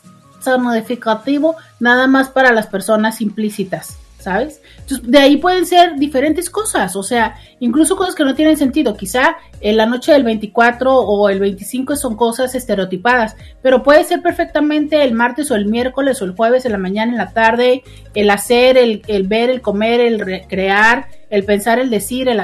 modificativo 0.59 1.57
nada 1.79 2.07
más 2.07 2.29
para 2.29 2.53
las 2.53 2.67
personas 2.67 3.21
implícitas, 3.21 3.99
¿sabes? 4.19 4.61
Entonces, 4.81 5.11
de 5.11 5.19
ahí 5.19 5.37
pueden 5.37 5.67
ser 5.67 5.97
diferentes 5.97 6.51
cosas, 6.51 6.97
o 6.97 7.03
sea, 7.03 7.37
incluso 7.61 7.97
cosas 7.97 8.15
que 8.15 8.25
no 8.25 8.35
tienen 8.35 8.57
sentido. 8.57 8.97
Quizá 8.97 9.37
en 9.61 9.77
la 9.77 9.87
noche 9.87 10.13
del 10.13 10.25
24 10.25 10.95
o 10.95 11.29
el 11.29 11.41
25 11.41 11.97
son 11.97 12.17
cosas 12.17 12.55
estereotipadas, 12.55 13.37
pero 13.63 13.83
puede 13.83 14.05
ser 14.05 14.23
perfectamente 14.23 15.03
el 15.05 15.15
martes 15.15 15.51
o 15.51 15.55
el 15.55 15.67
miércoles 15.67 16.21
o 16.21 16.25
el 16.25 16.35
jueves, 16.35 16.65
en 16.65 16.73
la 16.73 16.79
mañana, 16.79 17.13
en 17.13 17.19
la 17.19 17.33
tarde, 17.33 17.83
el 18.15 18.31
hacer, 18.31 18.77
el, 18.77 19.03
el 19.07 19.27
ver, 19.27 19.51
el 19.51 19.61
comer, 19.61 20.01
el 20.01 20.47
crear, 20.49 21.09
el 21.31 21.45
pensar, 21.45 21.79
el 21.79 21.91
decir, 21.91 22.29
el, 22.29 22.41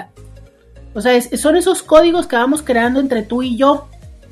o 0.97 1.03
sea, 1.03 1.21
son 1.21 1.57
esos 1.57 1.83
códigos 1.83 2.27
que 2.27 2.37
vamos 2.37 2.63
creando 2.63 3.01
entre 3.01 3.23
tú 3.23 3.43
y 3.43 3.59
yo, 3.59 3.87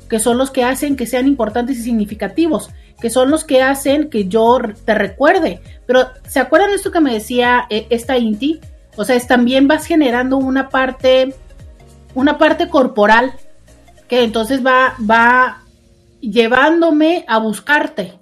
que 0.09 0.17
son 0.19 0.39
los 0.39 0.49
que 0.49 0.63
hacen 0.63 0.95
que 0.95 1.05
sean 1.05 1.27
importantes 1.27 1.77
y 1.77 1.83
significativos, 1.83 2.71
que 2.99 3.09
son 3.09 3.29
los 3.29 3.43
que 3.43 3.61
hacen 3.61 4.09
que 4.09 4.27
yo 4.27 4.59
te 4.85 4.95
recuerde. 4.95 5.61
Pero, 5.85 6.07
¿se 6.27 6.39
acuerdan 6.39 6.69
de 6.69 6.75
esto 6.75 6.91
que 6.91 7.01
me 7.01 7.13
decía 7.13 7.65
eh, 7.69 7.87
esta 7.89 8.17
Inti? 8.17 8.59
O 8.95 9.03
sea, 9.03 9.15
es 9.15 9.27
también 9.27 9.67
vas 9.67 9.85
generando 9.85 10.37
una 10.37 10.69
parte, 10.69 11.33
una 12.13 12.37
parte 12.37 12.69
corporal 12.69 13.33
que 14.07 14.23
entonces 14.23 14.65
va, 14.65 14.95
va 15.09 15.63
llevándome 16.21 17.25
a 17.27 17.37
buscarte. 17.39 18.19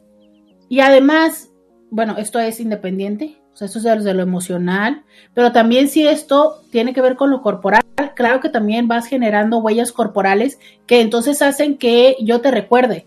Y 0.69 0.79
además, 0.79 1.49
bueno, 1.91 2.15
esto 2.17 2.39
es 2.39 2.59
independiente, 2.59 3.37
o 3.53 3.55
sea, 3.55 3.67
esto 3.67 3.77
es 3.77 4.03
de 4.03 4.13
lo 4.15 4.23
emocional, 4.23 5.03
pero 5.35 5.51
también 5.51 5.87
si 5.87 6.07
esto 6.07 6.63
tiene 6.71 6.93
que 6.93 7.01
ver 7.01 7.15
con 7.15 7.29
lo 7.29 7.41
corporal, 7.41 7.83
claro 8.15 8.39
que 8.39 8.49
también 8.49 8.87
vas 8.87 9.05
generando 9.05 9.59
huellas 9.59 9.91
corporales 9.91 10.57
que 10.87 11.01
entonces 11.01 11.41
hacen 11.43 11.77
que 11.77 12.15
yo 12.21 12.41
te 12.41 12.49
recuerde, 12.49 13.05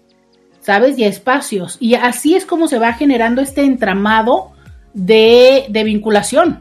¿sabes? 0.66 0.98
Y 0.98 1.04
espacios. 1.04 1.76
Y 1.78 1.94
así 1.94 2.34
es 2.34 2.44
como 2.44 2.66
se 2.66 2.80
va 2.80 2.92
generando 2.92 3.40
este 3.40 3.62
entramado 3.62 4.50
de, 4.94 5.66
de 5.68 5.84
vinculación. 5.84 6.60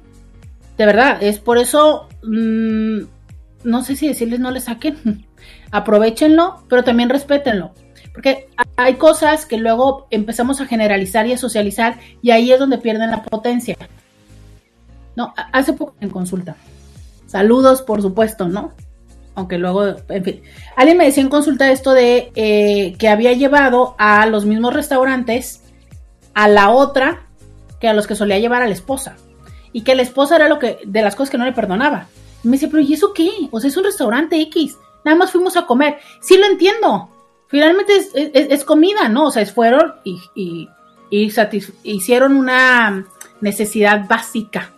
De 0.77 0.86
verdad, 0.86 1.23
es 1.23 1.40
por 1.40 1.57
eso, 1.57 2.07
mmm, 2.22 2.99
no 3.64 3.84
sé 3.84 3.95
si 3.95 4.07
decirles 4.07 4.40
no 4.40 4.52
le 4.52 4.60
saquen, 4.60 5.26
aprovechenlo, 5.72 6.64
pero 6.69 6.84
también 6.84 7.10
respétenlo. 7.10 7.72
Porque 8.14 8.48
hay 8.77 8.94
cosas 8.94 9.48
que 9.48 9.57
luego 9.57 10.06
empezamos 10.11 10.61
a 10.61 10.68
generalizar 10.68 11.26
y 11.26 11.34
a 11.34 11.38
socializar 11.40 11.98
y 12.22 12.30
ahí 12.30 12.52
es 12.52 12.60
donde 12.60 12.77
pierden 12.77 13.10
la 13.10 13.23
potencia. 13.23 13.76
No, 15.15 15.34
hace 15.52 15.73
poco 15.73 15.95
en 15.99 16.11
consulta. 16.11 16.56
Saludos, 17.26 17.82
por 17.82 18.03
supuesto, 18.03 18.48
¿no? 18.48 18.72
Aunque 19.36 19.57
luego, 19.57 19.95
en 20.10 20.24
fin. 20.24 20.41
Alguien 20.76 20.98
me 20.98 21.06
decía 21.06 21.22
en 21.22 21.30
consulta 21.30 21.72
esto 21.72 21.91
de 21.91 22.32
eh, 22.36 22.95
que 22.98 23.10
había 23.10 23.34
llevado 23.34 23.95
a 23.98 24.26
los 24.26 24.45
mismos 24.45 24.74
restaurantes 24.74 25.62
a 26.34 26.48
la 26.48 26.70
otra 26.70 27.28
que 27.80 27.88
a 27.88 27.94
los 27.94 28.07
que 28.07 28.16
solía 28.16 28.40
llevar 28.40 28.62
a 28.62 28.68
la 28.68 28.74
esposa. 28.74 29.18
Y 29.74 29.82
que 29.82 29.95
la 29.95 30.03
esposa 30.03 30.38
era 30.38 30.48
lo 30.48 30.57
que, 30.57 30.80
de 30.86 31.02
las 31.02 31.16
cosas 31.16 31.30
que 31.32 31.38
no 31.38 31.45
le 31.45 31.52
perdonaba. 31.52 32.07
Y 32.44 32.48
me 32.48 32.53
dice, 32.53 32.70
pero 32.70 32.82
¿y 32.82 32.94
eso 32.94 33.14
qué? 33.14 33.30
O 33.52 33.60
sea, 33.60 33.70
es 33.70 33.78
un 33.78 33.84
restaurante 33.84 34.40
X. 34.41 34.76
Nada 35.03 35.18
más 35.18 35.32
fuimos 35.32 35.57
a 35.57 35.66
comer. 35.66 35.98
Sí 36.22 36.38
lo 36.38 36.45
entiendo 36.45 37.10
finalmente 37.48 37.94
es, 38.34 38.64
comida, 38.64 39.07
¿no? 39.10 39.28
O 39.28 39.32
sea, 39.32 39.45
fueron 39.45 39.95
y, 40.03 40.20
y, 40.36 40.70
hicieron 41.84 42.36
una 42.36 43.06
necesidad 43.41 44.07
básica 44.07 44.72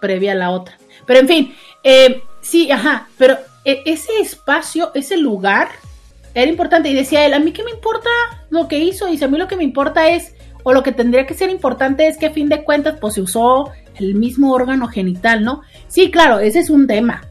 previa 0.00 0.32
a 0.32 0.36
la 0.36 0.50
otra. 0.50 0.78
Pero 1.06 1.20
en 1.20 1.28
fin, 1.28 1.54
eh, 1.82 2.22
sí, 2.40 2.70
ajá, 2.70 3.08
pero 3.18 3.36
e, 3.64 3.82
ese 3.86 4.20
espacio, 4.20 4.90
ese 4.94 5.16
lugar 5.16 5.68
era 6.34 6.50
importante. 6.50 6.88
Y 6.88 6.94
decía 6.94 7.26
él, 7.26 7.34
a 7.34 7.38
mí 7.38 7.52
qué 7.52 7.64
me 7.64 7.70
importa 7.70 8.10
lo 8.50 8.68
que 8.68 8.78
hizo. 8.78 9.08
Y 9.08 9.12
dice, 9.12 9.24
a 9.24 9.28
mí 9.28 9.38
lo 9.38 9.48
que 9.48 9.56
me 9.56 9.64
importa 9.64 10.08
es, 10.08 10.34
o 10.62 10.72
lo 10.72 10.82
que 10.82 10.92
tendría 10.92 11.26
que 11.26 11.34
ser 11.34 11.50
importante 11.50 12.06
es 12.06 12.18
que 12.18 12.26
a 12.26 12.32
fin 12.32 12.48
de 12.48 12.64
cuentas, 12.64 12.98
pues 13.00 13.14
se 13.14 13.22
usó 13.22 13.70
el 13.96 14.14
mismo 14.14 14.52
órgano 14.52 14.88
genital, 14.88 15.44
¿no? 15.44 15.62
Sí, 15.88 16.10
claro, 16.10 16.38
ese 16.38 16.60
es 16.60 16.70
un 16.70 16.86
tema. 16.86 17.22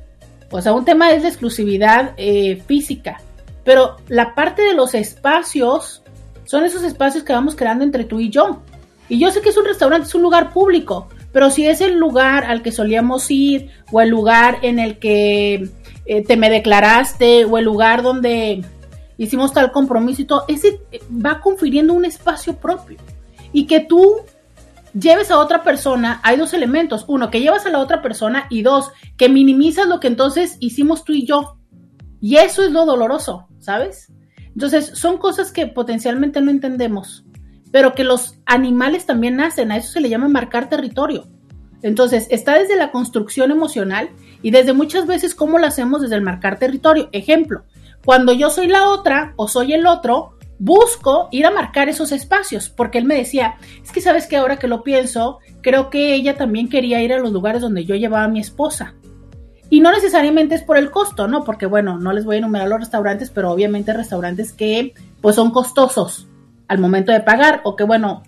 O 0.52 0.62
sea, 0.62 0.74
un 0.74 0.86
tema 0.86 1.12
es 1.12 1.24
de 1.24 1.30
exclusividad 1.30 2.14
eh, 2.18 2.62
física. 2.68 3.22
Pero 3.64 3.98
la 4.08 4.34
parte 4.34 4.62
de 4.64 4.74
los 4.74 4.96
espacios 4.96 6.02
son 6.46 6.66
esos 6.66 6.84
espacios 6.84 7.24
que 7.24 7.34
vamos 7.34 7.56
creando 7.56 7.84
entre 7.84 8.04
tú 8.04 8.20
y 8.20 8.30
yo. 8.30 8.62
Y 9.08 9.20
yo 9.20 9.32
sé 9.32 9.42
que 9.42 9.50
es 9.50 9.58
un 9.58 9.66
restaurante, 9.66 10.08
es 10.08 10.16
un 10.16 10.22
lugar 10.22 10.52
público, 10.52 11.08
pero 11.32 11.50
si 11.50 11.68
es 11.68 11.82
el 11.82 11.98
lugar 11.98 12.46
al 12.46 12.62
que 12.62 12.72
solíamos 12.72 13.30
ir, 13.30 13.70
o 13.92 14.02
el 14.02 14.10
lugar 14.10 14.60
en 14.62 14.80
el 14.80 14.98
que 15.00 15.70
eh, 16.10 16.24
te 16.24 16.38
me 16.38 16.50
declaraste, 16.50 17.46
o 17.46 17.60
el 17.60 17.66
lugar 17.66 18.02
donde 18.02 18.66
hicimos 19.18 19.54
tal 19.54 19.72
compromiso 19.72 20.24
y 20.24 20.26
todo, 20.26 20.44
ese 20.48 20.82
va 21.08 21.40
confiriendo 21.40 21.94
un 21.94 22.04
espacio 22.04 22.56
propio. 22.56 22.98
Y 23.54 23.68
que 23.68 23.80
tú 23.80 24.16
lleves 25.00 25.30
a 25.30 25.38
otra 25.38 25.62
persona, 25.64 26.20
hay 26.24 26.36
dos 26.38 26.56
elementos. 26.56 27.06
Uno, 27.08 27.30
que 27.30 27.42
llevas 27.42 27.68
a 27.68 27.70
la 27.70 27.78
otra 27.78 28.02
persona 28.02 28.48
y 28.50 28.64
dos, 28.64 28.92
que 29.18 29.30
minimizas 29.30 29.86
lo 29.86 30.00
que 30.00 30.08
entonces 30.08 30.58
hicimos 30.60 31.04
tú 31.04 31.14
y 31.14 31.28
yo. 31.28 31.60
Y 32.20 32.38
eso 32.38 32.64
es 32.64 32.72
lo 32.72 32.88
doloroso, 32.88 33.48
¿sabes? 33.60 34.12
Entonces, 34.48 34.88
son 34.96 35.20
cosas 35.20 35.52
que 35.52 35.68
potencialmente 35.68 36.42
no 36.42 36.50
entendemos, 36.50 37.24
pero 37.72 37.94
que 37.94 38.04
los 38.04 38.40
animales 38.48 39.06
también 39.06 39.40
hacen, 39.42 39.72
a 39.72 39.78
eso 39.78 39.92
se 39.92 40.02
le 40.02 40.10
llama 40.10 40.28
marcar 40.28 40.70
territorio. 40.70 41.28
Entonces, 41.82 42.28
está 42.30 42.58
desde 42.58 42.76
la 42.76 42.92
construcción 42.92 43.52
emocional 43.52 44.10
y 44.42 44.52
desde 44.52 44.74
muchas 44.74 45.08
veces 45.08 45.36
cómo 45.36 45.58
lo 45.58 45.68
hacemos 45.68 46.02
desde 46.02 46.16
el 46.16 46.22
marcar 46.22 46.60
territorio. 46.60 47.10
Ejemplo, 47.12 47.64
cuando 48.06 48.34
yo 48.34 48.50
soy 48.50 48.68
la 48.68 48.90
otra 48.90 49.34
o 49.36 49.48
soy 49.48 49.74
el 49.74 49.88
otro, 49.88 50.38
busco 50.60 51.30
ir 51.32 51.46
a 51.46 51.52
marcar 51.52 51.90
esos 51.90 52.12
espacios, 52.12 52.70
porque 52.70 52.98
él 52.98 53.06
me 53.06 53.16
decía, 53.16 53.56
es 53.82 53.92
que 53.92 54.02
sabes 54.02 54.28
que 54.28 54.38
ahora 54.38 54.58
que 54.58 54.68
lo 54.68 54.84
pienso, 54.84 55.40
creo 55.62 55.90
que 55.90 56.14
ella 56.14 56.36
también 56.36 56.70
quería 56.70 57.02
ir 57.02 57.14
a 57.14 57.20
los 57.20 57.32
lugares 57.32 57.62
donde 57.62 57.86
yo 57.86 57.96
llevaba 57.96 58.26
a 58.26 58.30
mi 58.30 58.40
esposa. 58.40 58.94
Y 59.70 59.82
no 59.82 59.92
necesariamente 59.92 60.56
es 60.56 60.64
por 60.64 60.78
el 60.78 60.92
costo, 60.92 61.28
¿no? 61.28 61.44
Porque 61.44 61.66
bueno, 61.66 61.98
no 61.98 62.12
les 62.12 62.26
voy 62.26 62.36
a 62.36 62.40
enumerar 62.40 62.68
los 62.68 62.80
restaurantes, 62.80 63.30
pero 63.30 63.52
obviamente 63.52 63.94
restaurantes 63.94 64.52
que 64.52 64.94
pues 65.22 65.36
son 65.36 65.52
costosos 65.52 66.28
al 66.68 66.80
momento 66.80 67.12
de 67.12 67.22
pagar 67.22 67.62
o 67.64 67.76
que 67.76 67.84
bueno, 67.84 68.24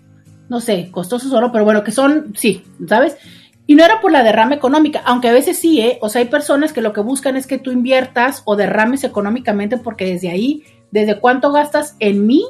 no 0.50 0.60
sé, 0.60 0.90
costosos 0.92 1.32
o 1.34 1.42
no, 1.42 1.52
pero 1.52 1.66
bueno, 1.66 1.84
que 1.84 1.92
son, 1.92 2.34
sí, 2.36 2.64
¿sabes? 2.88 3.18
Y 3.72 3.76
no 3.76 3.86
era 3.86 4.02
por 4.02 4.12
la 4.12 4.22
derrama 4.22 4.56
económica, 4.56 5.02
aunque 5.06 5.30
a 5.30 5.32
veces 5.32 5.58
sí, 5.58 5.80
¿eh? 5.80 5.98
O 6.02 6.10
sea, 6.10 6.22
hay 6.22 6.28
personas 6.28 6.74
que 6.74 6.82
lo 6.82 6.92
que 6.92 7.00
buscan 7.00 7.38
es 7.38 7.48
que 7.48 7.58
tú 7.58 7.72
inviertas 7.72 8.42
o 8.44 8.58
derrames 8.58 9.06
económicamente 9.06 9.78
porque 9.78 10.08
desde 10.08 10.30
ahí, 10.30 10.66
desde 10.92 11.22
cuánto 11.22 11.54
gastas 11.54 11.96
en 12.00 12.28
mí, 12.28 12.44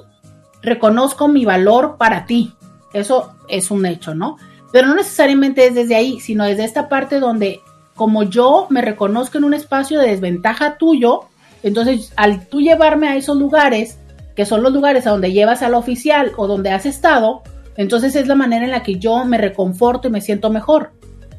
reconozco 0.63 1.27
mi 1.27 1.45
valor 1.45 1.97
para 1.99 2.25
ti. 2.25 2.55
Eso 2.91 3.35
es 3.47 3.69
un 3.69 3.85
hecho, 3.85 4.15
¿no? 4.15 4.37
Pero 4.71 4.87
no 4.87 4.95
necesariamente 4.95 5.67
es 5.67 5.75
desde 5.75 5.93
ahí, 5.93 6.19
sino 6.19 6.43
desde 6.43 6.63
esta 6.63 6.89
parte 6.89 7.19
donde 7.19 7.61
como 7.93 8.23
yo 8.23 8.65
me 8.71 8.81
reconozco 8.81 9.37
en 9.37 9.43
un 9.43 9.53
espacio 9.53 9.99
de 9.99 10.07
desventaja 10.07 10.79
tuyo, 10.79 11.25
entonces 11.61 12.13
al 12.15 12.47
tú 12.47 12.61
llevarme 12.61 13.09
a 13.09 13.15
esos 13.15 13.37
lugares, 13.37 13.99
que 14.35 14.47
son 14.47 14.63
los 14.63 14.73
lugares 14.73 15.05
a 15.05 15.11
donde 15.11 15.31
llevas 15.31 15.61
al 15.61 15.75
oficial 15.75 16.31
o 16.35 16.47
donde 16.47 16.71
has 16.71 16.87
estado, 16.87 17.43
entonces 17.77 18.15
es 18.15 18.25
la 18.25 18.33
manera 18.33 18.65
en 18.65 18.71
la 18.71 18.81
que 18.81 18.95
yo 18.95 19.23
me 19.23 19.37
reconforto 19.37 20.07
y 20.07 20.11
me 20.11 20.21
siento 20.21 20.49
mejor. 20.49 20.93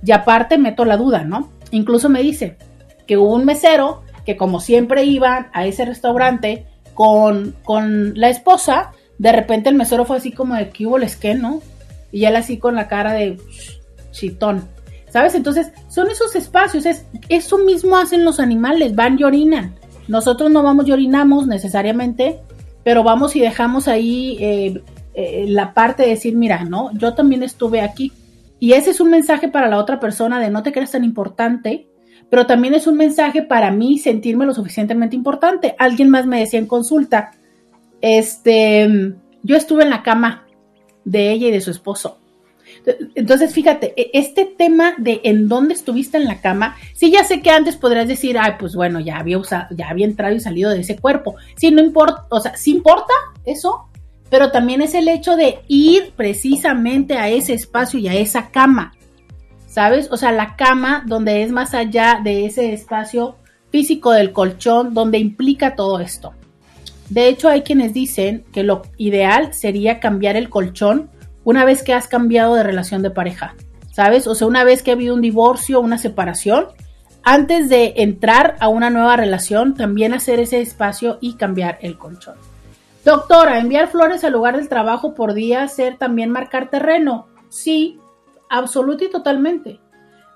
Y 0.04 0.12
aparte 0.12 0.58
meto 0.58 0.84
la 0.84 0.96
duda, 0.96 1.24
¿no? 1.24 1.50
Incluso 1.70 2.08
me 2.08 2.22
dice 2.22 2.56
que 3.06 3.16
hubo 3.16 3.34
un 3.34 3.44
mesero 3.44 4.02
que 4.24 4.36
como 4.36 4.60
siempre 4.60 5.04
iba 5.04 5.50
a 5.52 5.66
ese 5.66 5.84
restaurante 5.84 6.66
con, 6.94 7.54
con 7.64 8.18
la 8.18 8.28
esposa, 8.28 8.92
de 9.18 9.32
repente 9.32 9.68
el 9.68 9.74
mesero 9.74 10.04
fue 10.04 10.16
así 10.16 10.32
como 10.32 10.54
de 10.54 10.70
que 10.70 10.86
hubo 10.86 10.96
el 10.96 11.08
que, 11.16 11.34
¿no? 11.34 11.60
Y 12.10 12.24
él 12.24 12.36
así 12.36 12.58
con 12.58 12.74
la 12.74 12.88
cara 12.88 13.12
de 13.12 13.38
chitón. 14.10 14.68
¿Sabes? 15.08 15.34
Entonces, 15.34 15.72
son 15.88 16.10
esos 16.10 16.34
espacios, 16.36 16.86
es, 16.86 17.04
eso 17.28 17.58
mismo 17.58 17.98
hacen 17.98 18.24
los 18.24 18.40
animales, 18.40 18.94
van 18.94 19.18
y 19.18 19.24
orinan. 19.24 19.74
Nosotros 20.08 20.50
no 20.50 20.62
vamos 20.62 20.88
y 20.88 20.92
orinamos 20.92 21.46
necesariamente, 21.46 22.40
pero 22.82 23.02
vamos 23.02 23.36
y 23.36 23.40
dejamos 23.40 23.88
ahí 23.88 24.38
eh, 24.40 24.82
eh, 25.14 25.44
la 25.48 25.74
parte 25.74 26.04
de 26.04 26.10
decir, 26.10 26.34
mira, 26.34 26.64
no, 26.64 26.90
yo 26.94 27.12
también 27.14 27.42
estuve 27.42 27.82
aquí. 27.82 28.10
Y 28.62 28.74
ese 28.74 28.90
es 28.90 29.00
un 29.00 29.10
mensaje 29.10 29.48
para 29.48 29.66
la 29.66 29.78
otra 29.78 29.98
persona 29.98 30.38
de 30.38 30.48
no 30.48 30.62
te 30.62 30.70
creas 30.70 30.92
tan 30.92 31.02
importante, 31.02 31.88
pero 32.30 32.46
también 32.46 32.74
es 32.74 32.86
un 32.86 32.96
mensaje 32.96 33.42
para 33.42 33.72
mí 33.72 33.98
sentirme 33.98 34.46
lo 34.46 34.54
suficientemente 34.54 35.16
importante. 35.16 35.74
Alguien 35.80 36.10
más 36.10 36.26
me 36.26 36.38
decía 36.38 36.60
en 36.60 36.68
consulta, 36.68 37.32
este, 38.00 39.16
yo 39.42 39.56
estuve 39.56 39.82
en 39.82 39.90
la 39.90 40.04
cama 40.04 40.46
de 41.04 41.32
ella 41.32 41.48
y 41.48 41.50
de 41.50 41.60
su 41.60 41.72
esposo 41.72 42.22
entonces, 43.14 43.52
fíjate, 43.52 43.94
e, 43.96 44.10
este 44.14 44.44
tema 44.44 44.94
de 44.98 45.20
en 45.24 45.48
dónde 45.48 45.74
estuviste 45.74 46.16
en 46.16 46.24
la 46.24 46.40
cama, 46.40 46.76
sí, 46.94 47.10
ya 47.10 47.24
sé 47.24 47.40
que 47.40 47.50
antes 47.50 47.76
podrías 47.76 48.08
decir, 48.08 48.38
ay, 48.38 48.52
pues 48.58 48.74
bueno, 48.74 49.00
ya 49.00 49.18
había 49.18 49.38
usado, 49.38 49.66
ya 49.70 49.88
había 49.88 50.06
entrado 50.06 50.34
y 50.34 50.40
salido 50.40 50.70
de 50.70 50.80
ese 50.80 50.96
cuerpo. 50.98 51.36
Sí, 51.56 51.70
no 51.70 51.82
importa, 51.82 52.26
o 52.30 52.40
sea, 52.40 52.56
sí 52.56 52.72
importa 52.72 53.12
eso, 53.44 53.88
pero 54.32 54.50
también 54.50 54.80
es 54.80 54.94
el 54.94 55.10
hecho 55.10 55.36
de 55.36 55.58
ir 55.68 56.14
precisamente 56.16 57.18
a 57.18 57.28
ese 57.28 57.52
espacio 57.52 57.98
y 57.98 58.08
a 58.08 58.14
esa 58.14 58.50
cama, 58.50 58.94
¿sabes? 59.66 60.08
O 60.10 60.16
sea, 60.16 60.32
la 60.32 60.56
cama 60.56 61.04
donde 61.06 61.42
es 61.42 61.52
más 61.52 61.74
allá 61.74 62.18
de 62.24 62.46
ese 62.46 62.72
espacio 62.72 63.36
físico 63.70 64.10
del 64.10 64.32
colchón, 64.32 64.94
donde 64.94 65.18
implica 65.18 65.76
todo 65.76 66.00
esto. 66.00 66.32
De 67.10 67.28
hecho, 67.28 67.50
hay 67.50 67.60
quienes 67.60 67.92
dicen 67.92 68.46
que 68.54 68.62
lo 68.62 68.80
ideal 68.96 69.52
sería 69.52 70.00
cambiar 70.00 70.36
el 70.36 70.48
colchón 70.48 71.10
una 71.44 71.66
vez 71.66 71.82
que 71.82 71.92
has 71.92 72.08
cambiado 72.08 72.54
de 72.54 72.62
relación 72.62 73.02
de 73.02 73.10
pareja, 73.10 73.54
¿sabes? 73.92 74.26
O 74.26 74.34
sea, 74.34 74.46
una 74.46 74.64
vez 74.64 74.82
que 74.82 74.92
ha 74.92 74.94
habido 74.94 75.14
un 75.14 75.20
divorcio, 75.20 75.78
una 75.78 75.98
separación, 75.98 76.68
antes 77.22 77.68
de 77.68 77.92
entrar 77.98 78.56
a 78.60 78.68
una 78.68 78.88
nueva 78.88 79.14
relación, 79.14 79.74
también 79.74 80.14
hacer 80.14 80.40
ese 80.40 80.62
espacio 80.62 81.18
y 81.20 81.34
cambiar 81.34 81.76
el 81.82 81.98
colchón. 81.98 82.36
Doctora, 83.04 83.58
enviar 83.58 83.88
flores 83.88 84.22
al 84.22 84.32
lugar 84.32 84.56
del 84.56 84.68
trabajo 84.68 85.14
podría 85.14 85.66
ser 85.68 85.98
también 85.98 86.30
marcar 86.30 86.70
terreno. 86.70 87.26
Sí, 87.48 87.98
absoluto 88.48 89.04
y 89.04 89.10
totalmente. 89.10 89.80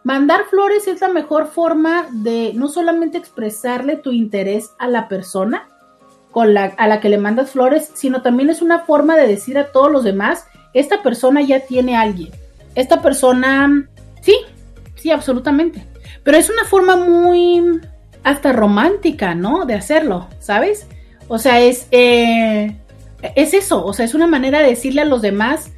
Mandar 0.03 0.45
flores 0.51 0.87
es 0.87 1.01
la 1.01 1.09
mejor 1.09 1.47
forma 1.47 2.07
de 2.11 2.53
no 2.55 2.69
solamente 2.69 3.19
expresarle 3.19 3.97
tu 3.97 4.13
interés 4.13 4.71
a 4.79 4.89
la 4.89 5.09
persona 5.09 5.69
a 6.77 6.87
la 6.87 7.01
que 7.01 7.09
le 7.09 7.17
mandas 7.17 7.53
flores, 7.53 7.91
sino 7.95 8.21
también 8.21 8.51
es 8.51 8.61
una 8.61 8.81
forma 8.81 9.17
de 9.17 9.27
decir 9.27 9.57
a 9.57 9.73
todos 9.73 9.91
los 9.91 10.05
demás 10.05 10.47
esta 10.75 11.03
persona 11.03 11.41
ya 11.41 11.61
tiene 11.61 11.97
a 11.97 12.03
alguien. 12.03 12.31
Esta 12.75 13.01
persona, 13.01 13.89
sí, 14.21 14.37
sí, 14.97 15.11
absolutamente. 15.11 15.87
Pero 16.23 16.37
es 16.37 16.51
una 16.51 16.65
forma 16.65 16.97
muy 16.97 17.81
hasta 18.23 18.53
romántica, 18.53 19.35
¿no? 19.35 19.65
De 19.65 19.75
hacerlo, 19.75 20.29
¿sabes? 20.39 20.87
O 21.29 21.39
sea, 21.39 21.61
es, 21.61 21.89
eh, 21.91 22.77
es 23.35 23.55
eso, 23.55 23.85
o 23.85 23.93
sea, 23.93 24.05
es 24.05 24.15
una 24.15 24.27
manera 24.27 24.61
de 24.61 24.69
decirle 24.69 25.03
a 25.03 25.07
los 25.07 25.23
demás, 25.23 25.73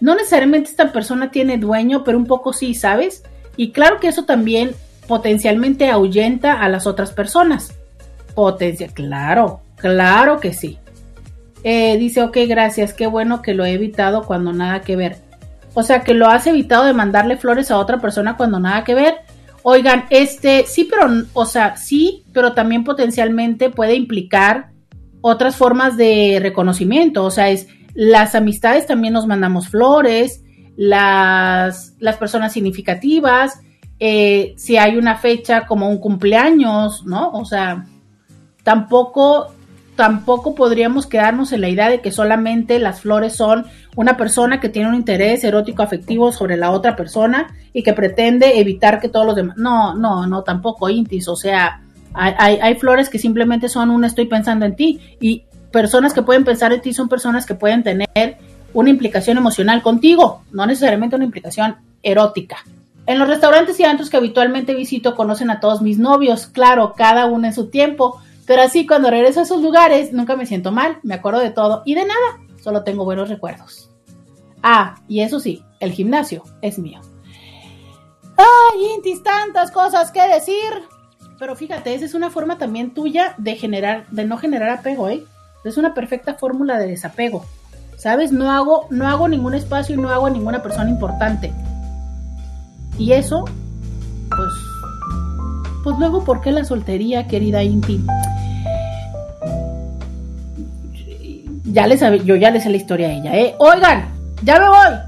no 0.00 0.14
necesariamente 0.14 0.70
esta 0.70 0.92
persona 0.92 1.30
tiene 1.30 1.58
dueño, 1.58 2.04
pero 2.04 2.18
un 2.18 2.26
poco 2.26 2.52
sí, 2.52 2.74
¿sabes? 2.74 3.22
Y 3.56 3.72
claro 3.72 4.00
que 4.00 4.08
eso 4.08 4.24
también 4.24 4.72
potencialmente 5.06 5.90
ahuyenta 5.90 6.60
a 6.60 6.68
las 6.68 6.86
otras 6.86 7.12
personas. 7.12 7.74
Potencia, 8.34 8.88
claro, 8.88 9.60
claro 9.76 10.38
que 10.38 10.52
sí. 10.52 10.78
Eh, 11.64 11.96
dice, 11.98 12.22
ok, 12.22 12.36
gracias, 12.46 12.92
qué 12.92 13.06
bueno 13.06 13.42
que 13.42 13.54
lo 13.54 13.64
he 13.64 13.72
evitado 13.72 14.24
cuando 14.24 14.52
nada 14.52 14.82
que 14.82 14.96
ver. 14.96 15.16
O 15.74 15.82
sea, 15.82 16.02
que 16.02 16.14
lo 16.14 16.26
has 16.26 16.46
evitado 16.46 16.84
de 16.84 16.92
mandarle 16.92 17.36
flores 17.36 17.70
a 17.70 17.78
otra 17.78 17.98
persona 17.98 18.36
cuando 18.36 18.60
nada 18.60 18.84
que 18.84 18.94
ver. 18.94 19.16
Oigan, 19.62 20.04
este, 20.10 20.64
sí, 20.66 20.88
pero, 20.88 21.08
o 21.32 21.46
sea, 21.46 21.76
sí, 21.76 22.24
pero 22.32 22.52
también 22.52 22.84
potencialmente 22.84 23.70
puede 23.70 23.94
implicar 23.94 24.70
otras 25.20 25.56
formas 25.56 25.96
de 25.96 26.38
reconocimiento. 26.40 27.24
O 27.24 27.30
sea, 27.30 27.50
es 27.50 27.68
las 27.94 28.34
amistades 28.34 28.86
también 28.86 29.12
nos 29.12 29.26
mandamos 29.26 29.68
flores, 29.68 30.44
las, 30.76 31.96
las 31.98 32.16
personas 32.16 32.52
significativas, 32.52 33.60
eh, 33.98 34.54
si 34.56 34.76
hay 34.76 34.96
una 34.96 35.16
fecha 35.16 35.66
como 35.66 35.88
un 35.88 35.98
cumpleaños, 35.98 37.04
¿no? 37.04 37.30
O 37.30 37.44
sea, 37.44 37.86
tampoco, 38.62 39.48
tampoco 39.96 40.54
podríamos 40.54 41.08
quedarnos 41.08 41.50
en 41.52 41.62
la 41.62 41.68
idea 41.68 41.88
de 41.88 42.00
que 42.00 42.12
solamente 42.12 42.78
las 42.78 43.00
flores 43.00 43.34
son 43.34 43.66
una 43.96 44.16
persona 44.16 44.60
que 44.60 44.68
tiene 44.68 44.88
un 44.88 44.94
interés 44.94 45.42
erótico 45.42 45.82
afectivo 45.82 46.30
sobre 46.30 46.56
la 46.56 46.70
otra 46.70 46.94
persona 46.94 47.56
y 47.72 47.82
que 47.82 47.92
pretende 47.94 48.60
evitar 48.60 49.00
que 49.00 49.08
todos 49.08 49.26
los 49.26 49.34
demás. 49.34 49.56
No, 49.56 49.96
no, 49.96 50.28
no, 50.28 50.44
tampoco, 50.44 50.88
Intis. 50.88 51.26
O 51.26 51.34
sea, 51.34 51.80
hay, 52.14 52.74
flores 52.76 53.08
que 53.08 53.18
simplemente 53.18 53.68
son 53.68 53.90
un 53.90 54.04
estoy 54.04 54.26
pensando 54.26 54.66
en 54.66 54.76
ti 54.76 55.00
y 55.20 55.44
personas 55.70 56.14
que 56.14 56.22
pueden 56.22 56.44
pensar 56.44 56.72
en 56.72 56.80
ti 56.80 56.92
son 56.92 57.08
personas 57.08 57.46
que 57.46 57.54
pueden 57.54 57.82
tener 57.82 58.38
una 58.74 58.90
implicación 58.90 59.38
emocional 59.38 59.82
contigo, 59.82 60.42
no 60.52 60.66
necesariamente 60.66 61.16
una 61.16 61.24
implicación 61.24 61.76
erótica. 62.02 62.58
En 63.06 63.18
los 63.18 63.28
restaurantes 63.28 63.80
y 63.80 63.84
antros 63.84 64.10
que 64.10 64.18
habitualmente 64.18 64.74
visito 64.74 65.16
conocen 65.16 65.50
a 65.50 65.60
todos 65.60 65.80
mis 65.80 65.98
novios, 65.98 66.46
claro, 66.46 66.94
cada 66.96 67.26
uno 67.26 67.46
en 67.46 67.54
su 67.54 67.68
tiempo, 67.68 68.20
pero 68.46 68.62
así 68.62 68.86
cuando 68.86 69.10
regreso 69.10 69.40
a 69.40 69.44
esos 69.44 69.62
lugares 69.62 70.12
nunca 70.12 70.36
me 70.36 70.46
siento 70.46 70.72
mal, 70.72 70.98
me 71.02 71.14
acuerdo 71.14 71.40
de 71.40 71.50
todo 71.50 71.82
y 71.86 71.94
de 71.94 72.04
nada, 72.04 72.40
solo 72.62 72.84
tengo 72.84 73.04
buenos 73.04 73.28
recuerdos. 73.28 73.90
Ah, 74.62 74.96
y 75.08 75.20
eso 75.20 75.40
sí, 75.40 75.62
el 75.80 75.92
gimnasio 75.92 76.42
es 76.60 76.78
mío. 76.78 77.00
Ay, 78.36 78.94
Intis, 78.94 79.22
tantas 79.22 79.70
cosas 79.70 80.12
que 80.12 80.22
decir. 80.28 80.88
Pero 81.38 81.54
fíjate, 81.54 81.94
esa 81.94 82.04
es 82.04 82.14
una 82.14 82.30
forma 82.30 82.58
también 82.58 82.92
tuya 82.92 83.34
de 83.38 83.54
generar, 83.54 84.06
de 84.10 84.24
no 84.24 84.38
generar 84.38 84.70
apego, 84.70 85.08
¿eh? 85.08 85.24
Es 85.64 85.76
una 85.76 85.94
perfecta 85.94 86.34
fórmula 86.34 86.78
de 86.78 86.88
desapego. 86.88 87.44
¿Sabes? 87.96 88.32
No 88.32 88.50
hago, 88.50 88.86
no 88.90 89.08
hago 89.08 89.28
ningún 89.28 89.54
espacio 89.54 89.94
y 89.94 89.98
no 89.98 90.08
hago 90.10 90.26
a 90.26 90.30
ninguna 90.30 90.62
persona 90.62 90.88
importante. 90.88 91.52
Y 92.96 93.12
eso, 93.12 93.44
pues, 94.28 94.52
pues 95.84 95.98
luego, 95.98 96.24
¿por 96.24 96.40
qué 96.40 96.50
la 96.50 96.64
soltería, 96.64 97.26
querida 97.26 97.62
Inti? 97.62 98.04
Ya 101.64 101.86
les 101.86 102.00
yo 102.24 102.34
ya 102.34 102.50
les 102.50 102.62
sé 102.62 102.70
la 102.70 102.76
historia 102.76 103.08
a 103.08 103.12
ella, 103.12 103.36
¿eh? 103.36 103.54
Oigan, 103.58 104.08
ya 104.42 104.58
me 104.58 104.68
voy. 104.68 104.98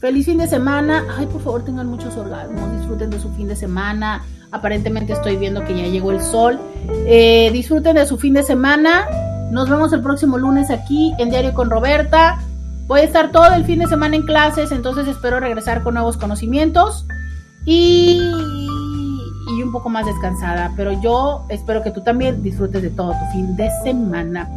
Feliz 0.00 0.26
fin 0.26 0.38
de 0.38 0.46
semana. 0.46 1.04
Ay, 1.18 1.26
por 1.26 1.42
favor, 1.42 1.64
tengan 1.64 1.88
muchos 1.88 2.16
orgasmos. 2.16 2.78
Disfruten 2.78 3.10
de 3.10 3.18
su 3.18 3.30
fin 3.30 3.48
de 3.48 3.56
semana. 3.56 4.22
Aparentemente 4.56 5.12
estoy 5.12 5.36
viendo 5.36 5.64
que 5.64 5.76
ya 5.76 5.86
llegó 5.88 6.10
el 6.12 6.20
sol. 6.20 6.58
Eh, 7.06 7.50
disfruten 7.52 7.96
de 7.96 8.06
su 8.06 8.18
fin 8.18 8.34
de 8.34 8.42
semana. 8.42 9.06
Nos 9.50 9.68
vemos 9.68 9.92
el 9.92 10.00
próximo 10.00 10.38
lunes 10.38 10.70
aquí 10.70 11.14
en 11.18 11.28
Diario 11.30 11.52
con 11.54 11.70
Roberta. 11.70 12.38
Voy 12.86 13.00
a 13.00 13.04
estar 13.04 13.32
todo 13.32 13.54
el 13.54 13.64
fin 13.64 13.80
de 13.80 13.86
semana 13.86 14.16
en 14.16 14.22
clases, 14.22 14.72
entonces 14.72 15.08
espero 15.08 15.40
regresar 15.40 15.82
con 15.82 15.94
nuevos 15.94 16.16
conocimientos 16.16 17.04
y, 17.64 18.18
y 18.20 19.62
un 19.62 19.72
poco 19.72 19.88
más 19.88 20.06
descansada. 20.06 20.72
Pero 20.76 21.00
yo 21.02 21.44
espero 21.48 21.82
que 21.82 21.90
tú 21.90 22.02
también 22.02 22.42
disfrutes 22.42 22.82
de 22.82 22.90
todo 22.90 23.12
tu 23.12 23.32
fin 23.32 23.56
de 23.56 23.68
semana. 23.82 24.48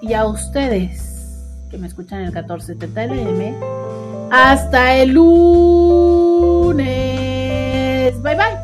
Y 0.00 0.14
a 0.14 0.24
ustedes 0.24 1.14
que 1.70 1.78
me 1.78 1.86
escuchan 1.88 2.20
en 2.20 2.26
el 2.26 2.32
1470 2.32 3.06
LM, 3.06 3.56
hasta 4.30 4.94
el 4.96 5.10
lunes. 5.10 5.44
Bye 8.22 8.36
bye. 8.36 8.63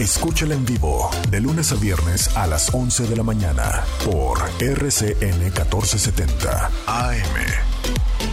Escúchala 0.00 0.54
en 0.54 0.64
vivo 0.64 1.10
de 1.28 1.42
lunes 1.42 1.72
a 1.72 1.74
viernes 1.74 2.34
a 2.34 2.46
las 2.46 2.72
11 2.72 3.06
de 3.06 3.16
la 3.16 3.22
mañana 3.22 3.84
por 4.02 4.38
RCN 4.58 5.40
1470 5.40 6.70
AM. 6.86 8.29